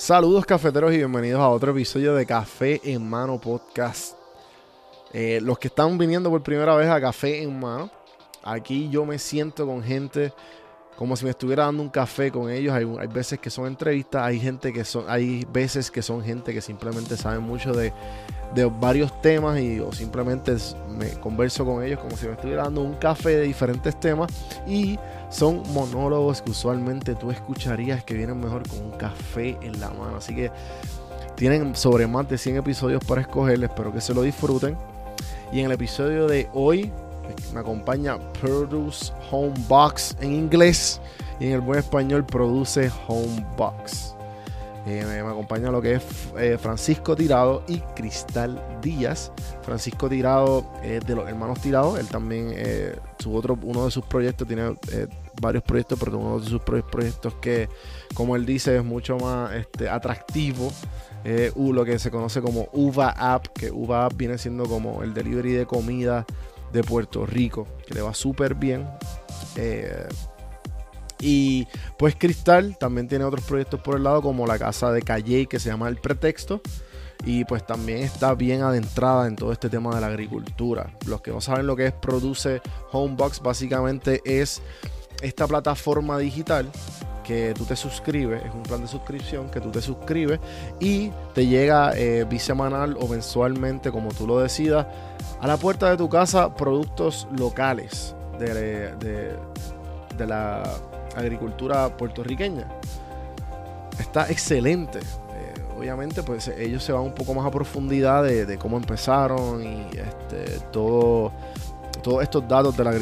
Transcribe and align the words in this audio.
Saludos 0.00 0.46
cafeteros 0.46 0.94
y 0.94 0.96
bienvenidos 0.96 1.42
a 1.42 1.50
otro 1.50 1.72
episodio 1.72 2.14
de 2.14 2.24
Café 2.24 2.80
en 2.84 3.06
Mano 3.06 3.38
Podcast. 3.38 4.16
Eh, 5.12 5.40
los 5.42 5.58
que 5.58 5.68
están 5.68 5.98
viniendo 5.98 6.30
por 6.30 6.42
primera 6.42 6.74
vez 6.74 6.88
a 6.88 6.98
Café 6.98 7.42
en 7.42 7.60
Mano, 7.60 7.90
aquí 8.42 8.88
yo 8.88 9.04
me 9.04 9.18
siento 9.18 9.66
con 9.66 9.82
gente 9.82 10.32
como 11.00 11.16
si 11.16 11.24
me 11.24 11.30
estuviera 11.30 11.64
dando 11.64 11.82
un 11.82 11.88
café 11.88 12.30
con 12.30 12.50
ellos. 12.50 12.74
Hay, 12.74 12.84
veces 13.06 13.38
que 13.38 13.48
son 13.48 13.66
entrevistas, 13.66 14.22
hay 14.22 14.38
gente 14.38 14.70
que 14.70 14.84
son, 14.84 15.06
hay 15.08 15.46
veces 15.50 15.90
que 15.90 16.02
son 16.02 16.22
gente 16.22 16.52
que 16.52 16.60
simplemente 16.60 17.16
saben 17.16 17.42
mucho 17.42 17.72
de, 17.72 17.90
de 18.54 18.66
varios 18.66 19.18
temas 19.22 19.58
y 19.58 19.80
o 19.80 19.92
simplemente 19.92 20.54
me 20.90 21.08
converso 21.12 21.64
con 21.64 21.82
ellos 21.82 22.00
como 22.00 22.18
si 22.18 22.26
me 22.26 22.32
estuviera 22.32 22.64
dando 22.64 22.82
un 22.82 22.96
café 22.96 23.30
de 23.30 23.42
diferentes 23.44 23.98
temas 23.98 24.30
y 24.66 24.98
son 25.30 25.62
monólogos 25.72 26.42
que 26.42 26.50
usualmente 26.50 27.14
tú 27.14 27.30
escucharías 27.30 28.04
que 28.04 28.12
vienen 28.12 28.38
mejor 28.38 28.68
con 28.68 28.80
un 28.84 28.90
café 28.90 29.56
en 29.62 29.80
la 29.80 29.88
mano. 29.88 30.18
Así 30.18 30.36
que 30.36 30.50
tienen 31.34 31.74
sobre 31.76 32.06
más 32.08 32.28
de 32.28 32.36
100 32.36 32.58
episodios 32.58 33.02
para 33.02 33.22
escoger, 33.22 33.64
espero 33.64 33.90
que 33.90 34.02
se 34.02 34.12
lo 34.12 34.20
disfruten. 34.20 34.76
Y 35.50 35.60
en 35.60 35.64
el 35.64 35.72
episodio 35.72 36.26
de 36.26 36.50
hoy 36.52 36.92
me 37.52 37.60
acompaña 37.60 38.18
Produce 38.40 39.12
Homebox 39.30 40.16
en 40.20 40.32
inglés 40.32 41.00
y 41.40 41.46
en 41.46 41.52
el 41.52 41.60
buen 41.60 41.78
español 41.78 42.24
produce 42.24 42.90
Homebox. 43.08 44.14
Eh, 44.86 45.04
me, 45.06 45.18
acompaña 45.20 45.70
lo 45.70 45.82
que 45.82 45.94
es 45.94 46.02
eh, 46.38 46.56
Francisco 46.58 47.14
Tirado 47.14 47.62
y 47.68 47.78
Cristal 47.94 48.60
Díaz. 48.80 49.30
Francisco 49.62 50.08
Tirado 50.08 50.64
es 50.82 51.04
de 51.06 51.14
los 51.14 51.28
hermanos 51.28 51.60
Tirado. 51.60 51.98
Él 51.98 52.08
también, 52.08 52.52
eh, 52.54 52.96
su 53.18 53.34
otro, 53.34 53.58
uno 53.62 53.84
de 53.84 53.90
sus 53.90 54.04
proyectos, 54.04 54.48
tiene 54.48 54.74
varios 55.40 55.62
proyectos, 55.64 55.98
pero 55.98 56.18
uno 56.18 56.40
de 56.40 56.48
sus 56.48 56.62
proyectos 56.62 57.34
que, 57.40 57.68
como 58.14 58.36
él 58.36 58.46
dice, 58.46 58.76
es 58.76 58.84
mucho 58.84 59.18
más 59.18 59.52
este, 59.54 59.88
atractivo. 59.88 60.72
lo 61.54 61.84
que 61.84 61.98
se 61.98 62.10
conoce 62.10 62.40
como 62.40 62.68
Uva 62.72 63.10
App, 63.10 63.48
que 63.48 63.70
Uva 63.70 64.06
App 64.06 64.16
viene 64.16 64.38
siendo 64.38 64.64
como 64.64 65.02
el 65.02 65.12
delivery 65.12 65.52
de 65.52 65.66
comida 65.66 66.24
de 66.72 66.82
Puerto 66.82 67.26
Rico, 67.26 67.66
que 67.86 67.94
le 67.94 68.02
va 68.02 68.14
súper 68.14 68.54
bien. 68.54 68.86
Y 71.20 71.66
pues 71.98 72.16
Cristal 72.16 72.76
también 72.78 73.08
tiene 73.08 73.24
otros 73.24 73.44
proyectos 73.44 73.80
por 73.80 73.96
el 73.96 74.04
lado, 74.04 74.22
como 74.22 74.46
la 74.46 74.58
casa 74.58 74.90
de 74.90 75.02
Calle, 75.02 75.46
que 75.46 75.58
se 75.58 75.68
llama 75.68 75.88
El 75.88 75.96
Pretexto. 75.96 76.60
Y 77.24 77.44
pues 77.44 77.66
también 77.66 77.98
está 77.98 78.34
bien 78.34 78.62
adentrada 78.62 79.26
en 79.26 79.36
todo 79.36 79.52
este 79.52 79.68
tema 79.68 79.94
de 79.94 80.00
la 80.00 80.06
agricultura. 80.06 80.96
Los 81.06 81.20
que 81.20 81.30
no 81.30 81.42
saben 81.42 81.66
lo 81.66 81.76
que 81.76 81.86
es 81.86 81.92
Produce 81.92 82.62
Homebox, 82.92 83.40
básicamente 83.40 84.22
es 84.24 84.62
esta 85.20 85.46
plataforma 85.46 86.16
digital 86.16 86.70
que 87.24 87.52
tú 87.56 87.66
te 87.66 87.76
suscribes, 87.76 88.42
es 88.42 88.54
un 88.54 88.62
plan 88.62 88.80
de 88.80 88.88
suscripción 88.88 89.50
que 89.50 89.60
tú 89.60 89.70
te 89.70 89.82
suscribes 89.82 90.40
y 90.80 91.10
te 91.34 91.46
llega 91.46 91.92
eh, 91.94 92.24
bisemanal 92.28 92.96
o 92.98 93.06
mensualmente, 93.06 93.92
como 93.92 94.12
tú 94.12 94.26
lo 94.26 94.40
decidas, 94.40 94.86
a 95.40 95.46
la 95.46 95.56
puerta 95.56 95.90
de 95.90 95.96
tu 95.96 96.08
casa 96.08 96.54
productos 96.54 97.26
locales 97.36 98.14
de, 98.38 98.92
de 100.16 100.26
la 100.26 100.62
agricultura 101.16 101.96
puertorriqueña. 101.96 102.66
Está 103.98 104.30
excelente. 104.30 104.98
Eh, 104.98 105.54
obviamente, 105.78 106.22
pues 106.22 106.48
ellos 106.48 106.82
se 106.84 106.92
van 106.92 107.02
un 107.02 107.14
poco 107.14 107.34
más 107.34 107.46
a 107.46 107.50
profundidad 107.50 108.24
de, 108.24 108.58
cómo 108.58 108.76
empezaron 108.76 109.62
y 109.62 109.86
este, 109.92 110.60
todo, 110.70 111.32
todos 112.02 112.22
estos 112.22 112.46
datos 112.46 112.76
de 112.76 112.84
la, 112.84 112.92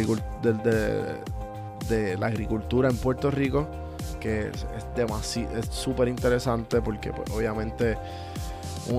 de, 1.88 2.16
la 2.18 2.26
agricultura 2.26 2.88
en 2.88 2.96
Puerto 2.96 3.30
Rico, 3.30 3.66
que 4.20 4.50
es 4.50 4.66
súper 5.70 6.08
interesante 6.08 6.80
porque 6.80 7.12
pues, 7.12 7.30
obviamente 7.30 7.96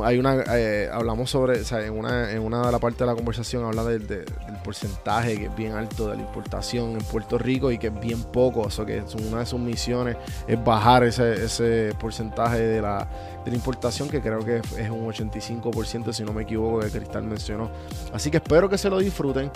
hay 0.04 0.18
una 0.18 0.44
eh, 0.56 0.90
hablamos 0.92 1.30
sobre 1.30 1.60
en 1.60 1.98
una 1.98 2.32
en 2.32 2.42
una 2.42 2.66
de 2.66 2.72
la 2.72 2.80
parte 2.80 3.00
de 3.00 3.06
la 3.08 3.16
conversación 3.16 3.66
habla 3.66 3.84
del, 3.84 4.26
porcentaje 4.64 5.38
que 5.38 5.46
es 5.46 5.56
bien 5.56 5.74
alto 5.74 6.10
de 6.10 6.16
la 6.16 6.22
importación 6.22 6.92
en 6.92 7.00
Puerto 7.00 7.38
Rico 7.38 7.72
y 7.72 7.78
que 7.78 7.88
es 7.88 8.00
bien 8.00 8.24
poco. 8.24 8.68
Eso 8.68 8.86
que 8.86 9.04
una 9.28 9.40
de 9.40 9.46
sus 9.46 9.60
misiones 9.60 10.18
es 10.48 10.64
bajar 10.64 11.04
ese, 11.04 11.46
ese 11.46 11.94
porcentaje 12.00 12.60
de 12.60 12.82
la, 12.82 13.08
de 13.44 13.52
la 13.52 13.58
importación 13.58 14.10
que 14.10 14.22
creo 14.22 14.40
que 14.46 14.58
es 14.58 14.90
un 14.90 15.08
85% 15.08 16.14
si 16.14 16.24
no 16.24 16.34
me 16.34 16.44
equivoco 16.44 16.80
que 16.80 16.90
Cristal 16.90 17.24
mencionó. 17.24 17.70
Así 18.14 18.30
que 18.30 18.38
espero 18.38 18.70
que 18.70 18.78
se 18.78 18.90
lo 18.90 19.00
disfruten 19.00 19.50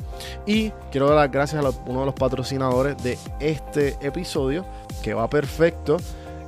y 0.46 0.72
quiero 0.92 1.08
dar 1.08 1.18
las 1.18 1.32
gracias 1.32 1.64
a 1.64 1.70
uno 1.86 2.00
de 2.00 2.06
los 2.06 2.16
patrocinadores 2.16 3.02
de 3.04 3.18
este 3.40 3.98
episodio 4.02 4.66
que 5.04 5.14
va 5.14 5.30
perfecto 5.30 5.98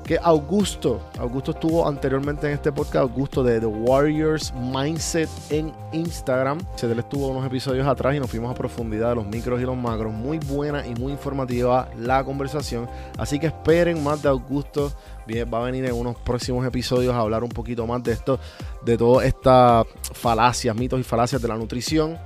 que 0.06 0.20
Augusto, 0.22 1.02
Augusto 1.18 1.52
estuvo 1.52 1.88
anteriormente 1.88 2.46
en 2.46 2.54
este 2.54 2.72
podcast, 2.72 2.98
Augusto 2.98 3.44
de 3.44 3.60
The 3.60 3.66
Warriors 3.66 4.54
Mindset 4.54 5.28
en 5.50 5.74
Instagram. 5.94 6.60
Se 6.76 6.88
le 6.88 7.02
estuvo 7.02 7.28
unos 7.28 7.44
episodios 7.44 7.88
atrás 7.88 8.16
y 8.16 8.20
nos 8.20 8.30
fuimos 8.30 8.52
a 8.52 8.54
profundidad 8.54 9.10
de 9.10 9.16
los 9.16 9.26
micros 9.26 9.60
y 9.60 9.64
los 9.64 9.76
macros. 9.76 10.14
Muy 10.14 10.38
buena 10.38 10.86
y 10.86 10.94
muy 10.94 11.12
informativa 11.12 11.90
la 11.98 12.24
conversación. 12.24 12.88
Así 13.18 13.40
que 13.40 13.48
esperen 13.48 14.04
más 14.04 14.22
de 14.22 14.30
Augusto. 14.30 14.94
Bien, 15.26 15.50
va 15.52 15.58
a 15.58 15.64
venir 15.64 15.84
en 15.86 15.94
unos 15.94 16.18
próximos 16.18 16.64
episodios 16.68 17.16
a 17.16 17.20
hablar 17.20 17.44
un 17.44 17.50
poquito 17.50 17.88
más 17.88 18.04
de 18.04 18.12
esto, 18.12 18.40
de 18.86 18.98
todas 18.98 19.26
estas 19.26 19.88
falacias, 20.14 20.76
mitos 20.76 21.00
y 21.00 21.04
falacias 21.04 21.42
de 21.42 21.48
la 21.48 21.56
nutrición. 21.56 22.20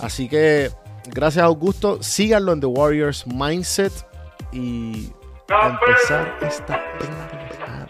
Así 0.00 0.30
que 0.30 0.70
gracias 1.12 1.44
Augusto, 1.44 2.02
síganlo 2.02 2.54
en 2.54 2.60
The 2.60 2.66
Warriors 2.66 3.26
Mindset 3.26 3.92
y 4.50 5.10
a 5.52 5.68
empezar 5.68 6.34
esta 6.40 6.82
pendejada. 6.98 7.86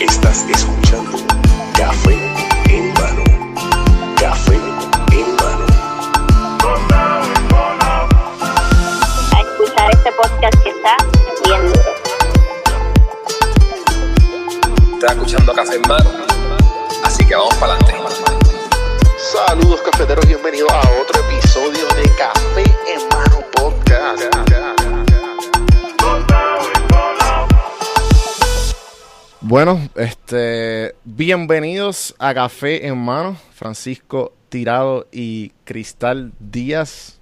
Estás 0.00 0.46
escuchando 0.48 1.18
Café 1.76 2.14
en 2.68 2.92
mano. 2.94 3.24
Café 4.18 4.56
en 5.12 5.36
mano. 5.36 5.66
A 9.32 9.40
escuchar 9.40 9.90
este 9.92 10.12
podcast 10.12 10.62
que 10.64 10.70
está 10.70 11.11
Estás 15.02 15.16
escuchando 15.16 15.52
Café 15.52 15.74
en 15.74 15.82
mano. 15.88 16.10
Así 17.02 17.26
que 17.26 17.34
vamos 17.34 17.52
para 17.56 17.72
adelante. 17.72 17.92
Saludos 19.18 19.82
cafeteros, 19.82 20.24
bienvenidos 20.28 20.70
a 20.70 20.78
otro 20.78 21.20
episodio 21.28 21.88
de 21.88 22.02
Café 22.16 22.62
en 22.86 23.08
Mano 23.08 23.44
Podcast. 23.52 24.22
Bueno, 29.40 29.80
este, 29.96 30.94
bienvenidos 31.02 32.14
a 32.20 32.32
Café 32.32 32.86
en 32.86 32.96
Mano, 32.96 33.36
Francisco 33.54 34.32
Tirado 34.50 35.08
y 35.10 35.50
Cristal 35.64 36.30
Díaz. 36.38 37.18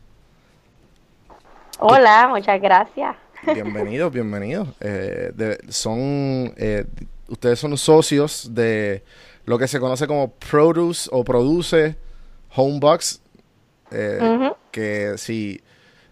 Hola, 1.78 2.28
muchas 2.28 2.60
gracias. 2.60 3.16
Bienvenidos, 3.54 4.12
bienvenidos. 4.12 4.68
Eh, 4.80 5.32
de- 5.34 5.58
son, 5.70 6.52
eh, 6.58 6.84
ustedes 7.30 7.58
son 7.58 7.76
socios 7.78 8.54
de 8.54 9.02
lo 9.46 9.58
que 9.58 9.66
se 9.68 9.80
conoce 9.80 10.06
como 10.06 10.32
Produce 10.32 11.08
o 11.12 11.24
Produce 11.24 11.96
Homebox. 12.54 13.20
eh. 13.90 14.52
Que 14.70 15.14
si 15.16 15.60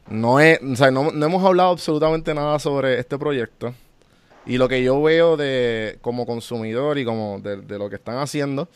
no 0.08 0.40
es, 0.40 0.60
o 0.62 0.74
sea, 0.74 0.90
no, 0.90 1.10
no 1.12 1.26
hemos 1.26 1.44
hablado 1.44 1.70
absolutamente 1.70 2.34
nada 2.34 2.58
sobre 2.58 2.98
este 2.98 3.18
proyecto. 3.18 3.74
Y 4.46 4.56
lo 4.56 4.68
que 4.68 4.82
yo 4.82 5.00
veo 5.02 5.36
de 5.36 5.98
como 6.00 6.24
consumidor 6.24 6.98
y 6.98 7.04
como 7.04 7.38
de, 7.40 7.58
de 7.58 7.78
lo 7.78 7.90
que 7.90 7.96
están 7.96 8.16
haciendo, 8.18 8.68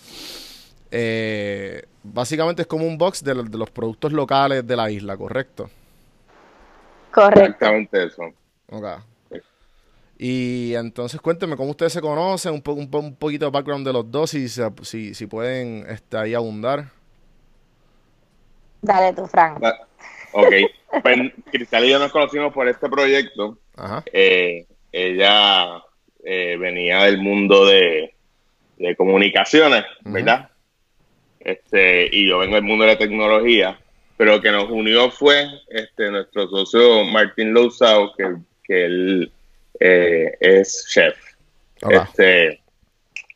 eh, 0.91 1.85
básicamente 2.03 2.63
es 2.63 2.69
como 2.69 2.87
un 2.87 2.99
box 2.99 3.25
de, 3.25 3.35
de 3.35 3.59
los 3.59 3.71
productos 3.71 4.13
locales 4.13 4.67
de 4.67 4.77
la 4.77 4.91
isla, 4.91 5.17
¿correcto? 5.17 5.71
Correcto. 7.11 7.41
Exactamente 7.41 8.05
eso. 8.07 8.23
Ok. 8.71 8.87
Y 10.25 10.75
entonces 10.77 11.21
cuéntenme 11.21 11.57
cómo 11.57 11.71
ustedes 11.71 11.93
se 11.95 12.01
conocen, 12.01 12.53
un, 12.53 12.63
po- 12.63 12.75
un, 12.75 12.89
po- 12.89 13.01
un 13.01 13.17
poquito 13.17 13.47
de 13.47 13.51
background 13.51 13.85
de 13.85 13.93
los 13.93 14.09
dos, 14.09 14.35
y 14.35 14.49
si, 14.49 14.63
si, 14.83 15.15
si 15.15 15.27
pueden 15.27 15.85
este, 15.89 16.17
ahí 16.17 16.33
abundar. 16.33 16.85
Dale 18.81 19.13
tú, 19.15 19.27
Frank. 19.27 19.61
Va- 19.63 19.87
Ok. 20.35 20.53
Pues 21.03 21.19
Cristal 21.51 21.85
y 21.85 21.91
yo 21.91 21.99
nos 21.99 22.13
conocimos 22.13 22.53
por 22.55 22.69
este 22.69 22.89
proyecto. 22.89 23.59
Ajá. 23.77 24.05
Eh, 24.13 24.65
ella 24.93 25.83
eh, 26.25 26.57
venía 26.57 27.03
del 27.05 27.19
mundo 27.19 27.67
de, 27.67 28.15
de 28.79 28.95
comunicaciones. 28.97 29.85
¿verdad? 30.05 30.51
Este, 31.41 32.09
y 32.17 32.29
yo 32.29 32.39
vengo 32.39 32.55
del 32.55 32.65
mundo 32.65 32.85
de 32.85 32.93
la 32.93 32.99
tecnología. 32.99 33.79
Pero 34.17 34.37
lo 34.37 34.41
que 34.41 34.53
nos 34.53 34.71
unió 34.71 35.11
fue 35.11 35.49
este, 35.69 36.11
nuestro 36.13 36.49
socio 36.49 37.05
Martín 37.07 37.53
Lousao, 37.53 38.15
que, 38.17 38.37
que 38.65 38.85
él 38.87 39.33
eh, 39.85 40.37
es 40.41 40.87
chef. 40.89 41.17
Este, 41.91 42.61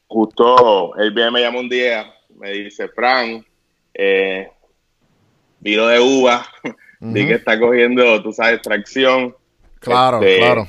justo 0.06 0.94
él 0.96 1.10
viene, 1.12 1.32
me 1.32 1.40
llama 1.40 1.58
un 1.60 1.68
día 1.68 2.12
me 2.38 2.50
dice, 2.52 2.88
Fran, 2.88 3.44
eh, 3.94 4.48
vino 5.60 5.86
de 5.86 6.00
uva, 6.00 6.46
vi 7.00 7.20
Ujú. 7.20 7.28
que 7.28 7.34
está 7.34 7.58
cogiendo, 7.58 8.22
tú 8.22 8.32
sabes, 8.32 8.62
tracción. 8.62 9.34
Claro, 9.80 10.20
Este, 10.22 10.38
claro. 10.38 10.68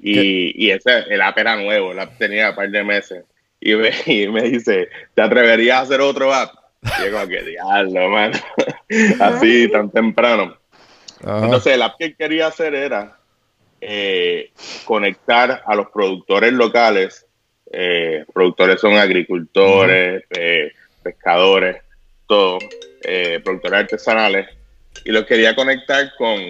Y, 0.00 0.66
y 0.66 0.70
ese, 0.70 1.04
el 1.10 1.20
app 1.20 1.38
era 1.38 1.56
nuevo, 1.56 1.92
el 1.92 2.00
app 2.00 2.18
tenía 2.18 2.50
un 2.50 2.56
par 2.56 2.70
de 2.70 2.82
meses. 2.82 3.24
Y 3.60 3.74
me, 3.74 3.90
y 4.06 4.28
me 4.28 4.42
dice, 4.42 4.88
¿te 5.14 5.22
atreverías 5.22 5.78
a 5.78 5.82
hacer 5.82 6.00
otro 6.00 6.32
app? 6.32 6.52
Y 6.82 7.04
yo 7.04 7.12
como 7.12 7.28
que, 7.28 7.42
diablo, 7.42 8.08
mano. 8.08 8.38
Así, 9.20 9.70
tan 9.70 9.90
temprano. 9.90 10.56
Ajá. 11.22 11.44
Entonces, 11.44 11.74
el 11.74 11.82
app 11.82 11.96
que 11.98 12.14
quería 12.14 12.48
hacer 12.48 12.74
era 12.74 13.18
eh, 13.84 14.52
conectar 14.84 15.62
a 15.66 15.74
los 15.74 15.90
productores 15.90 16.52
locales. 16.52 17.26
eh, 17.74 18.24
productores 18.32 18.80
son 18.80 18.94
agricultores, 18.94 20.24
pescadores, 21.02 21.82
todo, 22.26 22.58
eh, 23.02 23.40
productores 23.44 23.80
artesanales. 23.80 24.48
Y 25.04 25.10
los 25.10 25.24
quería 25.24 25.54
conectar 25.54 26.12
con 26.16 26.40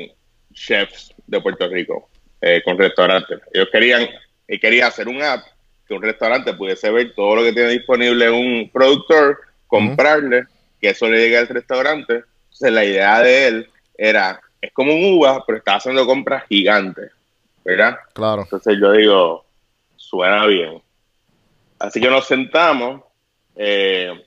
chefs 0.53 1.15
de 1.27 1.41
Puerto 1.41 1.69
Rico, 1.69 2.09
eh, 2.41 2.61
con 2.65 2.79
restaurantes. 2.79 3.41
Ellos 3.53 3.69
querían, 3.73 4.07
y 4.49 4.59
quería 4.59 4.89
hacer 4.89 5.09
un 5.09 5.23
app 5.23 5.45
que 5.87 5.95
un 5.95 6.03
restaurante 6.03 6.53
pudiese 6.55 6.91
ver 6.91 7.15
todo 7.15 7.37
lo 7.37 7.43
que 7.43 7.53
tiene 7.53 7.71
disponible 7.71 8.31
un 8.31 8.71
productor, 8.73 9.41
comprarle, 9.67 10.45
que 10.81 10.91
eso 10.91 11.09
le 11.09 11.19
llegue 11.19 11.39
al 11.39 11.49
restaurante. 11.49 12.23
Entonces, 12.45 12.73
la 12.73 12.85
idea 12.85 13.21
de 13.21 13.47
él 13.47 13.71
era, 13.97 14.41
es 14.61 14.73
como 14.73 14.93
un 14.93 15.15
uva, 15.15 15.45
pero 15.47 15.59
está 15.59 15.77
haciendo 15.77 16.07
compras 16.07 16.45
gigantes, 16.49 17.11
¿verdad? 17.65 17.97
Claro. 18.13 18.43
Entonces 18.43 18.77
yo 18.81 18.93
digo, 18.93 19.45
suena 19.97 20.47
bien. 20.47 20.83
Así 21.79 22.01
que 22.01 22.11
nos 22.11 22.27
sentamos 22.27 23.03
eh, 23.57 24.25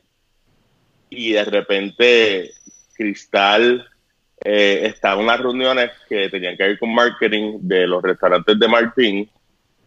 y 1.09 1.31
de 1.33 1.45
repente 1.45 2.51
Cristal 2.93 3.87
eh, 4.43 4.81
estaba 4.83 5.15
en 5.15 5.27
unas 5.27 5.39
reuniones 5.39 5.91
que 6.09 6.29
tenían 6.29 6.57
que 6.57 6.63
ver 6.63 6.79
con 6.79 6.93
marketing 6.93 7.59
de 7.61 7.87
los 7.87 8.03
restaurantes 8.03 8.59
de 8.59 8.67
Martín 8.67 9.29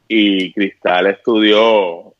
y 0.08 0.52
Cristal 0.54 1.06
estudió, 1.08 2.14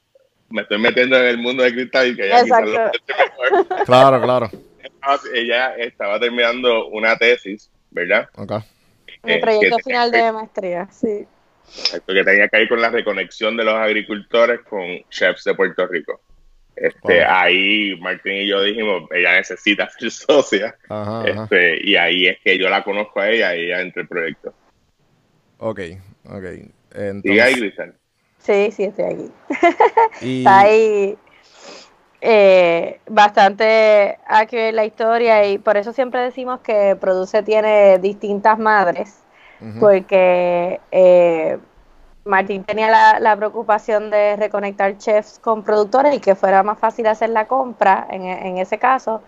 me 0.50 0.62
estoy 0.62 0.78
metiendo 0.78 1.16
en 1.16 1.24
el 1.24 1.38
mundo 1.38 1.62
de 1.62 1.72
Cristal 1.72 2.14
que 2.14 2.26
ella 2.26 2.44
quizás 2.44 2.62
lo 2.62 2.68
Exacto. 2.68 2.98
entiende 2.98 3.24
mejor. 3.68 3.84
Claro, 3.86 4.22
claro. 4.22 4.50
Ella 5.32 5.74
estaba 5.76 6.20
terminando 6.20 6.88
una 6.88 7.16
tesis, 7.16 7.70
¿verdad? 7.90 8.28
Ok. 8.36 8.52
Mi 9.28 9.34
Eh, 9.34 9.40
proyecto 9.40 9.76
tenía 9.76 9.84
final 9.84 10.10
que- 10.10 10.16
de 10.18 10.32
maestría, 10.32 10.88
sí. 10.90 11.26
Exacto, 11.68 12.14
que 12.14 12.24
tenía 12.24 12.48
que 12.48 12.56
ver 12.56 12.68
con 12.68 12.80
la 12.80 12.88
reconexión 12.90 13.56
de 13.56 13.64
los 13.64 13.74
agricultores 13.74 14.60
con 14.62 14.86
chefs 15.10 15.44
de 15.44 15.54
Puerto 15.54 15.86
Rico. 15.86 16.20
Este, 16.74 17.20
Wow. 17.24 17.26
Ahí 17.28 17.94
Martín 18.00 18.32
y 18.34 18.48
yo 18.48 18.62
dijimos, 18.62 19.02
ella 19.10 19.34
necesita 19.34 19.88
ser 19.98 20.10
socia. 20.10 20.76
Ajá, 20.88 21.20
ajá. 21.22 21.42
Este, 21.44 21.86
y 21.86 21.96
ahí 21.96 22.26
es 22.28 22.38
que 22.42 22.56
yo 22.58 22.70
la 22.70 22.82
conozco 22.84 23.20
a 23.20 23.28
ella 23.28 23.54
y 23.54 23.64
ella 23.66 23.80
entra 23.82 24.02
el 24.02 24.08
proyecto. 24.08 24.54
Ok, 25.58 25.80
ok. 26.24 26.44
Sigue 26.44 27.42
ahí, 27.42 27.54
Entonces, 27.54 27.58
Cristal. 27.58 27.94
Sí, 28.38 28.70
sí, 28.70 28.84
estoy 28.84 29.04
aquí. 29.04 29.30
y, 30.22 30.38
Está 30.38 30.60
ahí 30.60 31.18
eh, 32.20 33.00
bastante 33.08 34.18
accurate 34.26 34.72
la 34.72 34.84
historia 34.84 35.46
y 35.46 35.58
por 35.58 35.76
eso 35.76 35.92
siempre 35.92 36.20
decimos 36.20 36.60
que 36.60 36.96
Produce 37.00 37.42
tiene 37.42 37.98
distintas 37.98 38.58
madres, 38.58 39.22
porque 39.80 40.80
eh, 40.90 41.58
Martín 42.24 42.64
tenía 42.64 42.90
la, 42.90 43.20
la 43.20 43.36
preocupación 43.36 44.10
de 44.10 44.36
reconectar 44.36 44.98
chefs 44.98 45.38
con 45.38 45.62
productores 45.64 46.14
y 46.14 46.20
que 46.20 46.34
fuera 46.34 46.62
más 46.62 46.78
fácil 46.78 47.06
hacer 47.06 47.30
la 47.30 47.46
compra 47.46 48.06
en, 48.10 48.22
en 48.22 48.58
ese 48.58 48.78
caso. 48.78 49.22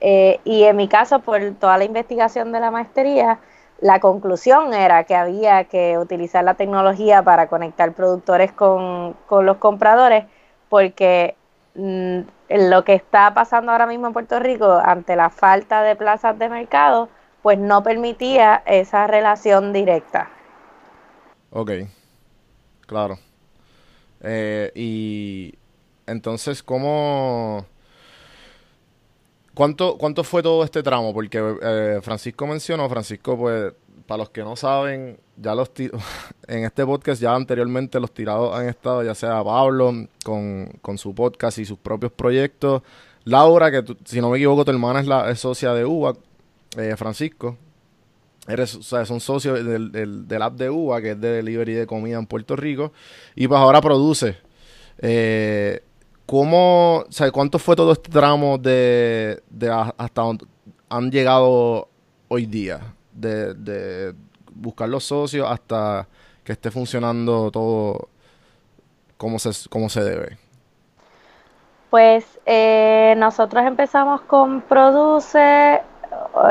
Eh, 0.00 0.40
y 0.44 0.64
en 0.64 0.76
mi 0.76 0.88
caso, 0.88 1.20
por 1.20 1.40
toda 1.54 1.78
la 1.78 1.84
investigación 1.84 2.52
de 2.52 2.60
la 2.60 2.70
maestría, 2.70 3.38
la 3.80 4.00
conclusión 4.00 4.74
era 4.74 5.04
que 5.04 5.14
había 5.14 5.64
que 5.64 5.98
utilizar 5.98 6.44
la 6.44 6.54
tecnología 6.54 7.22
para 7.22 7.48
conectar 7.48 7.92
productores 7.92 8.52
con, 8.52 9.14
con 9.26 9.46
los 9.46 9.56
compradores, 9.58 10.26
porque 10.68 11.36
mm, 11.74 12.20
lo 12.48 12.84
que 12.84 12.94
está 12.94 13.32
pasando 13.34 13.72
ahora 13.72 13.86
mismo 13.86 14.06
en 14.06 14.12
Puerto 14.12 14.38
Rico 14.38 14.80
ante 14.84 15.16
la 15.16 15.30
falta 15.30 15.82
de 15.82 15.96
plazas 15.96 16.38
de 16.38 16.48
mercado, 16.48 17.08
pues 17.42 17.58
no 17.58 17.82
permitía 17.82 18.62
esa 18.66 19.06
relación 19.06 19.72
directa. 19.72 20.30
Ok, 21.50 21.70
claro. 22.86 23.18
Eh, 24.20 24.72
y 24.74 25.54
entonces, 26.06 26.62
¿cómo... 26.62 27.66
¿Cuánto, 29.54 29.96
¿Cuánto 29.98 30.24
fue 30.24 30.42
todo 30.42 30.64
este 30.64 30.82
tramo? 30.82 31.14
Porque 31.14 31.56
eh, 31.62 32.00
Francisco 32.02 32.46
mencionó, 32.46 32.88
Francisco, 32.88 33.38
pues, 33.38 33.72
para 34.06 34.18
los 34.18 34.30
que 34.30 34.42
no 34.42 34.56
saben, 34.56 35.18
ya 35.36 35.54
los 35.54 35.70
en 36.48 36.64
este 36.64 36.84
podcast 36.84 37.20
ya 37.20 37.34
anteriormente 37.34 37.98
los 38.00 38.12
tirados 38.12 38.56
han 38.56 38.68
estado, 38.68 39.02
ya 39.02 39.14
sea 39.14 39.42
Pablo 39.42 39.92
con, 40.24 40.68
con 40.82 40.98
su 40.98 41.14
podcast 41.14 41.58
y 41.58 41.64
sus 41.64 41.78
propios 41.78 42.12
proyectos, 42.12 42.82
Laura, 43.24 43.70
que 43.70 43.82
si 44.04 44.20
no 44.20 44.30
me 44.30 44.36
equivoco 44.36 44.64
tu 44.64 44.70
hermana 44.70 45.00
es 45.00 45.06
la 45.06 45.30
es 45.30 45.40
socia 45.40 45.72
de 45.72 45.84
UBA, 45.84 46.14
eh, 46.76 46.94
Francisco, 46.96 47.56
Eres, 48.46 48.74
o 48.74 48.82
sea, 48.82 49.06
son 49.06 49.20
socios 49.20 49.64
del, 49.64 49.90
del, 49.90 50.28
del 50.28 50.42
app 50.42 50.54
de 50.54 50.68
UBA, 50.68 51.00
que 51.00 51.10
es 51.12 51.20
de 51.20 51.28
delivery 51.30 51.72
de 51.72 51.86
comida 51.86 52.18
en 52.18 52.26
Puerto 52.26 52.56
Rico, 52.56 52.92
y 53.34 53.48
pues 53.48 53.58
ahora 53.58 53.80
produce. 53.80 54.36
Eh, 54.98 55.80
¿Cómo, 56.26 57.04
o 57.08 57.12
sea, 57.12 57.30
cuánto 57.30 57.58
fue 57.58 57.74
todo 57.74 57.92
este 57.92 58.10
tramo 58.10 58.58
de, 58.58 59.42
de 59.48 59.70
hasta 59.96 60.22
donde 60.22 60.46
han 60.90 61.10
llegado 61.10 61.88
hoy 62.28 62.44
día? 62.44 62.94
De, 63.14 63.54
de 63.54 64.14
buscar 64.54 64.88
los 64.88 65.04
socios 65.04 65.48
hasta 65.50 66.06
que 66.42 66.52
esté 66.52 66.70
funcionando 66.70 67.50
todo 67.50 68.08
como 69.16 69.38
se, 69.38 69.50
como 69.70 69.88
se 69.88 70.02
debe. 70.02 70.36
Pues 71.90 72.24
eh, 72.44 73.14
nosotros 73.18 73.64
empezamos 73.64 74.20
con 74.22 74.60
Produce, 74.62 75.80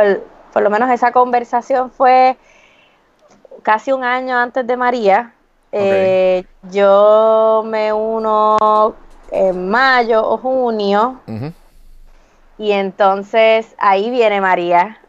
el- 0.02 0.24
por 0.54 0.64
lo 0.64 0.70
menos 0.70 0.90
esa 0.90 1.12
conversación 1.12 1.92
fue 1.92 2.38
casi 3.62 3.92
un 3.92 4.04
año 4.04 4.38
antes 4.38 4.66
de 4.66 4.78
María. 4.78 5.34
Eh, 5.72 6.46
yo 6.72 7.64
me 7.66 7.92
uno 7.92 8.96
en 9.32 9.70
mayo 9.70 10.24
o 10.28 10.38
junio 10.38 11.20
y 12.58 12.72
entonces 12.72 13.76
ahí 13.80 14.10
viene 14.12 14.40
María. 14.40 15.00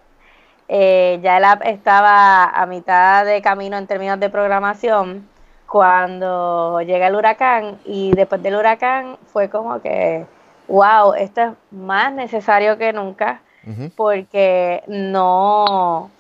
Eh, 0.77 1.21
ya 1.23 1.37
el 1.37 1.45
app 1.45 1.63
estaba 1.65 2.47
a 2.47 2.67
mitad 2.67 3.25
de 3.25 3.41
camino 3.43 3.77
en 3.77 3.87
términos 3.87 4.19
de 4.19 4.29
programación 4.29 5.25
cuando 5.69 6.81
llega 6.81 7.07
el 7.07 7.15
huracán 7.15 7.79
y 7.85 8.11
después 8.11 8.43
del 8.43 8.57
huracán 8.57 9.17
fue 9.33 9.49
como 9.49 9.81
que, 9.81 10.27
wow, 10.67 11.15
esto 11.15 11.43
es 11.43 11.51
más 11.71 12.13
necesario 12.13 12.77
que 12.77 12.93
nunca 12.93 13.41
porque 13.95 14.83
no, 14.89 16.11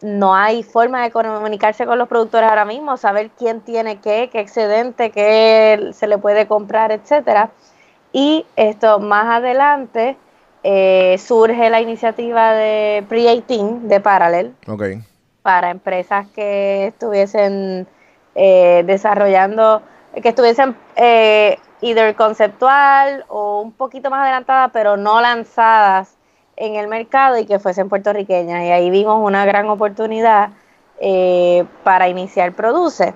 no 0.00 0.34
hay 0.34 0.62
forma 0.62 1.02
de 1.02 1.10
comunicarse 1.10 1.84
con 1.84 1.98
los 1.98 2.08
productores 2.08 2.48
ahora 2.48 2.64
mismo, 2.64 2.96
saber 2.96 3.28
quién 3.38 3.60
tiene 3.60 4.00
qué, 4.00 4.30
qué 4.32 4.40
excedente, 4.40 5.10
qué 5.10 5.90
se 5.92 6.06
le 6.06 6.16
puede 6.16 6.46
comprar, 6.46 6.92
etcétera. 6.92 7.50
Y 8.10 8.46
esto 8.56 9.00
más 9.00 9.26
adelante 9.26 10.16
eh, 10.62 11.16
surge 11.18 11.70
la 11.70 11.80
iniciativa 11.80 12.52
de 12.54 13.04
Pre-18 13.08 13.80
de 13.82 14.00
Parallel 14.00 14.54
para 15.42 15.70
empresas 15.70 16.26
que 16.28 16.86
estuviesen 16.86 17.86
eh, 18.34 18.82
desarrollando, 18.86 19.82
que 20.22 20.28
estuviesen 20.28 20.76
eh, 20.96 21.58
either 21.80 22.14
conceptual 22.14 23.24
o 23.28 23.60
un 23.60 23.72
poquito 23.72 24.08
más 24.08 24.22
adelantadas, 24.22 24.70
pero 24.72 24.96
no 24.96 25.20
lanzadas 25.20 26.16
en 26.56 26.76
el 26.76 26.86
mercado 26.86 27.38
y 27.38 27.46
que 27.46 27.58
fuesen 27.58 27.88
puertorriqueñas. 27.88 28.62
Y 28.62 28.70
ahí 28.70 28.90
vimos 28.90 29.18
una 29.20 29.44
gran 29.44 29.68
oportunidad 29.68 30.50
eh, 31.00 31.64
para 31.82 32.08
iniciar 32.08 32.52
Produce. 32.52 33.14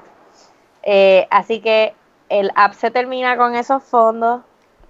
Eh, 0.83 1.27
así 1.31 1.61
que 1.61 1.95
el 2.29 2.51
app 2.55 2.75
se 2.75 2.91
termina 2.91 3.37
con 3.37 3.55
esos 3.55 3.83
fondos. 3.85 4.43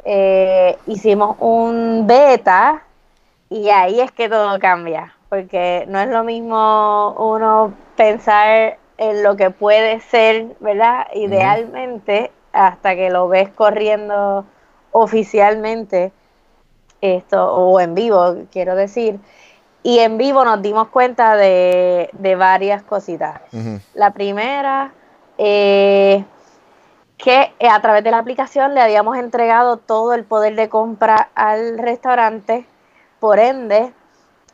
Eh, 0.08 0.78
hicimos 0.86 1.36
un 1.40 2.06
beta 2.06 2.84
y 3.50 3.70
ahí 3.70 4.00
es 4.00 4.12
que 4.12 4.28
todo 4.28 4.56
cambia, 4.60 5.16
porque 5.28 5.84
no 5.88 5.98
es 5.98 6.08
lo 6.08 6.22
mismo 6.22 7.16
uno 7.18 7.74
pensar 7.96 8.78
en 8.98 9.24
lo 9.24 9.36
que 9.36 9.50
puede 9.50 9.98
ser, 10.00 10.54
¿verdad? 10.60 11.08
Idealmente, 11.12 12.30
hasta 12.52 12.94
que 12.94 13.10
lo 13.10 13.26
ves 13.26 13.48
corriendo 13.48 14.44
oficialmente, 14.92 16.12
esto, 17.00 17.52
o 17.52 17.80
en 17.80 17.96
vivo, 17.96 18.36
quiero 18.52 18.76
decir. 18.76 19.18
Y 19.82 19.98
en 19.98 20.18
vivo 20.18 20.44
nos 20.44 20.62
dimos 20.62 20.86
cuenta 20.88 21.34
de, 21.34 22.10
de 22.12 22.36
varias 22.36 22.84
cositas. 22.84 23.40
La 23.94 24.12
primera, 24.12 24.92
eh, 25.36 26.24
que 27.18 27.52
eh, 27.58 27.68
a 27.68 27.80
través 27.80 28.04
de 28.04 28.10
la 28.10 28.18
aplicación 28.18 28.74
le 28.74 28.80
habíamos 28.80 29.16
entregado 29.16 29.78
todo 29.78 30.14
el 30.14 30.24
poder 30.24 30.54
de 30.54 30.68
compra 30.68 31.30
al 31.34 31.78
restaurante, 31.78 32.66
por 33.20 33.38
ende, 33.38 33.92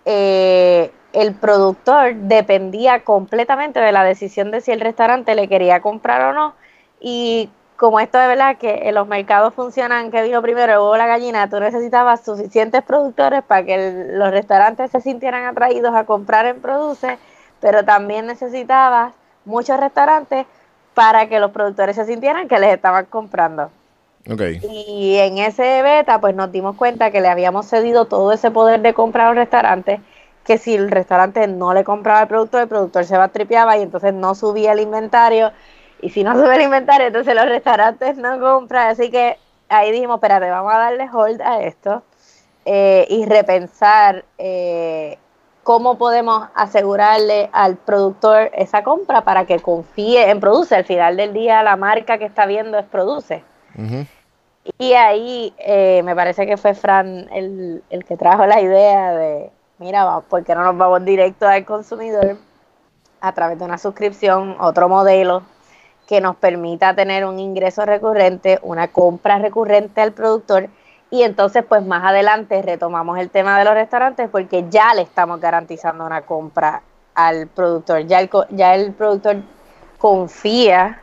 eh, 0.04 0.92
el 1.12 1.34
productor 1.34 2.14
dependía 2.14 3.04
completamente 3.04 3.80
de 3.80 3.92
la 3.92 4.04
decisión 4.04 4.50
de 4.50 4.60
si 4.60 4.70
el 4.70 4.80
restaurante 4.80 5.34
le 5.34 5.48
quería 5.48 5.80
comprar 5.82 6.22
o 6.22 6.32
no. 6.32 6.54
Y 7.00 7.50
como 7.76 7.98
esto 8.00 8.18
de 8.18 8.28
verdad 8.28 8.58
que 8.58 8.88
en 8.88 8.94
los 8.94 9.08
mercados 9.08 9.54
funcionan, 9.54 10.10
que 10.10 10.22
vino 10.22 10.40
primero 10.40 10.92
el 10.92 10.98
la 10.98 11.06
gallina, 11.06 11.50
tú 11.50 11.58
necesitabas 11.58 12.24
suficientes 12.24 12.82
productores 12.82 13.42
para 13.42 13.64
que 13.64 14.06
los 14.12 14.30
restaurantes 14.30 14.90
se 14.92 15.00
sintieran 15.00 15.44
atraídos 15.44 15.94
a 15.94 16.04
comprar 16.04 16.46
en 16.46 16.60
Produce, 16.62 17.18
pero 17.60 17.84
también 17.84 18.26
necesitabas 18.26 19.14
muchos 19.44 19.80
restaurantes 19.80 20.46
para 20.94 21.28
que 21.28 21.40
los 21.40 21.50
productores 21.50 21.96
se 21.96 22.04
sintieran 22.04 22.48
que 22.48 22.58
les 22.58 22.74
estaban 22.74 23.06
comprando. 23.06 23.70
Ok. 24.30 24.42
Y 24.62 25.16
en 25.18 25.38
ese 25.38 25.82
beta, 25.82 26.20
pues 26.20 26.34
nos 26.34 26.52
dimos 26.52 26.76
cuenta 26.76 27.10
que 27.10 27.20
le 27.20 27.28
habíamos 27.28 27.66
cedido 27.66 28.04
todo 28.06 28.32
ese 28.32 28.50
poder 28.50 28.80
de 28.80 28.94
compra 28.94 29.24
a 29.24 29.28
los 29.28 29.36
restaurantes, 29.36 30.00
que 30.44 30.58
si 30.58 30.74
el 30.74 30.90
restaurante 30.90 31.46
no 31.48 31.74
le 31.74 31.84
compraba 31.84 32.22
el 32.22 32.28
producto, 32.28 32.58
el 32.60 32.68
productor 32.68 33.04
se 33.04 33.16
va 33.16 33.28
tripeaba 33.28 33.76
y 33.76 33.82
entonces 33.82 34.14
no 34.14 34.34
subía 34.34 34.72
el 34.72 34.80
inventario. 34.80 35.52
Y 36.00 36.10
si 36.10 36.24
no 36.24 36.34
sube 36.36 36.54
el 36.54 36.62
inventario, 36.62 37.08
entonces 37.08 37.34
los 37.34 37.46
restaurantes 37.46 38.16
no 38.16 38.38
compran. 38.38 38.88
Así 38.88 39.10
que 39.10 39.38
ahí 39.68 39.90
dijimos, 39.90 40.16
espérate, 40.16 40.50
vamos 40.50 40.72
a 40.72 40.78
darle 40.78 41.08
hold 41.12 41.40
a 41.42 41.62
esto 41.62 42.02
eh, 42.64 43.06
y 43.08 43.24
repensar 43.26 44.24
eh, 44.38 45.18
cómo 45.62 45.96
podemos 45.96 46.48
asegurarle 46.54 47.48
al 47.52 47.76
productor 47.76 48.50
esa 48.54 48.82
compra 48.82 49.22
para 49.22 49.44
que 49.44 49.60
confíe 49.60 50.30
en 50.30 50.40
Produce. 50.40 50.74
Al 50.74 50.84
final 50.84 51.16
del 51.16 51.32
día, 51.32 51.62
la 51.62 51.76
marca 51.76 52.18
que 52.18 52.24
está 52.24 52.46
viendo 52.46 52.78
es 52.78 52.86
Produce. 52.86 53.44
Y 54.78 54.92
ahí 54.92 55.54
eh, 55.58 56.02
me 56.04 56.14
parece 56.14 56.46
que 56.46 56.56
fue 56.56 56.74
Fran 56.74 57.28
el, 57.32 57.82
el 57.90 58.04
que 58.04 58.16
trajo 58.16 58.46
la 58.46 58.60
idea 58.60 59.12
de, 59.12 59.50
mira, 59.78 60.20
¿por 60.28 60.44
qué 60.44 60.54
no 60.54 60.62
nos 60.64 60.76
vamos 60.76 61.04
directo 61.04 61.48
al 61.48 61.64
consumidor 61.64 62.36
a 63.20 63.32
través 63.32 63.58
de 63.58 63.64
una 63.64 63.78
suscripción, 63.78 64.56
otro 64.60 64.88
modelo 64.88 65.42
que 66.06 66.20
nos 66.20 66.36
permita 66.36 66.94
tener 66.94 67.24
un 67.24 67.38
ingreso 67.38 67.86
recurrente, 67.86 68.58
una 68.62 68.88
compra 68.88 69.38
recurrente 69.38 70.00
al 70.00 70.12
productor 70.12 70.68
y 71.12 71.24
entonces 71.24 71.62
pues 71.68 71.84
más 71.84 72.02
adelante 72.04 72.62
retomamos 72.62 73.18
el 73.18 73.28
tema 73.28 73.58
de 73.58 73.66
los 73.66 73.74
restaurantes 73.74 74.30
porque 74.30 74.64
ya 74.70 74.94
le 74.94 75.02
estamos 75.02 75.38
garantizando 75.40 76.06
una 76.06 76.22
compra 76.22 76.80
al 77.14 77.48
productor, 77.48 78.06
ya 78.06 78.18
el, 78.20 78.30
ya 78.48 78.74
el 78.74 78.94
productor 78.94 79.36
confía 79.98 81.02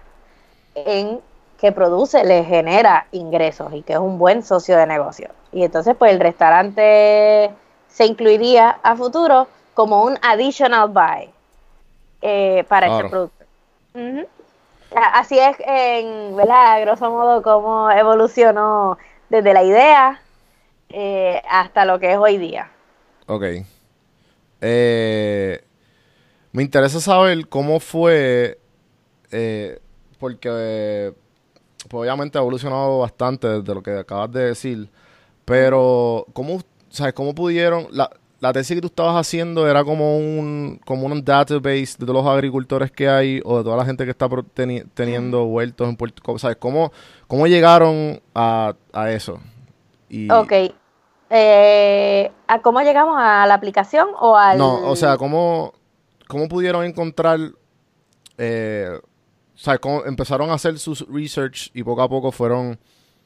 en 0.73 1.19
que 1.59 1.71
produce 1.71 2.25
le 2.25 2.43
genera 2.43 3.05
ingresos 3.11 3.71
y 3.71 3.83
que 3.83 3.93
es 3.93 3.99
un 3.99 4.17
buen 4.17 4.41
socio 4.41 4.77
de 4.77 4.87
negocio. 4.87 5.29
Y 5.51 5.63
entonces 5.63 5.95
pues 5.95 6.11
el 6.11 6.19
restaurante 6.19 7.51
se 7.87 8.05
incluiría 8.07 8.79
a 8.81 8.95
futuro 8.95 9.47
como 9.75 10.05
un 10.05 10.17
additional 10.23 10.89
buy 10.89 11.29
eh, 12.23 12.65
para 12.67 12.87
Claro. 12.87 13.05
este 13.05 13.09
producto. 13.11 13.45
Así 15.13 15.37
es, 15.37 15.55
en, 15.59 16.35
¿verdad? 16.35 16.73
A 16.73 16.79
grosso 16.79 17.11
modo, 17.11 17.43
cómo 17.43 17.91
evolucionó 17.91 18.97
desde 19.29 19.53
la 19.53 19.63
idea 19.63 20.21
eh, 20.89 21.41
hasta 21.49 21.85
lo 21.85 21.99
que 21.99 22.11
es 22.11 22.17
hoy 22.17 22.37
día. 22.37 22.71
Ok. 23.27 23.43
Eh, 24.61 25.63
me 26.51 26.63
interesa 26.63 26.99
saber 26.99 27.47
cómo 27.47 27.79
fue, 27.79 28.59
eh, 29.31 29.79
porque 30.19 31.13
pues 31.87 32.01
obviamente 32.01 32.37
ha 32.37 32.41
evolucionado 32.41 32.99
bastante 32.99 33.47
desde 33.47 33.73
lo 33.73 33.81
que 33.81 33.91
acabas 33.91 34.31
de 34.31 34.45
decir, 34.45 34.89
pero 35.45 36.25
¿cómo, 36.33 36.61
sabes, 36.89 37.13
cómo 37.13 37.33
pudieron, 37.33 37.87
la, 37.91 38.09
la 38.39 38.53
tesis 38.53 38.75
que 38.75 38.81
tú 38.81 38.87
estabas 38.87 39.15
haciendo 39.15 39.67
era 39.69 39.83
como 39.83 40.17
un, 40.17 40.79
como 40.85 41.05
un 41.05 41.23
database 41.25 41.95
de 41.97 42.05
todos 42.05 42.23
los 42.23 42.25
agricultores 42.25 42.91
que 42.91 43.09
hay 43.09 43.41
o 43.43 43.57
de 43.57 43.63
toda 43.63 43.75
la 43.77 43.85
gente 43.85 44.05
que 44.05 44.11
está 44.11 44.27
teni- 44.27 44.85
teniendo 44.93 45.43
huertos 45.43 45.89
en 45.89 45.95
Puerto 45.97 46.17
Rico, 46.21 46.39
¿sabes? 46.39 46.57
¿Cómo, 46.57 46.91
cómo 47.27 47.47
llegaron 47.47 48.21
a, 48.33 48.73
a 48.93 49.11
eso? 49.11 49.39
Y, 50.09 50.31
Ok. 50.31 50.53
Eh, 51.31 52.31
¿A 52.47 52.59
cómo 52.61 52.81
llegamos 52.81 53.15
a 53.19 53.45
la 53.45 53.53
aplicación 53.53 54.07
o 54.19 54.35
al...? 54.35 54.57
No, 54.57 54.89
o 54.89 54.95
sea, 54.95 55.15
¿cómo, 55.17 55.73
cómo 56.27 56.47
pudieron 56.47 56.83
encontrar, 56.85 57.39
eh, 58.37 58.89
o 58.99 59.57
sea, 59.57 59.77
cómo 59.77 60.05
empezaron 60.05 60.49
a 60.49 60.53
hacer 60.53 60.79
sus 60.79 61.05
research 61.07 61.69
y 61.73 61.83
poco 61.83 62.01
a 62.01 62.09
poco 62.09 62.31
fueron 62.31 62.79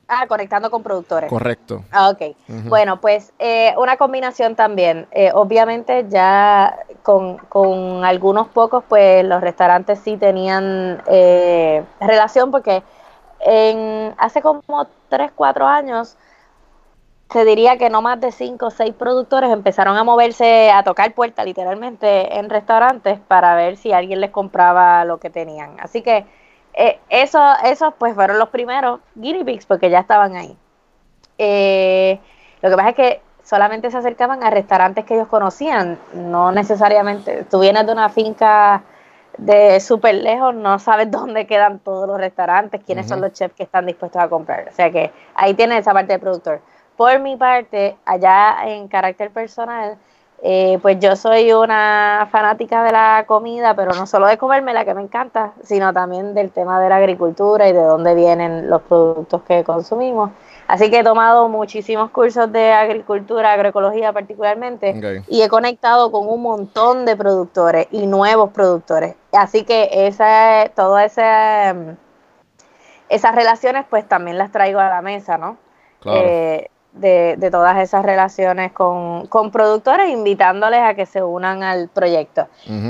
Ah, 0.08 0.28
conectando 0.28 0.70
con 0.70 0.84
productores. 0.84 1.30
correcto? 1.30 1.84
Ah, 1.92 2.10
ok. 2.10 2.36
Bueno, 2.66 3.00
pues 3.00 3.34
eh, 3.40 3.74
una 3.78 3.98
combinación 3.98 4.56
también. 4.56 5.08
Eh, 5.12 5.32
obviamente 5.34 6.06
ya 6.10 6.78
con, 7.04 7.38
con 7.38 8.04
algunos 8.04 8.48
pocos, 8.50 8.84
pues 8.88 9.24
los 9.26 9.42
restaurantes 9.42 10.00
sí 10.00 10.18
tenían 10.18 11.02
eh, 11.08 11.84
relación 12.00 12.52
porque 12.52 12.84
en 13.40 14.14
hace 14.18 14.42
como 14.42 14.62
3, 15.10 15.32
4 15.34 15.68
años 15.68 16.18
se 17.30 17.46
diría 17.46 17.78
que 17.78 17.90
no 17.90 18.02
más 18.02 18.22
de 18.22 18.32
5 18.32 18.68
o 18.68 18.72
6 18.72 18.94
productores 18.94 19.50
empezaron 19.52 19.98
a 19.98 20.04
moverse, 20.04 20.70
a 20.70 20.84
tocar 20.84 21.14
puerta 21.14 21.44
literalmente 21.44 22.38
en 22.38 22.50
restaurantes 22.50 23.20
para 23.28 23.56
ver 23.56 23.78
si 23.78 23.92
alguien 23.92 24.22
les 24.22 24.30
compraba 24.30 25.04
lo 25.06 25.20
que 25.20 25.32
tenían. 25.32 25.80
Así 25.80 26.04
que 26.04 26.26
eh, 26.74 27.00
eso, 27.10 27.40
esos 27.64 27.94
pues 27.98 28.16
fueron 28.16 28.40
los 28.40 28.50
primeros 28.50 29.00
guinea 29.16 29.46
pigs 29.46 29.66
porque 29.66 29.90
ya 29.90 30.00
estaban 30.00 30.36
ahí. 30.36 30.58
Eh, 31.38 32.20
lo 32.62 32.70
que 32.70 32.76
pasa 32.76 32.90
es 32.90 32.96
que 32.96 33.22
solamente 33.44 33.92
se 33.92 33.98
acercaban 33.98 34.44
a 34.44 34.50
restaurantes 34.50 35.06
que 35.06 35.16
ellos 35.16 35.28
conocían, 35.28 36.00
no 36.14 36.52
necesariamente. 36.52 37.46
Tú 37.50 37.60
vienes 37.60 37.86
de 37.86 37.92
una 37.92 38.10
finca 38.10 38.84
de 39.38 39.80
súper 39.80 40.16
lejos, 40.16 40.56
no 40.56 40.80
sabes 40.80 41.12
dónde 41.12 41.46
quedan 41.46 41.80
todos 41.80 42.08
los 42.08 42.18
restaurantes, 42.18 42.82
quiénes 42.86 43.08
son 43.08 43.22
los 43.22 43.34
chefs 43.34 43.56
que 43.56 43.64
están 43.64 43.86
dispuestos 43.86 44.22
a 44.22 44.30
comprar. 44.30 44.68
O 44.70 44.74
sea 44.74 44.92
que 44.92 45.12
ahí 45.36 45.54
tienes 45.54 45.80
esa 45.80 45.94
parte 45.94 46.14
del 46.14 46.22
productor. 46.22 46.62
Por 46.98 47.20
mi 47.20 47.36
parte, 47.36 47.98
allá 48.06 48.58
en 48.66 48.88
carácter 48.88 49.32
personal, 49.32 49.98
eh, 50.46 50.78
pues 50.82 51.00
yo 51.00 51.16
soy 51.16 51.54
una 51.54 52.28
fanática 52.30 52.84
de 52.84 52.92
la 52.92 53.24
comida, 53.26 53.78
pero 53.78 53.94
no 53.94 54.06
solo 54.06 54.28
de 54.28 54.38
comerme 54.38 54.74
la 54.74 54.84
que 54.84 54.94
me 54.94 55.02
encanta, 55.02 55.54
sino 55.64 55.94
también 55.94 56.34
del 56.34 56.52
tema 56.52 56.82
de 56.82 56.90
la 56.90 56.98
agricultura 56.98 57.70
y 57.70 57.72
de 57.72 57.82
dónde 57.82 58.14
vienen 58.14 58.70
los 58.70 58.82
productos 58.82 59.42
que 59.44 59.64
consumimos. 59.64 60.32
Así 60.68 60.90
que 60.90 61.00
he 61.00 61.04
tomado 61.04 61.48
muchísimos 61.48 62.12
cursos 62.12 62.52
de 62.52 62.74
agricultura, 62.74 63.54
agroecología 63.54 64.12
particularmente, 64.12 65.24
y 65.30 65.44
he 65.44 65.48
conectado 65.48 66.12
con 66.12 66.28
un 66.28 66.42
montón 66.42 67.06
de 67.06 67.16
productores 67.16 67.88
y 67.92 68.06
nuevos 68.06 68.52
productores. 68.52 69.16
Así 69.32 69.64
que 69.64 70.08
esa, 70.08 70.70
todas 70.76 71.14
esa, 71.14 71.74
esas 73.08 73.34
relaciones 73.34 73.86
pues 73.90 74.06
también 74.10 74.38
las 74.38 74.52
traigo 74.52 74.82
a 74.82 74.90
la 74.90 75.02
mesa, 75.02 75.38
¿no? 75.38 75.56
Claro. 76.02 76.20
Eh, 76.22 76.70
de, 76.94 77.36
de 77.38 77.52
todas 77.52 77.78
esas 77.80 78.04
relaciones 78.04 78.72
con, 78.72 79.28
con 79.28 79.52
productores, 79.52 80.10
invitándoles 80.10 80.82
a 80.82 80.94
que 80.94 81.06
se 81.06 81.24
unan 81.24 81.64
al 81.64 81.90
proyecto. 81.90 82.48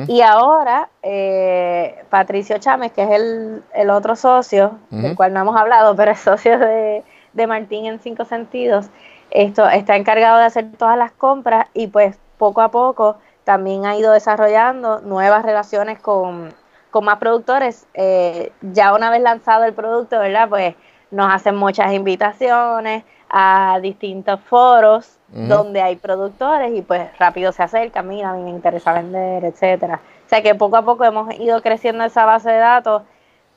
Y 0.08 0.22
ahora, 0.22 0.90
eh, 1.02 2.04
Patricio 2.10 2.58
Chámez, 2.58 2.92
que 2.92 3.04
es 3.04 3.12
el, 3.12 3.64
el 3.74 3.90
otro 3.90 4.16
socio, 4.16 4.78
del 4.90 5.16
cual 5.16 5.34
no 5.34 5.42
hemos 5.42 5.56
hablado, 5.56 5.96
pero 5.96 6.12
es 6.12 6.20
socio 6.20 6.60
de, 6.60 7.04
de 7.34 7.48
Martín 7.48 7.86
en 7.86 8.00
Cinco 8.00 8.26
Sentidos, 8.26 8.88
esto 9.32 9.68
está 9.68 9.96
encargado 9.96 10.38
de 10.38 10.46
hacer 10.46 10.72
todas 10.78 10.98
las 10.98 11.12
compras 11.12 11.68
y 11.74 11.88
pues 11.88 12.20
poco 12.38 12.62
a 12.62 12.70
poco 12.70 13.18
también 13.46 13.86
ha 13.86 13.96
ido 13.96 14.12
desarrollando 14.12 15.02
nuevas 15.02 15.44
relaciones 15.44 16.00
con, 16.00 16.54
con 16.92 17.06
más 17.06 17.18
productores. 17.18 17.88
Eh, 17.94 18.52
ya 18.62 18.94
una 18.94 19.10
vez 19.10 19.22
lanzado 19.22 19.64
el 19.64 19.74
producto, 19.74 20.20
¿verdad? 20.20 20.50
Pues 20.50 20.76
nos 21.10 21.34
hacen 21.34 21.56
muchas 21.56 21.94
invitaciones 21.94 23.04
a 23.36 23.80
distintos 23.82 24.40
foros 24.42 25.18
donde 25.30 25.82
hay 25.82 25.96
productores 25.96 26.72
y 26.76 26.84
pues 26.84 27.10
rápido 27.18 27.52
se 27.52 27.64
acercan, 27.64 28.08
mira, 28.08 28.30
a 28.30 28.34
mí 28.36 28.44
me 28.44 28.52
interesa 28.52 28.94
vender, 28.94 29.44
etcétera. 29.44 30.00
O 30.24 30.30
sea 30.30 30.44
que 30.44 30.54
poco 30.54 30.78
a 30.78 30.86
poco 30.86 31.04
hemos 31.04 31.34
ido 31.40 31.60
creciendo 31.64 32.04
esa 32.04 32.26
base 32.26 32.52
de 32.52 32.60
datos, 32.60 33.02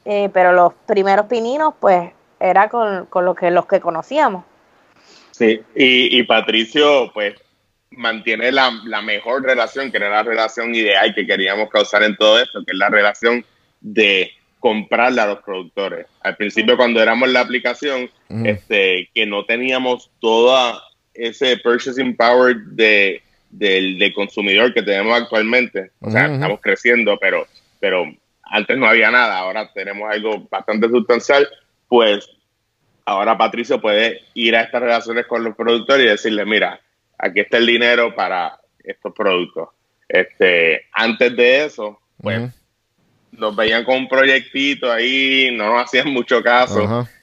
eh, 0.07 0.31
pero 0.33 0.53
los 0.53 0.73
primeros 0.87 1.27
pininos 1.27 1.75
pues 1.79 2.11
era 2.41 2.71
con, 2.71 3.05
con 3.07 3.27
lo 3.27 3.35
que, 3.35 3.51
los 3.51 3.67
que 3.67 3.81
conocíamos. 3.81 4.45
Sí, 5.33 5.61
y, 5.75 6.19
y 6.19 6.23
Patricio, 6.23 7.11
pues, 7.13 7.35
mantiene 7.91 8.51
la, 8.53 8.71
la 8.87 9.03
mejor 9.03 9.43
relación, 9.43 9.91
que 9.91 9.99
era 9.99 10.09
la 10.09 10.23
relación 10.23 10.75
ideal 10.75 11.15
que 11.15 11.27
queríamos 11.27 11.69
causar 11.69 12.03
en 12.03 12.17
todo 12.17 12.39
esto, 12.39 12.61
que 12.65 12.73
es 12.73 12.79
la 12.79 12.89
relación 12.89 13.45
de 13.83 14.31
comprarle 14.61 15.21
a 15.21 15.27
los 15.27 15.43
productores. 15.43 16.07
Al 16.23 16.37
principio, 16.37 16.77
cuando 16.77 17.03
éramos 17.03 17.29
la 17.29 17.41
aplicación, 17.41 18.11
este, 18.45 19.09
que 19.15 19.27
no 19.27 19.45
teníamos 19.45 20.11
toda 20.21 20.83
ese 21.15 21.57
purchasing 21.59 22.17
power 22.17 22.57
de, 22.57 23.23
del, 23.51 23.99
del 23.99 24.13
consumidor 24.13 24.75
que 24.75 24.83
tenemos 24.83 25.21
actualmente. 25.21 25.91
O 26.01 26.11
sea, 26.11 26.27
estamos 26.33 26.61
creciendo, 26.61 27.19
pero, 27.19 27.47
pero 27.81 28.05
antes 28.43 28.77
no 28.77 28.87
había 28.87 29.11
nada. 29.11 29.39
Ahora 29.39 29.71
tenemos 29.73 30.11
algo 30.11 30.47
bastante 30.51 30.89
sustancial. 30.89 31.49
pues 31.89 32.29
ahora 33.05 33.39
Patricio 33.39 33.81
puede 33.81 34.23
ir 34.35 34.57
a 34.57 34.63
estas 34.63 34.83
relaciones 34.83 35.27
con 35.27 35.45
los 35.45 35.55
productores 35.55 36.05
y 36.05 36.09
decirle, 36.09 36.45
mira, 36.45 36.81
aquí 37.19 37.41
está 37.41 37.59
el 37.59 37.67
dinero 37.67 38.15
para 38.15 38.59
estos 38.83 39.13
productos. 39.15 39.69
Este, 40.09 40.87
antes 40.93 41.37
de 41.37 41.65
eso, 41.65 42.01
pues. 42.21 42.53
Nos 43.39 43.55
veían 43.57 43.85
con 43.85 43.97
un 43.97 44.09
proyectito 44.09 44.91
ahí, 44.91 45.51
no 45.57 45.73
nos 45.75 45.85
hacían 45.85 46.09
mucho 46.11 46.43
caso. 46.43 46.81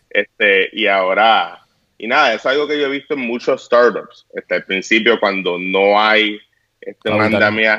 Este, 0.09 0.69
y 0.73 0.87
ahora, 0.87 1.59
y 1.97 2.07
nada, 2.07 2.33
es 2.33 2.45
algo 2.45 2.67
que 2.67 2.79
yo 2.79 2.85
he 2.87 2.89
visto 2.91 3.13
en 3.15 3.21
muchos 3.21 3.65
startups. 3.65 4.25
Este, 4.33 4.55
al 4.55 4.63
principio, 4.65 5.19
cuando 5.19 5.57
no 5.57 5.99
hay 5.99 6.39
este, 6.79 7.09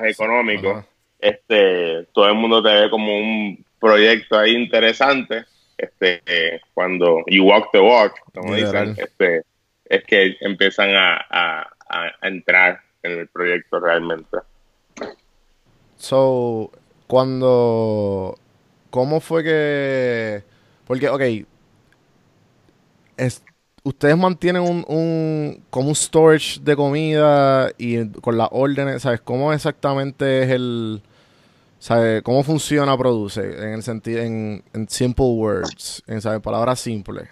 económico, 0.05 0.85
este, 1.21 2.07
todo 2.13 2.29
el 2.29 2.35
mundo 2.35 2.63
te 2.63 2.73
ve 2.73 2.91
como 2.91 3.17
un 3.17 3.65
proyecto 3.79 4.39
ahí 4.39 4.53
interesante. 4.55 5.45
Este, 5.77 6.61
cuando 6.73 7.23
you 7.27 7.45
walk 7.45 7.69
the 7.73 7.81
walk, 7.81 8.15
como 8.33 8.55
dicen, 8.55 8.95
este, 8.99 9.43
es 9.85 10.05
que 10.05 10.37
empiezan 10.41 10.91
a- 10.95 11.25
a- 11.31 11.69
a 11.89 12.13
entrar 12.29 12.81
en 13.03 13.19
el 13.19 13.29
proyecto 13.29 13.79
realmente. 13.81 14.39
So, 15.97 16.71
cuando. 17.15 18.37
¿Cómo 18.91 19.21
fue 19.21 19.45
que.? 19.45 20.43
Porque, 20.85 21.09
ok. 21.09 21.47
Es, 23.17 23.45
ustedes 23.85 24.17
mantienen 24.17 24.63
un, 24.63 24.85
un. 24.89 25.63
como 25.71 25.91
un 25.91 25.95
storage 25.95 26.59
de 26.61 26.75
comida 26.75 27.71
y 27.79 28.05
con 28.21 28.37
las 28.37 28.49
órdenes, 28.51 29.03
¿sabes? 29.03 29.21
¿Cómo 29.21 29.53
exactamente 29.53 30.43
es 30.43 30.51
el. 30.51 31.03
¿Sabes? 31.79 32.21
¿Cómo 32.25 32.43
funciona 32.43 32.99
Produce? 32.99 33.43
En 33.63 33.75
el 33.75 33.85
sentido. 33.85 34.21
En, 34.21 34.65
en 34.73 34.89
simple 34.89 35.27
words. 35.27 36.03
En, 36.09 36.21
¿sabes? 36.21 36.41
Palabras 36.41 36.81
simples. 36.81 37.29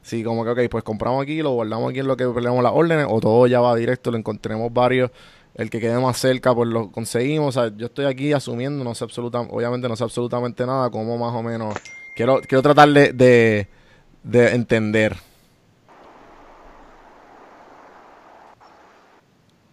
Sí, 0.00 0.24
como 0.24 0.42
que, 0.42 0.50
ok, 0.52 0.70
pues 0.70 0.84
compramos 0.84 1.22
aquí, 1.22 1.42
lo 1.42 1.50
guardamos 1.50 1.90
aquí 1.90 1.98
en 1.98 2.06
lo 2.06 2.16
que 2.16 2.26
peleamos 2.28 2.62
las 2.62 2.72
órdenes, 2.72 3.06
o 3.10 3.20
todo 3.20 3.46
ya 3.46 3.60
va 3.60 3.76
directo, 3.76 4.10
lo 4.10 4.16
encontremos 4.16 4.72
varios, 4.72 5.10
el 5.58 5.70
que 5.70 5.80
quede 5.80 5.98
más 5.98 6.16
cerca, 6.18 6.54
pues 6.54 6.68
lo 6.70 6.90
conseguimos. 6.90 7.56
O 7.56 7.60
sea, 7.60 7.76
yo 7.76 7.86
estoy 7.86 8.06
aquí 8.06 8.32
asumiendo, 8.32 8.84
no 8.84 8.94
sé 8.94 9.04
absolutamente, 9.04 9.54
obviamente 9.54 9.88
no 9.88 9.96
sé 9.96 10.04
absolutamente 10.04 10.64
nada, 10.64 10.88
como 10.88 11.18
más 11.18 11.34
o 11.34 11.42
menos. 11.42 11.74
Quiero, 12.14 12.40
quiero 12.40 12.62
tratar 12.62 12.88
de, 12.88 13.12
de, 13.12 13.66
de 14.22 14.54
entender. 14.54 15.16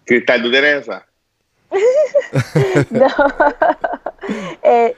Cristal, 0.05 0.41
¿tú 0.41 0.51
tienes 0.51 0.81
esa? 0.81 1.05
No, 2.91 3.07
Eh, 4.63 4.95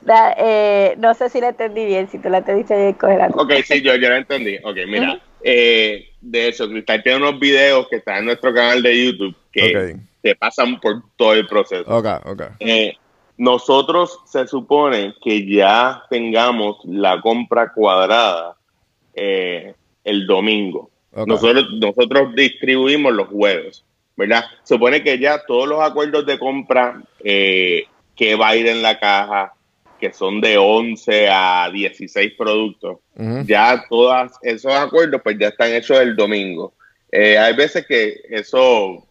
da- 0.00 0.34
eh, 0.38 0.94
no 0.98 1.12
sé 1.12 1.28
si 1.28 1.38
la 1.40 1.48
entendí 1.50 1.84
bien, 1.84 2.08
si 2.08 2.18
tú 2.18 2.30
la 2.30 2.38
entendiste 2.38 2.74
bien, 2.74 2.94
cogerá. 2.94 3.28
Ok, 3.34 3.52
sí, 3.64 3.82
yo, 3.82 3.94
yo 3.96 4.08
lo 4.08 4.16
entendí. 4.16 4.56
Ok, 4.64 4.76
mira, 4.88 5.20
eh, 5.44 6.08
de 6.20 6.48
eso, 6.48 6.66
Cristal 6.66 7.02
tiene 7.02 7.18
unos 7.18 7.38
videos 7.38 7.86
que 7.88 7.96
están 7.96 8.18
en 8.20 8.24
nuestro 8.26 8.54
canal 8.54 8.82
de 8.82 9.04
YouTube 9.04 9.36
que 9.52 9.76
Ok. 9.96 10.00
Te 10.22 10.34
pasan 10.34 10.80
por 10.80 11.02
todo 11.16 11.34
el 11.34 11.46
proceso. 11.46 11.84
Ok, 11.86 12.06
ok. 12.26 12.42
Eh, 12.60 12.96
nosotros 13.36 14.20
se 14.26 14.46
supone 14.46 15.14
que 15.22 15.46
ya 15.46 16.02
tengamos 16.10 16.78
la 16.84 17.20
compra 17.20 17.72
cuadrada 17.72 18.56
eh, 19.14 19.74
el 20.04 20.26
domingo. 20.26 20.90
Nosotros, 21.26 21.66
nosotros 21.72 22.34
distribuimos 22.34 23.12
los 23.12 23.28
jueves, 23.28 23.84
¿verdad? 24.16 24.44
Se 24.62 24.74
supone 24.74 25.02
que 25.02 25.18
ya 25.18 25.42
todos 25.44 25.68
los 25.68 25.80
acuerdos 25.80 26.24
de 26.26 26.38
compra 26.38 27.02
eh, 27.24 27.84
que 28.14 28.36
va 28.36 28.48
a 28.48 28.56
ir 28.56 28.66
en 28.66 28.82
la 28.82 28.98
caja, 28.98 29.54
que 29.98 30.12
son 30.12 30.40
de 30.40 30.56
11 30.56 31.28
a 31.30 31.70
16 31.72 32.34
productos, 32.36 32.98
ya 33.44 33.84
todos 33.88 34.32
esos 34.42 34.72
acuerdos 34.72 35.20
pues 35.22 35.36
ya 35.38 35.48
están 35.48 35.72
hechos 35.72 35.98
el 35.98 36.14
domingo. 36.14 36.74
Eh, 37.10 37.38
hay 37.38 37.54
veces 37.54 37.86
que 37.86 38.20
eso 38.30 39.04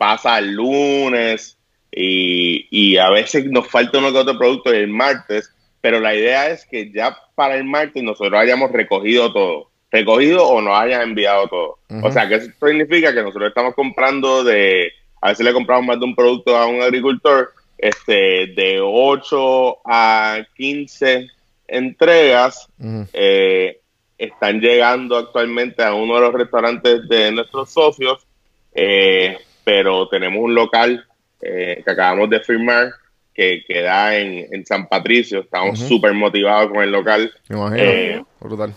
pasa 0.00 0.38
el 0.38 0.54
lunes 0.54 1.58
y, 1.92 2.66
y 2.70 2.96
a 2.96 3.10
veces 3.10 3.44
nos 3.44 3.68
falta 3.68 3.98
uno 3.98 4.10
que 4.10 4.18
otro 4.18 4.38
producto 4.38 4.72
el 4.72 4.88
martes, 4.88 5.54
pero 5.82 6.00
la 6.00 6.14
idea 6.14 6.48
es 6.48 6.64
que 6.64 6.90
ya 6.90 7.14
para 7.34 7.56
el 7.56 7.64
martes 7.64 8.02
nosotros 8.02 8.40
hayamos 8.40 8.72
recogido 8.72 9.30
todo, 9.30 9.70
recogido 9.90 10.48
o 10.48 10.62
nos 10.62 10.74
hayan 10.74 11.02
enviado 11.02 11.48
todo. 11.48 11.78
O 12.02 12.10
sea 12.10 12.26
que 12.26 12.36
eso 12.36 12.50
significa 12.64 13.12
que 13.12 13.22
nosotros 13.22 13.48
estamos 13.48 13.74
comprando 13.74 14.42
de, 14.42 14.90
a 15.20 15.28
veces 15.28 15.44
le 15.44 15.52
compramos 15.52 15.86
más 15.86 16.00
de 16.00 16.06
un 16.06 16.16
producto 16.16 16.56
a 16.56 16.64
un 16.64 16.80
agricultor, 16.80 17.52
este, 17.76 18.46
de 18.56 18.78
8 18.82 19.78
a 19.84 20.38
15 20.56 21.28
entregas 21.68 22.68
eh, 23.12 23.80
están 24.16 24.60
llegando 24.60 25.18
actualmente 25.18 25.82
a 25.82 25.92
uno 25.92 26.14
de 26.14 26.20
los 26.22 26.32
restaurantes 26.32 27.06
de 27.06 27.32
nuestros 27.32 27.70
socios, 27.70 28.26
eh, 28.72 29.36
pero 29.64 30.08
tenemos 30.08 30.40
un 30.42 30.54
local 30.54 31.04
eh, 31.42 31.82
que 31.84 31.90
acabamos 31.90 32.28
de 32.30 32.40
firmar 32.40 32.90
que 33.34 33.62
queda 33.66 34.16
en, 34.16 34.46
en 34.52 34.66
San 34.66 34.86
Patricio. 34.88 35.40
Estamos 35.40 35.78
Ujú. 35.80 35.88
súper 35.88 36.12
motivados 36.12 36.70
con 36.70 36.82
el 36.82 36.90
local. 36.90 37.32
Me 37.48 37.56
imagino. 37.56 37.82
Eh, 37.82 38.24
Brutal. 38.40 38.74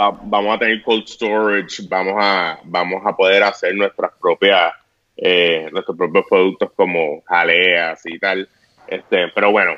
Va- 0.00 0.18
vamos 0.22 0.56
a 0.56 0.58
tener 0.58 0.82
cold 0.82 1.06
storage, 1.06 1.82
vamos 1.88 2.14
a, 2.16 2.58
vamos 2.64 3.02
a 3.04 3.14
poder 3.14 3.42
hacer 3.42 3.74
nuestras 3.74 4.12
propias, 4.20 4.72
eh, 5.16 5.68
nuestros 5.72 5.96
propios 5.96 6.24
productos 6.28 6.70
como 6.74 7.22
jaleas 7.26 8.00
y 8.06 8.18
tal. 8.18 8.48
Este, 8.86 9.28
pero 9.34 9.50
bueno, 9.52 9.72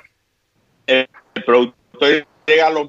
el 0.86 1.08
producto 1.44 2.06
llega 2.46 2.70
los 2.70 2.88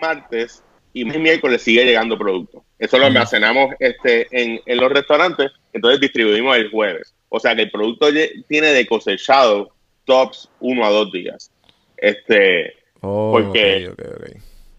martes 0.00 0.62
y 1.00 1.04
miércoles 1.18 1.62
sigue 1.62 1.84
llegando 1.84 2.18
producto. 2.18 2.64
Eso 2.78 2.98
lo 2.98 3.06
almacenamos 3.06 3.74
este, 3.80 4.26
en, 4.30 4.60
en 4.64 4.76
los 4.78 4.90
restaurantes, 4.92 5.50
entonces 5.72 6.00
distribuimos 6.00 6.56
el 6.56 6.70
jueves. 6.70 7.14
O 7.28 7.38
sea 7.40 7.54
que 7.54 7.62
el 7.62 7.70
producto 7.70 8.08
tiene 8.48 8.68
de 8.68 8.86
cosechado 8.86 9.70
tops 10.04 10.48
uno 10.60 10.84
a 10.86 10.90
dos 10.90 11.12
días. 11.12 11.50
Este, 11.96 12.74
Oh, 13.00 13.30
porque- 13.32 13.92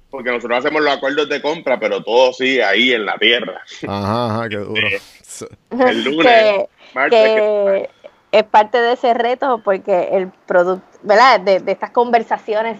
porque 0.09 0.31
nosotros 0.31 0.57
hacemos 0.59 0.81
los 0.81 0.91
acuerdos 0.93 1.29
de 1.29 1.41
compra, 1.41 1.79
pero 1.79 2.03
todo 2.03 2.33
sigue 2.33 2.63
ahí 2.63 2.91
en 2.93 3.05
la 3.05 3.15
tierra. 3.17 3.61
Ajá, 3.87 4.25
ajá, 4.35 4.49
qué 4.49 4.57
duro. 4.57 4.87
El 5.87 6.03
lunes, 6.03 6.25
que, 6.25 6.65
martes, 6.95 7.19
que 7.21 7.89
es 8.31 8.43
parte 8.45 8.81
de 8.81 8.93
ese 8.93 9.13
reto 9.13 9.61
porque 9.63 10.09
el 10.13 10.31
producto, 10.47 10.85
¿verdad? 11.03 11.39
De, 11.39 11.59
de 11.59 11.71
estas 11.71 11.91
conversaciones 11.91 12.79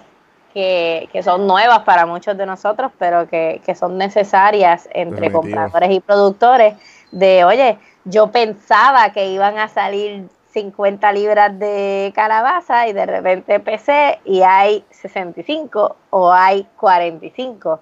que, 0.54 1.10
que 1.12 1.24
son 1.24 1.48
nuevas 1.48 1.80
para 1.80 2.06
muchos 2.06 2.38
de 2.38 2.46
nosotros, 2.46 2.92
pero 2.98 3.28
que, 3.28 3.62
que 3.66 3.76
son 3.76 3.98
necesarias 3.98 4.88
entre 4.92 5.30
Definitivo. 5.30 5.42
compradores 5.42 5.92
y 5.92 6.00
productores, 6.00 6.76
de, 7.12 7.44
oye, 7.44 7.78
yo 8.06 8.32
pensaba 8.32 9.12
que 9.12 9.28
iban 9.30 9.58
a 9.58 9.68
salir 9.68 10.28
50 10.54 11.12
libras 11.12 11.58
de 11.60 12.12
calabaza 12.16 12.88
y 12.88 12.94
de 12.94 13.06
repente 13.06 13.56
empecé 13.56 14.20
y 14.26 14.42
hay 14.42 14.84
65 14.92 15.96
o 16.10 16.32
hay 16.32 16.68
45 16.78 17.80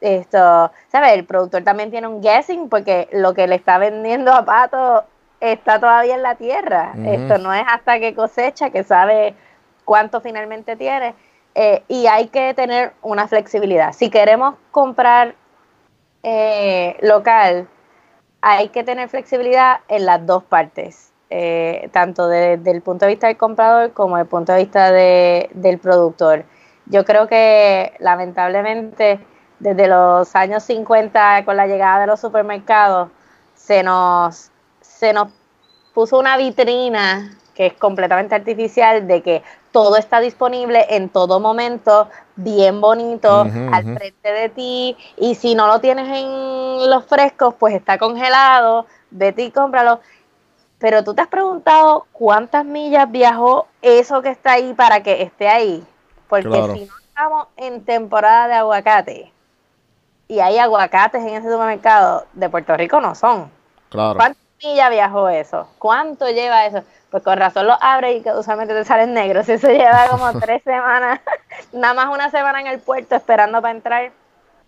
esto, 0.00 0.72
¿sabes? 0.88 1.12
El 1.12 1.24
productor 1.24 1.62
también 1.62 1.90
tiene 1.90 2.06
un 2.06 2.22
guessing 2.22 2.68
porque 2.68 3.08
lo 3.12 3.34
que 3.34 3.46
le 3.46 3.56
está 3.56 3.78
vendiendo 3.78 4.32
a 4.32 4.44
Pato 4.44 5.04
está 5.40 5.78
todavía 5.78 6.14
en 6.14 6.22
la 6.22 6.34
tierra. 6.34 6.92
Esto 7.04 7.38
no 7.38 7.52
es 7.52 7.64
hasta 7.66 7.98
que 7.98 8.14
cosecha 8.14 8.70
que 8.70 8.82
sabe 8.82 9.34
cuánto 9.84 10.20
finalmente 10.20 10.76
tiene. 10.76 11.14
Eh, 11.54 11.82
y 11.88 12.06
hay 12.06 12.28
que 12.28 12.54
tener 12.54 12.92
una 13.02 13.26
flexibilidad. 13.28 13.92
Si 13.92 14.08
queremos 14.10 14.54
comprar 14.70 15.34
eh, 16.22 16.96
local, 17.02 17.68
hay 18.40 18.68
que 18.68 18.84
tener 18.84 19.08
flexibilidad 19.08 19.80
en 19.88 20.06
las 20.06 20.24
dos 20.26 20.44
partes, 20.44 21.12
eh, 21.30 21.88
tanto 21.92 22.28
de- 22.28 22.56
desde 22.58 22.70
el 22.72 22.82
punto 22.82 23.04
de 23.06 23.12
vista 23.12 23.26
del 23.28 23.36
comprador 23.36 23.92
como 23.92 24.16
desde 24.16 24.24
el 24.24 24.28
punto 24.28 24.52
de 24.52 24.58
vista 24.60 24.92
de- 24.92 25.50
del 25.54 25.78
productor. 25.78 26.44
Yo 26.86 27.04
creo 27.04 27.26
que 27.28 27.92
lamentablemente 28.00 29.20
desde 29.58 29.88
los 29.88 30.34
años 30.36 30.62
50 30.64 31.44
con 31.44 31.56
la 31.56 31.66
llegada 31.66 32.00
de 32.00 32.06
los 32.06 32.20
supermercados 32.20 33.10
se 33.54 33.82
nos, 33.82 34.50
se 34.80 35.12
nos 35.12 35.28
puso 35.94 36.18
una 36.18 36.36
vitrina 36.36 37.36
que 37.60 37.66
es 37.66 37.74
completamente 37.74 38.34
artificial 38.34 39.06
de 39.06 39.20
que 39.20 39.42
todo 39.70 39.98
está 39.98 40.18
disponible 40.20 40.86
en 40.88 41.10
todo 41.10 41.40
momento, 41.40 42.08
bien 42.34 42.80
bonito, 42.80 43.42
al 43.70 43.84
frente 43.84 44.32
de 44.32 44.48
ti, 44.48 44.96
y 45.18 45.34
si 45.34 45.54
no 45.54 45.66
lo 45.66 45.78
tienes 45.78 46.08
en 46.08 46.88
los 46.88 47.04
frescos, 47.04 47.54
pues 47.58 47.74
está 47.74 47.98
congelado, 47.98 48.86
vete 49.10 49.42
y 49.42 49.50
cómpralo. 49.50 50.00
Pero 50.78 51.04
tú 51.04 51.12
te 51.12 51.20
has 51.20 51.28
preguntado 51.28 52.06
cuántas 52.12 52.64
millas 52.64 53.10
viajó 53.10 53.66
eso 53.82 54.22
que 54.22 54.30
está 54.30 54.52
ahí 54.52 54.72
para 54.72 55.02
que 55.02 55.20
esté 55.20 55.46
ahí. 55.46 55.84
Porque 56.30 56.48
Claro. 56.48 56.72
si 56.72 56.86
no 56.86 56.94
estamos 56.98 57.46
en 57.58 57.84
temporada 57.84 58.48
de 58.48 58.54
aguacate 58.54 59.32
y 60.28 60.40
hay 60.40 60.56
aguacates 60.56 61.20
en 61.20 61.34
ese 61.34 61.52
supermercado, 61.52 62.24
de 62.32 62.48
Puerto 62.48 62.74
Rico 62.74 63.02
no 63.02 63.14
son. 63.14 63.50
Claro. 63.90 64.14
¿Cuántas 64.16 64.39
millas 64.62 64.90
viajó 64.90 65.28
eso? 65.28 65.68
¿Cuánto 65.78 66.28
lleva 66.30 66.66
eso? 66.66 66.82
Pues 67.10 67.22
con 67.22 67.38
razón 67.38 67.66
lo 67.66 67.76
abres 67.80 68.16
y 68.18 68.22
que 68.22 68.32
usualmente 68.32 68.74
te 68.74 68.84
salen 68.84 69.14
negros. 69.14 69.48
Eso 69.48 69.68
lleva 69.68 70.08
como 70.08 70.34
tres 70.38 70.62
semanas, 70.62 71.20
nada 71.72 71.94
más 71.94 72.08
una 72.14 72.30
semana 72.30 72.60
en 72.60 72.66
el 72.66 72.80
puerto 72.80 73.14
esperando 73.16 73.60
para 73.62 73.74
entrar. 73.74 74.12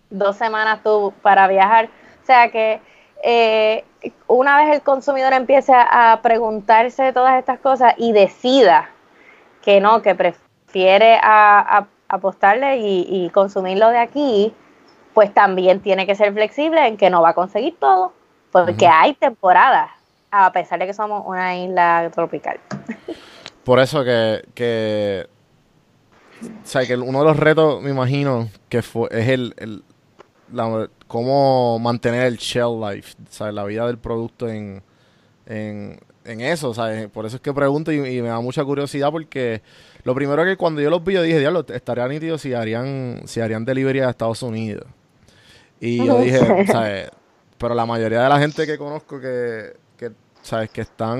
dos 0.09 0.37
semanas 0.37 0.81
tú 0.83 1.13
para 1.21 1.47
viajar. 1.47 1.89
O 2.23 2.25
sea 2.25 2.51
que 2.51 2.81
eh, 3.23 3.85
una 4.27 4.57
vez 4.57 4.75
el 4.75 4.81
consumidor 4.83 5.33
empiece 5.33 5.73
a 5.75 6.19
preguntarse 6.23 7.13
todas 7.13 7.39
estas 7.39 7.59
cosas 7.59 7.93
y 7.97 8.13
decida 8.13 8.89
que 9.61 9.81
no, 9.81 10.01
que 10.01 10.15
prefiere 10.15 11.17
a, 11.21 11.59
a- 11.79 11.87
apostarle 12.09 12.77
y, 12.77 13.07
y 13.09 13.29
consumirlo 13.31 13.89
de 13.89 13.97
aquí, 13.99 14.53
pues 15.13 15.33
también 15.33 15.81
tiene 15.81 16.05
que 16.05 16.15
ser 16.15 16.33
flexible 16.33 16.85
en 16.87 16.97
que 16.97 17.09
no 17.09 17.21
va 17.21 17.29
a 17.29 17.33
conseguir 17.33 17.77
todo, 17.79 18.13
porque 18.53 18.87
hay 18.87 19.13
temporadas, 19.15 19.89
a 20.31 20.51
pesar 20.53 20.79
de 20.79 20.85
que 20.85 20.93
somos 20.93 21.23
una 21.25 21.57
isla 21.57 22.09
tropical. 22.13 22.59
Por 23.65 23.79
eso 23.79 24.03
que, 24.03 24.43
que 24.53 25.27
o 26.41 26.65
sea, 26.67 26.85
que 26.85 26.95
uno 26.95 27.19
de 27.19 27.25
los 27.25 27.37
retos, 27.37 27.81
me 27.81 27.89
imagino, 27.89 28.49
que 28.69 28.81
fue, 28.81 29.09
es 29.11 29.27
el, 29.29 29.53
el- 29.57 29.83
la- 30.51 30.87
cómo 31.07 31.79
mantener 31.79 32.25
el 32.25 32.37
shell 32.37 32.79
life, 32.79 33.15
sea, 33.29 33.51
la 33.51 33.63
vida 33.63 33.87
del 33.87 33.97
producto 33.97 34.47
en, 34.49 34.83
en, 35.45 35.99
en 36.25 36.41
eso, 36.41 36.73
¿sabes? 36.73 37.07
Por 37.09 37.25
eso 37.25 37.37
es 37.37 37.41
que 37.41 37.53
pregunto 37.53 37.91
y, 37.91 37.95
y 38.17 38.21
me 38.21 38.27
da 38.29 38.39
mucha 38.39 38.63
curiosidad 38.63 39.11
porque 39.11 39.61
lo 40.03 40.13
primero 40.13 40.43
que 40.43 40.57
cuando 40.57 40.81
yo 40.81 40.89
los 40.89 41.03
vi, 41.03 41.13
yo 41.13 41.21
dije, 41.21 41.39
diablo, 41.39 41.65
estaría 41.69 42.07
nítido 42.07 42.37
si 42.37 42.53
harían, 42.53 43.21
si 43.25 43.39
harían 43.41 43.65
delivery 43.65 44.01
a 44.01 44.09
Estados 44.09 44.43
Unidos. 44.43 44.85
Y 45.79 46.05
yo 46.05 46.19
dije, 46.19 46.67
¿sabes? 46.67 47.09
Pero 47.63 47.75
la 47.75 47.85
mayoría 47.85 48.21
de 48.23 48.27
la 48.27 48.39
gente 48.39 48.65
que 48.65 48.77
conozco 48.77 49.21
que, 49.21 49.77
que 49.95 50.11
¿sabes? 50.41 50.69
Que 50.69 50.81
están 50.81 51.17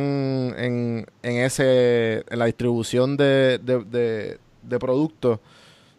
en, 0.58 1.06
en 1.22 1.38
ese, 1.38 2.26
en 2.30 2.38
la 2.38 2.44
distribución 2.44 3.16
de, 3.16 3.60
de, 3.64 3.82
de, 3.86 4.40
de 4.62 4.80
productos, 4.80 5.40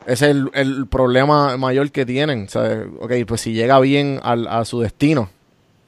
ese 0.04 0.26
es 0.26 0.36
el, 0.36 0.50
el 0.52 0.86
problema 0.86 1.56
mayor 1.56 1.90
que 1.90 2.04
tienen, 2.04 2.50
¿sabes? 2.50 2.86
Ok, 3.00 3.12
pues 3.26 3.40
si 3.40 3.54
llega 3.54 3.80
bien 3.80 4.20
al, 4.22 4.46
a 4.46 4.66
su 4.66 4.80
destino. 4.82 5.30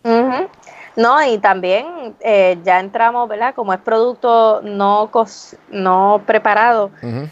Ujú. 0.04 0.48
No, 0.96 1.22
y 1.30 1.36
también 1.36 2.14
eh, 2.20 2.56
ya 2.64 2.80
entramos, 2.80 3.28
¿verdad? 3.28 3.54
Como 3.54 3.74
es 3.74 3.80
producto 3.80 4.62
no, 4.62 5.10
cos- 5.12 5.54
no 5.68 6.22
preparado, 6.26 6.90
Ujú. 7.02 7.28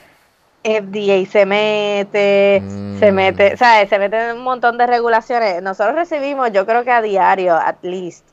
FDA 0.64 1.30
se 1.30 1.44
mete, 1.46 2.62
se 2.98 3.12
Mm. 3.12 3.14
mete, 3.14 3.56
¿sabes? 3.56 3.88
Se 3.90 3.98
meten 3.98 4.36
un 4.38 4.42
montón 4.42 4.78
de 4.78 4.86
regulaciones. 4.86 5.62
Nosotros 5.62 5.94
recibimos, 5.94 6.50
yo 6.52 6.64
creo 6.66 6.82
que 6.84 6.90
a 6.90 7.02
diario, 7.02 7.54
at 7.54 7.76
least, 7.82 8.26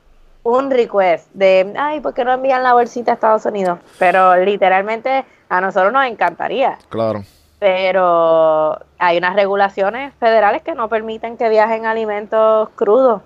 un 0.43 0.71
request 0.71 1.27
de, 1.33 1.73
ay, 1.77 1.99
¿por 1.99 2.13
qué 2.13 2.23
no 2.23 2.33
envían 2.33 2.63
la 2.63 2.73
bolsita 2.73 3.11
a 3.11 3.13
Estados 3.15 3.45
Unidos? 3.45 3.79
Pero 3.99 4.35
literalmente 4.37 5.25
a 5.49 5.61
nosotros 5.61 5.91
nos 5.93 6.05
encantaría. 6.05 6.77
Claro. 6.89 7.23
Pero 7.59 8.79
hay 8.97 9.17
unas 9.19 9.35
regulaciones 9.35 10.13
federales 10.19 10.63
que 10.63 10.73
no 10.73 10.89
permiten 10.89 11.37
que 11.37 11.47
viajen 11.49 11.85
alimentos 11.85 12.69
crudos. 12.75 13.21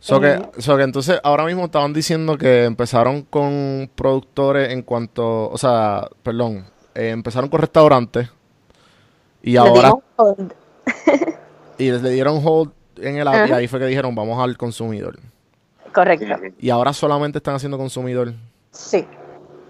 So 0.00 0.20
que, 0.20 0.32
Ujú. 0.38 0.60
so 0.60 0.76
que 0.76 0.82
entonces 0.82 1.20
ahora 1.22 1.44
mismo 1.44 1.66
estaban 1.66 1.92
diciendo 1.92 2.36
que 2.36 2.64
empezaron 2.64 3.22
con 3.22 3.88
productores 3.94 4.70
en 4.70 4.82
cuanto, 4.82 5.48
o 5.50 5.56
sea, 5.56 6.08
perdón, 6.22 6.66
eh, 6.94 7.10
empezaron 7.10 7.50
con 7.50 7.60
restaurantes 7.60 8.30
y 9.42 9.52
Le 9.52 9.58
ahora 9.58 9.94
y 11.78 11.90
les 11.90 12.02
le 12.02 12.10
dieron 12.10 12.40
hold 12.44 12.72
en 12.98 13.16
el 13.16 13.28
app 13.28 13.48
y 13.48 13.52
ahí 13.52 13.68
fue 13.68 13.78
que 13.78 13.86
dijeron 13.86 14.14
vamos 14.14 14.42
al 14.42 14.56
consumidor. 14.56 15.18
Correcto. 15.92 16.34
Y 16.58 16.70
ahora 16.70 16.92
solamente 16.92 17.38
están 17.38 17.54
haciendo 17.54 17.78
consumidor. 17.78 18.32
Sí. 18.70 19.06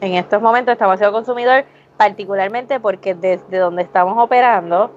En 0.01 0.15
estos 0.15 0.41
momentos 0.41 0.73
estamos 0.73 0.95
haciendo 0.95 1.13
consumidor, 1.13 1.65
particularmente 1.97 2.81
porque 2.81 3.15
desde 3.15 3.59
donde 3.59 3.83
estamos 3.83 4.17
operando 4.19 4.91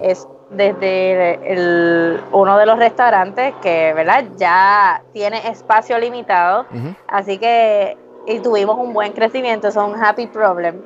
es 0.00 0.26
desde 0.50 1.52
el, 1.52 2.20
uno 2.32 2.58
de 2.58 2.66
los 2.66 2.78
restaurantes 2.78 3.54
que, 3.62 3.92
¿verdad? 3.94 4.24
Ya 4.36 5.02
tiene 5.12 5.48
espacio 5.48 5.98
limitado, 5.98 6.66
así 7.08 7.38
que 7.38 7.96
y 8.26 8.40
tuvimos 8.40 8.78
un 8.78 8.92
buen 8.92 9.12
crecimiento, 9.12 9.70
son 9.70 9.92
un 9.92 10.02
happy 10.04 10.26
problem. 10.26 10.82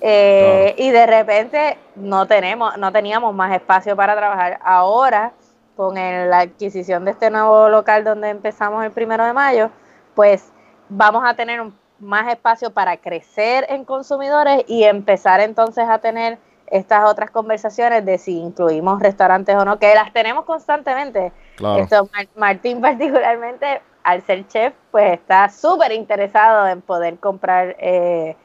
Eh, 0.00 0.74
Y 0.78 0.90
de 0.90 1.06
repente 1.06 1.78
no 1.96 2.26
tenemos, 2.26 2.76
no 2.78 2.90
teníamos 2.92 3.34
más 3.34 3.52
espacio 3.52 3.94
para 3.96 4.16
trabajar. 4.16 4.58
Ahora, 4.64 5.32
con 5.76 5.96
el- 5.98 6.28
la 6.30 6.40
adquisición 6.40 7.04
de 7.04 7.12
este 7.12 7.30
nuevo 7.30 7.68
local 7.68 8.04
donde 8.04 8.28
empezamos 8.28 8.84
el 8.84 8.90
primero 8.90 9.24
de 9.24 9.32
mayo, 9.32 9.70
pues 10.14 10.52
vamos 10.88 11.22
a 11.26 11.34
tener 11.34 11.60
un- 11.60 11.78
más 11.98 12.28
espacio 12.32 12.70
para 12.70 12.96
crecer 12.96 13.66
en 13.68 13.84
consumidores 13.84 14.64
y 14.66 14.84
empezar 14.84 15.40
entonces 15.40 15.86
a 15.88 15.98
tener 15.98 16.38
estas 16.66 17.04
otras 17.04 17.30
conversaciones 17.30 18.04
de 18.04 18.16
si 18.16 18.38
incluimos 18.38 19.02
restaurantes 19.02 19.54
o 19.56 19.64
no, 19.64 19.78
que 19.78 19.94
las 19.94 20.12
tenemos 20.12 20.44
constantemente. 20.44 21.32
Claro. 21.56 21.82
Esto, 21.82 22.08
Mar- 22.14 22.28
Martín 22.36 22.80
particularmente, 22.80 23.82
al 24.02 24.22
ser 24.22 24.46
chef, 24.48 24.74
pues 24.90 25.12
está 25.12 25.48
súper 25.48 25.92
interesado 25.92 26.66
en 26.68 26.80
poder 26.80 27.18
comprar 27.18 27.76
eh, 27.78 28.36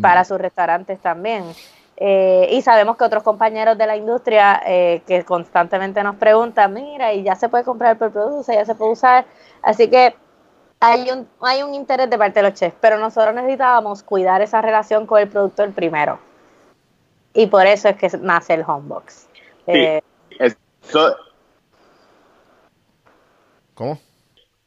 para 0.00 0.24
sus 0.24 0.38
restaurantes 0.38 1.00
también. 1.00 1.44
Eh, 2.00 2.50
y 2.52 2.62
sabemos 2.62 2.96
que 2.96 3.04
otros 3.04 3.24
compañeros 3.24 3.76
de 3.76 3.86
la 3.86 3.96
industria 3.96 4.62
eh, 4.64 5.02
que 5.06 5.24
constantemente 5.24 6.00
nos 6.04 6.14
preguntan, 6.14 6.72
mira, 6.72 7.12
y 7.12 7.24
ya 7.24 7.34
se 7.34 7.48
puede 7.48 7.64
comprar 7.64 7.98
por 7.98 8.12
produce, 8.12 8.54
ya 8.54 8.64
se 8.64 8.74
puede 8.76 8.92
usar. 8.92 9.24
Así 9.62 9.90
que 9.90 10.14
hay 10.78 11.10
un, 11.10 11.28
hay 11.40 11.62
un 11.64 11.74
interés 11.74 12.08
de 12.08 12.16
parte 12.16 12.40
de 12.40 12.48
los 12.48 12.58
chefs, 12.58 12.76
pero 12.80 12.98
nosotros 12.98 13.34
necesitábamos 13.34 14.04
cuidar 14.04 14.42
esa 14.42 14.62
relación 14.62 15.06
con 15.06 15.20
el 15.20 15.28
productor 15.28 15.72
primero. 15.72 16.20
Y 17.34 17.46
por 17.48 17.66
eso 17.66 17.88
es 17.88 17.96
que 17.96 18.08
nace 18.18 18.54
el 18.54 18.62
Homebox. 18.62 19.28
Eh, 19.66 20.00
Eso, 20.38 21.16
¿Cómo? 23.74 23.98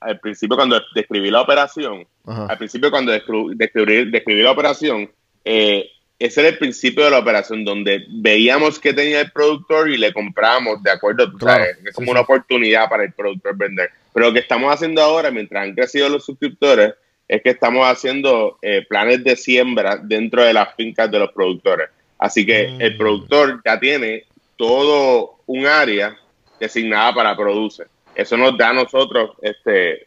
Al 0.01 0.19
principio 0.19 0.57
cuando 0.57 0.81
describí 0.93 1.29
la 1.31 1.41
operación, 1.41 2.05
Ajá. 2.25 2.47
al 2.47 2.57
principio 2.57 2.91
cuando 2.91 3.11
describí, 3.11 4.11
describí 4.11 4.41
la 4.41 4.51
operación, 4.51 5.09
eh, 5.45 5.89
ese 6.19 6.41
era 6.41 6.49
el 6.49 6.57
principio 6.59 7.03
de 7.05 7.11
la 7.11 7.19
operación, 7.19 7.63
donde 7.65 8.05
veíamos 8.09 8.79
que 8.79 8.93
tenía 8.93 9.21
el 9.21 9.31
productor 9.31 9.89
y 9.89 9.97
le 9.97 10.13
compramos 10.13 10.83
de 10.83 10.91
acuerdo, 10.91 11.31
Claro, 11.33 11.63
sabes, 11.63 11.77
es 11.85 11.95
como 11.95 12.05
sí. 12.05 12.11
una 12.11 12.21
oportunidad 12.21 12.89
para 12.89 13.03
el 13.03 13.13
productor 13.13 13.55
vender. 13.57 13.89
Pero 14.13 14.27
lo 14.27 14.33
que 14.33 14.39
estamos 14.39 14.71
haciendo 14.71 15.01
ahora, 15.01 15.31
mientras 15.31 15.63
han 15.63 15.73
crecido 15.73 16.09
los 16.09 16.23
suscriptores, 16.25 16.93
es 17.27 17.41
que 17.41 17.49
estamos 17.51 17.87
haciendo 17.87 18.57
eh, 18.61 18.85
planes 18.87 19.23
de 19.23 19.35
siembra 19.35 19.97
dentro 19.97 20.43
de 20.43 20.53
las 20.53 20.75
fincas 20.75 21.09
de 21.09 21.17
los 21.19 21.31
productores. 21.31 21.89
Así 22.19 22.45
que 22.45 22.67
Mm. 22.67 22.81
el 22.81 22.97
productor 22.97 23.61
ya 23.65 23.79
tiene 23.79 24.25
todo 24.57 25.37
un 25.47 25.65
área 25.65 26.15
designada 26.59 27.13
para 27.15 27.35
produce. 27.35 27.85
Eso 28.21 28.37
nos 28.37 28.57
da 28.57 28.69
a 28.69 28.73
nosotros 28.73 29.31
este 29.41 30.03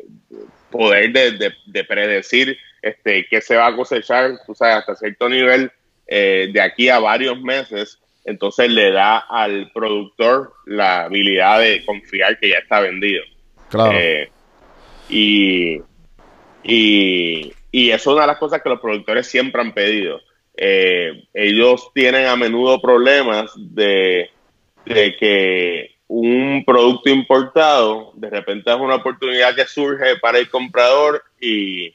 poder 0.71 1.13
de, 1.13 1.31
de- 1.33 1.55
de 1.67 1.85
predecir 1.85 2.57
este 2.83 3.27
qué 3.29 3.41
se 3.41 3.57
va 3.57 3.69
a 3.69 3.77
cosechar, 3.77 4.33
tú 4.47 4.55
sabes, 4.55 4.77
hasta 4.77 4.97
cierto 4.97 5.29
nivel 5.29 5.71
eh, 6.07 6.49
de 6.53 6.61
aquí 6.61 6.89
a 6.89 6.99
varios 6.99 7.41
meses. 7.41 7.99
Entonces 8.27 8.71
le 8.71 8.91
da 8.91 9.19
al 9.19 9.71
productor 9.73 10.55
la 10.67 11.05
habilidad 11.05 11.61
de 11.61 11.85
confiar 11.85 12.39
que 12.39 12.49
ya 12.51 12.59
está 12.59 12.81
vendido. 12.81 13.23
Claro. 13.69 13.93
Eh, 13.99 14.31
y, 15.11 15.81
y, 16.63 17.53
y 17.71 17.91
eso 17.91 18.11
es 18.11 18.15
una 18.15 18.23
de 18.23 18.27
las 18.29 18.39
cosas 18.39 18.63
que 18.63 18.69
los 18.71 18.81
productores 18.81 19.27
siempre 19.27 19.61
han 19.61 19.73
pedido. 19.75 20.21
Eh, 20.57 21.25
ellos 21.35 21.91
tienen 21.95 22.27
a 22.27 22.37
menudo 22.37 22.81
problemas 22.81 23.53
de, 23.57 24.31
de 24.87 25.17
que 25.17 25.94
un 26.17 26.63
producto 26.65 27.11
importado 27.11 28.13
de 28.15 28.31
repente 28.31 28.71
es 28.71 28.77
una 28.77 28.95
oportunidad 28.95 29.57
que 29.57 29.67
surge 29.67 30.17
para 30.23 30.39
el 30.39 30.49
comprador 30.49 31.25
y, 31.41 31.93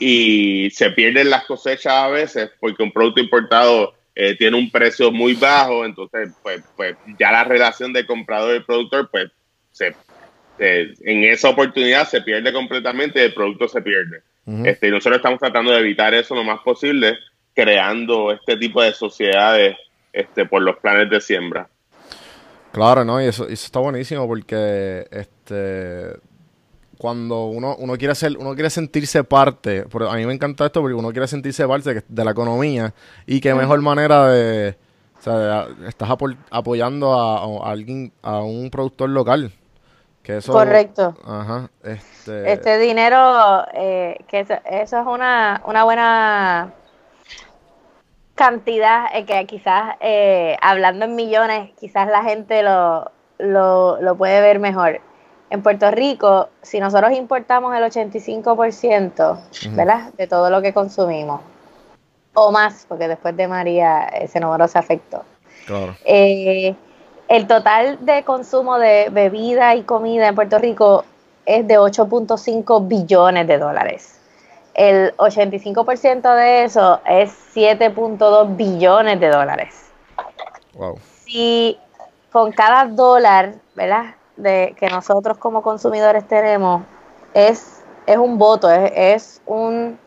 y 0.00 0.68
se 0.70 0.90
pierden 0.90 1.30
las 1.30 1.44
cosechas 1.44 1.92
a 1.92 2.08
veces 2.08 2.50
porque 2.58 2.82
un 2.82 2.90
producto 2.90 3.20
importado 3.20 3.94
eh, 4.16 4.34
tiene 4.34 4.56
un 4.56 4.68
precio 4.68 5.12
muy 5.12 5.34
bajo, 5.34 5.84
entonces 5.84 6.30
pues, 6.42 6.64
pues 6.76 6.96
ya 7.20 7.30
la 7.30 7.44
relación 7.44 7.92
de 7.92 8.04
comprador 8.04 8.56
y 8.56 8.60
productor 8.64 9.08
pues 9.12 9.30
se 9.70 9.94
eh, 10.58 10.94
en 11.02 11.22
esa 11.24 11.50
oportunidad 11.50 12.08
se 12.08 12.22
pierde 12.22 12.52
completamente 12.52 13.20
y 13.20 13.26
el 13.26 13.34
producto 13.34 13.68
se 13.68 13.80
pierde. 13.80 14.22
Este, 14.64 14.88
y 14.88 14.90
nosotros 14.90 15.18
estamos 15.18 15.38
tratando 15.38 15.70
de 15.72 15.80
evitar 15.80 16.14
eso 16.14 16.34
lo 16.34 16.44
más 16.44 16.60
posible, 16.60 17.18
creando 17.54 18.32
este 18.32 18.56
tipo 18.56 18.82
de 18.82 18.92
sociedades 18.92 19.76
este, 20.12 20.46
por 20.46 20.62
los 20.62 20.76
planes 20.78 21.10
de 21.10 21.20
siembra. 21.20 21.68
Claro, 22.76 23.06
¿no? 23.06 23.22
Y 23.22 23.24
eso, 23.24 23.44
eso 23.44 23.64
está 23.64 23.80
buenísimo 23.80 24.26
porque 24.28 25.06
este 25.10 26.20
cuando 26.98 27.46
uno, 27.46 27.74
uno 27.78 27.96
quiere 27.96 28.14
ser, 28.14 28.36
uno 28.38 28.52
quiere 28.52 28.68
sentirse 28.68 29.24
parte, 29.24 29.86
pero 29.90 30.10
a 30.10 30.14
mí 30.16 30.26
me 30.26 30.34
encanta 30.34 30.66
esto 30.66 30.82
porque 30.82 30.92
uno 30.94 31.10
quiere 31.10 31.26
sentirse 31.26 31.66
parte 31.66 31.94
de, 31.94 32.04
de 32.06 32.24
la 32.24 32.32
economía 32.32 32.92
y 33.26 33.40
qué 33.40 33.54
mejor 33.54 33.80
manera 33.80 34.28
de, 34.28 34.76
o 35.18 35.22
sea, 35.22 35.34
de- 35.66 35.88
estás 35.88 36.10
apoyando 36.50 37.14
a, 37.14 37.66
a 37.66 37.70
alguien, 37.72 38.12
a 38.22 38.40
un 38.40 38.68
productor 38.70 39.08
local. 39.08 39.50
Que 40.22 40.36
eso, 40.38 40.52
Correcto. 40.52 41.14
Ajá. 41.24 41.70
Este, 41.82 42.52
Este 42.52 42.78
dinero, 42.78 43.64
eh, 43.72 44.18
que 44.28 44.40
eso, 44.40 44.54
eso 44.70 45.00
es 45.00 45.06
una, 45.06 45.62
una 45.66 45.84
buena 45.84 46.74
cantidad, 48.36 49.06
eh, 49.14 49.24
que 49.24 49.44
quizás 49.46 49.96
eh, 50.00 50.56
hablando 50.60 51.06
en 51.06 51.16
millones, 51.16 51.70
quizás 51.80 52.06
la 52.06 52.22
gente 52.22 52.62
lo, 52.62 53.10
lo, 53.38 54.00
lo 54.00 54.16
puede 54.16 54.40
ver 54.40 54.60
mejor. 54.60 55.00
En 55.50 55.62
Puerto 55.62 55.90
Rico, 55.90 56.48
si 56.62 56.78
nosotros 56.78 57.12
importamos 57.12 57.74
el 57.74 57.82
85%, 57.82 59.38
¿verdad? 59.74 60.12
De 60.14 60.26
todo 60.26 60.50
lo 60.50 60.60
que 60.60 60.72
consumimos, 60.72 61.40
o 62.34 62.52
más, 62.52 62.84
porque 62.88 63.08
después 63.08 63.36
de 63.36 63.48
María 63.48 64.04
ese 64.04 64.38
número 64.38 64.68
se 64.68 64.78
afectó. 64.78 65.24
Claro. 65.66 65.96
Eh, 66.04 66.74
el 67.28 67.46
total 67.46 68.04
de 68.04 68.22
consumo 68.22 68.78
de 68.78 69.08
bebida 69.10 69.74
y 69.74 69.82
comida 69.82 70.28
en 70.28 70.34
Puerto 70.34 70.58
Rico 70.58 71.04
es 71.46 71.66
de 71.66 71.78
8.5 71.78 72.86
billones 72.86 73.46
de 73.46 73.58
dólares. 73.58 74.15
El 74.76 75.16
85% 75.16 76.36
de 76.36 76.64
eso 76.64 77.00
es 77.06 77.34
7.2 77.54 78.56
billones 78.56 79.18
de 79.18 79.30
dólares. 79.30 79.90
Wow. 80.74 80.98
Si 81.24 81.78
con 82.30 82.52
cada 82.52 82.84
dólar, 82.84 83.54
¿verdad? 83.74 84.16
De 84.36 84.76
que 84.78 84.90
nosotros 84.90 85.38
como 85.38 85.62
consumidores 85.62 86.28
tenemos, 86.28 86.82
es, 87.32 87.82
es 88.04 88.18
un 88.18 88.36
voto, 88.36 88.70
es, 88.70 88.92
es 88.94 89.42
un... 89.46 89.98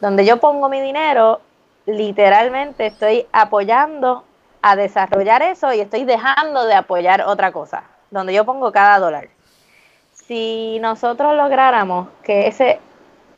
Donde 0.00 0.24
yo 0.24 0.36
pongo 0.36 0.68
mi 0.68 0.80
dinero, 0.80 1.40
literalmente 1.84 2.86
estoy 2.86 3.26
apoyando 3.32 4.22
a 4.62 4.76
desarrollar 4.76 5.42
eso 5.42 5.72
y 5.72 5.80
estoy 5.80 6.04
dejando 6.04 6.66
de 6.66 6.74
apoyar 6.74 7.22
otra 7.22 7.50
cosa, 7.50 7.82
donde 8.12 8.32
yo 8.32 8.44
pongo 8.44 8.70
cada 8.70 9.00
dólar. 9.00 9.28
Si 10.12 10.78
nosotros 10.80 11.34
lográramos 11.34 12.06
que 12.22 12.46
ese 12.46 12.78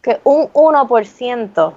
que 0.03 0.21
un 0.25 0.49
1% 0.53 1.73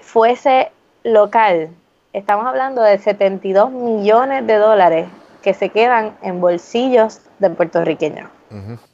fuese 0.00 0.72
local, 1.04 1.70
estamos 2.12 2.46
hablando 2.46 2.82
de 2.82 2.98
72 2.98 3.70
millones 3.70 4.46
de 4.46 4.56
dólares 4.56 5.08
que 5.42 5.54
se 5.54 5.68
quedan 5.70 6.16
en 6.22 6.40
bolsillos 6.40 7.20
de 7.38 7.50
puertorriqueños, 7.50 8.30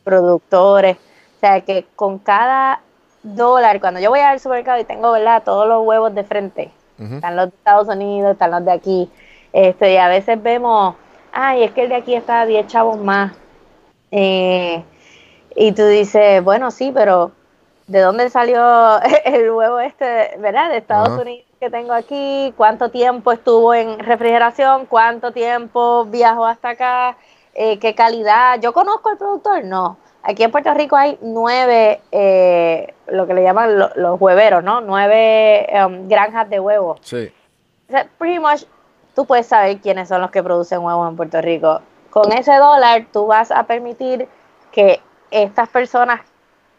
productores. 0.05 0.97
O 1.37 1.41
sea 1.41 1.61
que 1.61 1.87
con 1.95 2.19
cada 2.19 2.81
dólar, 3.23 3.81
cuando 3.81 4.01
yo 4.01 4.11
voy 4.11 4.21
al 4.21 4.41
supermercado 4.41 4.81
y 4.81 4.85
tengo 4.85 5.13
¿verdad? 5.13 5.43
todos 5.45 5.69
los 5.69 5.87
huevos 5.87 6.15
de 6.15 6.25
frente, 6.25 6.71
están 6.99 7.37
los 7.37 7.51
de 7.51 7.57
Estados 7.57 7.89
Unidos, 7.89 8.33
están 8.33 8.51
los 8.51 8.65
de 8.65 8.73
aquí, 8.73 9.11
este, 9.53 9.93
y 9.93 9.97
a 9.99 10.09
veces 10.09 10.43
vemos, 10.43 10.97
ay, 11.33 11.65
es 11.65 11.71
que 11.73 11.83
el 11.83 11.91
de 11.91 11.97
aquí 11.97 12.15
está 12.15 12.41
a 12.41 12.47
10 12.47 12.67
chavos 12.67 12.99
más. 12.99 13.33
Eh, 14.11 14.83
y 15.55 15.73
tú 15.73 15.87
dices, 15.87 16.43
bueno, 16.43 16.71
sí, 16.71 16.91
pero 16.93 17.33
¿de 17.89 18.01
dónde 18.01 18.31
salió 18.31 19.01
el 19.25 19.51
huevo 19.51 19.81
este, 19.81 20.37
verdad? 20.39 20.71
De 20.71 20.77
Estados 20.79 21.09
Ajá. 21.09 21.23
Unidos 21.23 21.45
que 21.59 21.71
tengo 21.71 21.93
aquí, 21.93 22.55
cuánto 22.57 22.89
tiempo 22.91 23.33
estuvo 23.33 23.75
en 23.75 23.99
refrigeración, 23.99 24.87
cuánto 24.87 25.33
tiempo 25.33 26.05
viajó 26.05 26.47
hasta 26.47 26.71
acá, 26.71 27.17
Eh, 27.61 27.81
qué 27.81 27.93
calidad. 27.97 28.61
¿Yo 28.61 28.73
conozco 28.73 29.09
al 29.09 29.19
productor? 29.19 29.65
No. 29.65 29.97
Aquí 30.23 30.45
en 30.45 30.53
Puerto 30.53 30.73
Rico 30.75 30.95
hay 30.95 31.19
nueve, 31.23 32.01
eh, 32.13 32.95
lo 33.09 33.27
que 33.27 33.35
le 33.35 33.43
llaman 33.43 33.77
lo- 33.77 33.91
los 33.97 34.21
hueveros, 34.21 34.63
¿no? 34.63 34.81
Nueve 34.81 35.67
um, 35.85 36.07
granjas 36.09 36.49
de 36.49 36.61
huevos. 36.61 37.01
Sí. 37.03 37.33
O 37.89 37.91
sea, 37.91 38.07
pretty 38.19 38.39
much, 38.39 38.63
tú 39.17 39.27
puedes 39.27 39.47
saber 39.49 39.79
quiénes 39.81 40.09
son 40.09 40.21
los 40.21 40.31
que 40.31 40.41
producen 40.41 40.79
huevos 40.85 41.09
en 41.11 41.17
Puerto 41.17 41.41
Rico. 41.41 41.81
Con 42.11 42.31
ese 42.33 42.55
dólar, 42.55 43.07
tú 43.13 43.27
vas 43.27 43.51
a 43.51 43.65
permitir 43.65 44.29
que 44.71 45.01
estas 45.33 45.69
personas 45.69 46.21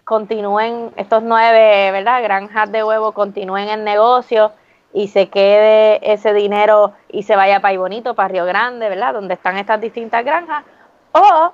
continúen, 0.10 0.91
estos 0.95 1.22
nueve, 1.22 1.91
¿verdad? 1.91 2.24
Granjas 2.24 2.72
de 2.72 2.84
huevos 2.84 3.13
continúen 3.13 3.69
el 3.69 3.84
negocio 3.84 4.52
y 4.91 5.10
se 5.10 5.30
quede 5.30 6.00
ese 6.02 6.34
dinero 6.34 6.93
y 7.10 7.22
se 7.22 7.36
vaya 7.36 7.60
para 7.60 7.78
Bonito, 7.78 8.15
para 8.15 8.30
Río 8.30 8.45
Grande, 8.45 8.89
¿verdad? 8.89 9.13
Donde 9.13 9.36
están 9.36 9.58
estas 9.58 9.80
distintas 9.80 10.26
granjas. 10.26 10.63
O 11.12 11.54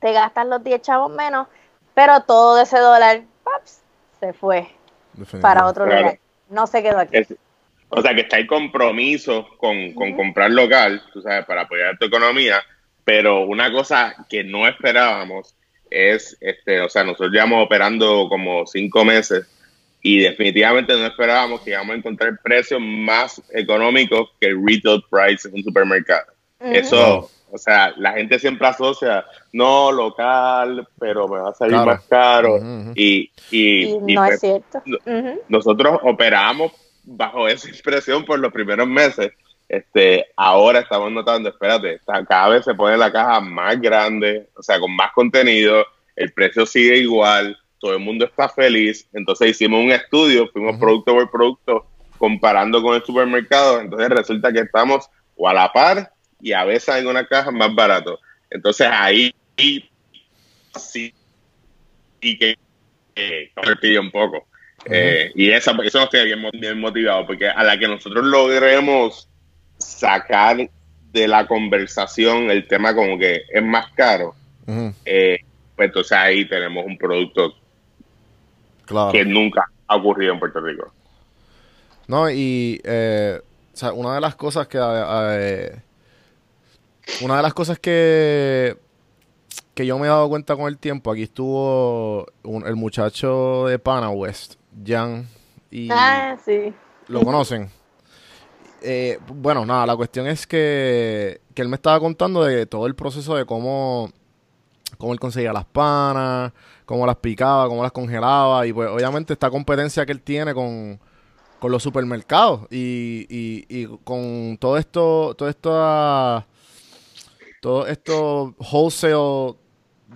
te 0.00 0.12
gastan 0.12 0.50
los 0.50 0.64
10 0.64 0.82
chavos 0.82 1.12
menos, 1.12 1.46
pero 1.94 2.22
todo 2.22 2.60
ese 2.60 2.76
dólar, 2.80 3.20
paps, 3.44 3.82
se 4.18 4.32
fue 4.32 4.66
para 5.40 5.64
otro 5.66 5.84
Claro. 5.84 6.00
lugar. 6.00 6.18
No 6.48 6.66
se 6.66 6.82
quedó 6.82 6.98
aquí. 6.98 7.18
Es- 7.18 7.36
o 7.88 8.02
sea, 8.02 8.16
que 8.16 8.22
está 8.22 8.36
el 8.36 8.48
compromiso 8.48 9.46
con, 9.58 9.94
con 9.94 10.16
comprar 10.16 10.50
local, 10.50 11.00
tú 11.12 11.22
sabes, 11.22 11.44
para 11.46 11.62
apoyar 11.62 11.96
tu 11.98 12.06
economía, 12.06 12.60
pero 13.04 13.42
una 13.42 13.70
cosa 13.70 14.26
que 14.28 14.42
no 14.42 14.66
esperábamos 14.66 15.54
es, 15.90 16.36
este, 16.40 16.80
o 16.80 16.88
sea, 16.88 17.04
nosotros 17.04 17.30
llevamos 17.32 17.64
operando 17.64 18.26
como 18.28 18.66
cinco 18.66 19.04
meses 19.04 19.46
y 20.02 20.20
definitivamente 20.20 20.94
no 20.94 21.06
esperábamos 21.06 21.60
que 21.60 21.70
íbamos 21.70 21.94
a 21.94 21.98
encontrar 21.98 22.38
precios 22.42 22.80
más 22.80 23.42
económicos 23.52 24.30
que 24.40 24.46
el 24.48 24.62
retail 24.64 25.02
price 25.10 25.48
en 25.48 25.54
un 25.56 25.62
supermercado. 25.64 26.32
Eso, 26.60 27.30
o 27.50 27.58
sea, 27.58 27.92
la 27.96 28.12
gente 28.12 28.38
siempre 28.38 28.66
asocia, 28.66 29.24
no 29.52 29.90
local, 29.92 30.86
pero 30.98 31.26
me 31.28 31.38
va 31.38 31.50
a 31.50 31.54
salir 31.54 31.74
Claro. 31.74 31.86
más 31.86 32.04
caro. 32.06 32.58
Y, 32.94 33.30
y, 33.50 33.82
Y 33.84 33.98
y 34.08 34.14
no 34.14 34.22
pues, 34.24 34.34
es 34.34 34.40
cierto. 34.40 34.82
nosotros 35.48 35.98
operamos 36.02 36.72
bajo 37.04 37.48
esa 37.48 37.68
impresión 37.74 38.24
por 38.24 38.38
los 38.38 38.52
primeros 38.52 38.86
meses. 38.86 39.32
Este, 39.70 40.26
ahora 40.34 40.80
estamos 40.80 41.12
notando, 41.12 41.48
espérate, 41.48 42.00
cada 42.28 42.48
vez 42.48 42.64
se 42.64 42.74
pone 42.74 42.96
la 42.96 43.12
caja 43.12 43.40
más 43.40 43.80
grande, 43.80 44.48
o 44.56 44.62
sea, 44.64 44.80
con 44.80 44.96
más 44.96 45.12
contenido, 45.12 45.86
el 46.16 46.32
precio 46.32 46.66
sigue 46.66 46.96
igual, 46.96 47.56
todo 47.78 47.92
el 47.92 48.00
mundo 48.00 48.24
está 48.24 48.48
feliz. 48.48 49.08
Entonces 49.12 49.50
hicimos 49.50 49.78
un 49.78 49.92
estudio, 49.92 50.48
fuimos 50.48 50.76
producto 50.76 51.14
por 51.14 51.30
producto, 51.30 51.86
comparando 52.18 52.82
con 52.82 52.96
el 52.96 53.04
supermercado. 53.04 53.80
Entonces 53.80 54.08
resulta 54.08 54.52
que 54.52 54.58
estamos 54.58 55.08
o 55.36 55.48
a 55.48 55.54
la 55.54 55.72
par 55.72 56.12
y 56.40 56.50
a 56.50 56.64
veces 56.64 56.96
en 56.96 57.06
una 57.06 57.24
caja 57.24 57.52
más 57.52 57.72
barato. 57.72 58.18
Entonces 58.50 58.88
ahí 58.90 59.32
sí, 59.56 61.14
y 62.20 62.36
que 62.36 62.56
eh, 63.14 63.52
convertido 63.54 64.02
un 64.02 64.10
poco. 64.10 64.48
Eh, 64.86 65.30
y 65.36 65.52
esa, 65.52 65.76
eso 65.84 66.00
nos 66.00 66.10
tiene 66.10 66.26
bien, 66.26 66.50
bien 66.54 66.80
motivado, 66.80 67.24
porque 67.24 67.48
a 67.48 67.62
la 67.62 67.78
que 67.78 67.86
nosotros 67.86 68.24
logremos 68.24 69.29
sacar 69.80 70.70
de 71.12 71.28
la 71.28 71.46
conversación 71.46 72.50
el 72.50 72.68
tema 72.68 72.94
como 72.94 73.18
que 73.18 73.42
es 73.52 73.62
más 73.62 73.86
caro, 73.94 74.34
Ujú. 74.66 74.92
eh, 75.04 75.38
pues 75.74 75.88
entonces 75.88 76.12
ahí 76.12 76.48
tenemos 76.48 76.84
un 76.86 76.96
producto 76.96 77.54
Claro. 78.86 79.12
que 79.12 79.24
nunca 79.24 79.64
ha 79.86 79.96
ocurrido 79.96 80.32
en 80.32 80.38
Puerto 80.38 80.60
Rico. 80.60 80.92
No, 82.06 82.30
y 82.30 82.80
eh, 82.84 83.40
o 83.72 83.76
sea, 83.76 83.92
una 83.92 84.14
de 84.14 84.20
las 84.20 84.34
cosas 84.34 84.66
que 84.68 84.78
eh, 84.80 85.76
una 87.22 87.36
de 87.36 87.42
las 87.42 87.54
cosas 87.54 87.78
que 87.78 88.76
que 89.74 89.86
yo 89.86 89.98
me 89.98 90.06
he 90.06 90.10
dado 90.10 90.28
cuenta 90.28 90.56
con 90.56 90.66
el 90.68 90.76
tiempo, 90.78 91.10
aquí 91.12 91.22
estuvo 91.22 92.26
un- 92.42 92.66
el 92.66 92.76
muchacho 92.76 93.66
de 93.66 93.78
Pana 93.78 94.10
West, 94.10 94.56
Jan, 94.84 95.26
y 95.70 95.88
Ah, 95.90 96.36
sí. 96.44 96.74
lo 97.08 97.22
conocen. 97.22 97.70
Eh, 98.82 99.18
bueno, 99.28 99.66
nada, 99.66 99.86
la 99.86 99.96
cuestión 99.96 100.26
es 100.26 100.46
que, 100.46 101.40
que 101.54 101.62
él 101.62 101.68
me 101.68 101.76
estaba 101.76 102.00
contando 102.00 102.44
de 102.44 102.64
todo 102.66 102.86
el 102.86 102.94
proceso 102.94 103.36
de 103.36 103.44
cómo, 103.44 104.10
cómo 104.96 105.12
él 105.12 105.20
conseguía 105.20 105.52
las 105.52 105.66
panas, 105.66 106.52
cómo 106.86 107.06
las 107.06 107.16
picaba, 107.16 107.68
cómo 107.68 107.82
las 107.82 107.92
congelaba, 107.92 108.66
y 108.66 108.72
pues 108.72 108.88
obviamente 108.88 109.34
esta 109.34 109.50
competencia 109.50 110.06
que 110.06 110.12
él 110.12 110.22
tiene 110.22 110.54
con, 110.54 110.98
con 111.58 111.70
los 111.70 111.82
supermercados 111.82 112.62
y, 112.70 113.26
y, 113.28 113.66
y 113.68 113.86
con 114.02 114.56
todo 114.58 114.78
esto, 114.78 115.34
todo 115.36 115.48
esto, 115.48 116.46
todo 117.60 117.86
esto 117.86 118.54
wholesale 118.58 119.56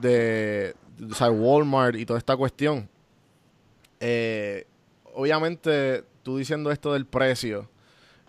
de, 0.00 0.74
o 1.10 1.14
sea, 1.14 1.30
Walmart 1.30 1.96
y 1.96 2.06
toda 2.06 2.18
esta 2.18 2.36
cuestión. 2.36 2.88
Eh, 4.00 4.66
obviamente, 5.14 6.02
tú 6.22 6.38
diciendo 6.38 6.70
esto 6.70 6.94
del 6.94 7.06
precio, 7.06 7.68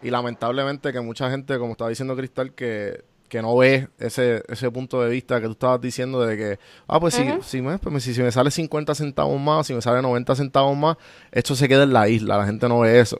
y 0.05 0.11
lamentablemente 0.11 0.93
que 0.93 1.01
mucha 1.01 1.31
gente, 1.31 1.57
como 1.57 1.71
estaba 1.71 1.89
diciendo 1.89 2.15
Cristal, 2.15 2.53
que, 2.53 3.03
que 3.27 3.41
no 3.41 3.57
ve 3.57 3.89
ese, 3.97 4.43
ese 4.47 4.69
punto 4.69 5.01
de 5.01 5.09
vista 5.09 5.41
que 5.41 5.47
tú 5.47 5.53
estabas 5.53 5.81
diciendo 5.81 6.23
de 6.23 6.37
que, 6.37 6.59
ah, 6.87 6.99
pues, 6.99 7.17
Ujú. 7.17 7.41
si, 7.41 7.57
si, 7.57 7.61
me, 7.63 7.79
pues 7.79 8.03
si, 8.03 8.13
si 8.13 8.21
me 8.21 8.31
sale 8.31 8.51
50 8.51 8.93
centavos 8.93 9.41
más, 9.41 9.65
si 9.65 9.73
me 9.73 9.81
sale 9.81 10.03
90 10.03 10.35
centavos 10.35 10.77
más, 10.77 10.97
esto 11.31 11.55
se 11.55 11.67
queda 11.67 11.83
en 11.83 11.93
la 11.93 12.07
isla, 12.07 12.37
la 12.37 12.45
gente 12.45 12.69
no 12.69 12.81
ve 12.81 12.99
eso. 12.99 13.19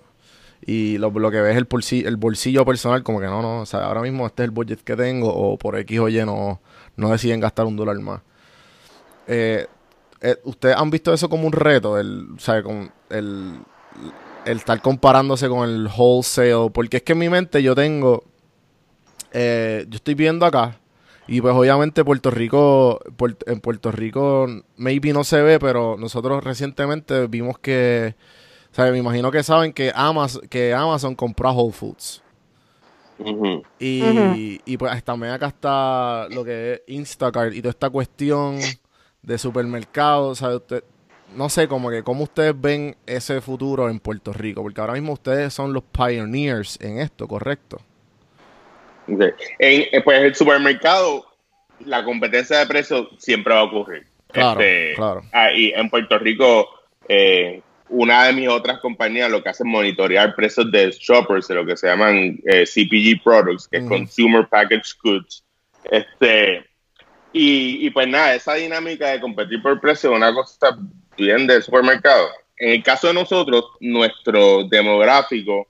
Y 0.63 0.99
lo, 0.99 1.09
lo 1.09 1.31
que 1.31 1.41
ve 1.41 1.53
es 1.53 1.57
el 1.57 1.63
bolsillo, 1.65 2.07
el 2.07 2.17
bolsillo 2.17 2.63
personal, 2.65 3.01
como 3.01 3.19
que 3.19 3.25
no, 3.25 3.41
no, 3.41 3.61
o 3.61 3.65
sea, 3.65 3.85
ahora 3.85 4.01
mismo 4.01 4.27
este 4.27 4.43
es 4.43 4.49
el 4.49 4.51
budget 4.51 4.81
que 4.81 4.95
tengo, 4.95 5.33
o 5.33 5.57
por 5.57 5.79
X 5.79 5.99
o 5.99 6.07
Y 6.07 6.23
no, 6.23 6.61
no 6.97 7.09
deciden 7.09 7.39
gastar 7.39 7.65
un 7.65 7.77
dólar 7.77 7.97
más. 7.97 8.21
Eh, 9.25 9.65
eh, 10.21 10.37
¿Ustedes 10.43 10.75
han 10.77 10.91
visto 10.91 11.11
eso 11.11 11.29
como 11.29 11.47
un 11.47 11.53
reto? 11.53 11.97
El, 11.97 12.27
o 12.35 12.39
sea, 12.39 12.61
con 12.61 12.91
el, 13.09 13.57
el 14.45 14.57
estar 14.57 14.81
comparándose 14.81 15.49
con 15.49 15.67
el 15.67 15.87
wholesale. 15.95 16.69
Porque 16.71 16.97
es 16.97 17.03
que 17.03 17.13
en 17.13 17.19
mi 17.19 17.29
mente 17.29 17.61
yo 17.63 17.75
tengo. 17.75 18.23
eh, 19.33 19.85
yo 19.89 19.95
estoy 19.97 20.13
viendo 20.13 20.45
acá. 20.45 20.79
Y 21.27 21.41
pues 21.41 21.55
obviamente 21.55 22.05
Puerto 22.05 22.29
Rico. 22.31 22.99
En 23.47 23.59
Puerto 23.59 23.91
Rico, 23.91 24.47
maybe 24.77 25.11
no 25.11 25.23
se 25.23 25.41
ve, 25.41 25.59
pero 25.59 25.97
nosotros 25.97 26.43
recientemente 26.43 27.27
vimos 27.27 27.57
que. 27.59 28.15
O 28.71 28.75
sea, 28.75 28.91
me 28.91 28.97
imagino 28.97 29.31
que 29.31 29.41
saben 29.41 29.71
que 29.73 29.91
Amazon, 29.95 30.47
que 30.49 30.73
Amazon 30.73 31.15
compró 31.15 31.49
a 31.49 31.53
Whole 31.53 31.73
Foods. 31.73 32.21
Ujú. 33.17 33.63
Y, 33.79 34.01
Ujú. 34.03 34.33
y 34.65 34.77
pues 34.77 35.03
también 35.03 35.31
acá 35.31 35.47
está 35.47 36.27
lo 36.29 36.43
que 36.43 36.73
es 36.73 36.81
Instacart 36.87 37.53
y 37.53 37.61
toda 37.61 37.69
esta 37.69 37.89
cuestión 37.89 38.59
de 39.21 39.37
supermercados, 39.37 40.39
¿sabe? 40.39 40.57
Usted, 40.57 40.83
no 41.35 41.49
sé, 41.49 41.67
como 41.67 41.89
que 41.89 42.03
cómo 42.03 42.23
ustedes 42.23 42.59
ven 42.59 42.95
ese 43.05 43.41
futuro 43.41 43.89
en 43.89 43.99
Puerto 43.99 44.33
Rico, 44.33 44.61
porque 44.61 44.81
ahora 44.81 44.93
mismo 44.93 45.13
ustedes 45.13 45.53
son 45.53 45.73
los 45.73 45.83
pioneers 45.83 46.79
en 46.81 46.99
esto, 46.99 47.27
¿correcto? 47.27 47.81
En, 49.07 49.21
eh, 49.59 50.01
pues 50.03 50.21
el 50.21 50.35
supermercado, 50.35 51.25
la 51.85 52.03
competencia 52.03 52.59
de 52.59 52.65
precios 52.67 53.07
siempre 53.19 53.53
va 53.53 53.59
a 53.61 53.63
ocurrir. 53.63 54.07
Claro, 54.31 54.59
Este, 54.59 54.93
claro. 54.95 55.21
ah, 55.31 55.51
y 55.53 55.71
en 55.71 55.89
Puerto 55.89 56.17
Rico, 56.17 56.67
eh, 57.07 57.61
una 57.89 58.25
de 58.25 58.33
mis 58.33 58.47
otras 58.49 58.79
compañías 58.79 59.29
lo 59.29 59.43
que 59.43 59.49
hace 59.49 59.63
es 59.63 59.67
monitorear 59.69 60.35
precios 60.35 60.71
de 60.71 60.91
shoppers, 60.91 61.47
de 61.47 61.55
lo 61.55 61.65
que 61.65 61.77
se 61.77 61.87
llaman 61.87 62.39
eh, 62.45 62.65
CPG 62.65 63.23
products, 63.23 63.67
que 63.67 63.77
es. 63.77 63.85
Consumer 63.85 64.47
Packaged 64.47 64.97
Goods. 65.03 65.43
Este, 65.83 66.65
y, 67.31 67.85
y 67.85 67.89
pues 67.91 68.07
nada, 68.07 68.33
esa 68.33 68.55
dinámica 68.55 69.09
de 69.09 69.21
competir 69.21 69.61
por 69.61 69.79
precio 69.79 70.09
es 70.11 70.17
una 70.17 70.33
cosa 70.33 70.79
bien 71.17 71.47
del 71.47 71.63
supermercado. 71.63 72.29
En 72.57 72.71
el 72.71 72.83
caso 72.83 73.07
de 73.07 73.13
nosotros, 73.13 73.65
nuestro 73.79 74.63
demográfico 74.63 75.67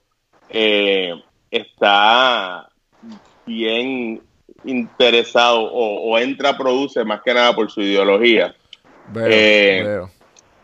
eh, 0.48 1.12
está 1.50 2.68
bien 3.44 4.20
interesado 4.64 5.62
o, 5.62 6.10
o 6.10 6.18
entra, 6.18 6.56
produce 6.56 7.04
más 7.04 7.22
que 7.22 7.34
nada 7.34 7.54
por 7.54 7.70
su 7.70 7.80
ideología. 7.80 8.54
Veo, 9.08 9.26
Eh, 9.30 9.82
veo. 9.84 10.10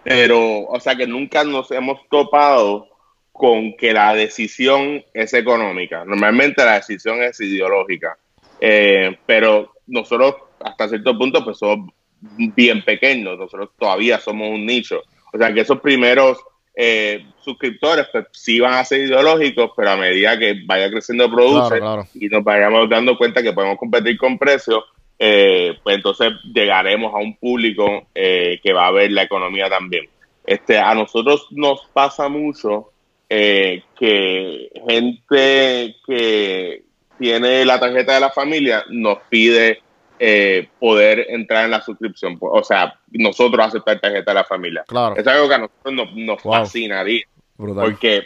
Pero, 0.04 0.62
o 0.64 0.80
sea 0.80 0.96
que 0.96 1.06
nunca 1.06 1.44
nos 1.44 1.70
hemos 1.70 2.00
topado 2.08 2.88
con 3.30 3.76
que 3.76 3.92
la 3.92 4.14
decisión 4.14 5.04
es 5.14 5.32
económica. 5.32 6.04
Normalmente 6.04 6.64
la 6.64 6.74
decisión 6.74 7.22
es 7.22 7.40
ideológica. 7.40 8.16
Eh, 8.60 9.16
pero 9.26 9.72
nosotros, 9.86 10.34
hasta 10.60 10.88
cierto 10.88 11.16
punto, 11.16 11.44
pues 11.44 11.58
somos 11.58 11.92
bien 12.36 12.84
pequeños. 12.84 13.38
Nosotros 13.38 13.70
todavía 13.78 14.18
somos 14.18 14.48
un 14.50 14.64
nicho. 14.66 15.02
O 15.32 15.38
sea 15.38 15.52
que 15.52 15.60
esos 15.60 15.80
primeros 15.80 16.38
eh, 16.74 17.26
suscriptores, 17.42 18.06
pues 18.10 18.26
sí 18.32 18.60
van 18.60 18.74
a 18.74 18.84
ser 18.84 19.00
ideológicos, 19.00 19.72
pero 19.76 19.90
a 19.90 19.96
medida 19.96 20.38
que 20.38 20.62
vaya 20.64 20.90
creciendo 20.90 21.30
produce 21.30 21.78
Claro, 21.78 21.80
claro. 21.80 22.08
y 22.14 22.28
nos 22.28 22.44
vayamos 22.44 22.88
dando 22.88 23.16
cuenta 23.18 23.42
que 23.42 23.52
podemos 23.52 23.78
competir 23.78 24.16
con 24.16 24.38
precios, 24.38 24.84
eh, 25.18 25.78
pues 25.82 25.96
entonces 25.96 26.32
llegaremos 26.52 27.14
a 27.14 27.18
un 27.18 27.36
público 27.36 28.06
eh, 28.14 28.58
que 28.62 28.72
va 28.72 28.86
a 28.86 28.92
ver 28.92 29.12
la 29.12 29.22
economía 29.22 29.68
también. 29.68 30.08
Este, 30.44 30.78
a 30.78 30.94
nosotros 30.94 31.46
nos 31.50 31.86
pasa 31.92 32.28
mucho 32.28 32.90
eh, 33.28 33.84
que 33.98 34.70
gente 34.88 35.96
que 36.06 36.82
tiene 37.18 37.64
la 37.64 37.78
tarjeta 37.78 38.14
de 38.14 38.20
la 38.20 38.30
familia 38.30 38.84
nos 38.88 39.18
pide 39.28 39.81
eh, 40.24 40.68
poder 40.78 41.26
entrar 41.30 41.64
en 41.64 41.72
la 41.72 41.82
suscripción, 41.82 42.38
o 42.40 42.62
sea, 42.62 42.94
nosotros 43.10 43.66
aceptar 43.66 43.98
tarjeta 43.98 44.30
de 44.30 44.34
la 44.36 44.44
familia. 44.44 44.84
Claro, 44.86 45.16
Es 45.16 45.26
algo 45.26 45.48
que 45.48 45.54
a 45.54 45.58
nosotros 45.58 45.92
nos, 45.94 46.14
nos 46.14 46.42
Wow. 46.44 46.52
fascinaría 46.54 47.24
brutal. 47.56 47.84
porque 47.90 48.22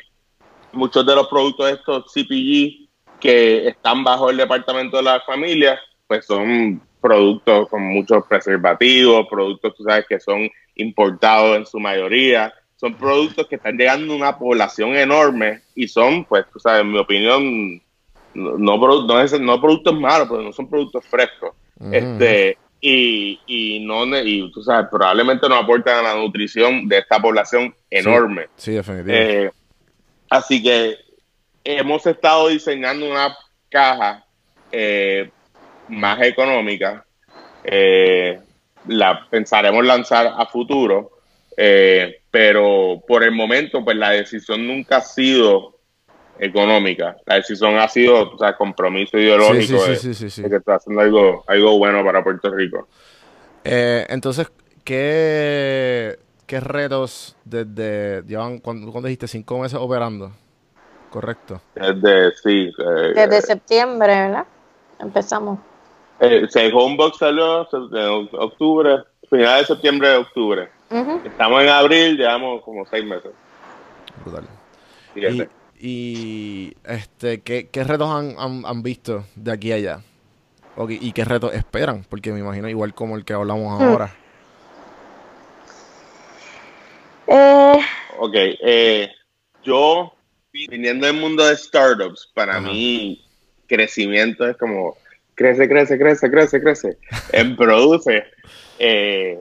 muchos 0.72 1.06
de 1.06 1.14
los 1.14 1.26
productos 1.28 1.66
de 1.68 1.72
estos 1.72 2.12
CPG 2.12 2.88
que 3.18 3.68
están 3.68 4.04
bajo 4.04 4.28
el 4.28 4.36
departamento 4.36 4.98
de 4.98 5.04
la 5.04 5.20
familia, 5.22 5.80
pues 6.06 6.26
son 6.26 6.82
productos 7.00 7.66
con 7.70 7.82
muchos 7.82 8.24
preservativos, 8.28 9.26
productos, 9.30 9.74
tú 9.74 9.82
sabes, 9.84 10.04
que 10.06 10.20
son 10.20 10.50
importados 10.74 11.56
en 11.56 11.64
su 11.64 11.80
mayoría. 11.80 12.52
Son 12.78 12.94
productos 12.98 13.46
que 13.48 13.56
están 13.56 13.78
llegando 13.78 14.12
a 14.12 14.16
una 14.16 14.38
población 14.38 14.94
enorme 14.96 15.62
y 15.74 15.88
son, 15.88 16.26
pues, 16.26 16.44
tú 16.52 16.58
sabes, 16.58 16.82
en 16.82 16.92
mi 16.92 16.98
opinión, 16.98 17.80
no, 18.34 18.58
no, 18.58 19.06
no 19.06 19.20
es- 19.22 19.40
no 19.40 19.58
productos 19.62 19.98
malos, 19.98 20.28
pero 20.28 20.42
no 20.42 20.52
son 20.52 20.68
productos 20.68 21.02
frescos. 21.08 21.52
Este, 21.92 22.58
y, 22.80 23.40
y 23.46 23.80
no 23.80 24.06
y 24.18 24.50
tú 24.52 24.62
sabes, 24.62 24.88
probablemente 24.90 25.48
no 25.48 25.56
aportan 25.56 25.98
a 25.98 26.14
la 26.14 26.14
nutrición 26.14 26.88
de 26.88 26.98
esta 26.98 27.20
población 27.20 27.74
enorme. 27.90 28.46
Sí, 28.56 28.72
definitivamente. 28.72 29.46
Eh, 29.46 29.50
así 30.30 30.62
que 30.62 30.96
hemos 31.64 32.06
estado 32.06 32.48
diseñando 32.48 33.10
una 33.10 33.36
caja 33.68 34.24
eh, 34.70 35.30
más 35.88 36.20
económica. 36.22 37.04
Eh, 37.64 38.38
la 38.86 39.26
pensaremos 39.28 39.84
lanzar 39.84 40.32
a 40.36 40.46
futuro, 40.46 41.10
eh, 41.56 42.20
pero 42.30 43.02
por 43.06 43.24
el 43.24 43.32
momento, 43.32 43.84
pues 43.84 43.96
la 43.96 44.10
decisión 44.10 44.66
nunca 44.66 44.98
ha 44.98 45.00
sido 45.00 45.75
económica. 46.38 47.16
La 47.26 47.36
decisión 47.36 47.76
ha 47.78 47.88
sido, 47.88 48.30
o 48.30 48.38
sea, 48.38 48.56
compromiso 48.56 49.18
ideológico 49.18 49.78
sí, 49.78 49.90
de, 49.90 49.96
sí, 49.96 50.14
sí, 50.14 50.14
sí, 50.14 50.30
sí. 50.30 50.42
de 50.42 50.50
que 50.50 50.56
está 50.56 50.76
haciendo 50.76 51.00
algo, 51.00 51.44
algo 51.46 51.78
bueno 51.78 52.04
para 52.04 52.22
Puerto 52.22 52.50
Rico. 52.50 52.88
Eh, 53.64 54.06
entonces, 54.08 54.50
¿qué, 54.84 56.18
qué 56.46 56.60
retos 56.60 57.36
desde, 57.44 58.22
llevan, 58.26 58.58
cuando, 58.58 58.90
cuando 58.92 59.08
dijiste, 59.08 59.28
cinco 59.28 59.58
meses 59.58 59.78
operando? 59.80 60.32
Correcto. 61.10 61.60
Desde, 61.74 62.32
sí, 62.36 62.72
eh, 62.78 63.12
Desde 63.14 63.40
septiembre, 63.42 64.08
¿verdad? 64.08 64.46
Empezamos. 64.98 65.58
Eh, 66.20 66.46
si 66.48 66.58
el 66.58 66.72
Homebox 66.74 67.18
salió 67.18 67.68
en 67.72 68.28
octubre, 68.32 69.04
final 69.28 69.60
de 69.60 69.66
septiembre 69.66 70.08
de 70.08 70.16
octubre. 70.16 70.68
Estamos 71.24 71.62
en 71.62 71.68
abril, 71.68 72.16
llevamos 72.16 72.62
como 72.62 72.86
seis 72.86 73.04
meses. 73.04 73.32
Brutal. 74.24 74.44
Fíjate. 75.14 75.34
Y, 75.36 75.55
y, 75.80 76.74
este, 76.84 77.40
¿qué, 77.40 77.68
qué 77.70 77.84
retos 77.84 78.08
han, 78.10 78.34
han, 78.38 78.64
han 78.66 78.82
visto 78.82 79.24
de 79.34 79.52
aquí 79.52 79.72
a 79.72 79.76
allá? 79.76 80.00
¿Y 80.88 81.12
qué 81.12 81.24
retos 81.24 81.54
esperan? 81.54 82.04
Porque 82.08 82.32
me 82.32 82.40
imagino 82.40 82.68
igual 82.68 82.92
como 82.94 83.16
el 83.16 83.24
que 83.24 83.32
hablamos 83.32 83.78
Hmm. 83.78 83.84
ahora. 83.84 84.10
Eh, 87.28 87.80
Ok, 88.18 88.34
eh, 88.34 89.10
yo, 89.62 90.12
viniendo 90.52 91.06
del 91.06 91.16
mundo 91.16 91.46
de 91.46 91.56
startups, 91.56 92.30
para 92.34 92.56
Ajá. 92.56 92.68
mí, 92.68 93.22
crecimiento 93.66 94.48
es 94.48 94.56
como 94.56 94.96
crece, 95.34 95.68
crece, 95.68 95.98
crece, 95.98 96.30
crece, 96.30 96.60
crece. 96.60 96.98
En 97.32 97.56
Produce, 97.56 98.24
eh, 98.78 99.38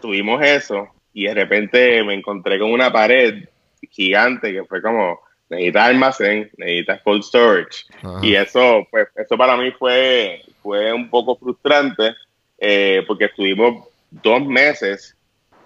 tuvimos 0.00 0.42
eso 0.44 0.88
y 1.12 1.24
de 1.24 1.34
repente 1.34 2.02
me 2.04 2.14
encontré 2.14 2.58
con 2.58 2.72
una 2.72 2.92
pared 2.92 3.44
gigante 3.90 4.52
que 4.52 4.64
fue 4.64 4.82
como, 4.82 5.20
necesitas 5.50 5.86
almacén, 5.88 6.50
necesitas 6.56 7.00
cold 7.02 7.22
storage. 7.22 7.84
Ajá. 8.02 8.20
Y 8.22 8.34
eso, 8.34 8.86
pues, 8.90 9.08
eso 9.16 9.36
para 9.36 9.56
mí 9.56 9.70
fue, 9.72 10.42
fue 10.62 10.92
un 10.92 11.08
poco 11.10 11.36
frustrante 11.36 12.14
eh, 12.58 13.02
porque 13.06 13.26
estuvimos 13.26 13.86
dos 14.10 14.44
meses 14.44 15.16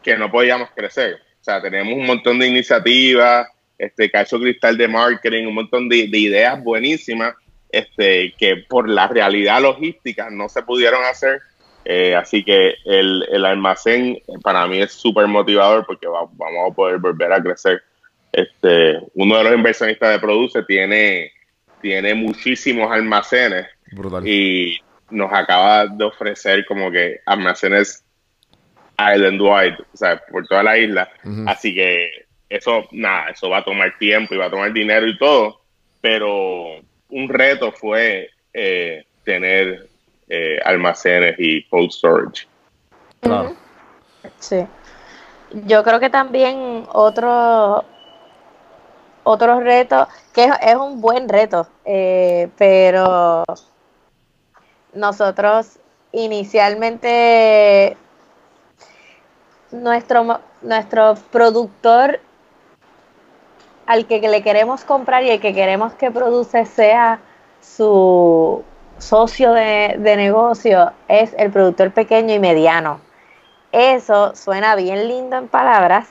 que 0.03 0.17
no 0.17 0.31
podíamos 0.31 0.69
crecer. 0.75 1.15
O 1.41 1.45
sea, 1.45 1.61
teníamos 1.61 1.95
un 1.95 2.07
montón 2.07 2.39
de 2.39 2.49
iniciativas, 2.49 3.49
este 3.79 4.11
cacho 4.11 4.39
cristal 4.39 4.77
de 4.77 4.87
marketing, 4.89 5.47
un 5.47 5.55
montón 5.55 5.89
de, 5.89 6.07
de 6.09 6.19
ideas 6.19 6.63
buenísimas, 6.63 7.35
este, 7.71 8.33
que 8.39 8.65
por 8.69 8.89
la 8.89 9.09
realidad 9.09 9.61
logística 9.63 10.29
no 10.31 10.49
se 10.49 10.63
pudieron 10.63 11.03
hacer. 11.05 11.41
Eh, 11.85 12.15
así 12.15 12.45
que 12.45 12.75
el, 12.85 13.27
el 13.33 13.45
almacén 13.45 14.21
para 14.43 14.69
mí 14.69 14.81
es 14.81 14.93
súper 14.93 15.27
motivador 15.27 15.85
porque 15.85 16.07
va- 16.07 16.29
vamos 16.33 16.71
a 16.71 16.75
poder 16.75 16.99
volver 16.99 17.33
a 17.33 17.43
crecer. 17.43 17.83
Este, 18.33 18.99
uno 19.15 19.37
de 19.39 19.45
los 19.45 19.55
inversionistas 19.55 20.11
de 20.11 20.19
Produce 20.19 20.63
tiene, 20.63 21.33
tiene 21.83 22.15
muchísimos 22.15 22.91
almacenes 22.91 23.67
Brutal. 23.93 24.27
y 24.27 24.81
nos 25.11 25.31
acaba 25.33 25.87
de 25.87 26.05
ofrecer 26.05 26.65
como 26.65 26.91
que 26.91 27.21
almacenes 27.27 28.03
island 28.99 29.41
wide, 29.41 29.77
o 29.93 29.97
sea, 29.97 30.21
por 30.31 30.47
toda 30.47 30.63
la 30.63 30.79
isla. 30.79 31.09
Así 31.47 31.75
que 31.75 32.27
eso, 32.49 32.89
nada, 32.93 33.31
eso 33.31 33.51
va 33.51 33.59
a 33.59 33.65
tomar 33.65 33.97
tiempo 33.99 34.35
y 34.35 34.39
va 34.39 34.47
a 34.47 34.51
tomar 34.51 34.73
dinero 34.73 35.07
y 35.07 35.19
todo, 35.19 35.61
pero 36.01 36.77
un 37.09 37.29
reto 37.29 37.73
fue 37.73 38.31
eh, 38.55 39.05
tener 39.25 39.89
eh, 40.29 40.59
almacenes 40.65 41.37
y 41.39 41.65
cold 41.65 41.91
storage. 41.91 42.47
Claro. 43.21 43.55
Sí. 44.39 44.65
Yo 45.67 45.83
creo 45.83 46.01
que 46.01 46.11
también 46.11 46.85
otro 46.93 47.85
otro 49.25 49.61
reto, 49.61 50.09
que 50.33 50.51
es, 50.61 50.77
un 50.77 51.01
buen 51.01 51.29
reto, 51.29 51.67
eh, 51.85 52.49
pero 52.59 53.45
nosotros 54.93 55.79
inicialmente 56.13 57.97
nuestro 59.71 60.41
nuestro 60.61 61.15
productor 61.31 62.21
al 63.87 64.07
que 64.07 64.21
le 64.21 64.43
queremos 64.43 64.85
comprar 64.85 65.25
y 65.25 65.31
el 65.31 65.41
que 65.41 65.55
queremos 65.55 65.95
que 65.95 66.11
produce 66.11 66.67
sea 66.67 67.21
su 67.61 68.63
socio 68.99 69.53
de, 69.53 69.97
de 69.99 70.17
negocio 70.17 70.93
es 71.09 71.35
el 71.39 71.51
productor 71.51 71.93
pequeño 71.93 72.35
y 72.35 72.39
mediano. 72.39 73.01
Eso 73.73 74.37
suena 74.37 74.77
bien 74.77 75.09
lindo 75.09 75.37
en 75.37 75.49
palabras, 75.49 76.09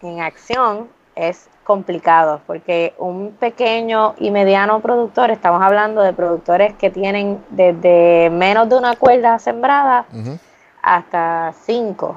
en 0.00 0.20
acción 0.20 0.88
es 1.14 1.48
complicado 1.64 2.40
porque 2.46 2.94
un 2.98 3.32
pequeño 3.32 4.14
y 4.18 4.30
mediano 4.30 4.80
productor, 4.80 5.30
estamos 5.30 5.62
hablando 5.62 6.00
de 6.02 6.12
productores 6.12 6.74
que 6.74 6.90
tienen 6.90 7.44
desde 7.50 8.30
menos 8.30 8.68
de 8.68 8.76
una 8.76 8.96
cuerda 8.96 9.38
sembrada 9.38 10.06
Ujú. 10.12 10.38
hasta 10.82 11.52
cinco, 11.64 12.16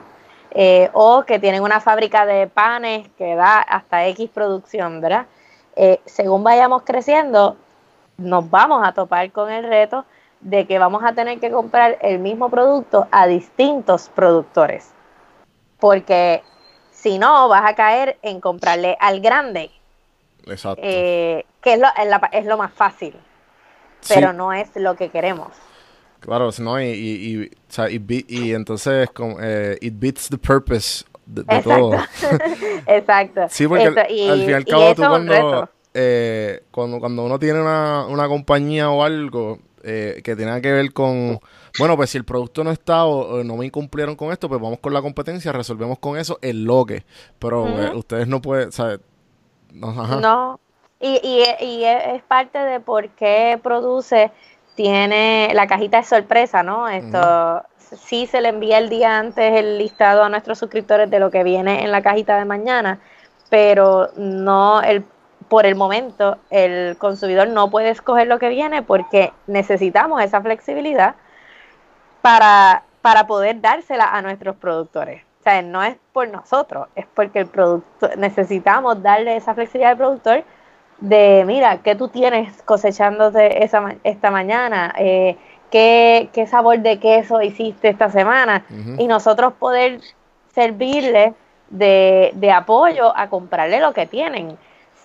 eh, 0.52 0.90
o 0.94 1.24
que 1.24 1.40
tienen 1.40 1.62
una 1.62 1.80
fábrica 1.80 2.26
de 2.26 2.48
panes 2.48 3.08
que 3.18 3.36
da 3.36 3.60
hasta 3.60 4.06
X 4.08 4.30
producción, 4.34 5.02
¿verdad? 5.02 5.26
Eh, 5.76 6.00
según 6.06 6.44
vayamos 6.44 6.84
creciendo, 6.84 7.58
nos 8.18 8.50
vamos 8.50 8.88
a 8.88 8.94
topar 8.94 9.32
con 9.32 9.52
el 9.52 9.66
reto 9.66 10.06
de 10.40 10.66
que 10.66 10.80
vamos 10.80 11.04
a 11.04 11.14
tener 11.14 11.40
que 11.40 11.52
comprar 11.52 11.98
el 12.02 12.20
mismo 12.20 12.50
producto 12.50 13.08
a 13.12 13.28
distintos 13.28 14.10
productores. 14.10 14.94
Porque 15.80 16.42
si 17.06 17.20
no, 17.20 17.48
vas 17.48 17.64
a 17.70 17.76
caer 17.76 18.18
en 18.24 18.42
comprarle 18.42 18.98
al 19.00 19.20
grande, 19.22 19.70
Exacto. 20.48 20.82
eh, 20.84 21.46
que 21.62 21.74
es 21.74 21.80
lo, 21.80 21.88
es 22.02 22.08
la- 22.08 22.30
es 22.32 22.46
lo 22.48 22.58
más 22.58 22.74
fácil, 22.74 23.14
Sí. 24.00 24.14
pero 24.16 24.34
no 24.34 24.52
es 24.54 24.70
lo 24.76 24.96
que 24.96 25.10
queremos. 25.10 25.50
Claro, 26.20 26.52
si 26.52 26.64
no, 26.64 26.82
y, 26.82 26.86
y, 26.86 27.12
y, 27.36 27.46
o 27.46 27.50
sea, 27.68 27.88
y, 27.92 28.00
be- 28.00 28.26
y 28.28 28.54
entonces 28.54 29.12
como, 29.12 29.38
eh, 29.40 29.78
it 29.82 29.94
beats 29.96 30.30
the 30.30 30.38
purpose 30.40 31.06
de, 31.28 31.44
de 31.44 31.62
todo. 31.62 31.94
Exacto. 31.94 32.44
Exacto. 32.88 33.42
Sí, 33.50 33.68
porque 33.68 33.84
al, 33.86 33.98
al 34.00 34.40
fin 34.40 34.50
y 34.50 34.54
al 34.54 34.66
cabo 34.66 34.96
tú 34.96 35.04
cuando, 35.08 35.70
eh, 35.94 36.64
cuando, 36.72 37.00
cuando 37.00 37.24
uno 37.24 37.38
tiene 37.38 37.62
una, 37.62 38.08
una 38.08 38.28
compañía 38.28 38.90
o 38.90 39.04
algo 39.04 39.60
eh, 39.86 40.22
que 40.24 40.36
tenga 40.36 40.60
que 40.62 40.72
ver 40.72 40.92
con, 40.94 41.40
bueno, 41.78 41.96
pues 41.96 42.10
si 42.10 42.18
el 42.18 42.26
producto 42.26 42.64
no 42.64 42.72
está 42.72 43.06
o, 43.06 43.40
o 43.40 43.44
no 43.44 43.56
me 43.56 43.66
incumplieron 43.68 44.16
con 44.16 44.32
esto, 44.32 44.50
pues 44.50 44.60
vamos 44.60 44.80
con 44.80 44.94
la 44.94 45.02
competencia, 45.02 45.52
resolvemos 45.52 46.00
con 46.00 46.18
eso 46.18 46.40
el 46.42 46.64
loque. 46.64 47.06
Pero 47.38 47.68
eh, 47.68 47.96
ustedes 47.96 48.28
no 48.28 48.42
pueden, 48.42 48.72
¿sabes? 48.72 49.00
No, 49.72 49.90
ajá. 49.90 50.20
No, 50.20 50.60
y, 51.00 51.20
y, 51.24 51.66
y 51.66 51.84
es 51.84 52.16
es 52.16 52.24
parte 52.24 52.58
de 52.58 52.80
por 52.80 53.10
qué 53.10 53.60
produce, 53.62 54.32
tiene, 54.76 55.52
la 55.54 55.68
cajita 55.68 55.98
de 55.98 56.04
sorpresa, 56.04 56.64
¿no? 56.64 56.88
Esto 56.90 57.64
sí 57.78 58.28
se 58.28 58.42
le 58.42 58.50
envía 58.50 58.78
el 58.78 58.90
día 58.90 59.20
antes 59.20 59.54
el 59.56 59.78
listado 59.78 60.24
a 60.24 60.30
nuestros 60.30 60.58
suscriptores 60.58 61.10
de 61.10 61.20
lo 61.20 61.30
que 61.30 61.44
viene 61.44 61.84
en 61.84 61.92
la 61.92 62.02
cajita 62.02 62.38
de 62.38 62.46
mañana, 62.46 63.00
pero 63.50 64.10
no 64.18 64.82
el 64.82 65.06
por 65.50 65.66
el 65.66 65.76
momento 65.76 66.38
el 66.50 66.98
consumidor 66.98 67.48
no 67.48 67.70
puede 67.70 67.90
escoger 67.90 68.28
lo 68.28 68.40
que 68.40 68.50
viene 68.50 68.82
porque 68.82 69.32
necesitamos 69.48 70.22
esa 70.22 70.42
flexibilidad 70.42 71.16
para, 72.22 72.84
para 73.02 73.28
poder 73.28 73.62
dársela 73.62 74.06
a 74.06 74.22
nuestros 74.22 74.56
productores. 74.56 75.24
O 75.42 75.44
sea, 75.44 75.62
no 75.62 75.84
es 75.84 75.96
por 76.12 76.28
nosotros, 76.28 76.88
es 76.96 77.06
porque 77.14 77.40
el 77.40 77.48
producto 77.48 78.10
necesitamos 78.18 79.04
darle 79.04 79.36
esa 79.36 79.54
flexibilidad 79.54 79.92
al 79.92 79.98
productor 79.98 80.44
de, 81.00 81.44
mira, 81.46 81.80
¿qué 81.84 81.96
tú 81.96 82.08
tienes 82.08 82.62
cosechándote 82.64 83.64
esa, 83.64 83.96
esta 84.04 84.32
mañana? 84.32 84.94
Eh, 84.98 85.38
¿qué, 85.70 86.30
¿Qué 86.34 86.48
sabor 86.48 86.80
de 86.80 87.00
queso 87.00 87.42
hiciste 87.42 87.90
esta 87.90 88.10
semana? 88.10 88.66
Y 88.98 89.08
nosotros 89.08 89.54
poder 89.54 90.00
servirle 90.54 91.34
de, 91.70 92.32
de 92.34 92.52
apoyo 92.52 93.16
a 93.16 93.30
comprarle 93.30 93.80
lo 93.80 93.94
que 93.94 94.06
tienen. 94.06 94.58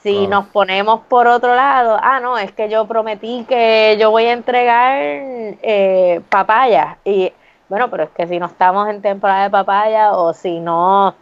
Si 0.02 0.26
nos 0.26 0.46
ponemos 0.46 1.00
por 1.08 1.26
otro 1.26 1.54
lado, 1.54 1.98
ah, 2.00 2.20
no, 2.20 2.38
es 2.38 2.52
que 2.52 2.68
yo 2.70 2.86
prometí 2.86 3.44
que 3.48 3.96
yo 4.00 4.10
voy 4.10 4.24
a 4.24 4.32
entregar 4.32 4.96
eh, 5.02 6.22
papaya. 6.30 6.98
Y 7.04 7.32
bueno, 7.68 7.90
pero 7.90 8.04
es 8.04 8.10
que 8.10 8.26
si 8.26 8.38
no 8.38 8.46
estamos 8.46 8.88
en 8.88 9.02
temporada 9.02 9.44
de 9.44 9.50
papaya 9.50 10.12
o 10.12 10.32
si 10.32 10.58
no, 10.58 11.14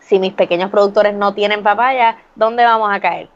si 0.00 0.18
mis 0.20 0.32
pequeños 0.32 0.70
productores 0.70 1.14
no 1.14 1.34
tienen 1.34 1.62
papaya, 1.64 2.16
¿dónde 2.36 2.64
vamos 2.64 2.90
a 2.92 3.00
caer? 3.00 3.28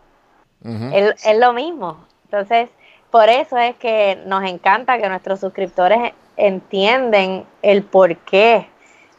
Es, 0.93 1.27
es 1.27 1.39
lo 1.39 1.53
mismo. 1.53 1.99
Entonces, 2.25 2.71
por 3.11 3.29
eso 3.29 3.57
es 3.59 3.75
que 3.77 4.23
nos 4.27 4.45
encanta 4.45 4.99
que 4.99 5.09
nuestros 5.09 5.41
suscriptores 5.41 6.13
entienden 6.37 7.45
el 7.63 7.83
por 7.83 8.17
qué 8.19 8.69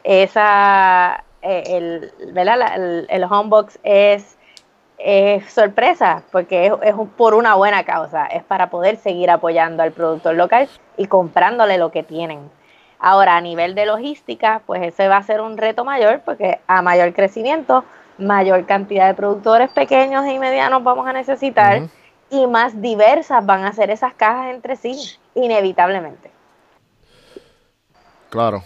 esa, 0.04 1.24
eh, 1.42 1.62
el, 1.66 2.32
¿verdad? 2.32 2.58
La- 2.58 2.74
el, 2.74 3.06
el 3.10 3.24
homebox 3.24 3.78
es, 3.82 4.37
es 4.98 5.50
sorpresa, 5.52 6.22
porque 6.32 6.66
es, 6.66 6.72
es 6.82 6.94
un- 6.94 7.08
por 7.08 7.34
una 7.34 7.54
buena 7.54 7.84
causa, 7.84 8.26
es 8.26 8.42
para 8.44 8.70
poder 8.70 8.96
seguir 8.96 9.30
apoyando 9.30 9.82
al 9.82 9.92
productor 9.92 10.34
local 10.34 10.68
y 10.96 11.06
comprándole 11.06 11.78
lo 11.78 11.90
que 11.90 12.02
tienen. 12.02 12.50
Ahora, 12.98 13.36
a 13.36 13.40
nivel 13.40 13.74
de 13.76 13.86
logística, 13.86 14.60
pues 14.66 14.82
ese 14.82 15.06
va 15.06 15.18
a 15.18 15.22
ser 15.22 15.40
un 15.40 15.56
reto 15.56 15.84
mayor, 15.84 16.20
porque 16.24 16.58
a 16.66 16.82
mayor 16.82 17.14
crecimiento, 17.14 17.84
mayor 18.18 18.66
cantidad 18.66 19.06
de 19.06 19.14
productores 19.14 19.70
pequeños 19.70 20.26
y 20.26 20.38
medianos 20.38 20.82
vamos 20.82 21.06
a 21.06 21.12
necesitar 21.12 21.82
y 22.30 22.46
más 22.48 22.82
diversas 22.82 23.46
van 23.46 23.64
a 23.64 23.72
ser 23.72 23.90
esas 23.90 24.14
cajas 24.14 24.52
entre 24.52 24.74
sí, 24.74 24.98
inevitablemente. 25.36 26.30
Claro. 28.30 28.64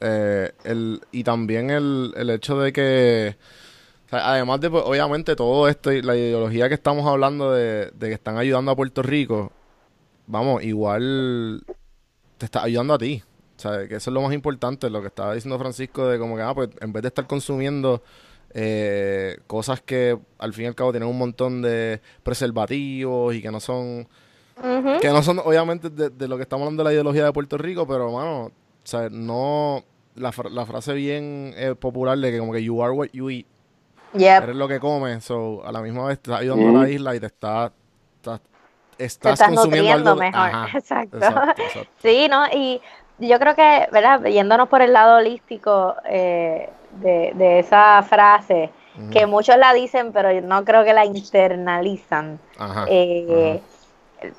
Eh, 0.00 0.52
el, 0.64 1.00
y 1.12 1.24
también 1.24 1.70
el, 1.70 2.12
el 2.16 2.30
hecho 2.30 2.58
de 2.58 2.72
que, 2.72 3.36
sea, 4.12 4.30
además 4.32 4.60
de, 4.60 4.70
pues, 4.70 4.84
obviamente, 4.86 5.36
todo 5.36 5.68
esto 5.68 5.92
y 5.92 6.02
la 6.02 6.16
ideología 6.16 6.68
que 6.68 6.74
estamos 6.74 7.06
hablando 7.06 7.52
de, 7.52 7.90
de 7.92 8.08
que 8.08 8.14
están 8.14 8.38
ayudando 8.38 8.70
a 8.70 8.76
Puerto 8.76 9.02
Rico, 9.02 9.52
vamos, 10.26 10.62
igual 10.62 11.64
te 12.38 12.46
está 12.46 12.62
ayudando 12.62 12.94
a 12.94 12.98
ti. 12.98 13.22
O 13.56 13.60
sea, 13.60 13.86
que 13.86 13.96
eso 13.96 14.10
es 14.10 14.14
lo 14.14 14.22
más 14.22 14.32
importante, 14.32 14.90
lo 14.90 15.00
que 15.00 15.08
estaba 15.08 15.34
diciendo 15.34 15.58
Francisco, 15.58 16.06
de 16.08 16.18
como 16.18 16.36
que, 16.36 16.42
ah, 16.42 16.54
pues, 16.54 16.70
en 16.80 16.92
vez 16.92 17.02
de 17.02 17.08
estar 17.08 17.26
consumiendo 17.26 18.02
eh, 18.54 19.38
cosas 19.46 19.80
que 19.80 20.18
al 20.38 20.52
fin 20.52 20.64
y 20.64 20.68
al 20.68 20.74
cabo 20.74 20.92
tienen 20.92 21.08
un 21.08 21.18
montón 21.18 21.62
de 21.62 22.00
preservativos 22.22 23.34
y 23.34 23.40
que 23.40 23.50
no 23.50 23.60
son 23.60 24.06
que 25.00 25.08
no 25.08 25.22
son 25.22 25.38
obviamente 25.38 25.88
de, 25.88 26.10
de 26.10 26.28
lo 26.28 26.36
que 26.36 26.42
estamos 26.42 26.64
hablando 26.64 26.82
de 26.82 26.88
la 26.88 26.92
ideología 26.92 27.24
de 27.24 27.32
Puerto 27.32 27.56
Rico, 27.56 27.86
pero 27.86 28.12
mano, 28.12 28.44
o 28.44 28.52
sea, 28.84 29.08
no 29.10 29.82
la, 30.14 30.32
la 30.50 30.66
frase 30.66 30.92
bien 30.92 31.54
eh, 31.56 31.74
popular 31.74 32.18
de 32.18 32.30
que 32.30 32.38
como 32.38 32.52
que 32.52 32.62
you 32.62 32.82
are 32.82 32.92
what 32.92 33.08
you 33.12 33.30
eat, 33.30 33.46
Yep. 34.14 34.42
eres 34.44 34.56
lo 34.56 34.68
que 34.68 34.78
comes, 34.80 35.24
so 35.24 35.64
a 35.64 35.72
la 35.72 35.80
misma 35.80 36.06
vez 36.06 36.20
te 36.20 36.30
estás 36.30 36.40
ayudando 36.42 36.68
a 36.68 36.82
la 36.82 36.88
isla 36.88 37.14
y 37.14 37.20
te 37.20 37.26
está, 37.26 37.72
está- 38.16 38.40
Te 38.96 39.04
estás, 39.04 39.42
consumiendo 39.42 39.92
algo 39.92 40.16
mejor. 40.16 40.40
Ajá, 40.40 40.68
exacto. 40.78 41.16
exacto, 41.16 41.62
exacto. 41.62 41.92
Sí, 42.02 42.28
¿no? 42.28 42.44
Y 42.52 42.80
yo 43.18 43.38
creo 43.38 43.54
que, 43.54 43.88
¿verdad? 43.92 44.22
Yéndonos 44.24 44.68
por 44.68 44.82
el 44.82 44.92
lado 44.92 45.16
holístico 45.16 45.94
eh, 46.04 46.68
de, 46.92 47.32
de 47.34 47.58
esa 47.60 48.02
frase, 48.02 48.70
que 49.10 49.24
muchos 49.24 49.56
la 49.56 49.72
dicen, 49.72 50.12
pero 50.12 50.30
yo 50.30 50.42
no 50.42 50.64
creo 50.66 50.84
que 50.84 50.92
la 50.92 51.06
internalizan. 51.06 52.38
Ajá, 52.58 52.84
Eh, 52.88 53.62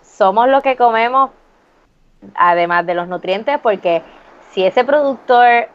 Somos 0.04 0.48
lo 0.48 0.62
que 0.62 0.76
comemos, 0.78 1.32
además 2.36 2.86
de 2.86 2.94
los 2.94 3.08
nutrientes, 3.08 3.58
porque 3.60 4.04
si 4.52 4.64
ese 4.64 4.84
productor 4.84 5.68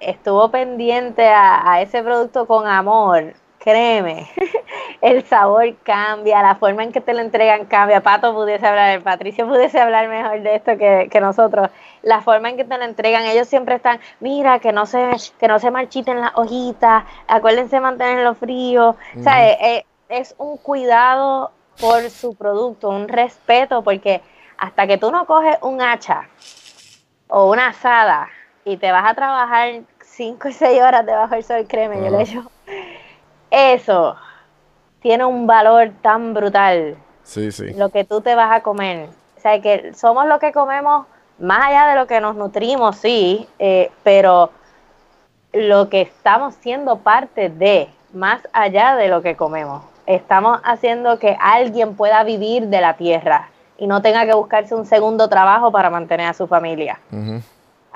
estuvo 0.00 0.50
pendiente 0.50 1.28
a, 1.28 1.72
a 1.72 1.80
ese 1.80 2.02
producto 2.02 2.46
con 2.46 2.66
amor, 2.66 3.34
créeme, 3.66 4.30
el 5.00 5.24
sabor 5.24 5.74
cambia, 5.82 6.40
la 6.40 6.54
forma 6.54 6.84
en 6.84 6.92
que 6.92 7.00
te 7.00 7.12
lo 7.12 7.20
entregan 7.20 7.64
cambia. 7.64 8.00
Pato 8.00 8.32
pudiese 8.32 8.64
hablar, 8.64 9.02
Patricio 9.02 9.48
pudiese 9.48 9.80
hablar 9.80 10.08
mejor 10.08 10.40
de 10.40 10.54
esto 10.54 10.78
que, 10.78 11.08
que 11.10 11.20
nosotros. 11.20 11.70
La 12.02 12.20
forma 12.20 12.48
en 12.48 12.56
que 12.56 12.64
te 12.64 12.78
lo 12.78 12.84
entregan, 12.84 13.24
ellos 13.24 13.48
siempre 13.48 13.74
están, 13.74 13.98
mira, 14.20 14.60
que 14.60 14.70
no 14.70 14.86
se, 14.86 15.10
que 15.40 15.48
no 15.48 15.58
se 15.58 15.72
marchiten 15.72 16.20
las 16.20 16.30
hojitas, 16.36 17.02
acuérdense 17.26 17.74
de 17.74 17.80
mantenerlo 17.80 18.36
frío. 18.36 18.90
O 19.18 19.22
sea, 19.24 19.48
eh, 19.48 19.58
eh, 19.60 19.86
es 20.10 20.36
un 20.38 20.58
cuidado 20.58 21.50
por 21.80 22.08
su 22.08 22.36
producto, 22.36 22.88
un 22.88 23.08
respeto, 23.08 23.82
porque 23.82 24.22
hasta 24.58 24.86
que 24.86 24.96
tú 24.96 25.10
no 25.10 25.26
coges 25.26 25.58
un 25.62 25.82
hacha 25.82 26.28
o 27.26 27.50
una 27.50 27.68
asada 27.68 28.28
y 28.66 28.76
te 28.76 28.90
vas 28.90 29.08
a 29.08 29.14
trabajar 29.14 29.82
5 30.00 30.48
y 30.48 30.52
6 30.52 30.82
horas 30.82 31.06
debajo 31.06 31.34
del 31.36 31.44
sol, 31.44 31.64
créeme, 31.68 32.04
yo 32.04 32.10
le 32.10 32.22
echo. 32.22 32.50
Eso 33.48 34.16
tiene 35.00 35.24
un 35.24 35.46
valor 35.46 35.92
tan 36.02 36.34
brutal, 36.34 36.96
sí, 37.22 37.52
sí, 37.52 37.72
lo 37.74 37.90
que 37.90 38.04
tú 38.04 38.20
te 38.20 38.34
vas 38.34 38.50
a 38.50 38.62
comer. 38.62 39.08
O 39.36 39.40
sea, 39.40 39.60
que 39.62 39.92
somos 39.94 40.26
lo 40.26 40.40
que 40.40 40.50
comemos, 40.50 41.06
más 41.38 41.64
allá 41.68 41.86
de 41.86 41.94
lo 41.94 42.08
que 42.08 42.20
nos 42.20 42.34
nutrimos, 42.34 42.96
sí, 42.96 43.46
eh, 43.60 43.92
pero 44.02 44.50
lo 45.52 45.88
que 45.88 46.00
estamos 46.00 46.56
siendo 46.56 46.98
parte 46.98 47.48
de, 47.48 47.88
más 48.12 48.40
allá 48.52 48.96
de 48.96 49.06
lo 49.06 49.22
que 49.22 49.36
comemos. 49.36 49.84
Estamos 50.06 50.60
haciendo 50.64 51.20
que 51.20 51.36
alguien 51.40 51.94
pueda 51.94 52.24
vivir 52.24 52.66
de 52.66 52.80
la 52.80 52.96
tierra 52.96 53.48
y 53.78 53.86
no 53.86 54.02
tenga 54.02 54.26
que 54.26 54.34
buscarse 54.34 54.74
un 54.74 54.86
segundo 54.86 55.28
trabajo 55.28 55.70
para 55.70 55.88
mantener 55.88 56.26
a 56.26 56.34
su 56.34 56.48
familia. 56.48 56.98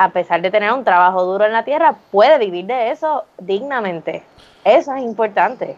A 0.01 0.09
pesar 0.09 0.41
de 0.41 0.51
tener 0.51 0.73
un 0.73 0.83
trabajo 0.83 1.23
duro 1.25 1.45
en 1.45 1.53
la 1.53 1.63
tierra, 1.63 1.95
puede 2.11 2.39
vivir 2.39 2.65
de 2.65 2.91
eso 2.91 3.25
dignamente. 3.39 4.23
Eso 4.65 4.95
es 4.95 5.03
importante 5.03 5.77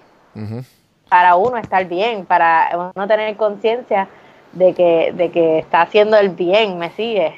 para 1.09 1.35
uno 1.35 1.57
estar 1.57 1.85
bien, 1.87 2.25
para 2.25 2.93
uno 2.95 3.09
tener 3.09 3.37
conciencia 3.37 4.07
de 4.53 4.75
que, 4.75 5.13
de 5.13 5.33
que 5.33 5.59
está 5.59 5.83
haciendo 5.83 6.17
el 6.17 6.29
bien, 6.29 6.79
me 6.79 6.91
sigue. 6.91 7.35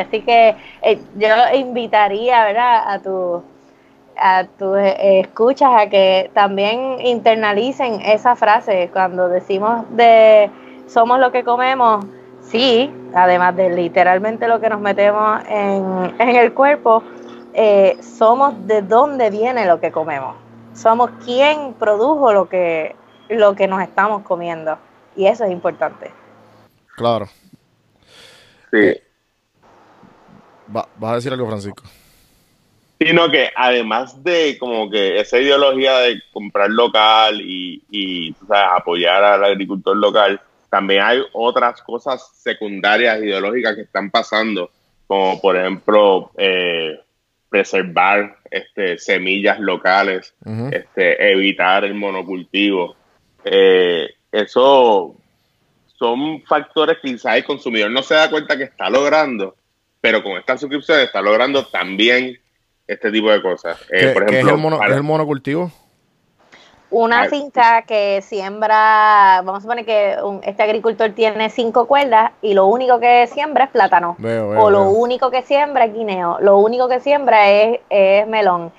Así 0.00 0.22
que 0.22 0.54
eh, 0.82 1.00
yo 1.16 1.28
invitaría, 1.52 2.44
¿verdad? 2.44 2.84
A 2.86 2.98
tu 3.00 3.42
a 4.18 4.44
tus 4.44 4.78
eh, 4.78 5.20
escuchas 5.20 5.70
a 5.74 5.88
que 5.88 6.30
también 6.32 7.00
internalicen 7.04 8.00
esa 8.02 8.36
frase 8.36 8.88
cuando 8.92 9.28
decimos 9.28 9.84
de 9.96 10.48
somos 10.86 11.18
lo 11.18 11.32
que 11.32 11.42
comemos, 11.42 12.04
sí, 12.48 12.92
además 13.14 13.56
de 13.56 13.70
literalmente 13.70 14.48
lo 14.48 14.60
que 14.60 14.68
nos 14.68 14.80
metemos 14.80 15.40
en, 15.48 16.14
en 16.18 16.36
el 16.36 16.52
cuerpo, 16.52 17.02
eh, 17.54 17.96
somos 18.00 18.66
de 18.66 18.82
dónde 18.82 19.30
viene 19.30 19.66
lo 19.66 19.80
que 19.80 19.90
comemos. 19.90 20.36
Somos 20.74 21.10
quien 21.24 21.74
produjo 21.74 22.32
lo 22.32 22.48
que, 22.48 22.94
lo 23.28 23.54
que 23.54 23.66
nos 23.66 23.82
estamos 23.82 24.22
comiendo. 24.22 24.78
Y 25.16 25.26
eso 25.26 25.44
es 25.44 25.50
importante. 25.50 26.12
Claro. 26.96 27.26
Sí. 28.70 28.94
Va- 30.74 30.88
¿Vas 30.96 31.12
a 31.12 31.14
decir 31.16 31.32
algo, 31.32 31.46
Francisco? 31.46 31.82
Sino 32.98 33.30
que 33.30 33.50
además 33.54 34.22
de 34.22 34.56
como 34.58 34.90
que 34.90 35.20
esa 35.20 35.38
ideología 35.38 35.98
de 35.98 36.20
comprar 36.32 36.70
local 36.70 37.40
y, 37.40 37.82
y 37.90 38.32
tú 38.32 38.46
sabes, 38.46 38.68
apoyar 38.74 39.22
al 39.22 39.44
agricultor 39.44 39.96
local, 39.96 40.40
también 40.70 41.02
hay 41.02 41.20
otras 41.32 41.80
cosas 41.82 42.30
secundarias 42.42 43.18
ideológicas 43.20 43.74
que 43.76 43.82
están 43.82 44.10
pasando, 44.10 44.70
como 45.06 45.40
por 45.40 45.56
ejemplo 45.56 46.30
eh, 46.36 47.00
preservar 47.48 48.36
este, 48.50 48.98
semillas 48.98 49.58
locales, 49.60 50.34
este, 50.72 51.32
evitar 51.32 51.84
el 51.84 51.94
monocultivo. 51.94 52.96
Eh, 53.44 54.08
eso 54.32 55.14
son 55.98 56.42
factores 56.42 56.98
que 57.00 57.12
quizás 57.12 57.36
el 57.36 57.44
consumidor 57.44 57.90
no 57.90 58.02
se 58.02 58.14
da 58.14 58.28
cuenta 58.30 58.56
que 58.58 58.64
está 58.64 58.90
logrando, 58.90 59.56
pero 60.00 60.22
con 60.22 60.36
esta 60.36 60.58
suscripción 60.58 61.00
está 61.00 61.22
logrando 61.22 61.64
también 61.66 62.38
este 62.86 63.10
tipo 63.10 63.30
de 63.30 63.40
cosas. 63.40 63.80
Eh, 63.90 64.00
¿Qué, 64.00 64.06
por 64.08 64.26
qué 64.26 64.32
ejemplo, 64.40 64.50
es, 64.52 64.56
el 64.56 64.62
mono- 64.62 64.78
para- 64.78 64.88
qué 64.88 64.92
es 64.92 64.98
el 64.98 65.02
monocultivo? 65.04 65.72
Una 66.88 67.24
finca 67.28 67.82
que 67.82 68.22
siembra, 68.22 69.42
vamos 69.44 69.58
a 69.58 69.60
suponer 69.62 69.84
que 69.84 70.16
un- 70.22 70.40
este 70.44 70.62
agricultor 70.62 71.10
tiene 71.12 71.50
cinco 71.50 71.86
cuerdas 71.86 72.30
y 72.42 72.54
lo 72.54 72.66
único 72.66 73.00
que 73.00 73.26
siembra 73.26 73.64
es 73.64 73.70
plátano. 73.70 74.14
Veo, 74.18 74.50
veo, 74.50 74.62
o 74.62 74.70
lo 74.70 74.80
veo. 74.80 74.90
único 74.90 75.30
que 75.30 75.42
siembra 75.42 75.84
es 75.86 75.92
guineo. 75.92 76.38
Lo 76.40 76.58
único 76.58 76.88
que 76.88 77.00
siembra 77.00 77.50
es, 77.50 77.80
es 77.90 78.26
melón. 78.28 78.72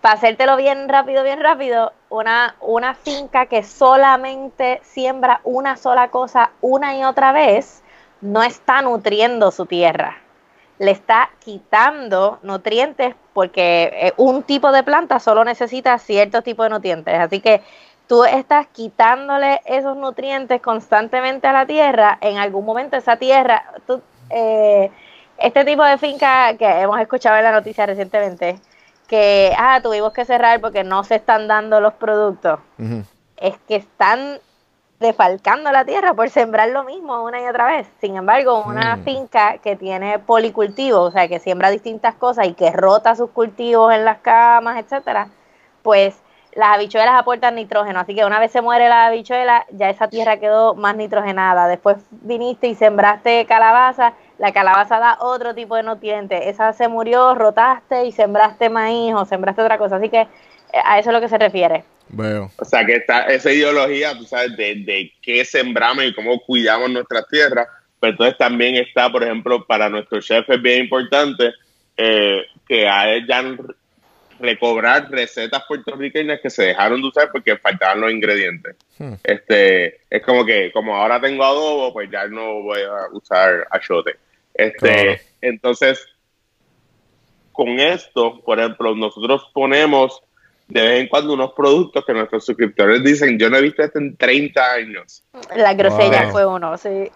Para 0.00 0.14
hacértelo 0.14 0.56
bien 0.56 0.88
rápido, 0.88 1.24
bien 1.24 1.42
rápido, 1.42 1.92
una, 2.08 2.54
una 2.60 2.94
finca 2.94 3.46
que 3.46 3.64
solamente 3.64 4.80
siembra 4.84 5.40
una 5.42 5.76
sola 5.76 6.08
cosa 6.08 6.50
una 6.60 6.96
y 6.96 7.02
otra 7.02 7.32
vez, 7.32 7.82
no 8.20 8.44
está 8.44 8.80
nutriendo 8.82 9.50
su 9.50 9.66
tierra. 9.66 10.18
Le 10.78 10.92
está 10.92 11.30
quitando 11.40 12.38
nutrientes 12.42 13.14
porque 13.32 13.90
eh, 13.92 14.12
un 14.16 14.42
tipo 14.42 14.70
de 14.72 14.82
planta 14.82 15.18
solo 15.18 15.44
necesita 15.44 15.98
cierto 15.98 16.42
tipo 16.42 16.62
de 16.62 16.70
nutrientes. 16.70 17.18
Así 17.18 17.40
que 17.40 17.62
tú 18.06 18.24
estás 18.24 18.66
quitándole 18.68 19.60
esos 19.66 19.96
nutrientes 19.96 20.60
constantemente 20.60 21.46
a 21.46 21.52
la 21.52 21.66
tierra. 21.66 22.18
En 22.20 22.38
algún 22.38 22.64
momento 22.64 22.96
esa 22.96 23.16
tierra, 23.16 23.64
tú, 23.86 24.00
eh, 24.30 24.90
este 25.38 25.64
tipo 25.64 25.84
de 25.84 25.98
finca 25.98 26.54
que 26.56 26.66
hemos 26.66 27.00
escuchado 27.00 27.36
en 27.36 27.44
la 27.44 27.52
noticia 27.52 27.86
recientemente, 27.86 28.58
que 29.06 29.52
ah, 29.56 29.80
tuvimos 29.82 30.12
que 30.12 30.24
cerrar 30.24 30.60
porque 30.60 30.84
no 30.84 31.04
se 31.04 31.16
están 31.16 31.48
dando 31.48 31.80
los 31.80 31.94
productos, 31.94 32.60
es 33.36 33.56
que 33.66 33.76
están 33.76 34.40
defalcando 35.00 35.70
la 35.70 35.84
tierra 35.84 36.14
por 36.14 36.28
sembrar 36.30 36.70
lo 36.70 36.84
mismo 36.84 37.22
una 37.24 37.40
y 37.40 37.46
otra 37.46 37.66
vez. 37.66 37.86
Sin 38.00 38.16
embargo, 38.16 38.64
una 38.64 38.96
Mm. 38.96 39.04
finca 39.04 39.58
que 39.58 39.76
tiene 39.76 40.18
policultivo, 40.18 41.00
o 41.02 41.10
sea, 41.10 41.28
que 41.28 41.38
siembra 41.38 41.70
distintas 41.70 42.14
cosas 42.16 42.46
y 42.48 42.54
que 42.54 42.70
rota 42.72 43.14
sus 43.14 43.30
cultivos 43.30 43.92
en 43.94 44.04
las 44.04 44.18
camas, 44.18 44.78
etcétera, 44.78 45.28
pues 45.82 46.20
las 46.52 46.74
habichuelas 46.74 47.14
aportan 47.14 47.54
nitrógeno, 47.54 48.00
así 48.00 48.14
que 48.14 48.24
una 48.24 48.40
vez 48.40 48.50
se 48.50 48.62
muere 48.62 48.88
la 48.88 49.06
habichuela, 49.06 49.64
ya 49.70 49.90
esa 49.90 50.08
tierra 50.08 50.38
quedó 50.38 50.74
más 50.74 50.96
nitrogenada. 50.96 51.68
Después 51.68 51.98
viniste 52.10 52.66
y 52.66 52.74
sembraste 52.74 53.46
calabaza, 53.46 54.14
la 54.38 54.52
calabaza 54.52 54.98
da 54.98 55.18
otro 55.20 55.54
tipo 55.54 55.76
de 55.76 55.84
nutrientes. 55.84 56.46
Esa 56.46 56.72
se 56.72 56.88
murió, 56.88 57.34
rotaste 57.36 58.06
y 58.06 58.12
sembraste 58.12 58.70
maíz 58.70 59.14
o 59.14 59.24
sembraste 59.24 59.62
otra 59.62 59.78
cosa. 59.78 59.96
Así 59.96 60.08
que 60.08 60.22
eh, 60.22 60.28
a 60.84 60.98
eso 60.98 61.10
es 61.10 61.14
lo 61.14 61.20
que 61.20 61.28
se 61.28 61.38
refiere. 61.38 61.84
Veo. 62.10 62.50
O 62.56 62.64
sea, 62.64 62.84
que 62.84 62.96
está 62.96 63.26
esa 63.26 63.52
ideología, 63.52 64.16
tú 64.16 64.24
sabes, 64.24 64.56
de, 64.56 64.76
de 64.76 65.12
qué 65.20 65.44
sembramos 65.44 66.04
y 66.04 66.14
cómo 66.14 66.40
cuidamos 66.40 66.90
nuestras 66.90 67.26
tierras. 67.28 67.68
Pero 68.00 68.12
entonces 68.12 68.38
también 68.38 68.76
está, 68.76 69.10
por 69.10 69.24
ejemplo, 69.24 69.66
para 69.66 69.88
nuestros 69.88 70.24
chefs 70.24 70.48
es 70.48 70.62
bien 70.62 70.84
importante 70.84 71.52
eh, 71.96 72.42
que 72.66 72.88
hayan 72.88 73.58
recobrar 74.40 75.10
recetas 75.10 75.64
puertorriqueñas 75.66 76.40
que 76.40 76.50
se 76.50 76.62
dejaron 76.62 77.02
de 77.02 77.08
usar 77.08 77.30
porque 77.32 77.56
faltaban 77.56 78.00
los 78.00 78.12
ingredientes. 78.12 78.76
Hmm. 78.98 79.14
Este, 79.24 80.00
es 80.08 80.22
como 80.24 80.44
que, 80.44 80.70
como 80.72 80.94
ahora 80.94 81.20
tengo 81.20 81.44
adobo, 81.44 81.92
pues 81.92 82.08
ya 82.10 82.28
no 82.28 82.62
voy 82.62 82.80
a 82.82 83.12
usar 83.12 83.66
achote. 83.70 84.16
Este, 84.54 84.78
Claro. 84.78 85.20
entonces, 85.40 86.06
con 87.52 87.80
esto, 87.80 88.40
por 88.44 88.60
ejemplo, 88.60 88.94
nosotros 88.94 89.50
ponemos 89.52 90.22
de 90.68 90.82
vez 90.82 91.00
en 91.00 91.08
cuando 91.08 91.32
unos 91.32 91.52
productos 91.52 92.04
que 92.04 92.12
nuestros 92.12 92.44
suscriptores 92.44 93.02
dicen, 93.02 93.38
yo 93.38 93.48
no 93.48 93.56
he 93.56 93.62
visto 93.62 93.82
esto 93.82 93.98
en 93.98 94.16
30 94.16 94.72
años. 94.72 95.24
La 95.56 95.72
grosella 95.74 96.24
Wow. 96.24 96.30
fue 96.32 96.46
uno, 96.46 96.76
sí. 96.76 97.10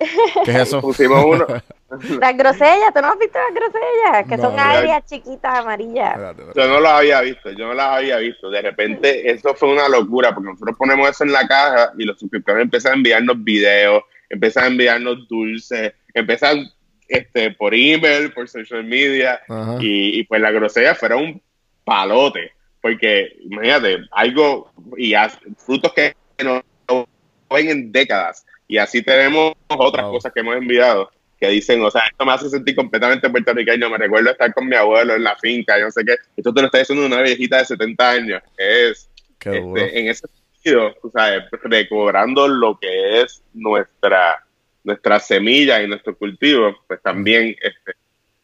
¿Qué 0.44 0.50
es 0.52 0.56
eso? 0.56 0.80
Pusimos 0.80 1.22
uno, 1.24 1.46
Las 2.20 2.34
grosellas, 2.38 2.94
¿tú 2.94 3.02
no 3.02 3.08
has 3.08 3.18
visto 3.18 3.38
las 3.38 3.54
grosellas? 3.54 4.26
Que 4.26 4.36
No, 4.38 4.44
son 4.44 4.58
agrias 4.58 5.04
chiquitas 5.04 5.58
amarillas. 5.58 6.18
Yo 6.56 6.66
no 6.66 6.80
las 6.80 6.92
había 6.92 7.20
visto, 7.20 7.50
yo 7.50 7.66
no 7.68 7.74
las 7.74 7.98
había 7.98 8.16
visto. 8.16 8.48
De 8.48 8.62
repente, 8.62 9.30
eso 9.30 9.54
fue 9.54 9.70
una 9.74 9.86
locura, 9.90 10.34
porque 10.34 10.48
nosotros 10.50 10.74
ponemos 10.78 11.10
eso 11.10 11.24
en 11.24 11.32
la 11.32 11.46
caja 11.46 11.92
y 11.98 12.04
los 12.06 12.18
suscriptores 12.18 12.62
empiezan 12.62 12.92
a 12.92 12.96
enviarnos 12.96 13.44
videos, 13.44 14.04
empiezan 14.30 14.64
a 14.64 14.66
enviarnos 14.68 15.28
dulces, 15.28 15.92
empiezan 16.14 16.66
este, 17.06 17.50
por 17.50 17.74
email, 17.74 18.32
por 18.32 18.48
social 18.48 18.84
media, 18.84 19.42
y, 19.78 20.18
y 20.20 20.24
pues 20.24 20.40
la 20.40 20.50
grosella 20.50 20.94
fuera 20.94 21.16
un 21.16 21.42
palote, 21.84 22.52
porque 22.82 23.36
imagínate, 23.40 23.98
algo 24.10 24.70
y 24.98 25.14
as- 25.14 25.38
frutos 25.56 25.92
que 25.94 26.14
no 26.44 26.62
no 26.88 27.06
ven 27.48 27.68
en 27.70 27.92
décadas, 27.92 28.44
y 28.68 28.76
así 28.78 29.02
tenemos 29.02 29.54
otras 29.68 30.04
Wow. 30.06 30.14
cosas 30.14 30.32
que 30.32 30.40
hemos 30.40 30.56
enviado 30.56 31.10
que 31.38 31.48
dicen, 31.48 31.82
o 31.82 31.90
sea, 31.90 32.02
esto 32.10 32.24
me 32.24 32.32
hace 32.32 32.48
sentir 32.48 32.76
completamente 32.76 33.28
puertorriqueño, 33.30 33.90
me 33.90 33.98
recuerdo 33.98 34.30
estar 34.30 34.52
con 34.54 34.66
mi 34.68 34.76
abuelo 34.76 35.14
en 35.14 35.24
la 35.24 35.34
finca, 35.36 35.78
yo 35.78 35.86
no 35.86 35.90
sé 35.90 36.04
qué, 36.04 36.16
esto 36.36 36.52
te 36.54 36.60
lo 36.60 36.66
está 36.66 36.78
diciendo 36.78 37.04
una 37.06 37.20
viejita 37.22 37.58
de 37.58 37.64
70 37.64 38.10
años, 38.10 38.42
que 38.56 38.90
es, 38.90 39.10
este, 39.40 39.98
en 40.00 40.08
ese 40.08 40.26
sentido, 40.28 40.94
tú 41.02 41.10
sabes, 41.10 41.44
recobrando 41.64 42.46
lo 42.46 42.78
que 42.78 43.22
es 43.22 43.42
nuestra 43.54 44.44
nuestra 44.84 45.20
semilla 45.20 45.80
y 45.82 45.86
nuestro 45.88 46.16
cultivo, 46.16 46.76
pues 46.88 47.00
también 47.02 47.56
este, 47.60 47.92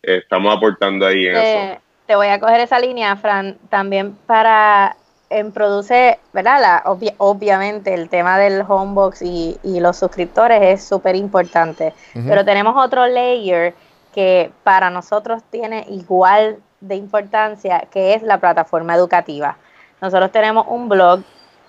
eh, 0.03 0.19
estamos 0.19 0.57
aportando 0.57 1.05
ahí 1.07 1.27
en 1.27 1.37
eso. 1.37 1.83
Te 2.09 2.17
voy 2.17 2.29
a 2.29 2.41
coger 2.41 2.61
esa 2.61 2.79
línea, 2.81 3.15
Fran, 3.17 3.59
también 3.69 4.17
para 4.27 4.97
en 5.29 5.53
produce, 5.53 6.19
¿verdad? 6.33 6.59
La, 6.59 6.83
obvia- 6.87 7.15
obviamente 7.19 7.93
el 7.93 8.09
tema 8.09 8.39
del 8.39 8.65
homebox 8.67 9.21
y, 9.21 9.59
y 9.63 9.79
los 9.79 9.99
suscriptores 9.99 10.63
es 10.63 10.83
súper 10.83 11.17
importante, 11.17 11.93
pero 12.27 12.47
tenemos 12.47 12.83
otro 12.83 13.07
layer 13.07 13.75
que 14.15 14.51
para 14.65 14.89
nosotros 14.89 15.43
tiene 15.51 15.85
igual 15.91 16.57
de 16.81 16.95
importancia, 16.97 17.85
que 17.91 18.15
es 18.15 18.23
la 18.23 18.39
plataforma 18.39 18.95
educativa. 18.95 19.59
Nosotros 20.01 20.33
tenemos 20.33 20.65
un 20.69 20.89
blog 20.89 21.21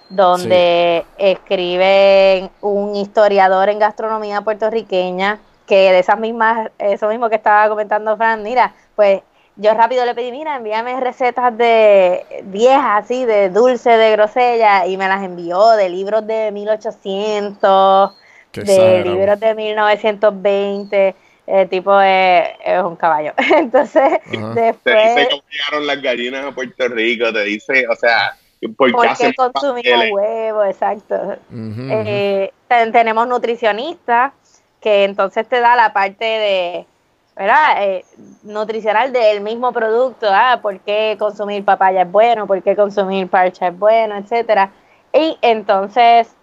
donde 0.07 1.05
escribe 1.17 2.49
un 2.61 2.95
historiador 2.95 3.67
en 3.67 3.79
gastronomía 3.79 4.39
puertorriqueña, 4.39 5.37
que 5.67 5.91
de 5.91 5.99
esas 5.99 6.17
mismas, 6.17 6.71
eso 6.79 7.09
mismo 7.09 7.27
que 7.29 7.35
estaba 7.35 7.67
comentando 7.67 8.15
Fran, 8.15 8.41
mira, 8.41 8.73
pues 8.95 9.21
yo 9.61 9.73
rápido 9.73 10.05
le 10.05 10.15
pedí, 10.15 10.31
mira, 10.31 10.55
envíame 10.55 10.99
recetas 10.99 11.55
de 11.57 12.25
viejas, 12.45 13.03
así, 13.03 13.25
de 13.25 13.49
dulce, 13.49 13.89
de 13.89 14.11
grosella, 14.11 14.85
y 14.87 14.97
me 14.97 15.07
las 15.07 15.23
envió 15.23 15.71
de 15.71 15.89
libros 15.89 16.25
de 16.25 16.51
1800, 16.51 18.13
Qué 18.51 18.61
de 18.61 18.73
exagerado. 18.73 19.15
libros 19.15 19.39
de 19.39 19.55
1920, 19.55 21.15
el 21.47 21.69
tipo 21.69 21.99
es, 22.01 22.47
es 22.63 22.81
un 22.81 22.95
caballo. 22.95 23.33
Entonces, 23.55 24.01
Ajá. 24.27 24.53
Te 24.53 24.61
después, 24.61 25.15
dice 25.15 25.27
cómo 25.29 25.43
llegaron 25.51 25.87
las 25.87 26.01
gallinas 26.01 26.45
a 26.45 26.51
Puerto 26.51 26.87
Rico, 26.87 27.31
te 27.33 27.43
dice, 27.43 27.85
o 27.87 27.95
sea, 27.95 28.35
por 28.77 28.87
qué 28.87 28.93
¿por 28.93 29.01
qué 29.01 29.07
hacen 29.09 29.33
consumimos 29.33 30.05
huevos? 30.11 30.67
Exacto. 30.67 31.37
Eh, 31.51 32.51
ten- 32.67 32.91
tenemos 32.91 33.27
nutricionistas 33.27 34.33
que 34.81 35.03
entonces 35.03 35.47
te 35.47 35.59
da 35.59 35.75
la 35.75 35.91
parte 35.93 36.23
de, 36.25 36.85
¿verdad? 37.39 37.83
Eh, 37.83 38.05
nutricional 38.43 39.13
del 39.13 39.39
mismo 39.39 39.71
producto, 39.71 40.27
ah, 40.29 40.59
por 40.61 40.77
qué 40.81 41.15
consumir 41.17 41.63
papaya 41.63 42.01
es 42.01 42.11
bueno, 42.11 42.45
por 42.45 42.61
qué 42.61 42.75
consumir 42.75 43.29
parcha 43.29 43.69
es 43.69 43.79
bueno, 43.79 44.17
etcétera. 44.17 44.71
Y 45.13 45.37
entonces 45.41 46.35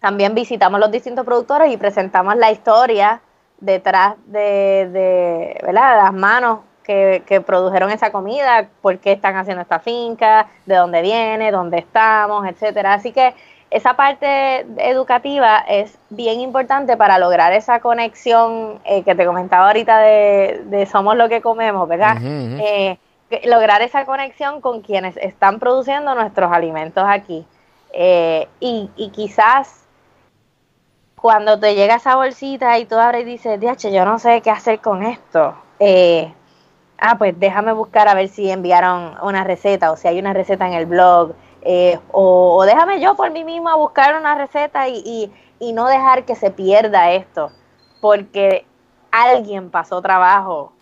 también 0.00 0.34
visitamos 0.34 0.78
los 0.78 0.90
distintos 0.90 1.24
productores 1.24 1.72
y 1.72 1.78
presentamos 1.78 2.36
la 2.36 2.52
historia 2.52 3.22
detrás 3.58 4.16
de, 4.26 4.90
de 4.92 5.60
¿verdad? 5.64 6.02
las 6.02 6.12
manos 6.12 6.58
que, 6.82 7.22
que 7.26 7.40
produjeron 7.40 7.90
esa 7.90 8.12
comida, 8.12 8.68
por 8.82 8.98
qué 8.98 9.12
están 9.12 9.36
haciendo 9.36 9.62
esta 9.62 9.78
finca, 9.78 10.48
de 10.66 10.74
dónde 10.74 11.00
viene, 11.00 11.50
dónde 11.52 11.78
estamos, 11.78 12.46
etcétera. 12.46 12.92
Así 12.92 13.12
que 13.12 13.34
esa 13.74 13.94
parte 13.94 14.64
educativa 14.78 15.58
es 15.66 15.98
bien 16.08 16.40
importante 16.40 16.96
para 16.96 17.18
lograr 17.18 17.52
esa 17.52 17.80
conexión 17.80 18.78
eh, 18.84 19.02
que 19.02 19.16
te 19.16 19.26
comentaba 19.26 19.66
ahorita 19.66 19.98
de, 19.98 20.62
de 20.66 20.86
somos 20.86 21.16
lo 21.16 21.28
que 21.28 21.40
comemos, 21.40 21.88
¿verdad? 21.88 22.16
Eh, 22.22 22.98
lograr 23.46 23.82
esa 23.82 24.04
conexión 24.04 24.60
con 24.60 24.80
quienes 24.80 25.16
están 25.16 25.58
produciendo 25.58 26.14
nuestros 26.14 26.52
alimentos 26.52 27.04
aquí. 27.04 27.44
Eh, 27.92 28.46
y, 28.60 28.90
y 28.94 29.10
quizás 29.10 29.88
cuando 31.16 31.58
te 31.58 31.74
llega 31.74 31.96
esa 31.96 32.14
bolsita 32.14 32.78
y 32.78 32.84
tú 32.84 32.94
abres 32.94 33.22
y 33.22 33.24
dices, 33.24 33.58
diache, 33.58 33.92
yo 33.92 34.04
no 34.04 34.20
sé 34.20 34.40
qué 34.40 34.50
hacer 34.50 34.78
con 34.78 35.02
esto. 35.02 35.56
Eh, 35.80 36.32
ah, 37.00 37.18
pues 37.18 37.34
déjame 37.40 37.72
buscar 37.72 38.06
a 38.06 38.14
ver 38.14 38.28
si 38.28 38.50
enviaron 38.52 39.14
una 39.20 39.42
receta 39.42 39.90
o 39.90 39.96
si 39.96 40.06
hay 40.06 40.20
una 40.20 40.32
receta 40.32 40.64
en 40.68 40.74
el 40.74 40.86
blog. 40.86 41.34
Eh, 41.64 41.98
o, 42.12 42.56
o 42.56 42.64
déjame 42.64 43.00
yo 43.00 43.14
por 43.16 43.30
mí 43.30 43.44
misma 43.44 43.74
buscar 43.76 44.14
una 44.16 44.34
receta 44.34 44.88
y, 44.88 45.02
y- 45.04 45.32
y 45.60 45.72
no 45.72 45.86
dejar 45.86 46.24
que 46.24 46.34
se 46.34 46.50
pierda 46.50 47.10
esto. 47.12 47.50
Porque 48.00 48.66
alguien 49.10 49.70
pasó 49.70 50.02
trabajo 50.02 50.72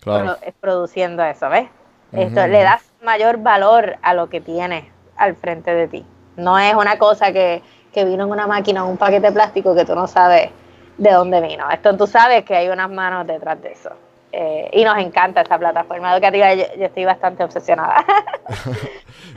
Claro. 0.00 0.36
pro- 0.40 0.52
produciendo 0.60 1.22
eso, 1.24 1.48
¿ves? 1.48 1.68
Esto 2.12 2.46
le 2.46 2.62
das 2.62 2.82
mayor 3.02 3.38
valor 3.38 3.96
a 4.02 4.14
lo 4.14 4.28
que 4.30 4.40
tienes 4.40 4.84
al 5.16 5.34
frente 5.36 5.74
de 5.74 5.88
ti. 5.88 6.06
No 6.36 6.58
es 6.58 6.74
una 6.74 6.98
cosa 6.98 7.32
que, 7.32 7.62
que 7.92 8.04
vino 8.04 8.24
en 8.24 8.30
una 8.30 8.46
máquina 8.46 8.84
o 8.84 8.88
un 8.88 8.96
paquete 8.96 9.26
de 9.26 9.32
plástico 9.32 9.74
que 9.74 9.84
tú 9.84 9.94
no 9.94 10.06
sabes 10.06 10.50
de 10.96 11.10
dónde 11.12 11.40
vino. 11.40 11.68
Esto 11.70 11.96
tú 11.96 12.06
sabes 12.06 12.44
que 12.44 12.56
hay 12.56 12.68
unas 12.68 12.90
manos 12.90 13.26
detrás 13.26 13.60
de 13.60 13.72
eso. 13.72 13.90
Eh, 14.32 14.70
y 14.72 14.84
nos 14.84 14.98
encanta 14.98 15.40
esta 15.40 15.58
plataforma 15.58 16.12
educativa. 16.14 16.54
Yo, 16.54 16.64
yo 16.78 16.84
estoy 16.86 17.04
bastante 17.04 17.44
obsesionada. 17.44 18.04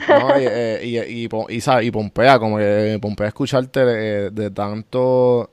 No, 0.08 0.36
y, 0.38 0.44
eh, 0.48 0.80
y, 0.82 0.98
y, 1.26 1.28
y, 1.82 1.90
Pompea, 1.90 2.38
como 2.38 2.58
que 2.58 2.98
Pompea 3.00 3.28
escucharte 3.28 3.84
de, 3.84 4.30
de 4.30 4.50
tanto 4.50 5.50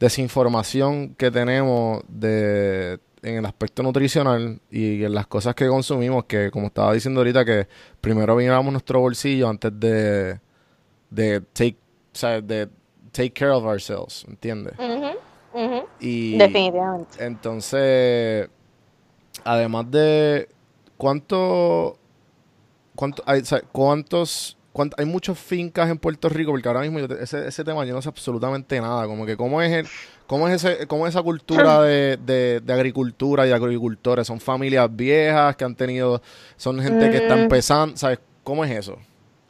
desinformación 0.00 1.14
que 1.16 1.30
tenemos 1.30 2.02
de 2.08 2.98
en 3.24 3.36
el 3.38 3.46
aspecto 3.46 3.82
nutricional 3.82 4.60
y 4.70 5.02
en 5.02 5.14
las 5.14 5.26
cosas 5.26 5.54
que 5.54 5.66
consumimos, 5.66 6.24
que 6.26 6.50
como 6.50 6.66
estaba 6.66 6.92
diciendo 6.92 7.20
ahorita, 7.20 7.44
que 7.44 7.66
primero 8.00 8.36
miramos 8.36 8.70
nuestro 8.70 9.00
bolsillo 9.00 9.48
antes 9.48 9.72
de, 9.80 10.38
de 11.10 11.40
take, 11.40 11.76
o 12.12 12.16
sea, 12.16 12.40
de 12.40 12.68
take 13.12 13.30
care 13.32 13.50
of 13.50 13.64
ourselves, 13.64 14.24
¿entiendes? 14.28 14.74
Ujú, 14.78 15.64
ujú, 15.64 15.86
Y 16.00 16.36
Definitivamente. 16.36 17.24
entonces, 17.24 18.48
además 19.44 19.90
de 19.90 20.48
cuánto, 20.96 21.96
cuánto 22.94 23.22
hay, 23.26 23.40
o 23.40 23.44
sea, 23.44 23.60
cuántos, 23.72 24.56
cuánt- 24.72 24.94
hay 24.98 25.04
muchas 25.06 25.38
fincas 25.38 25.90
en 25.90 25.98
Puerto 25.98 26.28
Rico, 26.28 26.50
porque 26.52 26.68
ahora 26.68 26.80
mismo 26.80 26.98
yo 26.98 27.08
te- 27.08 27.22
ese, 27.22 27.46
ese 27.46 27.64
tema 27.64 27.84
yo 27.84 27.94
no 27.94 28.02
sé 28.02 28.08
absolutamente 28.08 28.80
nada, 28.80 29.06
como 29.06 29.26
que 29.26 29.36
cómo 29.36 29.60
es 29.62 29.72
el, 29.72 29.86
cómo 30.26 30.48
es 30.48 30.64
ese, 30.64 30.86
cómo 30.86 31.06
es 31.06 31.14
esa 31.14 31.22
cultura 31.22 31.80
de, 31.82 32.16
de, 32.18 32.60
de 32.60 32.72
agricultura 32.72 33.46
y 33.46 33.52
agricultores, 33.52 34.26
son 34.26 34.40
familias 34.40 34.88
viejas 34.94 35.56
que 35.56 35.64
han 35.64 35.74
tenido, 35.74 36.22
son 36.56 36.80
gente 36.80 37.10
que 37.10 37.18
está 37.18 37.36
Mm. 37.36 37.40
empezando, 37.42 37.96
¿sabes? 37.96 38.18
¿Cómo 38.42 38.64
es 38.64 38.70
eso? 38.70 38.98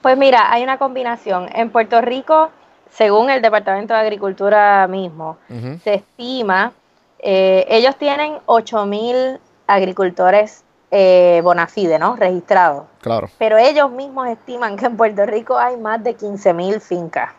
Pues 0.02 0.16
mira, 0.18 0.52
hay 0.52 0.62
una 0.62 0.76
combinación. 0.78 1.48
En 1.54 1.70
Puerto 1.70 2.00
Rico, 2.02 2.50
según 2.90 3.30
el 3.30 3.40
Departamento 3.42 3.94
de 3.94 4.00
Agricultura 4.00 4.86
mismo, 4.86 5.38
se 5.82 5.94
estima, 5.94 6.72
eh, 7.18 7.64
ellos 7.70 7.96
tienen 7.96 8.34
8.000 8.46 9.40
agricultores 9.66 10.64
eh, 10.90 11.40
bona 11.42 11.66
fide, 11.66 11.98
¿no? 11.98 12.14
Registrados. 12.16 12.84
Claro, 13.00 13.28
Pero 13.38 13.58
ellos 13.58 13.90
mismos 13.90 14.28
estiman 14.28 14.76
que 14.76 14.86
en 14.86 14.96
Puerto 14.96 15.26
Rico 15.26 15.58
hay 15.58 15.76
más 15.76 16.02
de 16.04 16.16
15.000 16.16 16.80
fincas. 16.80 17.32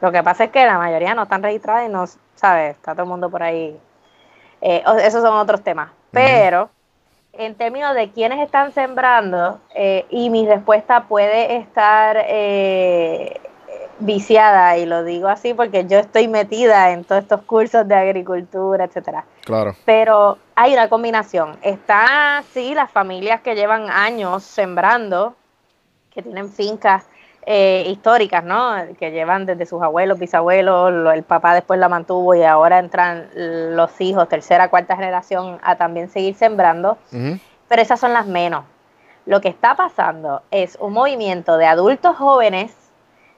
Lo 0.00 0.12
que 0.12 0.22
pasa 0.22 0.44
es 0.44 0.50
que 0.50 0.64
la 0.64 0.78
mayoría 0.78 1.14
no 1.14 1.24
están 1.24 1.42
registradas 1.42 1.88
y 1.88 1.92
no, 1.92 2.04
¿sabes? 2.36 2.76
Está 2.76 2.92
todo 2.92 3.02
el 3.02 3.08
mundo 3.08 3.28
por 3.28 3.42
ahí. 3.42 3.76
Eh, 4.60 4.84
esos 5.02 5.22
son 5.22 5.36
otros 5.36 5.62
temas. 5.62 5.90
Pero 6.12 6.70
en 7.32 7.54
términos 7.54 7.94
de 7.94 8.10
quiénes 8.10 8.38
están 8.40 8.72
sembrando, 8.72 9.60
eh, 9.74 10.06
y 10.10 10.30
mi 10.30 10.46
respuesta 10.46 11.04
puede 11.04 11.56
estar 11.56 12.16
eh, 12.28 13.40
viciada, 13.98 14.76
y 14.76 14.86
lo 14.86 15.04
digo 15.04 15.28
así 15.28 15.54
porque 15.54 15.86
yo 15.86 15.98
estoy 15.98 16.28
metida 16.28 16.90
en 16.92 17.04
todos 17.04 17.22
estos 17.22 17.42
cursos 17.42 17.88
de 17.88 17.94
agricultura, 17.94 18.84
etcétera 18.84 19.24
claro. 19.44 19.74
pero 19.84 20.38
hay 20.54 20.72
una 20.74 20.88
combinación. 20.88 21.56
Está, 21.62 22.42
sí, 22.52 22.74
las 22.74 22.90
familias 22.90 23.40
que 23.40 23.54
llevan 23.54 23.90
años 23.90 24.42
sembrando, 24.42 25.34
que 26.10 26.22
tienen 26.22 26.50
fincas 26.50 27.04
eh, 27.48 27.84
históricas, 27.88 28.42
¿no? 28.42 28.74
Que 28.98 29.12
llevan 29.12 29.46
desde 29.46 29.66
sus 29.66 29.80
abuelos, 29.80 30.18
bisabuelos, 30.18 30.92
lo- 30.92 31.12
el 31.12 31.22
papá 31.22 31.54
después 31.54 31.78
la 31.78 31.88
mantuvo 31.88 32.34
y 32.34 32.42
ahora 32.42 32.78
entran 32.80 33.28
los 33.34 34.00
hijos, 34.00 34.28
tercera, 34.28 34.68
cuarta 34.68 34.96
generación, 34.96 35.58
a 35.62 35.76
también 35.76 36.08
seguir 36.10 36.34
sembrando, 36.34 36.98
pero 37.68 37.82
esas 37.82 38.00
son 38.00 38.12
las 38.12 38.26
menos. 38.26 38.64
Lo 39.26 39.40
que 39.40 39.48
está 39.48 39.74
pasando 39.74 40.42
es 40.50 40.76
un 40.80 40.92
movimiento 40.92 41.56
de 41.56 41.66
adultos 41.66 42.16
jóvenes, 42.16 42.74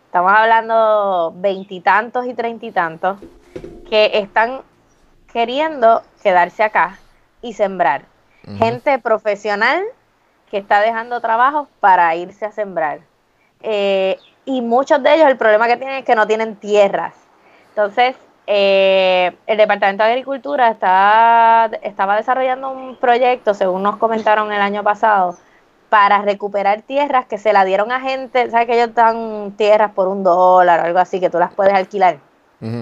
estamos 0.09 0.33
hablando 0.35 1.35
veintitantos 1.37 2.25
y 2.25 2.33
treinta 2.33 2.65
y 2.65 2.73
tantos, 2.73 3.19
que 3.91 4.11
están 4.15 4.63
queriendo 5.31 6.03
quedarse 6.23 6.63
acá 6.63 6.99
y 7.43 7.53
sembrar. 7.53 8.07
Gente 8.57 8.99
profesional 8.99 9.85
que 10.51 10.57
está 10.57 10.81
dejando 10.81 11.21
trabajo 11.21 11.69
para 11.81 12.15
irse 12.17 12.47
a 12.47 12.53
sembrar. 12.53 13.01
Eh, 13.61 14.17
y 14.47 14.63
muchos 14.63 15.03
de 15.03 15.15
ellos 15.15 15.29
el 15.29 15.37
problema 15.37 15.67
que 15.67 15.77
tienen 15.77 15.97
es 15.97 16.05
que 16.07 16.15
no 16.15 16.27
tienen 16.27 16.57
tierras. 16.57 17.15
Entonces, 17.69 18.17
eh, 18.47 19.37
el 19.47 19.59
Departamento 19.59 20.05
de 20.05 20.11
Agricultura 20.13 20.71
está, 20.71 21.69
estaba 21.83 22.17
desarrollando 22.17 22.71
un 22.71 22.97
proyecto, 22.97 23.53
según 23.53 23.83
nos 23.83 23.99
comentaron 23.99 24.51
el 24.51 24.63
año 24.63 24.83
pasado, 24.83 25.37
para 25.89 26.23
recuperar 26.23 26.83
tierras 26.83 27.27
que 27.27 27.39
se 27.39 27.53
la 27.53 27.65
dieron 27.65 27.91
a 27.93 28.01
gente, 28.01 28.51
¿sabes 28.51 28.67
que 28.67 28.81
ellos 28.81 28.95
dan 28.95 29.53
tierras 29.57 29.93
por 29.93 30.09
un 30.09 30.23
dólar 30.23 30.81
o 30.81 30.85
algo 30.85 30.99
así, 30.99 31.21
que 31.21 31.31
tú 31.31 31.39
las 31.39 31.53
puedes 31.53 31.73
alquilar? 31.73 32.19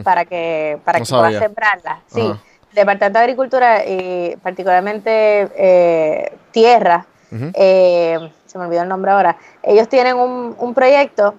Para 0.02 0.24
que 0.24 0.78
para 0.84 0.98
No 0.98 1.04
que 1.04 1.11
puedas 1.11 1.38
sembrarlas. 1.38 1.98
Sí, 2.07 2.22
el 2.22 2.74
Departamento 2.74 3.18
de 3.18 3.24
Agricultura 3.24 3.84
y 3.84 4.36
particularmente 4.42 5.50
eh, 5.54 6.32
tierra, 6.50 7.04
Ujú. 7.30 7.50
eh, 7.54 8.32
se 8.46 8.59
me 8.59 8.64
olvidó 8.64 8.82
el 8.82 8.88
nombre 8.88 9.11
ahora, 9.11 9.36
ellos 9.62 9.88
tienen 9.88 10.16
un, 10.16 10.57
un 10.59 10.74
proyecto 10.74 11.34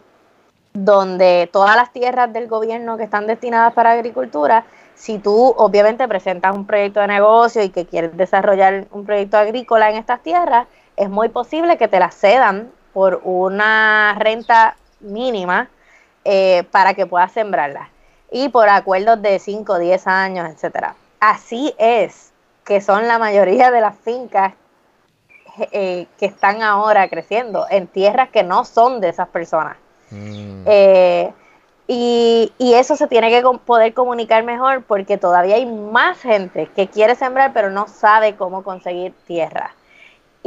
donde 0.74 1.49
todas 1.51 1.76
las 1.76 1.91
tierras 1.91 2.32
del 2.32 2.47
gobierno 2.47 2.97
que 2.97 3.03
están 3.03 3.26
destinadas 3.26 3.74
para 3.74 3.91
agricultura, 3.93 4.65
si 4.93 5.18
tú 5.18 5.53
obviamente 5.57 6.07
presentas 6.07 6.55
un 6.55 6.65
proyecto 6.68 6.99
de 6.99 7.07
negocio 7.07 7.63
y 7.63 7.70
que 7.70 7.86
quieres 7.86 8.15
desarrollar 8.15 8.86
un 8.91 9.05
proyecto 9.05 9.38
agrícola 9.38 9.89
en 9.89 9.97
estas 9.97 10.22
tierras, 10.22 10.68
es 10.98 11.10
muy 11.10 11.30
posible 11.30 11.78
que 11.78 11.88
te 11.88 12.00
las 12.00 12.16
cedan 12.16 12.72
por 12.91 13.22
una 13.24 14.16
renta 14.20 14.76
mínima 15.00 15.70
eh, 16.26 16.64
para 16.72 16.95
que 16.95 17.06
puedas 17.06 17.32
sembrarlas 17.32 17.89
y 18.32 18.50
por 18.50 18.68
acuerdos 18.68 19.22
de 19.22 19.39
5, 19.39 19.78
10 19.78 20.08
años, 20.08 20.50
etcétera. 20.50 20.95
Así 21.20 21.74
es 21.78 22.34
que 22.66 22.82
son 22.82 23.08
la 23.08 23.20
mayoría 23.20 23.72
de 23.72 23.80
las 23.80 23.98
fincas 24.00 24.54
eh, 25.72 26.08
que 26.20 26.26
están 26.26 26.62
ahora 26.62 27.08
creciendo 27.08 27.66
en 27.70 27.88
tierras 27.88 28.30
que 28.30 28.43
no 28.43 28.66
son 28.66 29.00
de 29.00 29.10
esas 29.10 29.30
personas. 29.30 29.78
Mm. 30.12 30.64
Eh, 30.66 31.34
y, 31.88 32.52
y 32.58 32.74
eso 32.74 32.95
se 32.98 33.08
tiene 33.08 33.30
que 33.30 33.41
poder 33.66 33.93
comunicar 33.93 34.43
mejor 34.43 34.84
porque 34.84 35.18
todavía 35.18 35.56
hay 35.56 35.66
más 35.66 36.20
gente 36.20 36.68
que 36.76 36.88
quiere 36.88 37.16
sembrar 37.16 37.54
pero 37.54 37.70
no 37.70 37.88
sabe 37.88 38.36
cómo 38.36 38.64
conseguir 38.64 39.14
tierra. 39.26 39.72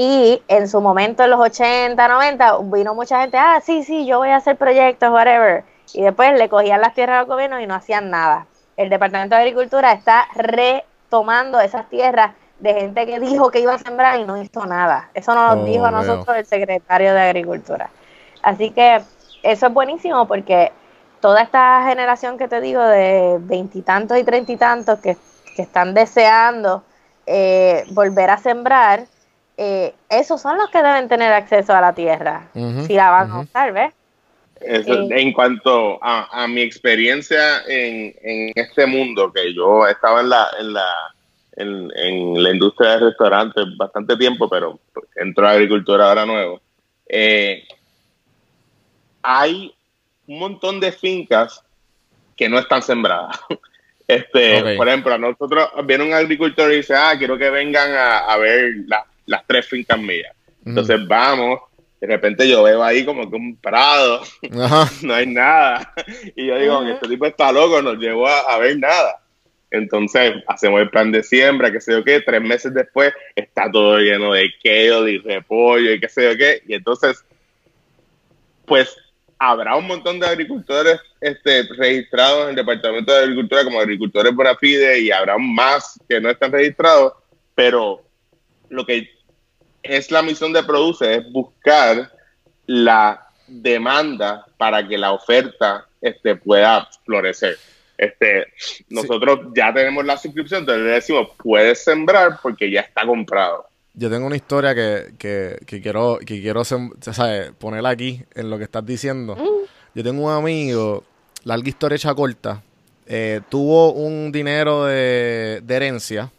Y 0.02 0.42
en 0.48 0.66
su 0.68 0.80
momento, 0.80 1.24
en 1.24 1.30
los 1.30 1.40
80, 1.40 2.08
90, 2.08 2.58
vino 2.64 2.94
mucha 2.94 3.20
gente, 3.20 3.36
ah, 3.36 3.60
sí, 3.62 3.82
sí, 3.84 4.06
yo 4.06 4.18
voy 4.18 4.30
a 4.30 4.36
hacer 4.36 4.56
proyectos, 4.56 5.10
whatever. 5.10 5.64
Y 5.92 6.00
después 6.02 6.32
le 6.38 6.48
cogían 6.48 6.80
las 6.80 6.94
tierras 6.94 7.18
al 7.20 7.26
gobierno 7.26 7.60
y 7.60 7.66
no 7.66 7.74
hacían 7.74 8.08
nada. 8.08 8.46
El 8.78 8.88
Departamento 8.88 9.34
de 9.34 9.42
Agricultura 9.42 9.92
está 9.92 10.26
retomando 10.34 11.60
esas 11.60 11.88
tierras 11.90 12.32
de 12.60 12.74
gente 12.74 13.06
que 13.06 13.20
dijo 13.20 13.50
que 13.50 13.60
iba 13.60 13.74
a 13.74 13.78
sembrar 13.78 14.18
y 14.18 14.24
no 14.24 14.40
hizo 14.40 14.64
nada. 14.64 15.10
Eso 15.12 15.34
nos 15.34 15.56
lo 15.56 15.56
Oh, 15.56 15.64
dijo 15.64 15.84
a 15.84 15.90
veo. 15.90 15.90
nosotros 15.90 16.34
el 16.36 16.46
secretario 16.46 17.12
de 17.12 17.20
Agricultura. 17.20 17.90
Así 18.42 18.70
que 18.70 19.02
eso 19.42 19.66
es 19.66 19.72
buenísimo 19.74 20.26
porque 20.26 20.72
toda 21.20 21.42
esta 21.42 21.84
generación 21.86 22.38
que 22.38 22.48
te 22.48 22.60
digo 22.62 22.82
de 22.82 23.36
veintitantos 23.40 24.16
y 24.18 24.24
treinta 24.24 24.52
y 24.52 24.56
tantos 24.56 24.98
que, 25.00 25.18
que 25.56 25.62
están 25.62 25.92
deseando 25.94 26.84
eh, 27.26 27.84
volver 27.90 28.30
a 28.30 28.38
sembrar, 28.38 29.06
eh, 29.62 29.94
esos 30.08 30.40
son 30.40 30.56
los 30.56 30.70
que 30.70 30.82
deben 30.82 31.06
tener 31.08 31.30
acceso 31.32 31.74
a 31.74 31.80
la 31.82 31.92
tierra, 31.94 32.48
si 32.86 32.94
la 32.94 33.10
van 33.10 33.30
a 33.30 33.40
usar, 33.40 33.72
¿ves? 33.74 33.92
Eso, 34.58 34.92
Eh. 34.94 35.08
en 35.10 35.32
cuanto 35.34 36.02
a, 36.02 36.42
a 36.44 36.48
mi 36.48 36.62
experiencia 36.62 37.62
en, 37.68 38.14
en 38.22 38.52
este 38.54 38.86
mundo, 38.86 39.30
que 39.32 39.52
yo 39.54 39.86
estaba 39.86 40.20
en 40.22 40.28
la, 40.30 40.46
en 40.58 40.72
la 40.72 40.86
en, 41.56 41.90
en 41.94 42.42
la 42.42 42.50
industria 42.50 42.92
de 42.92 42.98
restaurantes 43.10 43.64
bastante 43.76 44.16
tiempo, 44.16 44.48
pero 44.48 44.78
entro 45.16 45.46
a 45.46 45.50
agricultura 45.52 46.08
ahora 46.08 46.24
nuevo. 46.24 46.60
Eh, 47.06 47.64
hay 49.22 49.74
un 50.26 50.38
montón 50.38 50.80
de 50.80 50.92
fincas 50.92 51.62
que 52.36 52.48
no 52.48 52.58
están 52.58 52.82
sembradas. 52.82 53.38
Este. 54.08 54.74
Por 54.76 54.88
ejemplo, 54.88 55.14
a 55.14 55.18
nosotros 55.18 55.68
viene 55.84 56.02
un 56.02 56.12
agricultor 56.12 56.72
y 56.72 56.78
dice, 56.78 56.94
ah, 56.96 57.12
quiero 57.16 57.38
que 57.38 57.48
vengan 57.48 57.92
a, 57.92 58.18
a 58.18 58.36
ver 58.38 58.72
la- 58.88 59.06
las 59.30 59.46
tres 59.46 59.66
fincas 59.66 59.98
mías. 59.98 60.34
Entonces 60.66 60.98
vamos, 61.06 61.60
de 62.00 62.06
repente 62.08 62.48
yo 62.48 62.64
veo 62.64 62.82
ahí 62.82 63.04
como 63.04 63.30
que 63.30 63.36
un 63.36 63.56
prado, 63.56 64.22
Ajá. 64.60 64.90
no 65.02 65.14
hay 65.14 65.26
nada. 65.26 65.94
Y 66.34 66.46
yo 66.46 66.58
digo, 66.58 66.82
este 66.82 67.08
tipo 67.08 67.26
está 67.26 67.52
loco, 67.52 67.80
nos 67.80 67.96
llevó 67.98 68.26
a, 68.26 68.40
a 68.40 68.58
ver 68.58 68.76
nada. 68.78 69.20
Entonces 69.70 70.34
hacemos 70.48 70.80
el 70.80 70.90
plan 70.90 71.12
de 71.12 71.22
siembra, 71.22 71.70
qué 71.70 71.80
sé 71.80 71.92
yo 71.92 72.02
qué, 72.02 72.20
tres 72.20 72.42
meses 72.42 72.74
después 72.74 73.14
está 73.36 73.70
todo 73.70 73.98
lleno 73.98 74.32
de 74.32 74.50
kale 74.62 75.12
y 75.12 75.18
repollo 75.18 75.92
y 75.92 76.00
qué 76.00 76.08
sé 76.08 76.24
yo 76.24 76.36
qué. 76.36 76.62
Y 76.66 76.74
entonces, 76.74 77.24
pues 78.66 78.96
habrá 79.38 79.76
un 79.76 79.86
montón 79.86 80.18
de 80.18 80.26
agricultores 80.26 81.00
este, 81.20 81.62
registrados 81.78 82.44
en 82.44 82.48
el 82.50 82.56
Departamento 82.56 83.12
de 83.12 83.20
Agricultura 83.20 83.62
como 83.62 83.78
agricultores 83.78 84.34
bona 84.34 84.56
fide 84.56 84.98
y 84.98 85.12
habrá 85.12 85.38
más 85.38 85.98
que 86.08 86.20
no 86.20 86.30
están 86.30 86.50
registrados, 86.50 87.12
pero 87.54 88.02
lo 88.68 88.84
que 88.84 89.19
es 89.82 90.10
la 90.10 90.22
misión 90.22 90.52
de 90.52 90.62
Produce 90.62 91.16
es 91.16 91.32
buscar 91.32 92.10
la 92.66 93.26
demanda 93.46 94.46
para 94.56 94.86
que 94.86 94.96
la 94.96 95.12
oferta 95.12 95.86
este, 96.00 96.36
pueda 96.36 96.88
florecer. 97.04 97.56
Este, 97.98 98.46
nosotros 98.88 99.48
ya 99.54 99.74
tenemos 99.74 100.04
la 100.06 100.16
suscripción, 100.16 100.60
entonces 100.60 100.84
le 100.84 100.92
decimos, 100.92 101.28
puedes 101.42 101.84
sembrar 101.84 102.38
porque 102.42 102.70
ya 102.70 102.80
está 102.80 103.04
comprado. 103.04 103.66
Yo 103.92 104.08
tengo 104.08 104.26
una 104.26 104.36
historia 104.36 104.74
que, 104.74 105.12
que, 105.18 105.58
que 105.66 105.82
quiero, 105.82 106.18
que 106.18 106.40
quiero 106.40 106.62
aquí 107.86 108.22
en 108.34 108.50
lo 108.50 108.56
que 108.56 108.64
estás 108.64 108.86
diciendo. 108.86 109.36
Yo 109.94 110.04
tengo 110.04 110.26
un 110.26 110.32
amigo, 110.32 111.04
larga 111.44 111.68
historia 111.68 111.96
hecha 111.96 112.14
corta, 112.14 112.62
eh, 113.06 113.40
tuvo 113.48 113.92
un 113.92 114.30
dinero 114.30 114.84
de, 114.84 115.60
de 115.62 115.74
herencia 115.74 116.30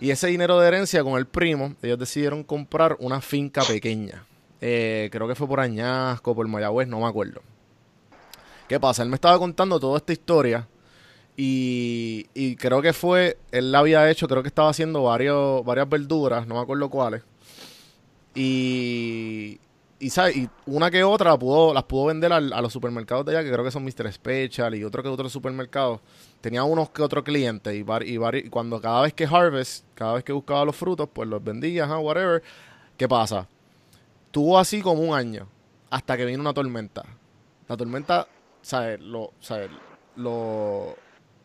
y 0.00 0.10
ese 0.10 0.28
dinero 0.28 0.58
de 0.58 0.68
herencia 0.68 1.02
con 1.04 1.18
el 1.18 1.26
primo, 1.26 1.74
ellos 1.82 1.98
decidieron 1.98 2.42
comprar 2.44 2.96
una 3.00 3.20
finca 3.20 3.62
pequeña. 3.62 4.24
Eh, 4.60 5.08
creo 5.12 5.26
que 5.28 5.34
fue 5.34 5.46
por 5.48 5.60
Añasco, 5.60 6.34
por 6.34 6.46
Mayagüez, 6.48 6.88
no 6.88 7.00
me 7.00 7.06
acuerdo. 7.06 7.42
¿Qué 8.68 8.78
pasa? 8.78 9.02
Él 9.02 9.08
me 9.08 9.16
estaba 9.16 9.38
contando 9.38 9.80
toda 9.80 9.96
esta 9.98 10.12
historia 10.12 10.68
y, 11.36 12.26
y 12.34 12.56
creo 12.56 12.80
que 12.82 12.92
fue, 12.92 13.38
él 13.50 13.72
la 13.72 13.80
había 13.80 14.08
hecho, 14.10 14.28
creo 14.28 14.42
que 14.42 14.48
estaba 14.48 14.68
haciendo 14.70 15.02
varios, 15.04 15.64
varias 15.64 15.88
verduras, 15.88 16.46
no 16.46 16.54
me 16.56 16.60
acuerdo 16.60 16.88
cuáles. 16.88 17.22
Y, 18.34 19.58
y, 19.98 20.10
¿sabe? 20.10 20.32
y 20.32 20.48
una 20.66 20.90
que 20.90 21.02
otra 21.02 21.30
las 21.30 21.38
pudo 21.84 22.04
vender 22.06 22.32
al- 22.32 22.52
a 22.52 22.60
los 22.62 22.72
supermercados 22.72 23.26
de 23.26 23.32
allá, 23.36 23.44
que 23.44 23.52
creo 23.52 23.64
que 23.64 23.70
son 23.70 23.84
Mr. 23.84 24.12
Special 24.12 24.74
y 24.74 24.84
otro 24.84 25.02
que 25.02 25.08
otros 25.08 25.32
supermercados. 25.32 26.00
Tenía 26.40 26.64
unos 26.64 26.90
que 26.90 27.02
otros 27.02 27.22
clientes 27.22 27.74
y, 27.74 27.84
y, 28.04 28.18
y 28.36 28.48
cuando 28.48 28.80
cada 28.80 29.02
vez 29.02 29.12
que 29.12 29.26
harvest, 29.26 29.84
cada 29.94 30.14
vez 30.14 30.24
que 30.24 30.32
buscaba 30.32 30.64
los 30.64 30.74
frutos, 30.74 31.08
pues 31.12 31.28
los 31.28 31.42
vendía, 31.44 31.84
ajá, 31.84 31.98
whatever. 31.98 32.42
¿Qué 32.96 33.06
pasa? 33.06 33.46
Tuvo 34.30 34.58
así 34.58 34.80
como 34.80 35.02
un 35.02 35.14
año, 35.14 35.46
hasta 35.90 36.16
que 36.16 36.24
vino 36.24 36.40
una 36.40 36.54
tormenta. 36.54 37.04
La 37.68 37.76
tormenta, 37.76 38.26
¿sabes? 38.62 39.00
Lo. 39.00 39.32
Lo, 40.16 40.96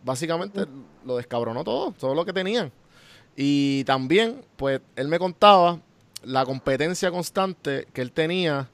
básicamente 0.04 0.66
lo 1.06 1.18
descabronó 1.18 1.64
todo, 1.64 1.92
todo 1.92 2.16
lo 2.16 2.26
que 2.26 2.34
tenían. 2.34 2.72
Y 3.36 3.84
también, 3.84 4.44
pues, 4.56 4.82
él 4.96 5.08
me 5.08 5.20
contaba 5.20 5.80
la 6.24 6.46
competencia 6.46 7.12
constante 7.12 7.88
que 7.94 8.02
él 8.02 8.12
tenía 8.12 8.70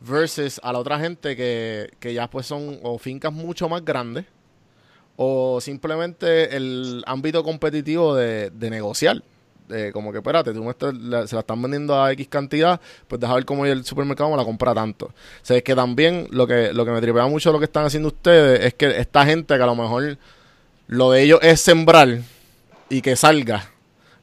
versus 0.00 0.60
a 0.62 0.72
la 0.72 0.78
otra 0.78 0.98
gente 0.98 1.36
que, 1.36 1.92
que 1.98 2.14
ya 2.14 2.28
pues 2.28 2.46
son 2.46 2.78
o 2.82 2.98
fincas 2.98 3.32
mucho 3.32 3.68
más 3.68 3.84
grandes 3.84 4.24
o 5.16 5.60
simplemente 5.60 6.56
el 6.56 7.02
ámbito 7.06 7.42
competitivo 7.44 8.14
de, 8.14 8.50
de 8.50 8.70
negociar. 8.70 9.22
De 9.68 9.92
como 9.92 10.10
que, 10.12 10.18
espérate, 10.18 10.52
tú 10.52 10.62
me 10.64 10.70
estás- 10.70 10.92
la- 10.94 11.26
se 11.26 11.34
la 11.36 11.40
están 11.40 11.62
vendiendo 11.62 12.00
a 12.02 12.10
X 12.12 12.28
cantidad, 12.28 12.80
pues 13.08 13.20
deja 13.20 13.34
ver 13.34 13.44
cómo 13.44 13.64
el 13.64 13.84
supermercado 13.84 14.28
me 14.30 14.36
la 14.36 14.44
compra 14.44 14.74
tanto. 14.74 15.06
O 15.06 15.12
sea, 15.42 15.56
es 15.56 15.62
que 15.62 15.74
también 15.74 16.26
lo 16.30 16.46
que, 16.46 16.72
lo 16.72 16.84
que 16.84 16.90
me 16.90 17.00
tripea 17.00 17.26
mucho 17.26 17.52
lo 17.52 17.58
que 17.58 17.66
están 17.66 17.84
haciendo 17.84 18.08
ustedes 18.08 18.64
es 18.66 18.74
que 18.74 18.98
esta 18.98 19.24
gente 19.24 19.56
que 19.56 19.62
a 19.62 19.66
lo 19.66 19.76
mejor 19.76 20.18
lo 20.88 21.10
de 21.12 21.22
ellos 21.22 21.38
es 21.42 21.60
sembrar 21.60 22.18
y 22.90 23.00
que 23.00 23.16
salga. 23.16 23.68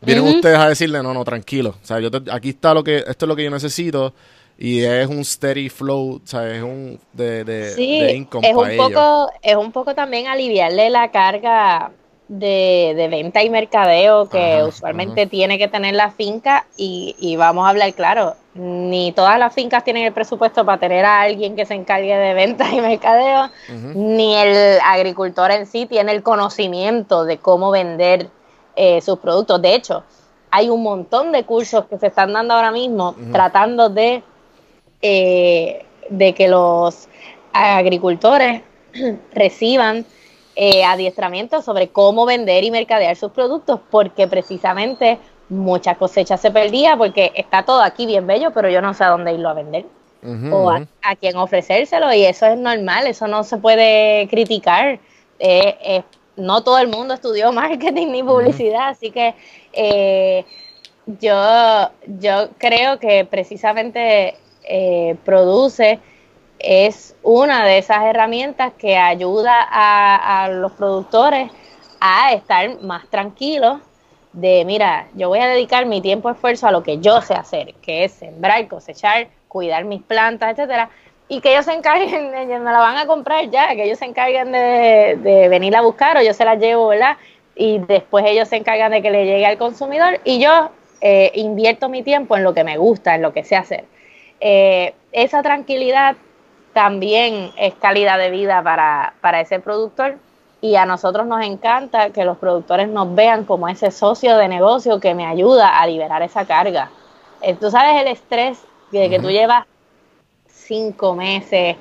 Vienen 0.01 0.23
ustedes 0.35 0.57
a 0.57 0.69
decirle, 0.69 1.01
no, 1.01 1.13
no, 1.13 1.23
tranquilo. 1.25 1.75
O 1.81 1.85
sea, 1.85 1.99
yo 1.99 2.11
te- 2.11 2.31
aquí 2.31 2.49
está 2.49 2.73
lo 2.73 2.83
que, 2.83 2.97
esto 2.97 3.25
es 3.25 3.27
lo 3.27 3.35
que 3.35 3.43
yo 3.45 3.49
necesito 3.49 4.13
y 4.61 4.83
es 4.83 5.07
un 5.07 5.23
steady 5.23 5.69
flow, 5.69 6.21
o 6.21 6.27
sea, 6.27 6.53
es 6.53 6.61
un 6.61 6.99
de, 7.13 7.45
de, 7.45 7.69
Sí, 7.71 7.99
de 7.99 8.11
income 8.17 8.49
es 8.49 8.55
un 8.55 8.69
ellos. 8.69 8.89
poco, 8.89 9.31
es 9.41 9.55
un 9.55 9.71
poco 9.71 9.95
también 9.95 10.27
aliviarle 10.27 10.89
la 10.89 11.11
carga 11.11 11.91
de, 12.27 12.93
de 12.95 13.07
venta 13.07 13.41
y 13.41 13.49
mercadeo 13.49 14.27
que 14.29 14.55
Ajá, 14.55 14.65
usualmente 14.65 15.25
tiene 15.27 15.57
que 15.57 15.69
tener 15.69 15.95
la 15.95 16.11
finca 16.11 16.67
y, 16.77 17.15
y 17.19 17.37
vamos 17.37 17.65
a 17.65 17.69
hablar 17.69 17.93
claro, 17.93 18.35
ni 18.53 19.13
todas 19.13 19.39
las 19.39 19.53
fincas 19.53 19.85
tienen 19.85 20.03
el 20.03 20.11
presupuesto 20.11 20.65
para 20.65 20.77
tener 20.77 21.05
a 21.05 21.21
alguien 21.21 21.55
que 21.55 21.65
se 21.65 21.75
encargue 21.75 22.15
de 22.17 22.33
ventas 22.33 22.71
y 22.73 22.81
mercadeo, 22.81 23.49
ni 23.95 24.35
el 24.35 24.79
agricultor 24.83 25.51
en 25.51 25.65
sí 25.67 25.85
tiene 25.85 26.11
el 26.11 26.21
conocimiento 26.21 27.23
de 27.23 27.37
cómo 27.37 27.71
vender 27.71 28.27
eh, 28.75 28.99
sus 29.01 29.19
productos. 29.19 29.61
De 29.61 29.73
hecho, 29.73 30.03
hay 30.51 30.69
un 30.69 30.83
montón 30.83 31.31
de 31.31 31.45
cursos 31.45 31.85
que 31.85 31.97
se 31.97 32.07
están 32.07 32.33
dando 32.33 32.53
ahora 32.53 32.71
mismo 32.71 33.15
tratando 33.31 33.89
de, 33.89 34.21
eh, 35.01 35.85
de 36.09 36.33
que 36.33 36.47
los 36.47 37.07
agricultores 37.53 38.61
reciban 39.33 40.05
eh, 40.55 40.83
adiestramiento 40.83 41.61
sobre 41.61 41.89
cómo 41.89 42.25
vender 42.25 42.63
y 42.63 42.71
mercadear 42.71 43.15
sus 43.15 43.31
productos, 43.31 43.79
porque 43.89 44.27
precisamente 44.27 45.19
muchas 45.49 45.97
cosechas 45.97 46.39
se 46.41 46.51
perdía 46.51 46.95
porque 46.97 47.31
está 47.35 47.63
todo 47.63 47.81
aquí 47.81 48.05
bien 48.05 48.27
bello, 48.27 48.51
pero 48.51 48.69
yo 48.69 48.81
no 48.81 48.93
sé 48.93 49.03
a 49.03 49.09
dónde 49.09 49.33
irlo 49.33 49.49
a 49.49 49.53
vender 49.53 49.85
o 50.51 50.69
a 50.69 51.15
quién 51.15 51.37
ofrecérselo 51.37 52.13
y 52.13 52.25
eso 52.25 52.45
es 52.45 52.57
normal, 52.57 53.07
eso 53.07 53.27
no 53.27 53.43
se 53.43 53.57
puede 53.57 54.27
criticar. 54.27 54.99
Eh, 55.39 55.77
eh, 55.81 56.03
no 56.35 56.63
todo 56.63 56.79
el 56.79 56.89
mundo 56.89 57.13
estudió 57.13 57.51
marketing 57.53 58.07
ni 58.07 58.23
publicidad, 58.23 58.89
así 58.89 59.11
que 59.11 59.33
eh, 59.73 60.45
yo, 61.05 61.89
yo 62.19 62.49
creo 62.57 62.99
que 62.99 63.25
precisamente 63.25 64.35
eh, 64.69 65.15
produce 65.25 65.99
es 66.59 67.15
una 67.23 67.65
de 67.65 67.77
esas 67.77 68.03
herramientas 68.03 68.73
que 68.77 68.97
ayuda 68.97 69.67
a, 69.69 70.49
los 70.49 70.73
productores 70.73 71.51
a 71.99 72.33
estar 72.33 72.81
más 72.81 73.09
tranquilos 73.09 73.79
de, 74.33 74.63
mira, 74.65 75.07
yo 75.15 75.29
voy 75.29 75.39
a 75.39 75.47
dedicar 75.47 75.85
mi 75.85 76.01
tiempo 76.01 76.29
y 76.29 76.33
esfuerzo 76.33 76.67
a 76.67 76.71
lo 76.71 76.83
que 76.83 76.99
yo 76.99 77.21
sé 77.21 77.33
hacer, 77.33 77.73
que 77.81 78.03
es 78.03 78.11
sembrar, 78.11 78.67
cosechar, 78.67 79.27
cuidar 79.47 79.85
mis 79.85 80.03
plantas, 80.03 80.51
etcétera, 80.51 80.89
y 81.27 81.41
que 81.41 81.51
ellos 81.51 81.65
se 81.65 81.73
encarguen, 81.73 82.31
de, 82.47 82.59
me 82.59 82.71
la 82.71 82.79
van 82.79 82.97
a 82.97 83.05
comprar 83.05 83.49
ya, 83.49 83.69
que 83.69 83.85
ellos 83.85 83.99
se 83.99 84.05
encarguen 84.05 84.51
de, 84.51 85.17
de 85.21 85.49
venir 85.49 85.75
a 85.75 85.81
buscar 85.81 86.17
o 86.17 86.21
yo 86.21 86.33
se 86.33 86.45
la 86.45 86.55
llevo, 86.55 86.87
¿verdad? 86.87 87.17
Y 87.55 87.79
después 87.79 88.25
ellos 88.27 88.47
se 88.47 88.57
encargan 88.57 88.91
de 88.91 89.01
que 89.01 89.11
le 89.11 89.25
llegue 89.25 89.45
al 89.45 89.57
consumidor 89.57 90.19
y 90.23 90.39
yo 90.39 90.69
eh, 91.01 91.31
invierto 91.35 91.87
mi 91.87 92.03
tiempo 92.03 92.35
en 92.35 92.43
lo 92.43 92.53
que 92.53 92.63
me 92.63 92.77
gusta, 92.77 93.15
en 93.15 93.21
lo 93.21 93.31
que 93.31 93.43
sé 93.43 93.55
hacer. 93.55 93.85
Eh, 94.39 94.93
esa 95.11 95.41
tranquilidad 95.41 96.15
también 96.73 97.51
es 97.57 97.73
calidad 97.75 98.17
de 98.17 98.29
vida 98.29 98.61
para, 98.63 99.13
para 99.21 99.41
ese 99.41 99.59
productor 99.59 100.17
y 100.61 100.75
a 100.75 100.85
nosotros 100.85 101.25
nos 101.25 101.43
encanta 101.45 102.09
que 102.11 102.25
los 102.25 102.37
productores 102.37 102.89
nos 102.89 103.13
vean 103.15 103.45
como 103.45 103.67
ese 103.69 103.91
socio 103.91 104.37
de 104.37 104.47
negocio 104.47 104.99
que 104.99 105.13
me 105.13 105.25
ayuda 105.25 105.79
a 105.79 105.87
liberar 105.87 106.21
esa 106.21 106.45
carga. 106.45 106.91
Eh, 107.41 107.55
tú 107.55 107.71
sabes 107.71 108.01
el 108.01 108.07
estrés 108.07 108.59
de 108.91 109.09
que 109.09 109.19
tú 109.19 109.29
llevas 109.29 109.65
cinco 110.47 111.15
meses, 111.15 111.77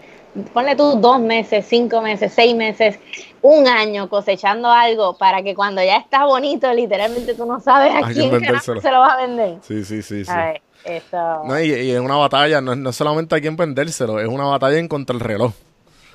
ponle 0.52 0.76
tú 0.76 1.00
dos 1.00 1.18
meses, 1.18 1.66
cinco 1.68 2.00
meses, 2.00 2.32
seis 2.32 2.54
meses, 2.54 2.98
un 3.42 3.66
año 3.66 4.08
cosechando 4.08 4.70
algo 4.70 5.16
para 5.16 5.42
que 5.42 5.54
cuando 5.54 5.82
ya 5.82 5.96
está 5.96 6.24
bonito, 6.26 6.72
literalmente 6.72 7.34
tú 7.34 7.44
no 7.46 7.60
sabes 7.60 7.92
a 7.94 8.06
quién 8.12 8.30
se 8.30 8.90
lo 8.90 9.00
vas 9.00 9.12
a 9.12 9.16
vender. 9.16 9.58
Sí, 9.62 9.84
sí, 9.84 10.02
sí, 10.02 10.24
sí. 10.24 10.30
A 10.30 10.36
ver, 10.36 10.62
eso. 10.84 11.42
No, 11.44 11.58
y, 11.60 11.72
y 11.72 11.90
es 11.92 12.00
una 12.00 12.16
batalla, 12.16 12.60
no, 12.60 12.74
no 12.76 12.90
es 12.90 12.96
solamente 12.96 13.34
hay 13.34 13.40
quien 13.40 13.56
vendérselo, 13.56 14.18
es 14.20 14.28
una 14.28 14.44
batalla 14.44 14.78
en 14.78 14.88
contra 14.88 15.14
el 15.14 15.20
reloj. 15.20 15.52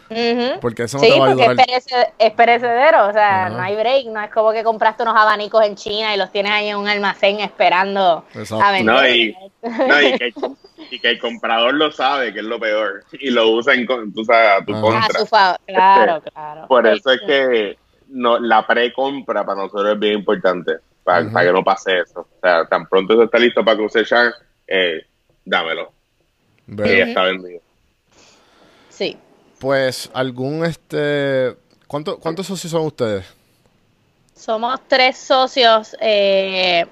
Ujú. 0.10 0.60
Porque 0.62 0.84
eso 0.84 0.98
no 0.98 1.04
Sí, 1.04 1.10
te 1.12 1.20
va 1.20 1.26
a 1.26 1.30
porque 1.30 1.44
ayudar. 1.44 1.66
es, 1.70 1.86
perece- 1.88 2.14
es 2.20 2.32
perecedero, 2.34 3.08
o 3.08 3.14
sea, 3.14 3.46
Ajá. 3.48 3.50
no 3.56 3.62
hay 3.64 3.76
break, 3.76 4.06
no 4.08 4.22
es 4.22 4.30
como 4.32 4.52
que 4.52 4.64
compraste 4.64 5.02
unos 5.04 5.16
abanicos 5.16 5.66
en 5.66 5.76
China 5.76 6.14
y 6.14 6.18
los 6.20 6.32
tienes 6.32 6.52
ahí 6.52 6.68
en 6.68 6.78
un 6.78 6.88
almacén 6.88 7.40
esperando 7.40 8.26
Exacto. 8.36 8.64
a 8.64 8.72
vender. 8.72 8.94
No, 8.94 9.08
y, 9.08 9.36
no, 9.88 10.02
y 10.02 10.18
que, 10.20 10.34
y 10.92 11.00
que 11.00 11.10
el 11.10 11.20
comprador 11.20 11.74
lo 11.74 11.92
sabe, 11.92 12.32
que 12.34 12.40
es 12.40 12.46
lo 12.46 12.60
peor, 12.60 13.04
y 13.14 13.32
lo 13.32 13.50
usa 13.52 13.74
en, 13.74 13.88
tú 14.14 14.24
sabes, 14.26 14.62
a 14.62 14.66
tu 14.66 14.74
Ajá. 14.74 14.80
a 14.80 14.82
contra. 15.02 15.20
su 15.20 15.26
favor, 15.26 15.58
claro, 15.66 16.22
claro. 16.22 16.68
Por 16.68 16.86
eso 16.86 17.10
es 17.12 17.22
que 17.26 17.78
no, 18.10 18.38
la 18.40 18.68
pre-compra 18.68 19.44
para 19.46 19.62
nosotros 19.64 19.94
es 19.94 20.00
bien 20.00 20.16
importante. 20.20 20.74
para, 21.04 21.28
para 21.32 21.48
que 21.48 21.54
no 21.54 21.64
pase 21.64 22.00
eso. 22.00 22.20
O 22.22 22.40
sea, 22.42 22.66
tan 22.66 22.86
pronto 22.88 23.14
eso 23.14 23.24
está 23.24 23.40
listo 23.40 23.64
para 23.66 23.78
cosechar, 23.78 24.32
eh, 24.76 25.06
dámelo. 25.46 25.92
Y 26.68 26.76
ya 26.78 27.06
está 27.06 27.24
vendido. 27.24 27.62
Sí. 28.90 29.18
Pues 29.60 30.10
algún 30.14 30.66
este 30.66 31.56
¿cuánto- 31.88 32.18
¿cuántos 32.20 32.48
socios 32.48 32.72
son 32.72 32.86
ustedes? 32.86 33.26
Somos 34.36 34.80
tres 34.88 35.18
socios. 35.18 35.96
Eh, 36.02 36.86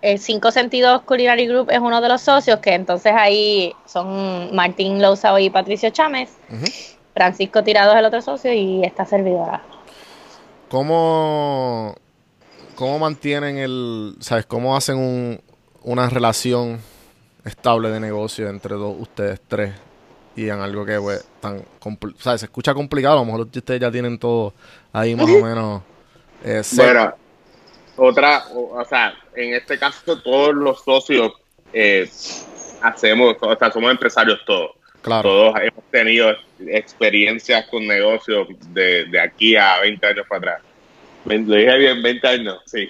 el 0.00 0.18
Cinco 0.18 0.50
Sentidos 0.50 1.02
Culinary 1.02 1.46
Group 1.46 1.70
es 1.70 1.78
uno 1.80 2.00
de 2.00 2.08
los 2.08 2.20
socios, 2.22 2.60
que 2.60 2.74
entonces 2.74 3.12
ahí 3.16 3.72
son 3.86 4.54
Martín 4.54 5.00
Louzao 5.02 5.38
y 5.38 5.50
Patricio 5.50 5.90
Chámez. 5.90 6.30
Ujú. 6.50 6.64
Francisco 7.14 7.62
Tirado 7.64 7.92
es 7.92 7.98
el 7.98 8.04
otro 8.04 8.20
socio 8.22 8.52
y 8.52 8.84
esta 8.84 9.04
servidora. 9.06 9.62
¿Cómo, 10.68 11.94
cómo 12.74 12.98
mantienen 12.98 13.58
el, 13.58 14.16
sabes, 14.20 14.44
cómo 14.46 14.76
hacen 14.76 14.96
un, 14.98 15.40
una 15.82 16.08
relación 16.10 16.80
estable 17.44 17.90
de 17.90 18.00
negocio 18.00 18.48
entre 18.48 18.74
dos, 18.74 18.96
ustedes 18.98 19.40
tres 19.46 19.72
y 20.36 20.48
en 20.48 20.60
algo 20.60 20.84
que 20.84 20.98
pues, 20.98 21.24
tan 21.40 21.62
compl- 21.80 22.16
sabes, 22.18 22.40
se 22.40 22.46
escucha 22.46 22.74
complicado, 22.74 23.16
a 23.16 23.20
lo 23.20 23.24
mejor 23.26 23.42
ustedes 23.42 23.80
ya 23.80 23.90
tienen 23.90 24.18
todo 24.18 24.52
ahí 24.92 25.14
más 25.14 25.26
o 25.30 25.44
menos 25.44 25.82
eh. 26.44 26.62
Bueno, 26.76 27.14
otra, 27.96 28.44
o, 28.52 28.80
o 28.80 28.84
sea, 28.84 29.14
en 29.34 29.54
este 29.54 29.78
caso 29.78 30.20
todos 30.20 30.54
los 30.54 30.82
socios 30.82 31.32
eh, 31.72 32.08
hacemos, 32.82 33.36
o 33.40 33.56
sea, 33.56 33.70
somos 33.70 33.90
empresarios 33.90 34.40
todos. 34.46 34.72
claro, 35.02 35.22
Todos 35.28 35.54
hemos 35.60 35.84
tenido 35.90 36.32
experiencias 36.66 37.66
con 37.70 37.86
negocios 37.86 38.48
de, 38.72 39.04
de 39.06 39.20
aquí 39.20 39.56
a 39.56 39.80
20 39.80 40.06
años 40.06 40.26
para 40.28 40.38
atrás. 40.38 40.62
Lo 41.24 41.54
dije 41.54 41.78
bien, 41.78 42.02
20 42.02 42.28
años, 42.28 42.58
sí. 42.66 42.88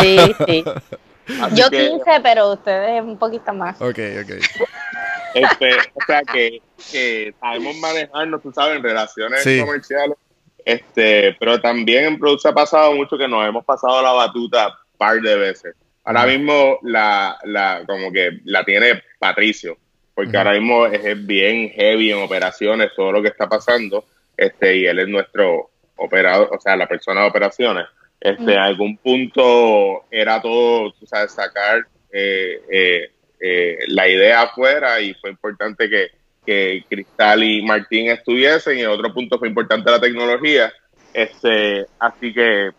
Sí, 0.00 0.18
sí. 0.46 0.64
Así 1.40 1.56
Yo 1.56 1.70
que, 1.70 1.88
15, 1.90 2.04
pero 2.22 2.52
ustedes 2.52 3.02
un 3.02 3.16
poquito 3.18 3.52
más. 3.54 3.80
ok, 3.80 3.98
ok, 4.22 4.30
este, 5.34 5.70
o 5.94 6.04
sea, 6.06 6.22
que, 6.22 6.60
que 6.90 7.34
sabemos 7.40 7.76
manejarnos, 7.76 8.42
tú 8.42 8.52
sabes, 8.52 8.76
en 8.76 8.82
relaciones 8.82 9.42
Sí. 9.42 9.60
comerciales. 9.60 10.16
Este, 10.64 11.34
pero 11.40 11.60
también 11.60 12.04
en 12.04 12.18
Produce 12.18 12.48
ha 12.48 12.52
pasado 12.52 12.92
mucho 12.94 13.18
que 13.18 13.26
nos 13.26 13.44
hemos 13.46 13.64
pasado 13.64 14.00
la 14.02 14.12
batuta 14.12 14.72
par 14.96 15.20
de 15.20 15.36
veces. 15.36 15.74
Ahora 16.04 16.26
mismo 16.26 16.78
la, 16.82 17.36
la, 17.44 17.82
como 17.86 18.12
que 18.12 18.40
la 18.44 18.64
tiene 18.64 19.02
Patricio, 19.18 19.76
porque 20.14 20.36
ahora 20.36 20.52
mismo 20.52 20.86
es 20.86 21.04
es 21.04 21.26
bien 21.26 21.70
heavy 21.70 22.12
en 22.12 22.22
operaciones, 22.22 22.90
todo 22.94 23.12
lo 23.12 23.22
que 23.22 23.28
está 23.28 23.48
pasando, 23.48 24.04
este, 24.36 24.76
y 24.76 24.86
él 24.86 24.98
es 25.00 25.08
nuestro 25.08 25.70
operador, 25.96 26.48
o 26.52 26.60
sea, 26.60 26.76
la 26.76 26.86
persona 26.88 27.22
de 27.22 27.28
operaciones. 27.28 27.86
Este, 28.22 28.52
en 28.52 28.58
algún 28.58 28.96
punto 28.98 30.04
era 30.08 30.40
todo, 30.40 30.92
tú 30.92 31.04
sabes, 31.06 31.32
sacar 31.32 31.84
eh, 32.12 32.62
eh, 32.70 33.10
eh, 33.40 33.78
la 33.88 34.08
idea 34.08 34.42
afuera 34.42 35.00
y 35.00 35.12
fue 35.14 35.30
importante 35.30 35.90
que, 35.90 36.10
que 36.46 36.84
Cristal 36.88 37.42
y 37.42 37.62
Martín 37.62 38.10
estuviesen 38.10 38.78
y 38.78 38.82
en 38.82 38.90
otro 38.90 39.12
punto 39.12 39.40
fue 39.40 39.48
importante 39.48 39.90
la 39.90 40.00
tecnología. 40.00 40.72
Este, 41.12 41.84
así 41.98 42.32
que 42.32 42.70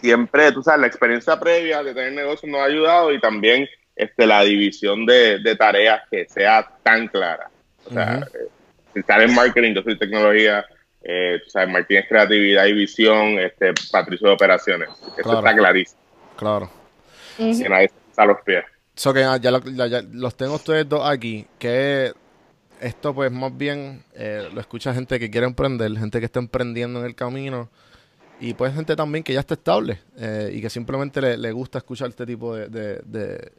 siempre, 0.00 0.52
tú 0.52 0.62
sabes, 0.62 0.80
la 0.80 0.86
experiencia 0.86 1.40
previa 1.40 1.82
de 1.82 1.92
tener 1.92 2.12
negocios 2.12 2.48
nos 2.48 2.60
ha 2.60 2.66
ayudado 2.66 3.12
y 3.12 3.18
también 3.18 3.68
este, 3.96 4.28
la 4.28 4.44
división 4.44 5.04
de, 5.06 5.40
de 5.40 5.56
tareas 5.56 6.02
que 6.08 6.24
sea 6.28 6.70
tan 6.84 7.08
clara. 7.08 7.50
O 7.84 7.90
sea, 7.90 8.18
Ujú. 8.18 8.38
eh, 8.38 8.48
si 8.94 9.00
estar 9.00 9.20
en 9.20 9.34
marketing, 9.34 9.74
yo 9.74 9.82
soy 9.82 9.98
tecnología, 9.98 10.64
eh, 11.08 11.40
tú 11.44 11.50
sabes, 11.50 11.68
Martín 11.70 11.98
es 11.98 12.08
creatividad 12.08 12.66
y 12.66 12.72
visión, 12.72 13.38
este, 13.38 13.72
Patricio 13.92 14.28
de 14.28 14.34
operaciones. 14.34 14.88
Eso 14.90 15.22
Claro. 15.22 15.38
está 15.38 15.54
clarísimo. 15.56 16.00
claro. 16.36 16.70
Que 17.36 17.68
nadie 17.68 17.90
se 18.14 18.20
a 18.20 18.24
los 18.26 18.40
pies. 18.42 18.64
So 18.94 19.12
que 19.12 19.22
ah, 19.24 19.36
ya, 19.36 19.50
lo- 19.50 19.60
ya- 19.62 19.86
ya 19.86 20.02
los 20.10 20.34
tengo 20.36 20.54
ustedes 20.54 20.88
dos 20.88 21.02
aquí, 21.08 21.46
que 21.58 22.12
esto 22.80 23.14
pues 23.14 23.30
más 23.30 23.56
bien 23.56 24.02
eh, 24.14 24.48
lo 24.52 24.60
escucha 24.60 24.92
gente 24.94 25.18
que 25.18 25.30
quiere 25.30 25.46
emprender, 25.46 25.92
gente 25.98 26.18
que 26.18 26.24
está 26.26 26.38
emprendiendo 26.40 27.00
en 27.00 27.06
el 27.06 27.14
camino 27.14 27.68
y 28.40 28.54
pues 28.54 28.74
gente 28.74 28.96
también 28.96 29.22
que 29.22 29.32
ya 29.34 29.40
está 29.40 29.54
estable 29.54 29.98
eh, 30.18 30.50
y 30.52 30.60
que 30.62 30.68
simplemente 30.70 31.20
le, 31.20 31.36
le 31.36 31.52
gusta 31.52 31.78
escuchar 31.78 32.08
este 32.08 32.24
tipo 32.26 32.54
de, 32.54 32.68
de, 32.68 33.00
de- 33.04 33.52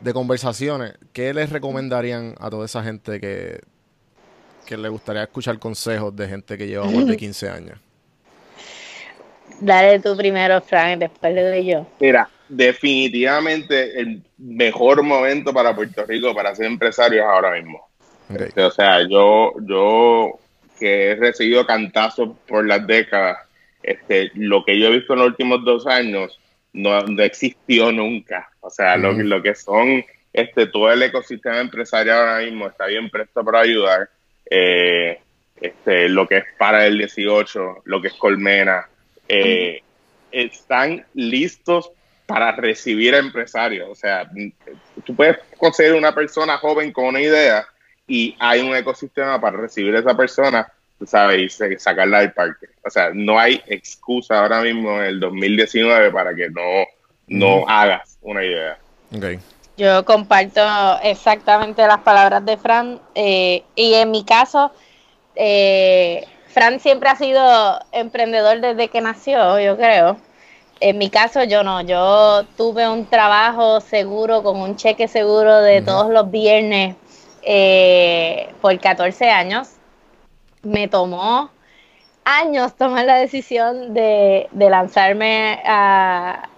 de 0.00 0.12
conversaciones. 0.12 0.94
¿Qué 1.12 1.32
les 1.34 1.50
recomendarían 1.50 2.34
a 2.40 2.50
toda 2.50 2.64
esa 2.64 2.82
gente 2.82 3.20
que, 3.20 3.60
que 4.66 4.76
le 4.76 4.88
gustaría 4.88 5.22
escuchar 5.22 5.58
consejos 5.58 6.14
de 6.14 6.28
gente 6.28 6.56
que 6.58 6.66
lleva 6.66 6.84
más 6.90 7.06
de 7.06 7.16
15 7.18 7.48
años? 7.48 7.78
Dale 9.60 10.00
tú 10.00 10.16
primero, 10.16 10.60
Frank, 10.60 10.98
después 10.98 11.34
le 11.34 11.42
doy 11.42 11.64
yo. 11.66 11.86
Mira, 12.00 12.28
definitivamente 12.48 14.00
el 14.00 14.22
mejor 14.38 15.02
momento 15.02 15.52
para 15.52 15.74
Puerto 15.74 16.04
Rico 16.04 16.34
para 16.34 16.54
ser 16.54 16.66
empresario 16.66 17.22
es 17.22 17.28
ahora 17.28 17.52
mismo. 17.52 17.88
Ok. 18.28 18.56
O 18.58 18.70
sea, 18.70 19.06
yo, 19.08 19.52
yo 19.62 20.38
que 20.78 21.10
he 21.12 21.14
recibido 21.14 21.64
cantazos 21.64 22.30
por 22.48 22.66
las 22.66 22.84
décadas, 22.86 23.38
este, 23.82 24.32
lo 24.34 24.64
que 24.64 24.78
yo 24.78 24.88
he 24.88 24.96
visto 24.98 25.12
en 25.12 25.20
los 25.20 25.28
últimos 25.28 25.64
dos 25.64 25.86
años 25.86 26.38
no, 26.72 27.00
no 27.02 27.22
existió 27.22 27.92
nunca. 27.92 28.50
O 28.60 28.70
sea, 28.70 28.96
lo, 28.96 29.12
Ujú. 29.12 29.22
lo 29.22 29.42
que 29.42 29.54
son 29.54 30.04
este, 30.32 30.66
todo 30.66 30.90
el 30.90 31.02
ecosistema 31.02 31.60
empresarial 31.60 32.18
ahora 32.18 32.38
mismo 32.44 32.66
está 32.66 32.86
bien 32.86 33.08
presto 33.10 33.44
para 33.44 33.60
ayudar. 33.60 34.08
Eh, 34.54 35.18
este, 35.62 36.10
lo 36.10 36.28
que 36.28 36.38
es 36.38 36.44
para 36.58 36.84
el 36.84 36.98
18, 36.98 37.82
lo 37.84 38.02
que 38.02 38.08
es 38.08 38.14
Colmena, 38.14 38.86
eh, 39.26 39.80
están 40.30 41.06
listos 41.14 41.90
para 42.26 42.52
recibir 42.52 43.14
a 43.14 43.18
empresarios. 43.18 43.88
O 43.88 43.94
sea, 43.94 44.30
tú 45.06 45.16
puedes 45.16 45.38
conseguir 45.56 45.94
una 45.94 46.14
persona 46.14 46.58
joven 46.58 46.92
con 46.92 47.06
una 47.06 47.20
idea 47.22 47.64
y 48.06 48.36
hay 48.38 48.60
un 48.60 48.76
ecosistema 48.76 49.40
para 49.40 49.56
recibir 49.56 49.96
a 49.96 50.00
esa 50.00 50.14
persona, 50.14 50.70
tú 50.98 51.06
sabes, 51.06 51.58
y 51.58 51.78
sacarla 51.78 52.20
del 52.20 52.32
parque. 52.32 52.66
O 52.84 52.90
sea, 52.90 53.10
no 53.14 53.38
hay 53.38 53.62
excusa 53.66 54.40
ahora 54.40 54.60
mismo 54.60 55.00
en 55.00 55.06
el 55.06 55.20
2019 55.20 56.10
para 56.10 56.34
que 56.34 56.50
no, 56.50 56.84
no 57.26 57.66
hagas 57.66 58.18
una 58.20 58.44
idea. 58.44 58.76
Ok. 59.16 59.40
Yo 59.76 60.04
comparto 60.04 60.60
exactamente 61.02 61.86
las 61.86 62.00
palabras 62.00 62.44
de 62.44 62.56
Fran 62.58 63.00
eh, 63.14 63.64
y 63.74 63.94
en 63.94 64.10
mi 64.10 64.22
caso, 64.22 64.70
eh, 65.34 66.26
Fran 66.48 66.78
siempre 66.78 67.08
ha 67.08 67.16
sido 67.16 67.80
emprendedor 67.90 68.60
desde 68.60 68.88
que 68.88 69.00
nació, 69.00 69.58
yo 69.58 69.76
creo. 69.78 70.18
En 70.80 70.98
mi 70.98 71.08
caso 71.08 71.44
yo 71.44 71.62
no, 71.62 71.80
yo 71.80 72.44
tuve 72.56 72.86
un 72.88 73.06
trabajo 73.06 73.80
seguro 73.80 74.42
con 74.42 74.60
un 74.60 74.76
cheque 74.76 75.08
seguro 75.08 75.60
de 75.60 75.80
todos 75.80 76.10
los 76.10 76.30
viernes 76.30 76.96
eh, 77.42 78.52
por 78.60 78.78
14 78.78 79.30
años. 79.30 79.68
Me 80.62 80.88
tomó 80.88 81.50
años 82.24 82.74
tomar 82.76 83.06
la 83.06 83.16
decisión 83.16 83.94
de, 83.94 84.48
de 84.52 84.70
lanzarme 84.70 85.62
a 85.64 86.48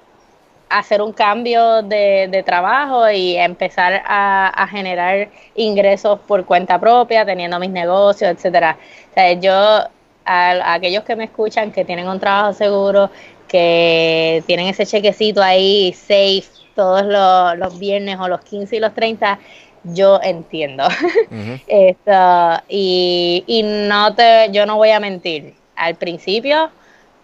hacer 0.79 1.01
un 1.01 1.13
cambio 1.13 1.83
de, 1.83 2.29
de 2.31 2.43
trabajo 2.43 3.09
y 3.11 3.37
empezar 3.37 4.03
a, 4.05 4.49
a 4.49 4.67
generar 4.67 5.29
ingresos 5.55 6.19
por 6.27 6.45
cuenta 6.45 6.81
propia, 6.81 7.25
teniendo 7.25 7.59
mis 7.61 7.71
negocios, 7.71 8.31
etcétera. 8.31 8.77
O 9.11 9.15
sea, 9.15 9.33
yo, 9.35 9.53
a, 9.53 9.89
a 10.25 10.75
aquellos 10.75 11.05
que 11.05 11.15
me 11.15 11.25
escuchan 11.25 11.71
que 11.71 11.85
tienen 11.85 12.09
un 12.09 12.19
trabajo 12.19 12.53
seguro, 12.55 13.11
que 13.47 14.43
tienen 14.47 14.67
ese 14.67 14.85
chequecito 14.85 15.41
ahí 15.43 15.93
safe 15.93 16.45
todos 16.75 17.05
los, 17.05 17.57
los 17.57 17.79
viernes 17.79 18.19
o 18.19 18.27
los 18.27 18.41
15 18.41 18.77
y 18.77 18.81
los 18.81 18.93
30, 18.95 19.39
yo 19.85 20.21
entiendo. 20.23 20.87
Ujú. 20.87 21.61
Esto, 21.69 22.63
y, 22.69 23.45
y 23.47 23.63
no 23.63 24.13
te, 24.15 24.49
yo 24.51 24.67
no 24.67 24.77
voy 24.77 24.91
a 24.91 24.99
mentir. 24.99 25.55
Al 25.77 25.95
principio, 25.95 26.71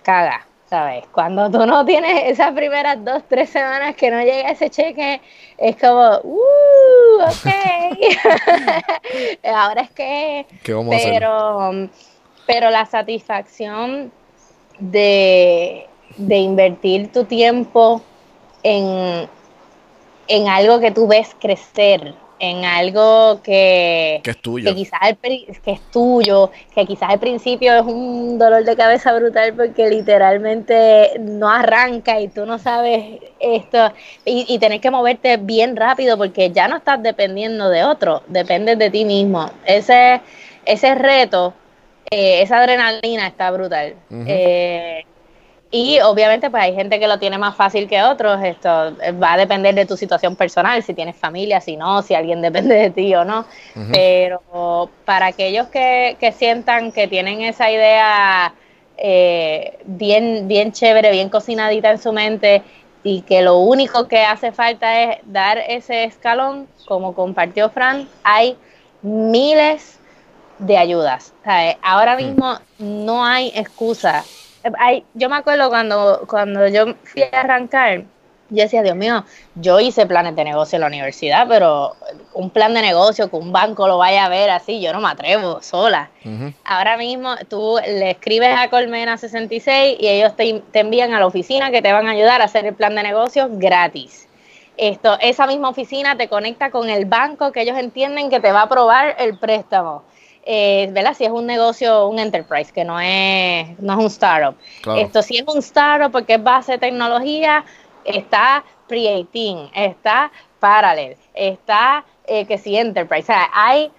caga, 0.04 0.46
¿sabes? 0.70 1.04
Cuando 1.12 1.50
tú 1.50 1.66
no 1.66 1.84
tienes 1.84 2.30
esas 2.30 2.52
primeras 2.52 3.04
dos, 3.04 3.24
tres 3.28 3.50
semanas 3.50 3.96
que 3.96 4.08
no 4.08 4.20
llega 4.20 4.50
ese 4.50 4.70
cheque, 4.70 5.20
es 5.58 5.76
como, 5.76 6.20
uh, 6.22 7.22
ok. 7.24 7.52
Ahora 9.52 9.82
es 9.82 9.90
que, 9.90 10.46
¿Qué 10.62 10.72
vamos 10.72 10.94
a 10.94 10.96
hacer? 10.96 11.12
pero, 11.14 11.88
pero 12.46 12.70
la 12.70 12.86
satisfacción 12.86 14.12
de, 14.78 15.88
de 16.16 16.36
invertir 16.36 17.10
tu 17.10 17.24
tiempo 17.24 18.00
en, 18.62 19.28
en 20.28 20.48
algo 20.48 20.78
que 20.78 20.92
tú 20.92 21.08
ves 21.08 21.34
crecer, 21.40 22.14
en 22.40 22.64
algo 22.64 23.40
que, 23.42 24.20
Que 24.24 24.30
es 24.30 24.38
tuyo. 24.38 24.70
que 24.70 24.74
quizás 24.76 25.00
pri- 25.20 25.46
que 25.62 25.72
es 25.72 25.80
tuyo, 25.92 26.50
que 26.74 26.86
quizás 26.86 27.10
al 27.10 27.18
principio 27.20 27.74
es 27.74 27.82
un 27.82 28.38
dolor 28.38 28.64
de 28.64 28.74
cabeza 28.76 29.12
brutal 29.12 29.52
porque 29.54 29.88
literalmente 29.90 31.12
no 31.20 31.48
arranca 31.50 32.18
y 32.20 32.28
tú 32.28 32.46
no 32.46 32.58
sabes 32.58 33.20
esto 33.38 33.92
y, 34.24 34.46
y 34.48 34.58
tener 34.58 34.80
que 34.80 34.90
moverte 34.90 35.36
bien 35.36 35.76
rápido 35.76 36.16
porque 36.16 36.50
ya 36.50 36.66
no 36.66 36.78
estás 36.78 37.02
dependiendo 37.02 37.68
de 37.68 37.84
otro, 37.84 38.22
dependes 38.26 38.78
de 38.78 38.90
ti 38.90 39.04
mismo. 39.04 39.50
Ese, 39.66 40.20
ese 40.64 40.94
reto, 40.94 41.52
eh, 42.10 42.42
esa 42.42 42.58
adrenalina 42.58 43.26
está 43.26 43.50
brutal. 43.50 43.94
Ujú. 44.10 44.24
Eh, 44.26 45.04
Y 45.72 46.00
obviamente 46.00 46.50
pues 46.50 46.64
hay 46.64 46.74
gente 46.74 46.98
que 46.98 47.06
lo 47.06 47.18
tiene 47.20 47.38
más 47.38 47.54
fácil 47.54 47.88
que 47.88 48.02
otros, 48.02 48.42
esto 48.42 48.88
eh, 49.00 49.12
va 49.12 49.34
a 49.34 49.36
depender 49.36 49.74
de 49.74 49.86
tu 49.86 49.96
situación 49.96 50.34
personal, 50.34 50.82
si 50.82 50.94
tienes 50.94 51.14
familia, 51.14 51.60
si 51.60 51.76
no, 51.76 52.02
si 52.02 52.14
alguien 52.14 52.42
depende 52.42 52.74
de 52.74 52.90
ti 52.90 53.14
o 53.14 53.24
no. 53.24 53.44
Pero 53.92 54.90
para 55.04 55.26
aquellos 55.26 55.68
que, 55.68 56.16
que 56.18 56.32
sientan 56.32 56.90
que 56.90 57.06
tienen 57.06 57.42
esa 57.42 57.70
idea 57.70 58.52
eh, 58.96 59.78
bien, 59.84 60.48
bien 60.48 60.72
chévere, 60.72 61.10
bien 61.10 61.30
cocinadita 61.30 61.90
en 61.90 61.98
su 61.98 62.12
mente 62.12 62.62
y 63.02 63.22
que 63.22 63.40
lo 63.40 63.58
único 63.58 64.08
que 64.08 64.24
hace 64.24 64.52
falta 64.52 65.00
es 65.02 65.18
dar 65.24 65.56
ese 65.56 66.04
escalón, 66.04 66.68
como 66.86 67.14
compartió 67.14 67.70
Fran, 67.70 68.08
hay 68.24 68.58
miles 69.00 69.98
de 70.58 70.76
ayudas. 70.76 71.32
Ahora 71.80 72.16
mismo 72.16 72.58
no 72.78 73.24
hay 73.24 73.52
excusa. 73.54 74.24
Hay, 74.78 75.04
yo 75.14 75.28
me 75.28 75.36
acuerdo 75.36 75.68
cuando, 75.68 76.24
cuando 76.28 76.68
yo 76.68 76.94
fui 77.04 77.22
a 77.22 77.40
arrancar, 77.40 78.04
yo 78.50 78.64
decía, 78.64 78.82
Dios 78.82 78.96
mío, 78.96 79.24
yo 79.54 79.80
hice 79.80 80.06
planes 80.06 80.34
de 80.36 80.44
negocio 80.44 80.76
en 80.76 80.80
la 80.80 80.88
universidad, 80.88 81.46
pero 81.48 81.94
un 82.34 82.50
plan 82.50 82.74
de 82.74 82.82
negocio 82.82 83.30
que 83.30 83.36
un 83.36 83.52
banco 83.52 83.86
lo 83.86 83.98
vaya 83.98 84.24
a 84.24 84.28
ver 84.28 84.50
así, 84.50 84.80
yo 84.80 84.92
no 84.92 85.00
me 85.00 85.08
atrevo 85.08 85.62
sola. 85.62 86.10
Ahora 86.64 86.96
mismo 86.96 87.36
tú 87.48 87.78
le 87.84 88.10
escribes 88.10 88.54
a 88.58 88.68
Colmena 88.68 89.16
66 89.16 89.98
y 90.00 90.08
ellos 90.08 90.36
te, 90.36 90.62
te, 90.72 90.80
envían 90.80 91.14
a 91.14 91.20
la 91.20 91.26
oficina 91.26 91.70
que 91.70 91.80
te 91.80 91.92
van 91.92 92.08
a 92.08 92.12
ayudar 92.12 92.42
a 92.42 92.44
hacer 92.44 92.66
el 92.66 92.74
plan 92.74 92.94
de 92.94 93.02
negocio 93.04 93.48
gratis. 93.52 94.28
Esto, 94.76 95.18
esa 95.20 95.46
misma 95.46 95.68
oficina 95.68 96.16
te 96.16 96.28
conecta 96.28 96.70
con 96.70 96.88
el 96.88 97.04
banco 97.04 97.52
que 97.52 97.62
ellos 97.62 97.78
entienden 97.78 98.30
que 98.30 98.40
te 98.40 98.50
va 98.50 98.60
a 98.60 98.64
aprobar 98.64 99.14
el 99.18 99.38
préstamo. 99.38 100.02
Eh, 100.44 100.88
¿verdad? 100.92 101.14
Si 101.14 101.24
es 101.24 101.30
un 101.30 101.46
negocio, 101.46 102.06
un 102.08 102.18
enterprise, 102.18 102.72
que 102.72 102.84
no 102.84 102.98
es, 102.98 103.78
no 103.78 103.92
es 103.92 103.98
un 103.98 104.06
startup. 104.06 104.56
Esto 104.96 105.22
si 105.22 105.38
es 105.38 105.44
un 105.46 105.58
startup 105.58 106.10
porque 106.10 106.34
es 106.34 106.42
base 106.42 106.72
de 106.72 106.78
tecnología, 106.78 107.64
está 108.04 108.64
Pre-18, 108.88 109.70
está 109.74 110.30
Parallel, 110.58 111.16
está 111.34 112.04
eh, 112.26 112.46
que 112.46 112.58
si 112.58 112.76
Enterprise. 112.76 113.24
O 113.24 113.26
sea, 113.26 113.50
hay 113.52 113.90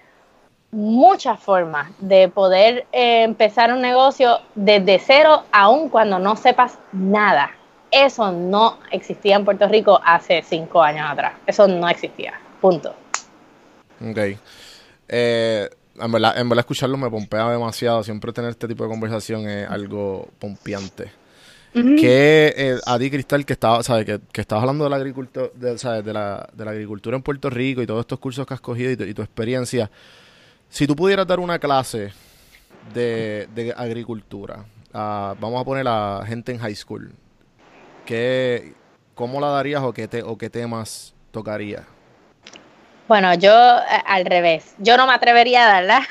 muchas 0.70 1.38
formas 1.38 1.90
de 1.98 2.28
poder 2.28 2.86
eh, 2.92 3.22
empezar 3.22 3.72
un 3.72 3.80
negocio 3.80 4.40
desde 4.54 4.98
cero, 4.98 5.44
aun 5.52 5.88
cuando 5.88 6.18
no 6.18 6.34
sepas 6.36 6.78
nada. 6.92 7.52
Eso 7.90 8.32
no 8.32 8.78
existía 8.90 9.36
en 9.36 9.44
Puerto 9.44 9.68
Rico 9.68 10.00
hace 10.02 10.42
cinco 10.42 10.82
años 10.82 11.06
atrás. 11.10 11.34
Eso 11.46 11.68
no 11.68 11.88
existía. 11.88 12.32
Punto. 12.60 12.94
Ok. 14.00 14.38
Eh, 15.08 15.68
en, 16.00 16.12
verdad, 16.12 16.38
en 16.38 16.48
verdad, 16.48 16.62
escucharlo 16.62 16.96
me 16.96 17.10
pompea 17.10 17.50
demasiado. 17.50 18.02
Siempre 18.02 18.32
tener 18.32 18.50
este 18.50 18.68
tipo 18.68 18.84
de 18.84 18.90
conversación 18.90 19.48
es 19.48 19.68
algo 19.68 20.28
pompeante 20.38 21.22
que 21.72 22.54
eh, 22.56 22.78
a 22.84 22.98
ti, 22.98 23.10
Cristal, 23.10 23.46
que 23.46 23.54
estaba, 23.54 23.82
¿sabes? 23.82 24.04
Que, 24.04 24.20
que 24.30 24.40
estabas 24.42 24.62
hablando 24.62 24.84
de 24.84 24.90
la, 24.90 24.96
agricultura, 24.96 25.48
de, 25.54 26.02
De, 26.02 26.12
la, 26.12 26.48
de 26.52 26.64
la 26.64 26.70
agricultura 26.70 27.16
en 27.16 27.22
Puerto 27.22 27.48
Rico 27.48 27.80
y 27.80 27.86
todos 27.86 28.00
estos 28.00 28.18
cursos 28.18 28.46
que 28.46 28.54
has 28.54 28.60
cogido 28.60 28.92
y 28.92 29.14
tu, 29.14 29.22
experiencia, 29.22 29.90
si 30.68 30.86
tú 30.86 30.94
pudieras 30.94 31.26
dar 31.26 31.40
una 31.40 31.58
clase 31.58 32.12
de, 32.92 33.48
de 33.54 33.72
agricultura, 33.74 34.66
vamos 34.92 35.60
a 35.60 35.64
poner 35.64 35.86
a 35.88 36.22
gente 36.26 36.52
en 36.52 36.58
high 36.58 36.74
school, 36.74 37.10
¿qué, 38.04 38.74
¿cómo 39.14 39.40
la 39.40 39.48
darías 39.48 39.82
o 39.82 39.92
qué, 39.94 40.08
te, 40.08 40.22
o 40.22 40.36
qué 40.36 40.50
temas 40.50 41.14
tocaría? 41.30 41.84
Bueno, 43.12 43.34
yo 43.34 43.50
eh, 43.52 44.02
al 44.06 44.24
revés, 44.24 44.74
yo 44.78 44.96
no 44.96 45.06
me 45.06 45.12
atrevería 45.12 45.66
a 45.66 45.74
darla, 45.74 46.08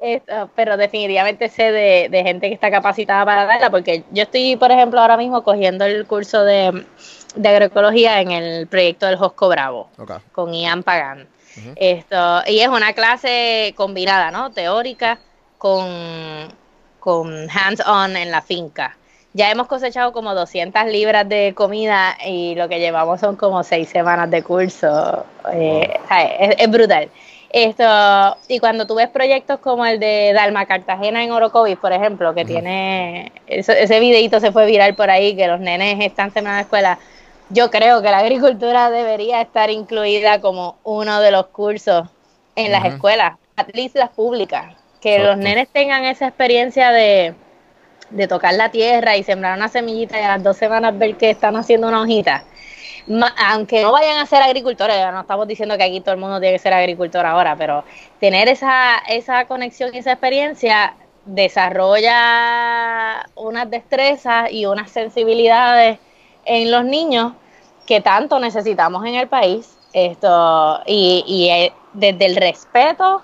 pero 0.56 0.78
definitivamente 0.78 1.50
sé 1.50 1.70
de, 1.70 2.22
gente 2.24 2.48
que 2.48 2.54
está 2.54 2.70
capacitada 2.70 3.26
para 3.26 3.44
darla, 3.44 3.68
porque 3.68 4.04
yo 4.10 4.22
estoy, 4.22 4.56
por 4.56 4.72
ejemplo, 4.72 5.02
ahora 5.02 5.18
mismo 5.18 5.44
cogiendo 5.44 5.84
el 5.84 6.06
curso 6.06 6.44
de, 6.44 6.86
agroecología 7.44 8.22
en 8.22 8.30
el 8.30 8.66
proyecto 8.68 9.04
del 9.04 9.16
Josco 9.16 9.50
Bravo, 9.50 9.90
con 10.32 10.54
Ian 10.54 10.82
Pagan. 10.82 11.28
Esto, 11.76 12.40
y 12.46 12.60
es 12.60 12.68
una 12.68 12.94
clase 12.94 13.74
combinada, 13.76 14.30
¿no? 14.30 14.50
Teórica 14.50 15.18
con, 15.58 16.48
con 17.00 17.50
hands-on 17.50 18.16
en 18.16 18.30
la 18.30 18.40
finca 18.40 18.96
ya 19.34 19.50
hemos 19.50 19.66
cosechado 19.66 20.12
como 20.12 20.34
200 20.34 20.86
libras 20.86 21.28
de 21.28 21.52
comida 21.54 22.16
y 22.26 22.54
lo 22.54 22.68
que 22.68 22.78
llevamos 22.78 23.20
son 23.20 23.36
como 23.36 23.62
seis 23.62 23.88
semanas 23.88 24.30
de 24.30 24.42
curso. 24.42 25.24
Eh, 25.52 25.98
es, 26.58 26.70
brutal. 26.70 27.10
Esto, 27.50 28.36
y 28.48 28.58
cuando 28.58 28.86
tú 28.86 28.94
ves 28.94 29.08
proyectos 29.08 29.60
como 29.60 29.86
el 29.86 30.00
de 30.00 30.32
Dalma 30.34 30.66
Cartagena 30.66 31.22
en 31.22 31.32
Orocovis, 31.32 31.78
por 31.78 31.92
ejemplo, 31.92 32.34
que 32.34 32.44
tiene 32.44 33.32
ese 33.46 34.00
videito 34.00 34.40
se 34.40 34.52
fue 34.52 34.66
viral 34.66 34.94
por 34.94 35.10
ahí, 35.10 35.34
que 35.34 35.46
los 35.46 35.60
nenes 35.60 35.98
están 36.04 36.32
semana 36.32 36.56
de 36.56 36.62
escuela, 36.62 36.98
yo 37.50 37.70
creo 37.70 38.02
que 38.02 38.10
la 38.10 38.18
agricultura 38.18 38.90
debería 38.90 39.40
estar 39.40 39.70
incluida 39.70 40.40
como 40.40 40.76
uno 40.84 41.20
de 41.20 41.30
los 41.30 41.46
cursos 41.46 42.08
en 42.56 42.72
las 42.72 42.84
escuelas, 42.84 43.38
at 43.56 43.68
least 43.72 43.96
las 43.96 44.10
públicas, 44.10 44.74
que 45.00 45.18
los 45.18 45.38
nenes 45.38 45.68
tengan 45.68 46.04
esa 46.04 46.26
experiencia 46.26 46.90
de, 46.90 47.34
de 48.10 48.28
tocar 48.28 48.54
la 48.54 48.70
tierra 48.70 49.16
y 49.16 49.22
sembrar 49.22 49.56
una 49.56 49.68
semillita 49.68 50.18
y 50.18 50.22
a 50.22 50.28
las 50.28 50.42
dos 50.42 50.56
semanas 50.56 50.96
ver 50.98 51.16
que 51.16 51.30
están 51.30 51.56
haciendo 51.56 51.88
una 51.88 52.02
hojita. 52.02 52.44
aunque 53.38 53.82
no 53.82 53.92
vayan 53.92 54.18
a 54.18 54.26
ser 54.26 54.42
agricultores, 54.42 54.96
no 55.12 55.22
estamos 55.22 55.48
diciendo 55.48 55.76
que 55.76 55.84
aquí 55.84 56.00
todo 56.00 56.14
el 56.14 56.20
mundo 56.20 56.40
tiene 56.40 56.56
que 56.56 56.62
ser 56.62 56.74
agricultor 56.74 57.24
ahora, 57.24 57.56
pero 57.56 57.84
tener 58.20 58.48
esa, 58.48 58.98
esa 59.08 59.46
conexión 59.46 59.94
y 59.94 59.98
esa 59.98 60.12
experiencia 60.12 60.94
desarrolla 61.24 63.26
unas 63.34 63.70
destrezas 63.70 64.50
y 64.52 64.66
unas 64.66 64.90
sensibilidades 64.90 65.98
en 66.44 66.70
los 66.70 66.84
niños 66.84 67.32
que 67.86 68.00
tanto 68.00 68.38
necesitamos 68.38 69.04
en 69.06 69.14
el 69.14 69.28
país. 69.28 69.74
Esto, 69.92 70.80
y, 70.86 71.24
y 71.26 71.48
eh, 71.48 71.72
desde 71.94 72.26
el 72.26 72.36
respeto 72.36 73.22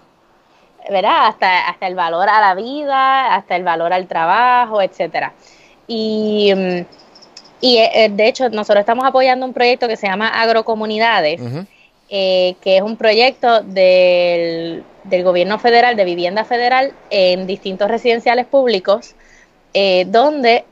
¿verdad? 0.91 1.27
Hasta, 1.29 1.69
hasta 1.69 1.87
el 1.87 1.95
valor 1.95 2.29
a 2.29 2.41
la 2.41 2.55
vida, 2.55 3.35
hasta 3.35 3.57
el 3.57 3.63
valor 3.63 3.93
al 3.93 4.07
trabajo, 4.07 4.83
etcétera. 4.83 5.33
Y, 5.87 6.53
y 7.61 7.79
eh, 7.79 8.11
de 8.11 8.29
hecho, 8.29 8.49
nosotros 8.51 8.81
estamos 8.81 9.05
apoyando 9.05 9.47
un 9.47 9.53
proyecto 9.53 9.89
que 9.89 9.97
se 9.97 10.07
llama 10.07 10.29
Agrocomunidades, 10.29 11.41
eh, 12.11 12.57
que 12.61 12.77
es 12.77 12.83
un 12.83 12.97
proyecto 12.97 13.63
del, 13.63 14.85
del, 15.05 15.25
gobierno 15.25 15.59
federal, 15.59 15.97
de 15.97 16.05
vivienda 16.05 16.45
federal, 16.45 16.93
en 17.11 17.47
distintos 17.47 17.91
residenciales 17.91 18.47
públicos, 18.47 19.15
eh, 19.73 20.05
donde 20.09 20.65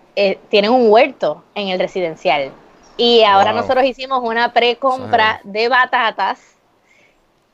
tienen 0.50 0.70
un 0.70 0.90
huerto 0.90 1.42
en 1.54 1.68
el 1.68 1.78
residencial. 1.78 2.50
Y 2.98 3.22
ahora 3.22 3.54
nosotros 3.54 3.84
hicimos 3.86 4.20
una 4.22 4.52
precompra 4.52 5.40
de 5.44 5.68
batatas 5.68 6.38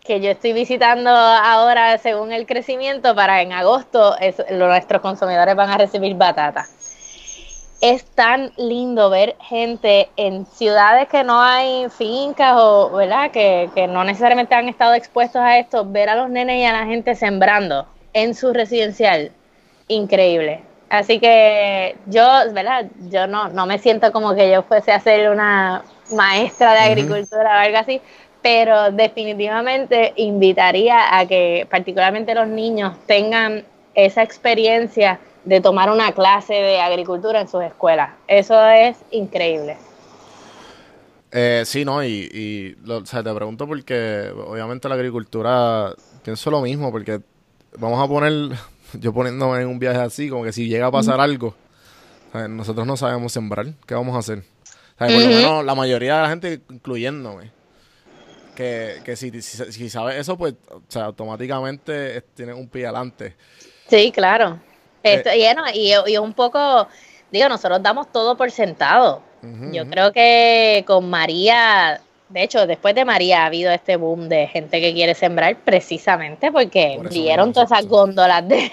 que 0.09 0.20
yo 0.20 0.30
estoy 0.30 0.54
visitando 0.54 1.11
ahora 1.11 1.98
según 1.98 2.32
el 2.32 2.46
crecimiento 2.46 3.14
para 3.14 3.42
en 3.42 3.52
agosto 3.52 4.16
nuestros 4.50 5.02
consumidores 5.02 5.54
van 5.54 5.68
a 5.68 5.76
recibir 5.76 6.14
batata. 6.16 6.66
Es 7.82 8.06
tan 8.06 8.50
lindo 8.56 9.11
ver 9.11 9.36
gente 9.38 10.09
en 10.16 10.46
ciudades 10.46 11.09
que 11.09 11.22
no 11.24 11.42
hay 11.42 11.90
fincas 11.90 12.54
o, 12.56 12.90
¿verdad? 12.90 13.30
Que, 13.30 13.68
que 13.74 13.86
no 13.86 14.02
necesariamente 14.02 14.54
han 14.54 14.70
estado 14.70 14.94
expuestos 14.94 15.42
a 15.42 15.59
esto, 15.59 15.84
ver 15.84 16.09
a 16.09 16.16
los 16.16 16.30
nenes 16.30 16.59
y 16.59 16.64
a 16.64 16.72
la 16.72 16.86
gente 16.86 17.14
sembrando 17.14 17.86
en 18.14 18.34
su 18.34 18.54
residencial. 18.54 19.30
Increíble. 19.88 20.62
Así 20.88 21.20
que 21.20 21.96
yo, 22.06 22.26
¿verdad? 22.54 22.86
Yo 23.11 23.26
no, 23.26 23.50
no 23.50 23.66
me 23.66 23.78
siento 23.78 24.11
como 24.11 24.34
que 24.34 24.50
yo 24.50 24.62
fuese 24.62 24.90
a 24.90 25.00
ser 25.00 25.30
una 25.30 25.82
maestra 26.11 26.72
de 26.72 26.78
agricultura 26.78 27.56
o 27.56 27.59
algo 27.59 27.76
así, 27.76 28.00
pero 28.43 28.93
definitivamente 28.93 30.12
invitaría 30.16 31.18
a 31.18 31.26
que 31.26 31.66
particularmente 31.70 32.34
los 32.34 32.49
niños 32.49 32.95
tengan 33.07 33.64
esa 33.95 34.22
experiencia 34.22 35.18
de 35.45 35.61
tomar 35.61 35.91
una 35.91 36.12
clase 36.12 36.55
de 36.55 36.80
agricultura 36.80 37.41
en 37.41 37.49
sus 37.49 37.62
escuelas. 37.62 38.11
Eso 38.26 38.62
es 38.68 38.97
increíble. 39.11 39.76
Eh, 41.30 41.62
sí, 41.66 41.84
no, 41.84 42.03
y, 42.05 42.76
o 42.89 43.05
sea, 43.05 43.22
te 43.22 43.34
pregunto 43.34 43.66
porque 43.66 44.32
obviamente 44.47 44.89
la 44.89 44.95
agricultura, 44.95 45.95
pienso 46.22 46.51
lo 46.51 46.62
mismo, 46.62 46.91
porque 46.91 47.20
vamos 47.78 48.03
a 48.03 48.09
poner, 48.09 48.57
yo 48.95 49.12
poniéndome 49.12 49.61
en 49.61 49.68
un 49.68 49.78
viaje 49.78 49.99
así, 49.99 50.28
como 50.28 50.45
que 50.45 50.53
si 50.53 50.68
llega 50.68 50.86
a 50.86 50.91
pasar 50.91 51.20
algo, 51.20 51.55
nosotros 52.49 52.86
no 52.86 52.97
sabemos 52.97 53.32
sembrar, 53.32 53.66
¿qué 53.86 53.95
vamos 53.95 54.14
a 54.14 54.18
hacer? 54.18 54.43
por 54.99 55.11
lo 55.11 55.18
menos 55.18 55.64
la 55.64 55.74
mayoría 55.76 56.16
de 56.16 56.22
la 56.22 56.28
gente, 56.28 56.61
incluyéndome, 56.70 57.53
que, 58.59 59.16
si, 59.16 59.40
si, 59.40 59.88
sabes 59.88 60.16
eso, 60.16 60.36
pues 60.36 60.54
o 60.70 60.82
sea, 60.88 61.04
automáticamente 61.04 62.22
tienes 62.34 62.56
un 62.56 62.68
pie 62.68 62.86
adelante. 62.86 63.36
Sí, 63.86 64.11
claro. 64.11 64.59
Esto, 65.02 65.30
y, 65.32 65.44
y, 65.74 65.92
y, 66.12 66.18
un 66.18 66.32
poco, 66.32 66.88
digo, 67.30 67.48
nosotros 67.48 67.80
damos 67.82 68.11
todo 68.11 68.36
por 68.36 68.50
sentado. 68.50 69.22
Yo 69.70 69.88
creo 69.88 70.12
que 70.12 70.82
con 70.84 71.09
María, 71.09 72.00
de 72.28 72.42
hecho, 72.42 72.66
después 72.66 72.96
de 72.96 73.04
María 73.04 73.44
ha 73.44 73.46
habido 73.46 73.70
este 73.70 73.94
boom 73.94 74.28
de 74.28 74.48
gente 74.48 74.80
que 74.80 74.92
quiere 74.92 75.14
sembrar 75.14 75.54
precisamente 75.59 76.50
porque 76.50 76.98
vieron 77.09 77.52
todas 77.52 77.70
esas 77.70 77.86
góndolas 77.86 78.48
de 78.48 78.72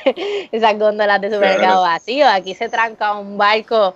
esas 0.51 0.79
góndolas 0.79 1.21
de 1.21 1.29
supermercado 1.29 1.83
vacío. 1.83 2.27
Aquí 2.27 2.55
se 2.55 2.69
tranca 2.69 3.13
un 3.13 3.37
barco 3.37 3.93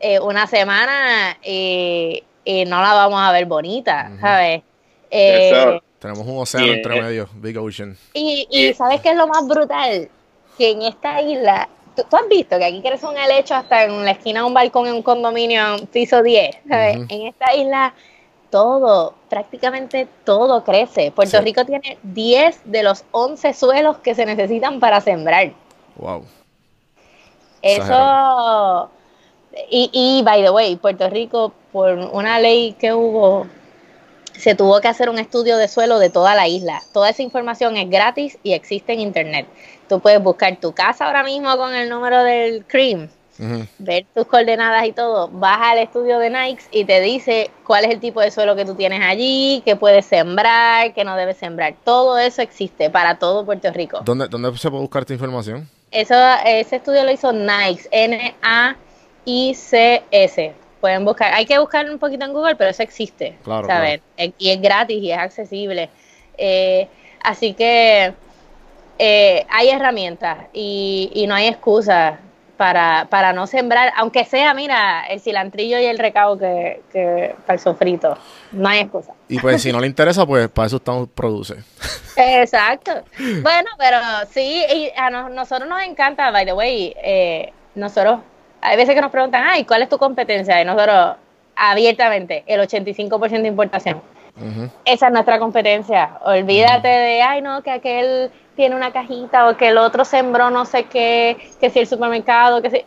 eh, 0.00 0.18
una 0.18 0.48
semana 0.48 1.38
y, 1.44 2.24
y 2.44 2.64
no 2.64 2.82
la 2.82 2.92
vamos 2.94 3.20
a 3.20 3.30
ver 3.30 3.46
bonita. 3.46 4.10
¿sabes? 4.20 4.62
Eh. 5.10 5.80
Tenemos 5.98 6.26
un 6.26 6.38
océano 6.38 6.72
entre 6.72 6.96
eh, 6.96 7.02
medio, 7.02 7.28
Big 7.34 7.58
Ocean. 7.58 7.96
y, 8.14 8.46
y 8.50 8.72
¿sabes 8.74 9.00
qué 9.02 9.10
es 9.10 9.16
lo 9.16 9.26
más 9.26 9.46
brutal? 9.46 10.08
Que 10.56 10.70
en 10.70 10.82
esta 10.82 11.20
isla, 11.20 11.68
¿tú, 11.94 12.04
tú 12.08 12.16
has 12.16 12.26
visto 12.28 12.56
que 12.58 12.64
aquí 12.64 12.80
crece 12.80 13.06
un 13.06 13.18
helecho 13.18 13.54
hasta 13.54 13.84
en 13.84 14.04
la 14.04 14.12
esquina 14.12 14.40
de 14.40 14.46
un 14.46 14.54
balcón 14.54 14.86
en 14.86 14.94
un 14.94 15.02
condominio 15.02 15.76
en 15.76 15.86
piso 15.88 16.22
10, 16.22 16.56
¿sabes? 16.68 16.96
Ujú. 16.96 17.06
En 17.10 17.26
esta 17.26 17.54
isla 17.54 17.94
todo, 18.48 19.14
prácticamente 19.28 20.08
todo 20.24 20.64
crece. 20.64 21.10
Puerto 21.12 21.38
Sí. 21.38 21.44
Rico 21.44 21.64
tiene 21.66 21.98
10 22.02 22.62
de 22.64 22.82
los 22.82 23.04
11 23.12 23.52
suelos 23.52 23.98
que 23.98 24.14
se 24.14 24.24
necesitan 24.26 24.80
para 24.80 25.00
sembrar. 25.00 25.52
Wow. 25.96 26.24
Eso. 27.62 28.90
Y, 29.68 29.90
y, 29.92 30.22
by 30.24 30.42
the 30.42 30.50
way, 30.50 30.76
Puerto 30.76 31.08
Rico, 31.10 31.52
por 31.72 31.90
una 31.92 32.38
ley 32.40 32.72
que 32.78 32.92
hubo, 32.92 33.46
se 34.40 34.54
tuvo 34.54 34.80
que 34.80 34.88
hacer 34.88 35.08
un 35.10 35.18
estudio 35.18 35.56
de 35.56 35.68
suelo 35.68 35.98
de 35.98 36.10
toda 36.10 36.34
la 36.34 36.48
isla. 36.48 36.82
Toda 36.92 37.10
esa 37.10 37.22
información 37.22 37.76
es 37.76 37.88
gratis 37.88 38.38
y 38.42 38.54
existe 38.54 38.92
en 38.92 39.00
internet. 39.00 39.46
Tú 39.88 40.00
puedes 40.00 40.22
buscar 40.22 40.56
tu 40.56 40.72
casa 40.72 41.06
ahora 41.06 41.22
mismo 41.22 41.56
con 41.56 41.74
el 41.74 41.88
número 41.88 42.24
del 42.24 42.64
CREAM, 42.64 43.08
Ujú. 43.38 43.66
ver 43.78 44.04
tus 44.14 44.26
coordenadas 44.26 44.84
y 44.86 44.92
todo. 44.92 45.28
Vas 45.28 45.58
al 45.60 45.78
estudio 45.78 46.18
de 46.18 46.30
Nikes 46.30 46.68
y 46.72 46.84
te 46.84 47.00
dice 47.00 47.50
cuál 47.66 47.84
es 47.84 47.90
el 47.90 48.00
tipo 48.00 48.20
de 48.20 48.30
suelo 48.30 48.54
que 48.56 48.64
tú 48.64 48.74
tienes 48.74 49.02
allí, 49.02 49.62
qué 49.64 49.76
puedes 49.76 50.06
sembrar, 50.06 50.92
qué 50.94 51.04
no 51.04 51.16
debes 51.16 51.36
sembrar. 51.38 51.74
Todo 51.84 52.18
eso 52.18 52.42
existe 52.42 52.90
para 52.90 53.18
todo 53.18 53.44
Puerto 53.44 53.70
Rico. 53.72 54.00
¿Dónde, 54.04 54.28
¿Dónde 54.28 54.56
se 54.58 54.70
puede 54.70 54.82
buscar 54.82 55.02
esta 55.02 55.14
información? 55.14 55.68
Eso, 55.90 56.14
ese 56.44 56.76
estudio 56.76 57.02
lo 57.04 57.10
hizo 57.10 57.32
Nikes, 57.32 57.88
N-A-I-C-S. 59.26 60.52
Pueden 60.80 61.04
buscar, 61.04 61.32
hay 61.34 61.44
que 61.46 61.58
buscar 61.58 61.88
un 61.90 61.98
poquito 61.98 62.24
en 62.24 62.32
Google, 62.32 62.56
pero 62.56 62.70
eso 62.70 62.82
existe. 62.82 63.36
Claro, 63.44 63.66
¿sabes? 63.66 64.00
Y 64.38 64.50
es 64.50 64.60
gratis 64.60 65.02
y 65.02 65.12
es 65.12 65.18
accesible. 65.18 65.90
Eh, 66.38 66.88
así 67.22 67.52
que 67.54 68.14
eh, 68.98 69.46
hay 69.50 69.68
herramientas 69.68 70.38
y, 70.52 71.10
y 71.14 71.26
no 71.26 71.34
hay 71.34 71.48
excusa 71.48 72.18
para, 72.56 73.06
para 73.10 73.32
no 73.32 73.46
sembrar, 73.46 73.92
aunque 73.96 74.24
sea, 74.24 74.52
mira, 74.52 75.04
el 75.08 75.20
cilantrillo 75.20 75.78
y 75.78 75.86
el 75.86 75.98
recao 75.98 76.38
que, 76.38 76.82
que 76.92 77.34
para 77.46 77.54
el 77.54 77.60
sofrito. 77.60 78.16
No 78.52 78.68
hay 78.68 78.80
excusa. 78.80 79.12
Y 79.28 79.38
pues 79.38 79.62
si 79.62 79.72
no 79.72 79.80
le 79.80 79.86
interesa, 79.86 80.26
pues 80.26 80.48
para 80.48 80.66
eso 80.66 80.76
estamos 80.76 81.08
produce. 81.08 81.56
Exacto. 82.16 82.92
Bueno, 83.42 83.70
pero 83.78 83.98
sí, 84.30 84.62
y 84.74 84.90
a 84.96 85.08
nos- 85.10 85.30
nosotros 85.30 85.68
nos 85.68 85.82
encanta, 85.82 86.30
by 86.30 86.44
the 86.44 86.52
way, 86.52 86.94
eh, 87.02 87.52
nosotros, 87.74 88.20
hay 88.60 88.76
veces 88.76 88.94
que 88.94 89.00
nos 89.00 89.10
preguntan, 89.10 89.44
ay, 89.46 89.64
¿cuál 89.64 89.82
es 89.82 89.88
tu 89.88 89.98
competencia? 89.98 90.60
Y 90.60 90.64
nosotros, 90.64 91.16
abiertamente, 91.56 92.44
el 92.46 92.60
85% 92.60 93.42
de 93.42 93.48
importación. 93.48 94.02
Esa 94.84 95.06
es 95.08 95.12
nuestra 95.12 95.38
competencia. 95.38 96.18
Olvídate 96.24 96.88
de, 96.88 97.22
ay, 97.22 97.42
no, 97.42 97.62
que 97.62 97.70
aquel 97.70 98.30
tiene 98.56 98.74
una 98.74 98.92
cajita 98.92 99.48
o 99.48 99.56
que 99.56 99.68
el 99.68 99.78
otro 99.78 100.04
sembró 100.04 100.50
no 100.50 100.64
sé 100.64 100.84
qué, 100.84 101.36
que 101.60 101.70
si 101.70 101.78
el 101.78 101.86
supermercado, 101.86 102.62
que 102.62 102.70
si... 102.70 102.84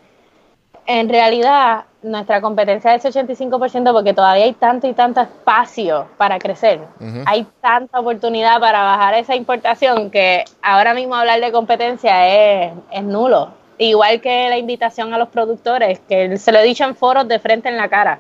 En 0.86 1.08
realidad, 1.08 1.86
nuestra 2.02 2.42
competencia 2.42 2.94
es 2.94 3.06
ese 3.06 3.26
85% 3.26 3.94
porque 3.94 4.14
todavía 4.14 4.44
hay 4.44 4.54
tanto 4.54 4.88
y 4.88 4.94
tanto 4.94 5.22
espacio 5.22 6.08
para 6.18 6.40
crecer. 6.40 6.82
Hay 7.26 7.48
tanta 7.62 8.02
oportunidad 8.02 8.60
para 8.60 8.84
bajar 8.84 9.14
esa 9.14 9.36
importación 9.36 10.12
que 10.12 10.44
ahora 10.62 10.94
mismo 10.94 11.16
hablar 11.16 11.40
de 11.40 11.52
competencia 11.54 12.28
es, 12.28 12.74
es 12.92 13.04
nulo. 13.04 13.63
Igual 13.78 14.22
que 14.22 14.50
la 14.50 14.58
invitación 14.58 15.14
a 15.14 15.18
los 15.18 15.30
productores, 15.30 16.00
que 16.08 16.38
se 16.38 16.52
lo 16.52 16.60
he 16.60 16.64
dicho 16.64 16.84
en 16.84 16.96
foros 16.96 17.28
de 17.28 17.40
frente 17.40 17.70
en 17.70 17.78
la 17.78 17.90
cara. 17.90 18.20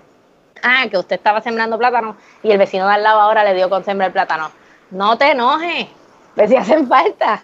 Ah, 0.63 0.85
que 0.89 0.97
usted 0.97 1.15
estaba 1.17 1.41
sembrando 1.41 1.77
plátano 1.77 2.15
y 2.41 2.51
el 2.51 2.57
vecino 2.57 2.87
de 2.87 2.93
al 2.93 3.03
lado 3.03 3.19
ahora 3.19 3.43
le 3.43 3.53
dio 3.53 3.69
con 3.69 3.83
sembrar 3.83 4.11
plátano. 4.11 4.49
No 4.91 5.17
te 5.17 5.31
enojes, 5.31 5.87
ve 6.35 6.47
si 6.47 6.55
hacen 6.55 6.87
falta. 6.87 7.43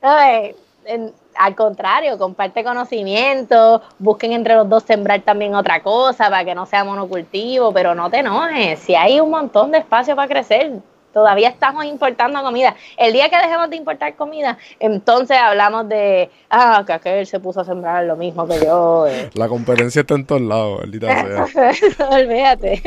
¿Sabes? 0.00 0.56
En- 0.86 1.14
al 1.36 1.54
contrario, 1.54 2.18
comparte 2.18 2.62
conocimiento, 2.62 3.80
busquen 3.98 4.32
entre 4.32 4.54
los 4.54 4.68
dos 4.68 4.82
sembrar 4.82 5.22
también 5.22 5.54
otra 5.54 5.82
cosa 5.82 6.24
para 6.24 6.44
que 6.44 6.54
no 6.54 6.66
sea 6.66 6.84
monocultivo, 6.84 7.72
pero 7.72 7.94
no 7.94 8.10
te 8.10 8.18
enojes, 8.18 8.80
si 8.80 8.94
hay 8.94 9.18
un 9.18 9.30
montón 9.30 9.70
de 9.70 9.78
espacio 9.78 10.14
para 10.14 10.28
crecer, 10.28 10.72
todavía 11.14 11.48
estamos 11.48 11.86
importando 11.86 12.42
comida. 12.42 12.76
El 12.98 13.14
día 13.14 13.30
que 13.30 13.36
dejemos 13.36 13.70
de 13.70 13.76
importar 13.76 14.14
comida, 14.16 14.58
entonces 14.80 15.38
hablamos 15.38 15.88
de, 15.88 16.28
ah, 16.50 16.82
que 16.84 16.92
aquel 16.92 17.26
se 17.26 17.40
puso 17.40 17.60
a 17.60 17.64
sembrar 17.64 18.04
lo 18.04 18.16
mismo 18.16 18.46
que 18.46 18.58
yo. 18.62 19.06
eh. 19.06 19.30
La 19.34 19.48
competencia 19.48 20.00
está 20.00 20.14
en 20.16 20.26
todos 20.26 20.42
lados, 20.42 20.80
maldita 20.80 21.46
sea. 21.46 22.08
Olvídate. 22.10 22.82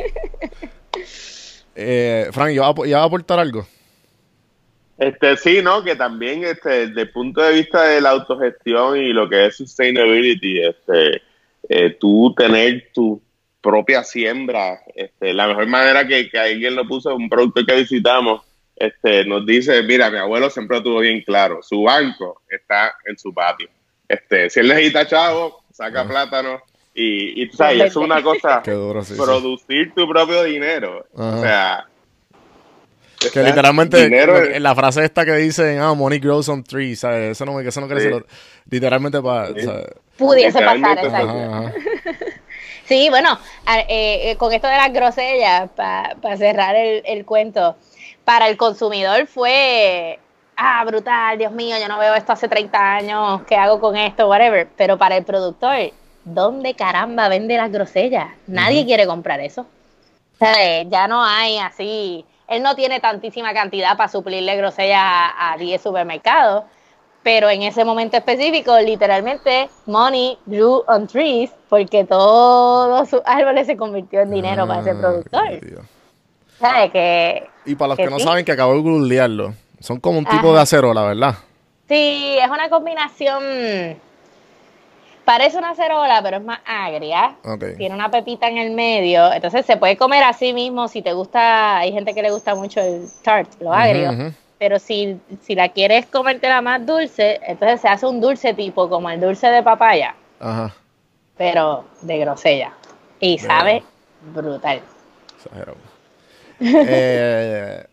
Eh, 1.75 2.27
Frank, 2.31 2.53
¿ya 2.53 2.61
va, 2.97 3.01
a 3.01 3.05
aportar 3.05 3.39
algo? 3.39 3.65
Este, 4.97 5.37
sí, 5.37 5.61
¿no? 5.61 5.83
Que 5.83 5.95
también, 5.95 6.43
este, 6.43 6.87
desde 6.87 7.01
el 7.01 7.11
punto 7.11 7.41
de 7.41 7.53
vista 7.53 7.83
de 7.83 8.01
la 8.01 8.09
autogestión 8.09 8.97
y 8.97 9.13
lo 9.13 9.29
que 9.29 9.45
es 9.45 9.57
sustainability, 9.57 10.59
este, 10.59 11.21
eh, 11.69 11.91
tú 11.99 12.33
tener 12.35 12.89
tu 12.93 13.21
propia 13.67 14.03
siembra, 14.03 14.81
este, 14.95 15.33
la 15.33 15.47
mejor 15.47 15.67
manera 15.67 16.07
que, 16.07 16.29
que 16.29 16.39
alguien 16.39 16.75
lo 16.75 16.87
puso, 16.87 17.13
un 17.15 17.27
producto 17.29 17.65
que 17.65 17.75
visitamos, 17.75 18.41
este, 18.77 19.25
nos 19.25 19.45
dice, 19.45 19.83
mira, 19.83 20.09
mi 20.09 20.17
abuelo 20.19 20.49
siempre 20.49 20.77
lo 20.77 20.83
tuvo 20.83 20.99
bien 21.01 21.21
claro, 21.21 21.59
su 21.61 21.81
banco 21.83 22.41
está 22.49 22.93
en 23.05 23.17
su 23.17 23.33
patio. 23.33 23.67
Este, 24.07 24.49
si 24.49 24.61
él 24.61 24.69
necesita 24.69 25.05
chavo, 25.05 25.63
saca 25.73 26.01
Ajá. 26.01 26.09
plátano 26.09 26.61
y, 26.93 27.41
y 27.43 27.49
tú 27.49 27.57
sabes, 27.57 27.75
eso 27.81 27.99
es 27.99 28.05
una 28.05 28.23
cosa, 28.23 28.61
Qué 28.65 28.71
duro, 28.71 29.03
sí. 29.03 29.15
sí. 29.15 29.21
producir 29.21 29.93
tu 29.93 30.07
propio 30.07 30.43
dinero. 30.43 31.05
Ajá. 31.17 31.35
O 31.37 31.41
sea, 31.41 31.85
Que 33.19 33.27
está- 33.27 33.43
literalmente, 33.43 34.03
dinero 34.03 34.43
en 34.45 34.63
la 34.63 34.73
frase 34.75 35.03
esta 35.03 35.25
que 35.25 35.33
dicen, 35.35 35.79
ah, 35.79 35.93
money 35.93 36.19
grows 36.19 36.47
on 36.49 36.63
trees, 36.63 36.99
¿sabes? 36.99 37.31
Eso 37.31 37.45
no, 37.45 37.59
eso 37.59 37.81
no 37.81 37.87
crece, 37.87 38.05
Sí. 38.05 38.09
lo- 38.11 38.25
literalmente 38.69 39.21
para. 39.21 39.49
Pudiese 40.17 40.59
pasar, 40.59 40.97
exacto. 40.97 41.71
Sí, 42.87 43.09
bueno, 43.09 43.37
eh, 43.89 44.35
con 44.37 44.53
esto 44.53 44.67
de 44.67 44.77
las 44.77 44.93
grosellas, 44.93 45.69
para 45.75 46.37
cerrar 46.37 46.75
el, 46.75 47.03
el 47.05 47.25
cuento, 47.25 47.75
para 48.23 48.47
el 48.47 48.57
consumidor 48.57 49.27
fue, 49.27 50.19
ah, 50.55 50.83
brutal, 50.85 51.37
Dios 51.37 51.51
mío, 51.51 51.77
yo 51.79 51.87
no 51.87 51.97
veo 51.97 52.13
esto 52.13 52.31
hace 52.31 52.47
30 52.47 52.95
años, 52.95 53.41
¿qué 53.47 53.55
hago 53.55 53.79
con 53.79 53.95
esto? 53.95 54.27
Whatever. 54.27 54.67
Pero 54.77 54.97
para 54.97 55.17
el 55.17 55.25
productor, 55.25 55.91
¿dónde 56.23 56.73
caramba 56.75 57.29
vende 57.29 57.57
las 57.57 57.71
grosellas? 57.71 58.27
Nadie 58.47 58.85
quiere 58.85 59.05
comprar 59.05 59.39
eso. 59.39 59.61
O 59.61 60.37
sea, 60.37 60.53
eh, 60.61 60.87
ya 60.89 61.07
no 61.07 61.23
hay 61.23 61.57
así, 61.57 62.25
él 62.47 62.61
no 62.63 62.75
tiene 62.75 62.99
tantísima 62.99 63.53
cantidad 63.53 63.97
para 63.97 64.09
suplirle 64.09 64.55
grosellas 64.55 65.01
a, 65.01 65.53
a 65.53 65.57
10 65.57 65.81
supermercados, 65.81 66.63
pero 67.27 67.49
en 67.49 67.61
ese 67.63 67.83
momento 67.83 68.15
específico, 68.15 68.79
literalmente, 68.79 69.67
money 69.85 70.37
grew 70.45 70.85
on 70.87 71.07
trees 71.07 71.51
porque 71.67 72.05
todos 72.05 73.09
sus 73.09 73.19
árboles 73.25 73.67
se 73.67 73.75
convirtió 73.75 74.21
en 74.21 74.31
dinero 74.31 74.65
para 74.65 74.79
ese 74.79 74.91
Ah, 74.91 74.97
productor. 74.97 75.59
¿Sabes? 76.57 76.89
Que 76.93 77.49
Y 77.65 77.75
para 77.75 77.89
los 77.89 77.97
Que 77.97 78.05
que 78.05 78.09
no 78.09 78.17
sí. 78.19 78.23
saben 78.23 78.45
que 78.45 78.53
acabo 78.53 78.75
de 78.75 78.79
googlearlo, 78.79 79.53
son 79.81 79.99
como 79.99 80.19
un 80.19 80.25
tipo 80.25 80.53
de 80.53 80.61
acerola, 80.61 81.03
¿verdad? 81.03 81.35
sí, 81.89 82.37
es 82.41 82.49
una 82.49 82.69
combinación, 82.69 83.97
parece 85.25 85.57
una 85.57 85.75
cerola, 85.75 86.21
pero 86.23 86.37
es 86.37 86.43
más 86.45 86.61
agria. 86.65 87.35
Tiene 87.77 87.93
una 87.93 88.09
pepita 88.09 88.47
en 88.47 88.57
el 88.57 88.71
medio, 88.71 89.33
entonces 89.33 89.65
se 89.65 89.75
puede 89.75 89.97
comer 89.97 90.23
así 90.23 90.53
mismo 90.53 90.87
si 90.87 91.01
te 91.01 91.11
gusta, 91.11 91.79
hay 91.79 91.91
gente 91.91 92.13
que 92.13 92.21
le 92.21 92.31
gusta 92.31 92.55
mucho 92.55 92.79
el 92.79 93.09
tart, 93.21 93.49
lo 93.59 93.73
agrio. 93.73 94.11
Ujú. 94.11 94.33
Pero 94.59 94.79
si, 94.79 95.19
si 95.41 95.53
la 95.55 95.69
quieres 95.69 96.05
comértela 96.07 96.61
más 96.61 96.85
dulce, 96.85 97.39
entonces 97.45 97.81
se 97.81 97.87
hace 97.87 98.05
un 98.07 98.19
dulce 98.19 98.53
tipo 98.53 98.89
como 98.89 99.09
el 99.09 99.19
dulce 99.21 99.47
de 99.47 99.61
papaya, 99.61 100.15
Ajá. 100.39 100.73
pero 101.37 101.85
de 102.01 102.17
grosella. 102.17 102.73
Y 103.19 103.37
sabe 103.37 103.83
brutal. 104.33 104.81
Eh, 106.59 107.83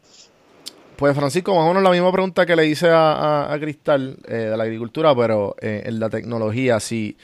pues 0.97 1.15
Francisco, 1.16 1.55
más 1.55 1.65
o 1.65 1.69
menos 1.69 1.82
la 1.82 1.91
misma 1.91 2.11
pregunta 2.12 2.47
que 2.47 2.57
le 2.57 2.66
hice 2.66 2.89
a, 2.89 3.12
a- 3.47 3.53
a 3.53 3.59
Cristal 3.59 4.16
eh, 4.27 4.35
de 4.35 4.57
la 4.57 4.62
agricultura, 4.65 5.15
pero 5.15 5.55
eh, 5.61 5.82
en 5.86 6.01
la 6.01 6.09
tecnología, 6.09 6.81
sí. 6.81 7.16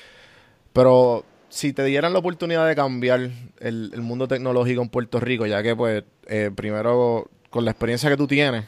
Pero 0.73 1.25
si 1.49 1.73
te 1.73 1.85
dieran 1.85 2.13
la 2.13 2.19
oportunidad 2.19 2.67
de 2.69 2.75
cambiar 2.77 3.21
el, 3.61 3.91
el 3.95 4.03
mundo 4.03 4.29
tecnológico 4.29 4.83
en 4.83 4.89
Puerto 4.89 5.19
Rico, 5.21 5.47
ya 5.47 5.63
que 5.63 5.75
pues 5.75 6.05
eh, 6.27 6.51
primero 6.55 7.29
con 7.49 7.65
la 7.65 7.71
experiencia 7.71 8.11
que 8.11 8.17
tú 8.17 8.27
tienes, 8.27 8.65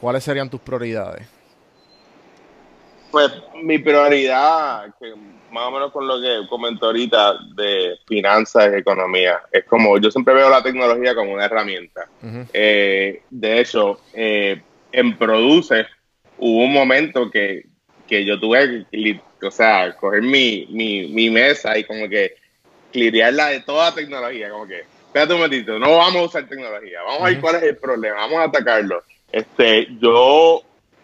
¿cuáles 0.00 0.24
serían 0.24 0.48
tus 0.48 0.60
prioridades? 0.60 1.26
Pues 3.10 3.32
mi 3.62 3.78
prioridad, 3.78 4.94
que 4.98 5.14
más 5.50 5.64
o 5.64 5.70
menos 5.72 5.92
con 5.92 6.06
lo 6.06 6.20
que 6.20 6.46
comentó 6.48 6.86
ahorita 6.86 7.34
de 7.56 7.98
finanzas 8.06 8.70
y 8.72 8.78
economía, 8.78 9.42
es 9.50 9.64
como 9.64 9.98
yo 9.98 10.10
siempre 10.10 10.34
veo 10.34 10.48
la 10.48 10.62
tecnología 10.62 11.14
como 11.14 11.32
una 11.32 11.46
herramienta. 11.46 12.06
Eh, 12.52 13.22
de 13.28 13.60
hecho, 13.60 14.00
eh, 14.14 14.62
en 14.92 15.16
Produce 15.16 15.86
hubo 16.38 16.64
un 16.64 16.72
momento 16.72 17.30
que, 17.30 17.66
que 18.08 18.24
yo 18.24 18.38
tuve 18.38 18.86
que, 18.90 19.20
o 19.44 19.50
sea, 19.50 19.96
coger 19.96 20.22
mi, 20.22 20.66
mi, 20.70 21.08
mi 21.08 21.30
mesa 21.30 21.76
y 21.76 21.84
como 21.84 22.08
que 22.08 22.36
clirearla 22.92 23.48
de 23.48 23.60
toda 23.60 23.94
tecnología, 23.94 24.50
como 24.50 24.66
que, 24.66 24.80
espérate 24.80 25.32
un 25.32 25.40
momentito, 25.40 25.78
no 25.78 25.96
vamos 25.96 26.16
a 26.16 26.26
usar 26.26 26.48
tecnología, 26.48 27.02
vamos 27.02 27.22
a 27.22 27.26
ver 27.26 27.40
cuál 27.40 27.56
es 27.56 27.62
el 27.64 27.76
problema, 27.76 28.16
vamos 28.16 28.38
a 28.38 28.44
atacarlo. 28.44 29.02
Este, 29.32 29.88
yo 30.00 30.62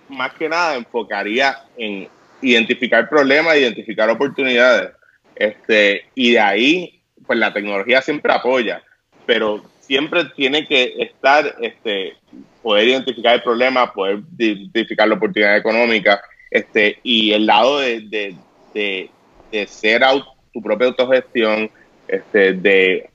más 0.09 0.33
que 0.35 0.49
nada 0.49 0.77
enfocaría 0.77 1.57
en 1.77 2.09
identificar 2.43 3.09
problemas, 3.09 3.57
identificar 3.57 4.09
oportunidades, 4.11 4.91
este, 5.35 6.05
y 6.15 6.33
de 6.33 6.41
ahí, 6.41 7.01
pues 7.27 7.39
la 7.39 7.53
tecnología 7.53 8.03
siempre 8.03 8.33
apoya, 8.33 8.83
pero 9.27 9.65
siempre 9.81 10.25
tiene 10.37 10.67
que 10.67 10.95
estar, 10.99 11.57
este, 11.61 12.15
poder 12.63 12.89
identificar 12.89 13.35
el 13.35 13.43
problema, 13.43 13.93
poder 13.93 14.21
identificar 14.39 15.09
la 15.09 15.15
oportunidad 15.15 15.57
económica, 15.57 16.21
este, 16.51 16.99
y 17.03 17.33
el 17.33 17.47
lado 17.47 17.79
de, 17.81 18.01
de, 18.01 19.11
de, 19.53 19.67
ser 19.67 20.03
au- 20.03 20.25
tu 20.53 20.61
propia 20.63 20.89
autogestión, 20.89 21.71
este, 22.09 22.53
de, 22.55 23.09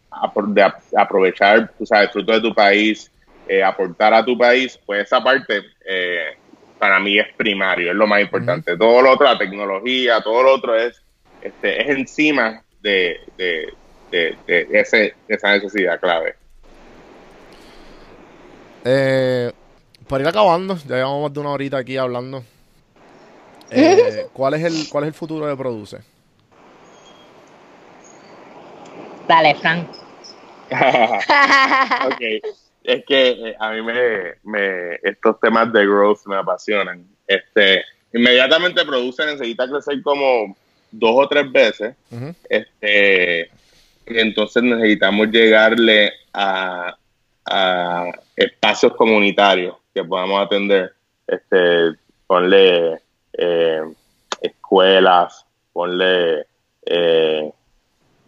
de 0.47 0.63
ap- 0.63 0.81
aprovechar, 0.97 1.71
tú 1.77 1.85
sabes, 1.85 2.11
fruto 2.11 2.31
de 2.33 2.41
tu 2.41 2.53
país, 2.53 3.11
eh, 3.51 3.61
aportar 3.61 4.13
a 4.13 4.23
tu 4.23 4.37
país, 4.37 4.79
pues 4.85 5.03
esa 5.03 5.21
parte 5.21 5.61
eh, 5.85 6.37
para 6.79 7.01
mí 7.01 7.19
es 7.19 7.27
primario, 7.35 7.91
es 7.91 7.97
lo 7.97 8.07
más 8.07 8.21
importante. 8.21 8.77
Todo 8.77 9.01
lo 9.01 9.11
otro, 9.11 9.25
la 9.25 9.37
tecnología, 9.37 10.21
todo 10.21 10.41
lo 10.41 10.53
otro 10.53 10.73
es, 10.73 11.01
este, 11.41 11.81
es 11.81 11.89
encima 11.89 12.63
de, 12.79 13.19
de, 13.37 13.73
de, 14.09 14.37
de 14.47 14.67
ese, 14.71 15.15
de 15.27 15.35
esa 15.35 15.51
necesidad 15.51 15.99
clave. 15.99 16.35
Eh, 18.85 19.51
para 20.07 20.23
ir 20.23 20.29
acabando, 20.29 20.77
ya 20.77 20.95
llevamos 20.95 21.23
más 21.23 21.33
de 21.33 21.39
una 21.41 21.49
horita 21.49 21.75
aquí 21.75 21.97
hablando. 21.97 22.45
Eh, 23.69 24.27
¿cuál, 24.33 24.53
es 24.53 24.63
el, 24.63 24.89
¿Cuál 24.89 25.03
es 25.03 25.07
el 25.09 25.13
futuro 25.13 25.45
de 25.45 25.57
Produce? 25.57 25.97
Dale, 29.27 29.55
Frank. 29.55 29.89
Ok, 32.05 32.60
es 32.83 33.05
que 33.05 33.29
eh, 33.29 33.55
a 33.59 33.71
mí 33.71 33.81
me, 33.81 34.35
me 34.43 34.95
estos 35.03 35.39
temas 35.39 35.71
de 35.71 35.85
growth 35.85 36.25
me 36.25 36.37
apasionan. 36.37 37.05
Este, 37.27 37.83
inmediatamente 38.13 38.85
produce 38.85 39.25
necesita 39.25 39.69
crecer 39.69 40.01
como 40.01 40.55
dos 40.91 41.11
o 41.13 41.27
tres 41.27 41.51
veces. 41.51 41.95
Este, 42.49 43.49
y 44.07 44.19
entonces 44.19 44.63
necesitamos 44.63 45.29
llegarle 45.29 46.11
a, 46.33 46.95
a 47.45 48.11
espacios 48.35 48.95
comunitarios 48.95 49.75
que 49.93 50.03
podamos 50.03 50.41
atender. 50.41 50.93
Este, 51.27 51.95
ponle 52.27 52.99
eh, 53.33 53.81
escuelas, 54.41 55.45
ponle 55.71 56.45
eh, 56.85 57.51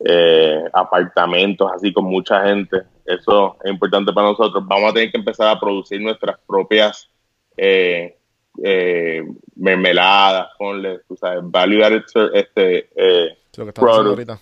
eh, 0.05 0.63
apartamentos 0.73 1.71
así 1.73 1.93
con 1.93 2.05
mucha 2.05 2.43
gente. 2.45 2.81
Eso 3.05 3.57
es 3.63 3.71
importante 3.71 4.11
para 4.11 4.29
nosotros. 4.29 4.63
Vamos 4.67 4.91
a 4.91 4.93
tener 4.93 5.11
que 5.11 5.17
empezar 5.17 5.47
a 5.47 5.59
producir 5.59 6.01
nuestras 6.01 6.37
propias 6.45 7.09
eh, 7.55 8.17
eh, 8.63 9.23
mermeladas, 9.55 10.49
ponle, 10.57 10.99
tú 11.07 11.15
sabes, 11.15 11.39
value 11.43 11.83
added 11.83 12.03
este, 12.33 12.89
eh, 12.95 13.37
Sí, 13.51 13.61
lo 13.61 13.71
que 13.71 13.81
ahorita. 13.81 14.39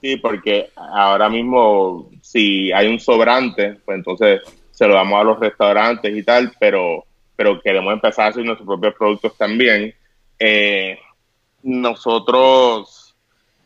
Sí, 0.00 0.16
porque 0.16 0.70
ahora 0.76 1.28
mismo 1.28 2.10
si 2.22 2.70
hay 2.72 2.86
un 2.86 3.00
sobrante, 3.00 3.80
pues 3.84 3.96
entonces 3.96 4.42
se 4.70 4.86
lo 4.86 4.94
damos 4.94 5.20
a 5.20 5.24
los 5.24 5.40
restaurantes 5.40 6.16
y 6.16 6.22
tal, 6.22 6.52
pero, 6.60 7.04
pero 7.34 7.60
queremos 7.60 7.92
empezar 7.92 8.26
a 8.26 8.28
hacer 8.28 8.44
nuestros 8.44 8.66
propios 8.66 8.94
productos 8.94 9.36
también. 9.36 9.92
Nosotros 11.62 13.07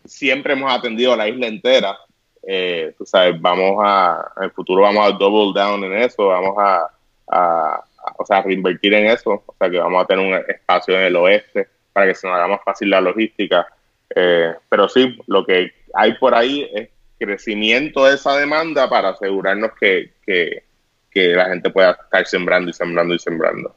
siempre 0.04 0.52
hemos 0.54 0.72
atendido 0.72 1.12
a 1.12 1.16
la 1.16 1.28
isla 1.28 1.46
entera. 1.46 1.98
Eh, 2.46 2.94
tú 2.98 3.04
sabes, 3.06 3.40
vamos 3.40 3.76
a, 3.80 4.32
en 4.36 4.44
el 4.44 4.50
futuro 4.50 4.82
vamos 4.82 5.06
a 5.06 5.12
double 5.12 5.58
down 5.58 5.84
en 5.84 5.92
eso, 5.92 6.26
vamos 6.26 6.56
a, 6.58 7.84
o 8.18 8.26
sea, 8.26 8.42
reinvertir 8.42 8.94
en 8.94 9.06
eso, 9.06 9.44
o 9.46 9.54
sea, 9.58 9.70
que 9.70 9.78
vamos 9.78 10.02
a 10.02 10.06
tener 10.06 10.26
un 10.26 10.34
espacio 10.48 10.96
en 10.96 11.04
el 11.04 11.16
oeste 11.16 11.68
para 11.92 12.06
que 12.06 12.14
se 12.14 12.26
nos 12.26 12.36
haga 12.36 12.48
más 12.48 12.60
fácil 12.64 12.90
la 12.90 13.00
logística. 13.00 13.66
Eh, 14.14 14.54
pero 14.68 14.88
sí, 14.88 15.16
lo 15.26 15.44
que 15.44 15.70
hay 15.94 16.14
por 16.14 16.34
ahí 16.34 16.68
es 16.74 16.88
crecimiento 17.18 18.04
de 18.04 18.16
esa 18.16 18.36
demanda 18.36 18.88
para 18.88 19.10
asegurarnos 19.10 19.70
que, 19.78 20.12
que, 20.26 20.64
que 21.10 21.28
la 21.28 21.46
gente 21.46 21.70
pueda 21.70 21.92
estar 21.92 22.26
sembrando 22.26 22.70
y 22.70 22.72
sembrando 22.72 23.14
y 23.14 23.18
sembrando. 23.18 23.74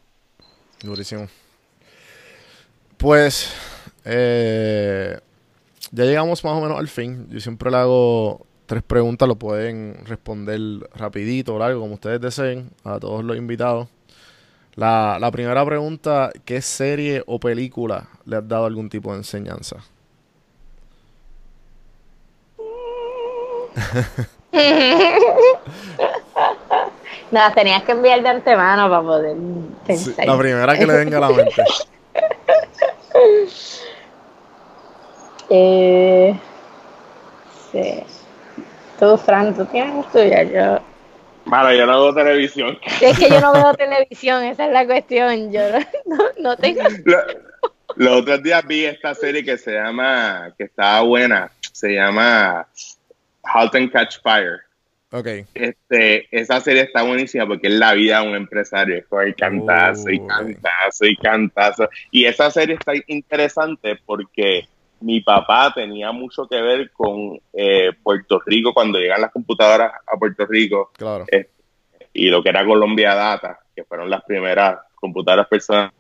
Durísimo. 0.82 1.28
Pues 2.98 3.54
eh, 4.04 5.20
ya 5.96 6.06
llegamos 6.06 6.44
más 6.44 6.54
o 6.54 6.62
menos 6.62 6.80
al 6.80 6.88
fin. 6.88 7.28
Yo 7.30 7.40
siempre 7.40 7.70
le 7.72 7.78
hago 7.78 8.46
tres 8.66 8.84
preguntas, 8.84 9.28
lo 9.28 9.36
pueden 9.36 9.98
responder 10.06 10.60
rapidito 10.96 11.56
o 11.56 11.60
largo, 11.60 11.82
como 11.82 11.94
ustedes 11.96 12.20
deseen, 12.22 12.70
a 12.84 13.00
todos 13.00 13.24
los 13.24 13.38
invitados. 13.38 13.88
La, 14.76 15.18
la 15.22 15.32
primera 15.32 15.66
pregunta, 15.66 16.32
¿qué 16.44 16.62
serie 16.62 17.24
o 17.28 17.40
película 17.40 18.10
le 18.26 18.38
has 18.38 18.48
dado 18.48 18.66
algún 18.66 18.90
tipo 18.90 19.12
de 19.12 19.18
enseñanza? 19.20 19.78
No, 27.32 27.40
las 27.40 27.56
tenías 27.56 27.84
que 27.84 27.92
enviar 27.92 28.22
de 28.22 28.30
antemano 28.30 28.90
para 28.90 29.02
poder 29.02 29.36
Sí, 29.36 29.76
pensar. 29.88 30.28
la 30.28 30.38
primera 30.38 30.78
que 30.78 30.86
le 30.86 30.94
venga 30.94 31.18
a 31.18 31.22
la 31.22 31.30
mente. 31.30 31.64
Eh, 35.50 36.36
sí. 37.72 38.04
Tú, 39.00 39.18
Fran, 39.18 39.56
tú 39.56 39.66
tienes 39.66 40.10
tuya. 40.12 40.44
Yo... 40.44 40.80
Mano, 41.46 41.72
yo 41.74 41.86
no 41.86 41.94
hago 41.94 42.14
televisión. 42.16 42.78
Es 43.02 43.20
que 43.20 43.30
yo 43.30 43.40
no 43.40 43.54
veo 43.54 43.74
televisión, 43.76 44.44
esa 44.44 44.66
es 44.66 44.72
la 44.74 44.86
cuestión. 44.86 45.52
Yo 45.52 45.62
no, 46.40 46.56
tengo. 46.58 46.82
Lo- 47.04 47.24
Los 47.98 48.22
otros 48.22 48.42
días 48.42 48.66
vi 48.66 48.86
esta 48.86 49.14
serie 49.14 49.44
que 49.44 49.58
se 49.58 49.72
llama, 49.74 50.54
que 50.58 50.64
estaba 50.66 51.02
buena, 51.02 51.52
se 51.72 51.94
llama 51.94 52.68
Halt 53.44 53.76
and 53.76 53.92
Catch 53.92 54.22
Fire. 54.24 54.62
Ok. 55.12 55.28
Este, 55.54 56.28
esa 56.32 56.60
serie 56.60 56.82
está 56.82 57.04
buenísima 57.04 57.46
porque 57.46 57.68
es 57.68 57.74
la 57.76 57.94
vida 57.94 58.22
de 58.22 58.28
un 58.28 58.36
empresario, 58.36 58.98
es 58.98 59.06
coger 59.06 59.36
cantazo 59.36 60.10
y 60.10 60.20
Oh, 60.20 60.28
cantazo 60.28 61.06
y 61.06 61.16
cantazo. 61.16 61.90
Y 62.12 62.26
esa 62.26 62.50
serie 62.50 62.76
está 62.76 62.94
interesante 63.08 63.98
porque 64.06 64.68
mi 65.02 65.22
papá 65.22 65.72
tenía 65.76 66.12
mucho 66.12 66.48
que 66.48 66.60
ver 66.62 66.92
con 66.92 67.40
eh, 67.54 67.92
Puerto 68.02 68.42
Rico 68.46 68.74
cuando 68.74 68.98
llegan 69.00 69.22
las 69.22 69.32
computadoras 69.32 69.92
a 70.08 70.18
Puerto 70.18 70.46
Rico 70.46 70.92
Claro. 70.98 71.26
y 72.14 72.30
lo 72.30 72.42
que 72.42 72.50
era 72.50 72.66
Colombia 72.66 73.14
Data, 73.14 73.60
que 73.76 73.84
fueron 73.84 74.10
las 74.10 74.24
primeras 74.24 74.80
computadoras 74.96 75.48
personales. 75.48 75.92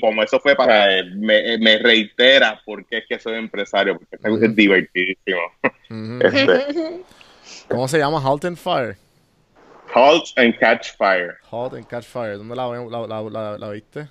Como 0.00 0.22
eso 0.22 0.40
fue 0.40 0.56
para 0.56 0.92
él, 0.98 1.16
me, 1.16 1.58
me 1.58 1.78
reitera 1.78 2.60
porque 2.64 2.98
es 2.98 3.04
que 3.06 3.18
soy 3.18 3.34
empresario, 3.34 3.98
porque 3.98 4.16
cosa 4.16 4.46
es 4.46 4.56
divertidísimo. 4.56 5.40
Este, 6.22 7.02
¿Cómo 7.68 7.86
se 7.88 7.98
llama? 7.98 8.20
Halt 8.22 8.44
and 8.46 8.56
Fire. 8.56 8.96
Halt 9.94 10.24
and 10.36 10.56
Catch 10.58 10.96
Fire. 10.96 11.36
Halt 11.50 11.74
and 11.74 11.86
Catch 11.86 12.04
Fire. 12.06 12.38
¿Dónde 12.38 12.54
la, 12.56 12.68
la, 12.68 13.22
la- 13.22 13.58
la 13.58 13.70
viste? 13.70 14.08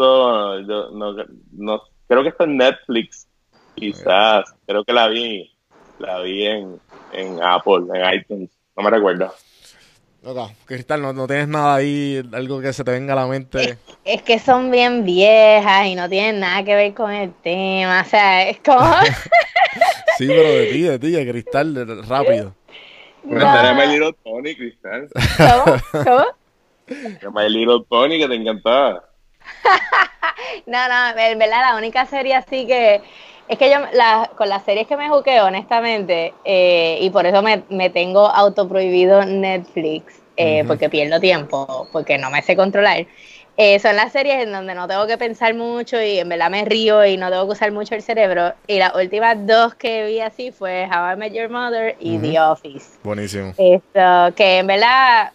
Eso, 0.00 0.60
yo 0.60 0.90
no, 0.92 1.12
no- 1.52 1.82
creo 2.08 2.22
que 2.22 2.30
está 2.30 2.44
en 2.44 2.56
Netflix, 2.56 3.28
quizás. 3.74 4.44
Creo 4.66 4.82
que 4.82 4.92
la 4.94 5.08
vi, 5.08 5.54
la 5.98 6.20
vi 6.20 6.46
en, 6.46 6.80
en 7.12 7.42
Apple, 7.42 7.84
en 7.92 8.14
iTunes, 8.14 8.50
no 8.76 8.82
me 8.82 8.90
recuerdo. 8.90 9.34
Ok, 10.24 10.38
Cristal, 10.64 11.02
no, 11.02 11.12
no 11.12 11.26
tienes 11.26 11.48
nada 11.48 11.74
ahí, 11.76 12.22
algo 12.32 12.60
que 12.62 12.72
se 12.72 12.82
te 12.84 12.92
venga 12.92 13.12
a 13.12 13.16
la 13.16 13.26
mente. 13.26 13.76
Es 14.04 14.22
que 14.22 14.38
son 14.38 14.70
bien 14.70 15.04
viejas 15.04 15.86
y 15.86 15.94
no 15.94 16.08
tienen 16.08 16.40
nada 16.40 16.64
que 16.64 16.74
ver 16.74 16.94
con 16.94 17.10
el 17.10 17.32
tema. 17.42 18.00
O 18.00 18.08
sea, 18.08 18.48
es 18.48 18.58
como. 18.60 18.80
Sí, 20.18 20.26
pero 20.26 20.54
de 20.54 20.66
ti, 20.66 20.82
de 20.82 20.98
ti, 20.98 21.10
de 21.12 21.30
Cristal, 21.30 21.72
de- 21.72 22.02
rápido. 22.02 22.54
A 23.32 23.72
My 23.74 23.86
Little 23.86 24.12
Pony, 24.22 24.54
Cristal. 24.56 25.08
¿Cómo? 25.38 25.76
¿Cómo? 26.04 27.32
My 27.32 27.48
Little 27.48 27.84
Pony 27.88 28.18
que 28.18 28.28
te 28.28 28.34
encantaba. 28.34 29.04
No, 30.66 30.88
no, 30.88 31.18
en 31.18 31.38
verdad 31.38 31.60
la 31.72 31.76
única 31.76 32.06
serie 32.06 32.34
así 32.34 32.66
que 32.66 33.00
es 33.48 33.58
que 33.58 33.70
yo 33.70 33.78
la- 33.92 34.30
con 34.36 34.48
las 34.48 34.64
series 34.64 34.86
que 34.86 34.96
me 34.96 35.08
juqueo, 35.08 35.46
honestamente, 35.46 36.32
eh, 36.44 36.98
y 37.00 37.10
por 37.10 37.26
eso 37.26 37.42
me, 37.42 37.62
me 37.68 37.90
tengo 37.90 38.26
autoprohibido 38.28 39.24
Netflix, 39.24 40.20
eh, 40.36 40.64
porque 40.66 40.88
pierdo 40.88 41.18
tiempo, 41.20 41.88
porque 41.92 42.16
no 42.18 42.30
me 42.30 42.42
sé 42.42 42.54
controlar. 42.56 43.06
eh, 43.56 43.78
son 43.80 43.96
las 43.96 44.12
series 44.12 44.42
en 44.44 44.52
donde 44.52 44.74
no 44.74 44.86
tengo 44.88 45.06
que 45.06 45.18
pensar 45.18 45.52
mucho 45.54 46.00
y 46.00 46.18
en 46.18 46.28
verdad 46.28 46.48
me 46.50 46.64
río 46.64 47.04
y 47.04 47.16
no 47.18 47.28
tengo 47.28 47.44
que 47.46 47.52
usar 47.52 47.72
mucho 47.72 47.94
el 47.94 48.02
cerebro. 48.02 48.54
Y 48.66 48.78
las 48.78 48.94
últimas 48.94 49.44
dos 49.46 49.74
que 49.74 50.06
vi 50.06 50.20
así 50.20 50.50
fue 50.52 50.86
How 50.86 51.12
I 51.12 51.16
Met 51.16 51.32
Your 51.34 51.50
Mother 51.50 51.96
y. 52.00 52.18
The 52.18 52.40
Office. 52.40 52.98
Buenísimo. 53.02 53.52
Esto, 53.58 54.34
que 54.36 54.58
en 54.58 54.66
verdad, 54.66 55.32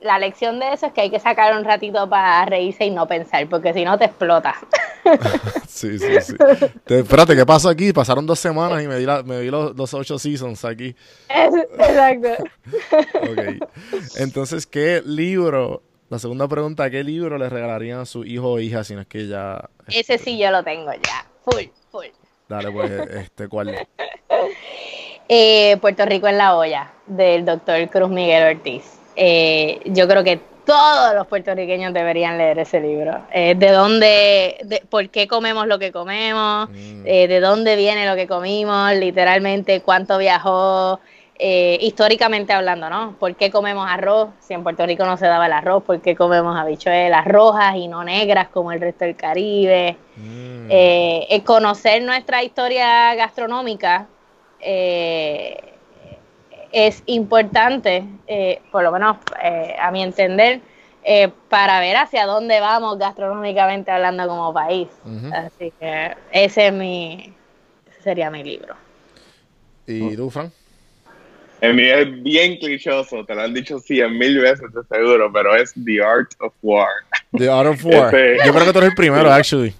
la 0.00 0.18
lección 0.18 0.58
de 0.60 0.72
eso 0.72 0.86
es 0.86 0.92
que 0.92 1.00
hay 1.02 1.10
que 1.10 1.20
sacar 1.20 1.56
un 1.56 1.64
ratito 1.64 2.08
para 2.08 2.44
reírse 2.46 2.84
y 2.84 2.90
no 2.90 3.06
pensar, 3.06 3.48
porque 3.48 3.72
si 3.72 3.84
no 3.84 3.96
te 3.98 4.06
explota. 4.06 4.54
Sí, 5.66 5.98
sí, 5.98 6.20
sí. 6.20 6.34
Te- 6.84 6.98
espérate, 7.00 7.34
¿qué 7.34 7.46
pasó 7.46 7.70
aquí? 7.70 7.90
Pasaron 7.92 8.26
dos 8.26 8.38
semanas 8.38 8.82
y 8.82 8.86
me 8.86 8.98
vi, 8.98 9.06
la- 9.06 9.22
me 9.22 9.40
vi 9.40 9.50
los, 9.50 9.74
los 9.74 9.94
ocho 9.94 10.18
seasons 10.18 10.62
aquí. 10.64 10.94
Exacto. 11.28 12.28
Ok. 13.22 13.68
Entonces, 14.18 14.66
¿qué 14.66 15.02
libro? 15.04 15.82
La 16.10 16.18
segunda 16.18 16.46
pregunta, 16.48 16.90
¿qué 16.90 17.02
libro 17.02 17.38
le 17.38 17.48
regalarían 17.48 18.00
a 18.00 18.04
su 18.04 18.24
hijo 18.24 18.50
o 18.52 18.58
hija 18.60 18.84
si 18.84 18.94
no 18.94 19.00
es 19.00 19.06
que 19.06 19.26
ya... 19.26 19.70
Ese 19.88 20.18
sí 20.18 20.36
yo 20.38 20.50
lo 20.50 20.62
tengo 20.62 20.92
ya. 20.92 21.26
Full, 21.44 21.64
full. 21.90 22.06
Dale, 22.48 22.70
pues, 22.70 22.90
este, 22.90 23.48
¿cuál? 23.48 23.74
Eh, 25.28 25.76
Puerto 25.80 26.04
Rico 26.06 26.26
en 26.26 26.38
la 26.38 26.56
olla, 26.56 26.90
del 27.06 27.44
doctor 27.44 27.88
Cruz 27.88 28.10
Miguel 28.10 28.56
Ortiz. 28.56 28.98
Eh, 29.22 29.80
yo 29.84 30.08
creo 30.08 30.24
que 30.24 30.40
todos 30.64 31.14
los 31.14 31.26
puertorriqueños 31.26 31.92
deberían 31.92 32.38
leer 32.38 32.58
ese 32.58 32.80
libro. 32.80 33.26
Eh, 33.32 33.54
de 33.54 33.70
dónde, 33.70 34.56
de, 34.64 34.82
por 34.88 35.10
qué 35.10 35.28
comemos 35.28 35.66
lo 35.66 35.78
que 35.78 35.92
comemos, 35.92 36.70
Mm. 36.70 37.02
eh, 37.04 37.28
de 37.28 37.40
dónde 37.40 37.76
viene 37.76 38.06
lo 38.06 38.16
que 38.16 38.26
comimos, 38.26 38.94
literalmente 38.94 39.82
cuánto 39.82 40.16
viajó, 40.16 41.00
eh, 41.38 41.76
históricamente 41.82 42.54
hablando, 42.54 42.88
¿no? 42.88 43.16
¿Por 43.18 43.34
qué 43.36 43.50
comemos 43.50 43.86
arroz? 43.90 44.30
Si 44.40 44.54
en 44.54 44.62
Puerto 44.62 44.86
Rico 44.86 45.04
no 45.04 45.16
se 45.18 45.26
daba 45.26 45.46
el 45.46 45.52
arroz, 45.52 45.82
¿por 45.82 46.00
qué 46.00 46.14
comemos 46.16 46.56
habichuelas 46.58 47.26
rojas 47.26 47.76
y 47.76 47.88
no 47.88 48.02
negras 48.04 48.48
como 48.48 48.72
el 48.72 48.80
resto 48.80 49.04
del 49.04 49.16
Caribe? 49.16 49.96
Mm. 50.16 51.40
Conocer 51.44 52.02
nuestra 52.02 52.42
historia 52.42 53.14
gastronómica 53.16 54.06
eh, 54.60 55.56
es 56.72 57.02
importante, 57.06 58.04
eh, 58.26 58.60
por 58.70 58.82
lo 58.82 58.92
menos 58.92 59.16
eh, 59.42 59.74
a 59.80 59.90
mi 59.90 60.02
entender, 60.02 60.60
eh, 61.02 61.30
para 61.48 61.80
ver 61.80 61.96
hacia 61.96 62.26
dónde 62.26 62.60
vamos 62.60 62.98
gastronómicamente 62.98 63.90
hablando 63.90 64.26
como 64.28 64.52
país. 64.52 64.88
Así 65.32 65.72
que 65.78 66.14
ese 66.30 66.66
es 66.68 66.72
mi, 66.72 67.32
ese 67.90 68.02
sería 68.02 68.30
mi 68.30 68.44
libro. 68.44 68.74
¿Y 69.86 70.14
tú, 70.16 70.30
Fran? 70.30 70.52
El 71.60 71.74
mío 71.74 71.94
es 71.96 72.22
bien 72.22 72.56
clichoso, 72.56 73.24
te 73.26 73.34
lo 73.34 73.42
han 73.42 73.52
dicho 73.52 73.78
cien 73.80 74.16
mil 74.16 74.38
veces, 74.40 74.72
de 74.72 74.82
seguro, 74.88 75.30
pero 75.32 75.54
es 75.56 75.74
The 75.84 76.02
Art 76.02 76.30
of 76.40 76.54
War. 76.62 76.88
The 77.36 77.50
Art 77.50 77.68
of 77.68 77.84
War. 77.84 78.14
Este- 78.14 78.46
Yo 78.46 78.52
creo 78.52 78.64
que 78.66 78.72
tú 78.72 78.78
eres 78.78 78.90
el 78.90 78.96
primero, 78.96 79.30
actually. 79.30 79.74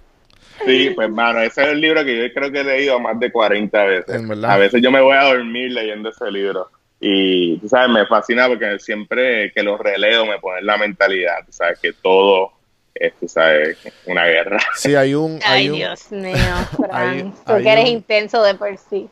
Sí, 0.67 0.91
pues 0.95 1.09
mano, 1.09 1.41
ese 1.41 1.63
es 1.63 1.69
el 1.69 1.81
libro 1.81 2.05
que 2.05 2.19
yo 2.29 2.35
creo 2.35 2.53
que 2.53 2.61
he 2.61 2.65
leído 2.65 3.01
más 3.01 3.19
de 3.19 3.33
40 3.33 3.83
veces. 3.85 4.15
En 4.15 4.29
verdad. 4.29 4.51
A 4.51 4.57
veces 4.59 4.83
yo 4.83 4.91
me 4.91 5.01
voy 5.01 5.17
a 5.17 5.23
dormir 5.25 5.73
leyendo 5.73 6.11
ese 6.11 6.31
libro. 6.31 6.71
Y, 7.01 7.57
tú 7.59 7.69
sabes, 7.69 7.89
me 7.89 8.07
fascina 8.07 8.47
porque 8.47 8.79
siempre 8.79 9.51
que 9.55 9.63
lo 9.63 9.79
releo 9.79 10.27
me 10.27 10.39
pone 10.39 10.59
en 10.61 10.67
la 10.67 10.77
mentalidad, 10.77 11.39
tú 11.47 11.53
sabes, 11.53 11.79
que 11.81 11.93
todo 11.95 12.53
es, 12.95 13.15
tú 13.19 13.27
sabes, 13.27 13.79
una 14.07 14.27
guerra. 14.27 14.59
Sí, 14.75 14.95
hay 14.95 15.15
un... 15.15 15.41
Hay 15.45 15.63
Ay, 15.63 15.71
un, 15.71 15.77
Dios 15.77 16.13
mío, 16.13 16.35
Fran, 16.77 16.91
hay- 16.93 17.23
tú 17.47 17.53
hay 17.53 17.63
que 17.63 17.73
eres 17.73 17.85
un- 17.85 17.91
intenso 17.93 18.43
de 18.43 18.55
por 18.55 18.77
sí. 18.77 19.09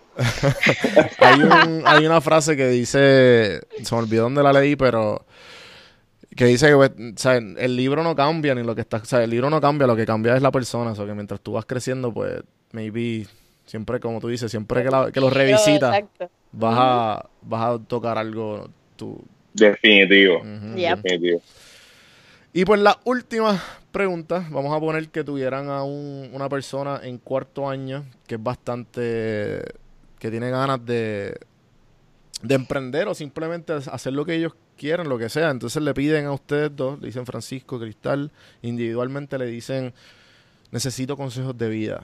hay, 1.19 1.41
un- 1.43 1.83
hay 1.87 2.07
una 2.07 2.21
frase 2.21 2.57
que 2.57 2.69
dice, 2.69 3.61
se 3.83 3.95
me 3.95 4.01
olvidó 4.03 4.25
dónde 4.25 4.43
la 4.43 4.53
leí, 4.53 4.77
pero 4.77 5.25
que 6.37 6.45
dice 6.45 6.69
que 6.69 6.75
pues, 6.77 6.93
el 7.57 7.77
libro 7.77 8.03
no 8.03 8.15
cambia 8.15 8.55
ni 8.55 8.63
lo 8.63 8.75
que 8.75 8.83
está, 8.83 8.99
o 8.99 9.05
sea, 9.05 9.23
el 9.25 9.31
libro 9.31 9.49
no 9.51 9.61
cambia, 9.61 9.87
lo 9.87 9.97
que 9.97 10.05
cambia 10.07 10.37
es 10.37 10.43
la 10.43 10.51
persona, 10.51 10.93
o 10.93 10.95
sea, 10.95 11.07
que 11.07 11.15
mientras 11.15 11.41
tú 11.41 11.53
vas 11.53 11.65
creciendo, 11.65 12.13
pues 12.13 12.43
maybe 12.73 13.27
siempre 13.65 13.99
como 14.01 14.21
tú 14.21 14.29
dices, 14.29 14.51
siempre 14.51 14.83
que, 14.85 14.91
la- 14.91 15.11
que 15.11 15.21
lo 15.21 15.31
revisitas, 15.31 15.95
Exacto. 15.97 16.31
Vas 16.53 16.75
a 16.79 17.29
vas 17.43 17.63
a 17.75 17.79
tocar 17.79 18.19
algo 18.19 18.69
tú. 18.97 19.23
Definitivo. 19.55 20.43
Definitivo. 21.03 21.43
Y 22.53 22.65
pues 22.65 22.81
la 22.81 22.99
última 23.05 23.61
pregunta, 23.93 24.47
vamos 24.51 24.75
a 24.77 24.81
poner 24.81 25.09
que 25.09 25.25
tuvieran 25.25 25.69
a 25.71 25.83
un- 25.83 26.31
una 26.33 26.49
persona 26.49 27.01
en 27.03 27.19
cuarto 27.19 27.69
año 27.69 28.05
que 28.27 28.37
es 28.37 28.43
bastante, 28.43 29.63
que 30.19 30.31
tiene 30.31 30.51
ganas 30.51 30.85
de, 30.85 31.39
de 32.43 32.55
emprender 32.55 33.09
o 33.09 33.15
simplemente 33.15 33.73
hacer 33.73 34.13
lo 34.13 34.25
que 34.25 34.35
ellos 34.35 34.53
quieren, 34.77 35.09
lo 35.09 35.19
que 35.19 35.29
sea. 35.29 35.51
Entonces 35.51 35.83
le 35.83 35.93
piden 35.95 36.27
a 36.27 36.33
ustedes 36.33 36.75
dos, 36.75 37.01
le 37.01 37.07
dicen 37.07 37.27
Francisco, 37.27 37.79
Cristal, 37.81 38.31
individualmente 38.63 39.39
le 39.39 39.47
dicen, 39.47 39.93
necesito 40.71 41.17
consejos 41.17 41.57
de 41.57 41.69
vida. 41.69 42.03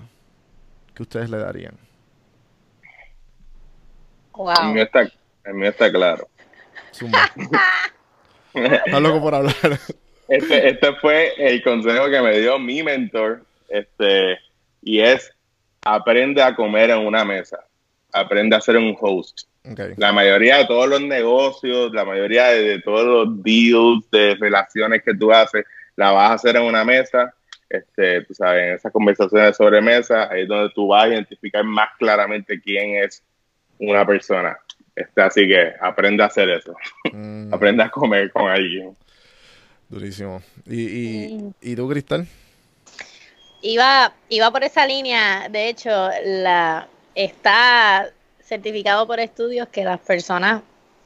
que 0.95 1.03
ustedes 1.03 1.29
le 1.29 1.39
darían? 1.39 1.75
El 4.36 4.44
Wow. 4.44 4.73
mío 4.74 4.82
está, 4.82 5.09
el 5.44 5.55
mío 5.55 5.70
está 5.70 5.90
claro. 5.93 6.28
Estás 8.55 9.01
loco 9.02 9.20
por 9.20 9.35
hablar. 9.35 9.55
Este, 10.28 10.69
este 10.69 10.94
fue 10.97 11.32
el 11.39 11.62
consejo 11.62 12.09
que 12.09 12.20
me 12.23 12.39
dio 12.39 12.59
mi 12.59 12.82
mentor, 12.82 13.44
este, 13.69 14.39
y 14.82 15.01
es 15.01 15.31
aprende 15.82 16.43
a 16.43 16.55
comer 16.55 16.90
en 16.90 16.98
una 17.01 17.24
mesa, 17.24 17.59
aprende 18.12 18.56
a 18.56 18.61
ser 18.61 18.77
un 18.77 18.97
host. 18.98 19.43
La 19.97 20.12
mayoría 20.12 20.59
de 20.59 20.66
todos 20.66 20.89
los 20.89 21.01
negocios, 21.01 21.93
la 21.93 22.05
mayoría 22.05 22.48
de, 22.48 22.62
de 22.62 22.82
todos 22.82 23.05
los 23.05 23.43
deals, 23.43 24.09
de 24.11 24.35
relaciones 24.36 25.02
que 25.02 25.15
tú 25.15 25.32
haces, 25.32 25.65
la 25.97 26.11
vas 26.12 26.31
a 26.31 26.35
hacer 26.35 26.56
en 26.56 26.62
una 26.62 26.85
mesa. 26.85 27.35
Este, 27.69 28.23
tú 28.24 28.35
sabes, 28.35 28.62
en 28.62 28.74
esas 28.74 28.93
conversaciones 28.93 29.56
sobre 29.56 29.81
mesa, 29.81 30.28
ahí 30.31 30.43
es 30.43 30.48
donde 30.48 30.70
tú 30.74 30.89
vas 30.89 31.05
a 31.05 31.09
identificar 31.09 31.65
más 31.65 31.89
claramente 31.98 32.61
quién 32.61 33.02
es 33.02 33.23
una 33.79 34.07
persona. 34.07 34.59
Este, 34.97 35.23
así 35.23 35.49
que 35.49 35.73
aprende 35.81 36.23
a 36.23 36.27
hacer 36.27 36.49
eso, 36.51 36.75
Mm, 37.13 37.53
aprende 37.55 37.83
a 37.83 37.91
comer 37.91 38.31
con 38.33 38.49
alguien. 38.49 38.97
durísimo. 39.89 40.41
¿Y, 40.67 40.83
y, 40.83 41.53
¿Y 41.61 41.77
tú, 41.77 41.89
Cristal? 41.89 42.27
Iba, 43.63 44.13
iba 44.29 44.51
por 44.51 44.63
esa 44.63 44.87
línea, 44.87 45.49
de 45.49 45.69
hecho, 45.69 45.91
la 46.25 46.87
está 47.15 48.09
certificado 48.41 49.07
por 49.07 49.21
estudios 49.21 49.69
que 49.69 49.85
las 49.85 50.01
personas 50.01 50.63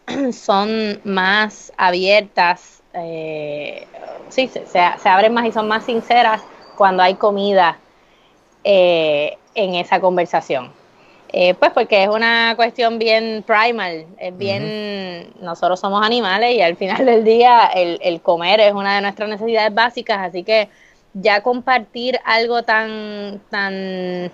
son 0.33 1.01
más 1.05 1.73
abiertas, 1.77 2.83
eh, 2.95 3.87
sí, 4.29 4.49
se, 4.49 4.67
se- 4.67 4.93
se 4.99 5.09
abren 5.09 5.33
más 5.33 5.47
y 5.47 5.53
son 5.53 5.69
más 5.69 5.85
sinceras 5.85 6.43
cuando 6.77 7.03
hay 7.03 7.15
comida 7.15 7.79
eh, 8.65 9.37
en 9.55 9.75
esa 9.77 10.01
conversación. 10.01 10.73
Eh, 11.31 11.55
pues 11.55 11.73
porque 11.73 12.05
es 12.05 12.09
una 12.09 12.55
cuestión 12.57 12.99
bien 12.99 13.45
primal, 13.47 14.07
es 14.19 14.37
bien, 14.37 15.31
nosotros 15.41 15.79
somos 15.79 16.05
animales 16.05 16.55
y 16.55 16.63
al 16.63 16.77
final 16.77 17.05
del 17.05 17.23
día 17.23 17.67
el, 17.67 17.99
el 18.03 18.23
comer 18.23 18.61
es 18.61 18.73
una 18.73 18.95
de 18.95 19.03
nuestras 19.03 19.29
necesidades 19.29 19.75
básicas, 19.75 20.19
así 20.21 20.43
que 20.43 20.71
ya 21.13 21.43
compartir 21.43 22.19
algo 22.25 22.63
tan, 22.63 23.41
tan 23.51 24.31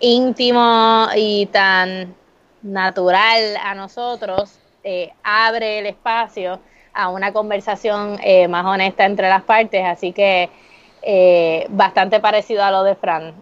íntimo 0.00 1.08
y 1.16 1.46
tan 1.46 2.14
natural 2.62 3.56
a 3.62 3.74
nosotros 3.74 4.58
eh, 4.84 5.12
abre 5.22 5.80
el 5.80 5.86
espacio 5.86 6.60
a 6.92 7.08
una 7.08 7.32
conversación 7.32 8.18
eh, 8.22 8.48
más 8.48 8.64
honesta 8.64 9.04
entre 9.04 9.28
las 9.28 9.42
partes, 9.42 9.84
así 9.84 10.12
que 10.12 10.48
eh, 11.02 11.66
bastante 11.68 12.20
parecido 12.20 12.64
a 12.64 12.70
lo 12.70 12.82
de 12.82 12.94
Fran. 12.94 13.34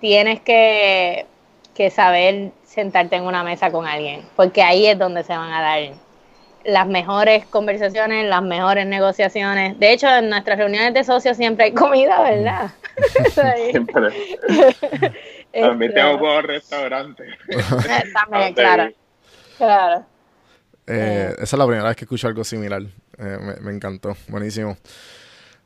Tienes 0.00 0.40
que, 0.40 1.24
que 1.76 1.90
saber 1.90 2.52
sentarte 2.64 3.16
en 3.16 3.24
una 3.24 3.44
mesa 3.44 3.70
con 3.70 3.86
alguien, 3.86 4.22
porque 4.34 4.62
ahí 4.62 4.86
es 4.86 4.98
donde 4.98 5.22
se 5.24 5.36
van 5.36 5.52
a 5.52 5.60
dar 5.60 5.92
las 6.64 6.86
mejores 6.86 7.44
conversaciones, 7.46 8.28
las 8.28 8.42
mejores 8.42 8.86
negociaciones. 8.86 9.78
De 9.78 9.92
hecho, 9.92 10.08
en 10.08 10.30
nuestras 10.30 10.58
reuniones 10.58 10.94
de 10.94 11.04
socios 11.04 11.36
siempre 11.36 11.66
hay 11.66 11.72
comida, 11.72 12.20
¿verdad? 12.22 12.70
Ahí. 13.42 13.70
Siempre. 13.70 14.08
También 15.52 15.90
Este, 15.92 16.00
tengo 16.00 16.18
como 16.18 16.40
restaurante. 16.42 17.24
También, 18.14 18.54
claro, 18.54 18.90
claro. 19.56 20.06
Eh, 20.86 21.32
esa 21.34 21.42
es 21.42 21.52
la 21.58 21.66
primera 21.66 21.88
vez 21.88 21.96
que 21.96 22.04
escucho 22.04 22.26
algo 22.26 22.42
similar. 22.42 22.82
Eh, 22.82 23.38
me, 23.40 23.56
me 23.60 23.72
encantó. 23.72 24.16
Buenísimo. 24.28 24.76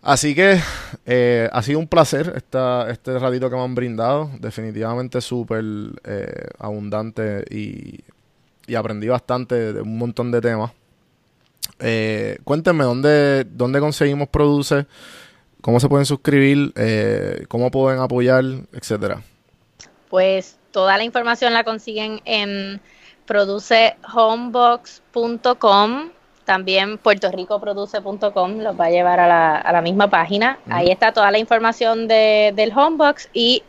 Así 0.02 0.34
que 0.34 0.58
eh, 1.04 1.48
ha 1.52 1.62
sido 1.62 1.78
un 1.78 1.86
placer 1.86 2.32
esta, 2.34 2.90
este 2.90 3.18
ratito 3.18 3.50
que 3.50 3.56
me 3.56 3.62
han 3.62 3.74
brindado. 3.74 4.30
Definitivamente 4.38 5.20
súper 5.20 5.64
eh, 6.04 6.48
abundante 6.58 7.44
y, 7.50 8.00
y 8.66 8.74
aprendí 8.74 9.08
bastante 9.08 9.72
de 9.72 9.82
un 9.82 9.98
montón 9.98 10.30
de 10.30 10.40
temas. 10.40 10.72
Eh, 11.80 12.38
cuéntenme 12.44 12.84
dónde, 12.84 13.44
dónde 13.44 13.80
conseguimos 13.80 14.28
Produce, 14.28 14.86
cómo 15.60 15.80
se 15.80 15.88
pueden 15.88 16.06
suscribir, 16.06 16.72
eh, 16.76 17.44
cómo 17.48 17.70
pueden 17.70 18.00
apoyar, 18.00 18.44
etcétera. 18.72 19.22
Pues 20.08 20.56
toda 20.70 20.96
la 20.98 21.04
información 21.04 21.52
la 21.52 21.64
consiguen 21.64 22.20
en 22.24 22.80
producehomebox.com, 23.26 26.10
también 26.50 26.98
puertorricoproduce.com, 26.98 28.58
los 28.58 28.74
va 28.78 28.86
a 28.86 28.90
llevar 28.90 29.20
a 29.20 29.28
la, 29.28 29.54
a 29.56 29.72
la 29.72 29.80
misma 29.82 30.10
página. 30.10 30.58
Ahí 30.68 30.90
está 30.90 31.12
toda 31.12 31.30
la 31.30 31.38
información 31.38 32.08
de- 32.08 32.52
del 32.56 32.72
Homebox 32.76 33.28
y 33.32 33.62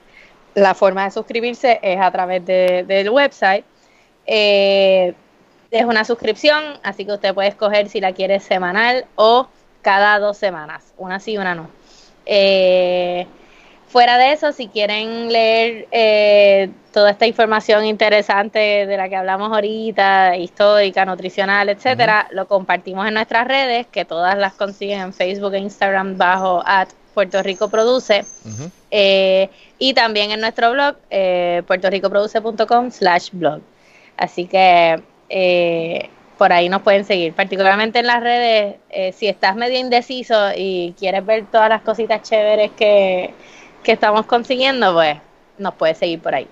la 0.56 0.74
forma 0.74 1.04
de 1.04 1.12
suscribirse 1.12 1.80
es 1.84 2.02
a 2.02 2.10
través 2.10 2.44
de- 2.44 2.84
del 2.88 3.12
website. 3.12 3.64
Eh, 4.26 5.14
es 5.70 5.86
una 5.86 6.04
suscripción, 6.06 6.64
así 6.82 7.06
que 7.06 7.12
usted 7.14 7.36
puede 7.36 7.50
escoger 7.50 7.88
si 7.88 8.02
la 8.02 8.14
quiere 8.14 8.40
semanal 8.40 9.06
o 9.16 9.48
cada 9.84 10.18
dos 10.18 10.38
semanas, 10.38 10.92
una 10.98 11.20
sí, 11.20 11.38
una 11.38 11.54
no. 11.54 11.70
Eh, 12.26 13.28
fuera 13.92 14.18
de 14.18 14.32
eso, 14.32 14.54
si 14.54 14.68
quieren 14.68 15.32
leer 15.32 15.88
eh, 15.92 16.70
toda 16.94 17.12
esta 17.12 17.28
información 17.28 17.86
interesante 17.86 18.86
de 18.88 18.98
la 18.98 19.10
que 19.10 19.18
hablamos 19.18 19.52
ahorita, 19.52 20.38
histórica, 20.38 21.06
nutricional, 21.06 21.68
etcétera, 21.70 22.28
lo 22.32 22.48
compartimos 22.48 23.06
en 23.08 23.16
nuestras 23.16 23.48
redes, 23.48 23.88
que 23.88 24.06
todas 24.06 24.38
las 24.38 24.54
consiguen 24.54 25.02
en 25.02 25.14
Facebook 25.14 25.54
e 25.56 25.60
Instagram 25.60 26.18
bajo 26.18 26.64
at 26.66 26.88
Puerto 27.14 27.44
Rico 27.44 27.70
Produce. 27.70 28.24
Eh, 28.92 29.50
y 29.78 29.94
también 29.94 30.32
en 30.32 30.40
nuestro 30.40 30.72
blog, 30.72 30.96
eh, 31.10 31.62
puertoricoproduce.com 31.68 32.92
slash 32.92 33.30
blog. 33.34 33.62
Así 34.16 34.46
que 34.46 35.02
eh, 35.30 36.10
por 36.38 36.54
ahí 36.54 36.70
nos 36.70 36.82
pueden 36.82 37.04
seguir, 37.04 37.34
particularmente 37.34 38.00
en 38.00 38.08
las 38.08 38.22
redes. 38.22 38.76
Eh, 38.90 39.12
si 39.12 39.28
estás 39.28 39.56
medio 39.56 39.80
indeciso 39.80 40.52
y 40.56 40.96
quieres 40.98 41.26
ver 41.26 41.46
todas 41.52 41.70
las 41.70 41.82
cositas 41.82 42.22
chéveres 42.22 42.72
que, 42.72 43.34
que 43.84 43.94
estamos 43.94 44.26
consiguiendo, 44.26 44.94
pues 44.94 45.18
nos 45.58 45.74
puedes 45.76 45.98
seguir 45.98 46.22
por 46.22 46.36
ahí. 46.36 46.48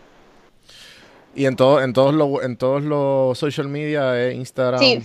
Y 1.35 1.45
en, 1.45 1.55
todo, 1.55 1.81
en, 1.81 1.93
todos 1.93 2.13
los, 2.13 2.43
en 2.43 2.57
todos 2.57 2.81
los 2.81 3.37
social 3.37 3.67
media, 3.67 4.19
eh, 4.19 4.33
Instagram, 4.33 4.79
Sí. 4.79 5.03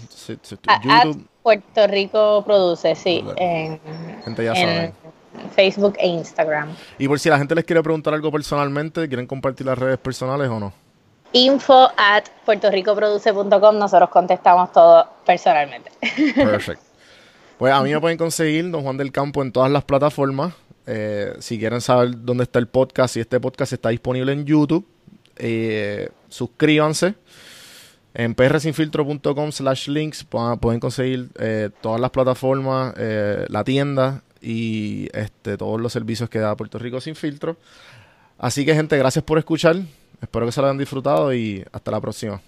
YouTube, 0.82 1.26
Puerto 1.42 1.86
Rico 1.86 2.42
Produce, 2.44 2.94
sí, 2.94 3.24
en, 3.36 3.78
gente 4.24 4.44
ya 4.44 4.52
en. 4.55 4.92
Facebook 5.55 5.96
e 5.98 6.06
Instagram. 6.06 6.74
Y 6.98 7.09
por 7.09 7.18
si 7.18 7.28
la 7.28 7.38
gente 7.38 7.55
les 7.55 7.64
quiere 7.64 7.82
preguntar 7.82 8.14
algo 8.14 8.30
personalmente, 8.30 9.06
¿quieren 9.09 9.26
compartir 9.26 9.66
las 9.66 9.78
redes 9.78 9.98
personales 9.98 10.48
o 10.48 10.60
no? 10.60 10.72
Info 11.32 11.90
at 11.96 12.24
puertoricoproduce.com, 12.44 13.78
nosotros 13.78 14.09
contestamos 14.10 14.70
todo 14.72 15.06
personalmente. 15.26 15.90
Perfect. 16.36 16.80
Pues 17.59 17.72
a 17.72 17.82
mí 17.82 17.92
me 17.92 18.01
pueden 18.01 18.16
conseguir 18.16 18.70
Don 18.70 18.82
Juan 18.82 18.96
del 18.96 19.10
Campo 19.10 19.42
en 19.42 19.51
todas 19.52 19.70
las 19.70 19.84
plataformas. 19.84 20.55
Eh, 20.86 21.35
si 21.39 21.59
quieren 21.59 21.81
saber 21.81 22.24
dónde 22.24 22.44
está 22.44 22.59
el 22.59 22.66
podcast, 22.66 23.15
si 23.15 23.20
este 23.20 23.40
podcast 23.40 23.73
está 23.73 23.89
disponible 23.89 24.32
en 24.32 24.44
YouTube, 24.44 24.86
eh, 25.36 26.11
suscríbanse. 26.28 27.15
En 28.12 28.35
prsinfiltro.com 28.35 29.51
slash 29.51 29.89
links 29.89 30.24
pueden 30.24 30.78
conseguir 30.78 31.31
eh, 31.36 31.70
todas 31.81 32.01
las 32.01 32.11
plataformas, 32.11 32.94
la 32.97 33.65
tienda 33.65 34.23
y 34.40 35.09
este, 35.12 35.56
todos 35.56 35.81
los 35.81 35.93
servicios 35.93 36.31
que 36.31 36.39
da 36.39 36.56
Puerto 36.56 36.78
Rico 36.78 37.01
Sin 37.01 37.16
Filtro. 37.16 37.56
Así 38.39 38.65
que 38.65 38.74
gente, 38.74 38.97
gracias 38.97 39.24
por 39.24 39.39
escuchar. 39.39 39.77
Espero 40.20 40.47
que 40.47 40.52
se 40.52 40.61
lo 40.61 40.69
hayan 40.69 40.78
disfrutado 40.78 41.35
y 41.35 41.65
hasta 41.73 41.90
la 41.90 42.01
próxima. 42.01 42.40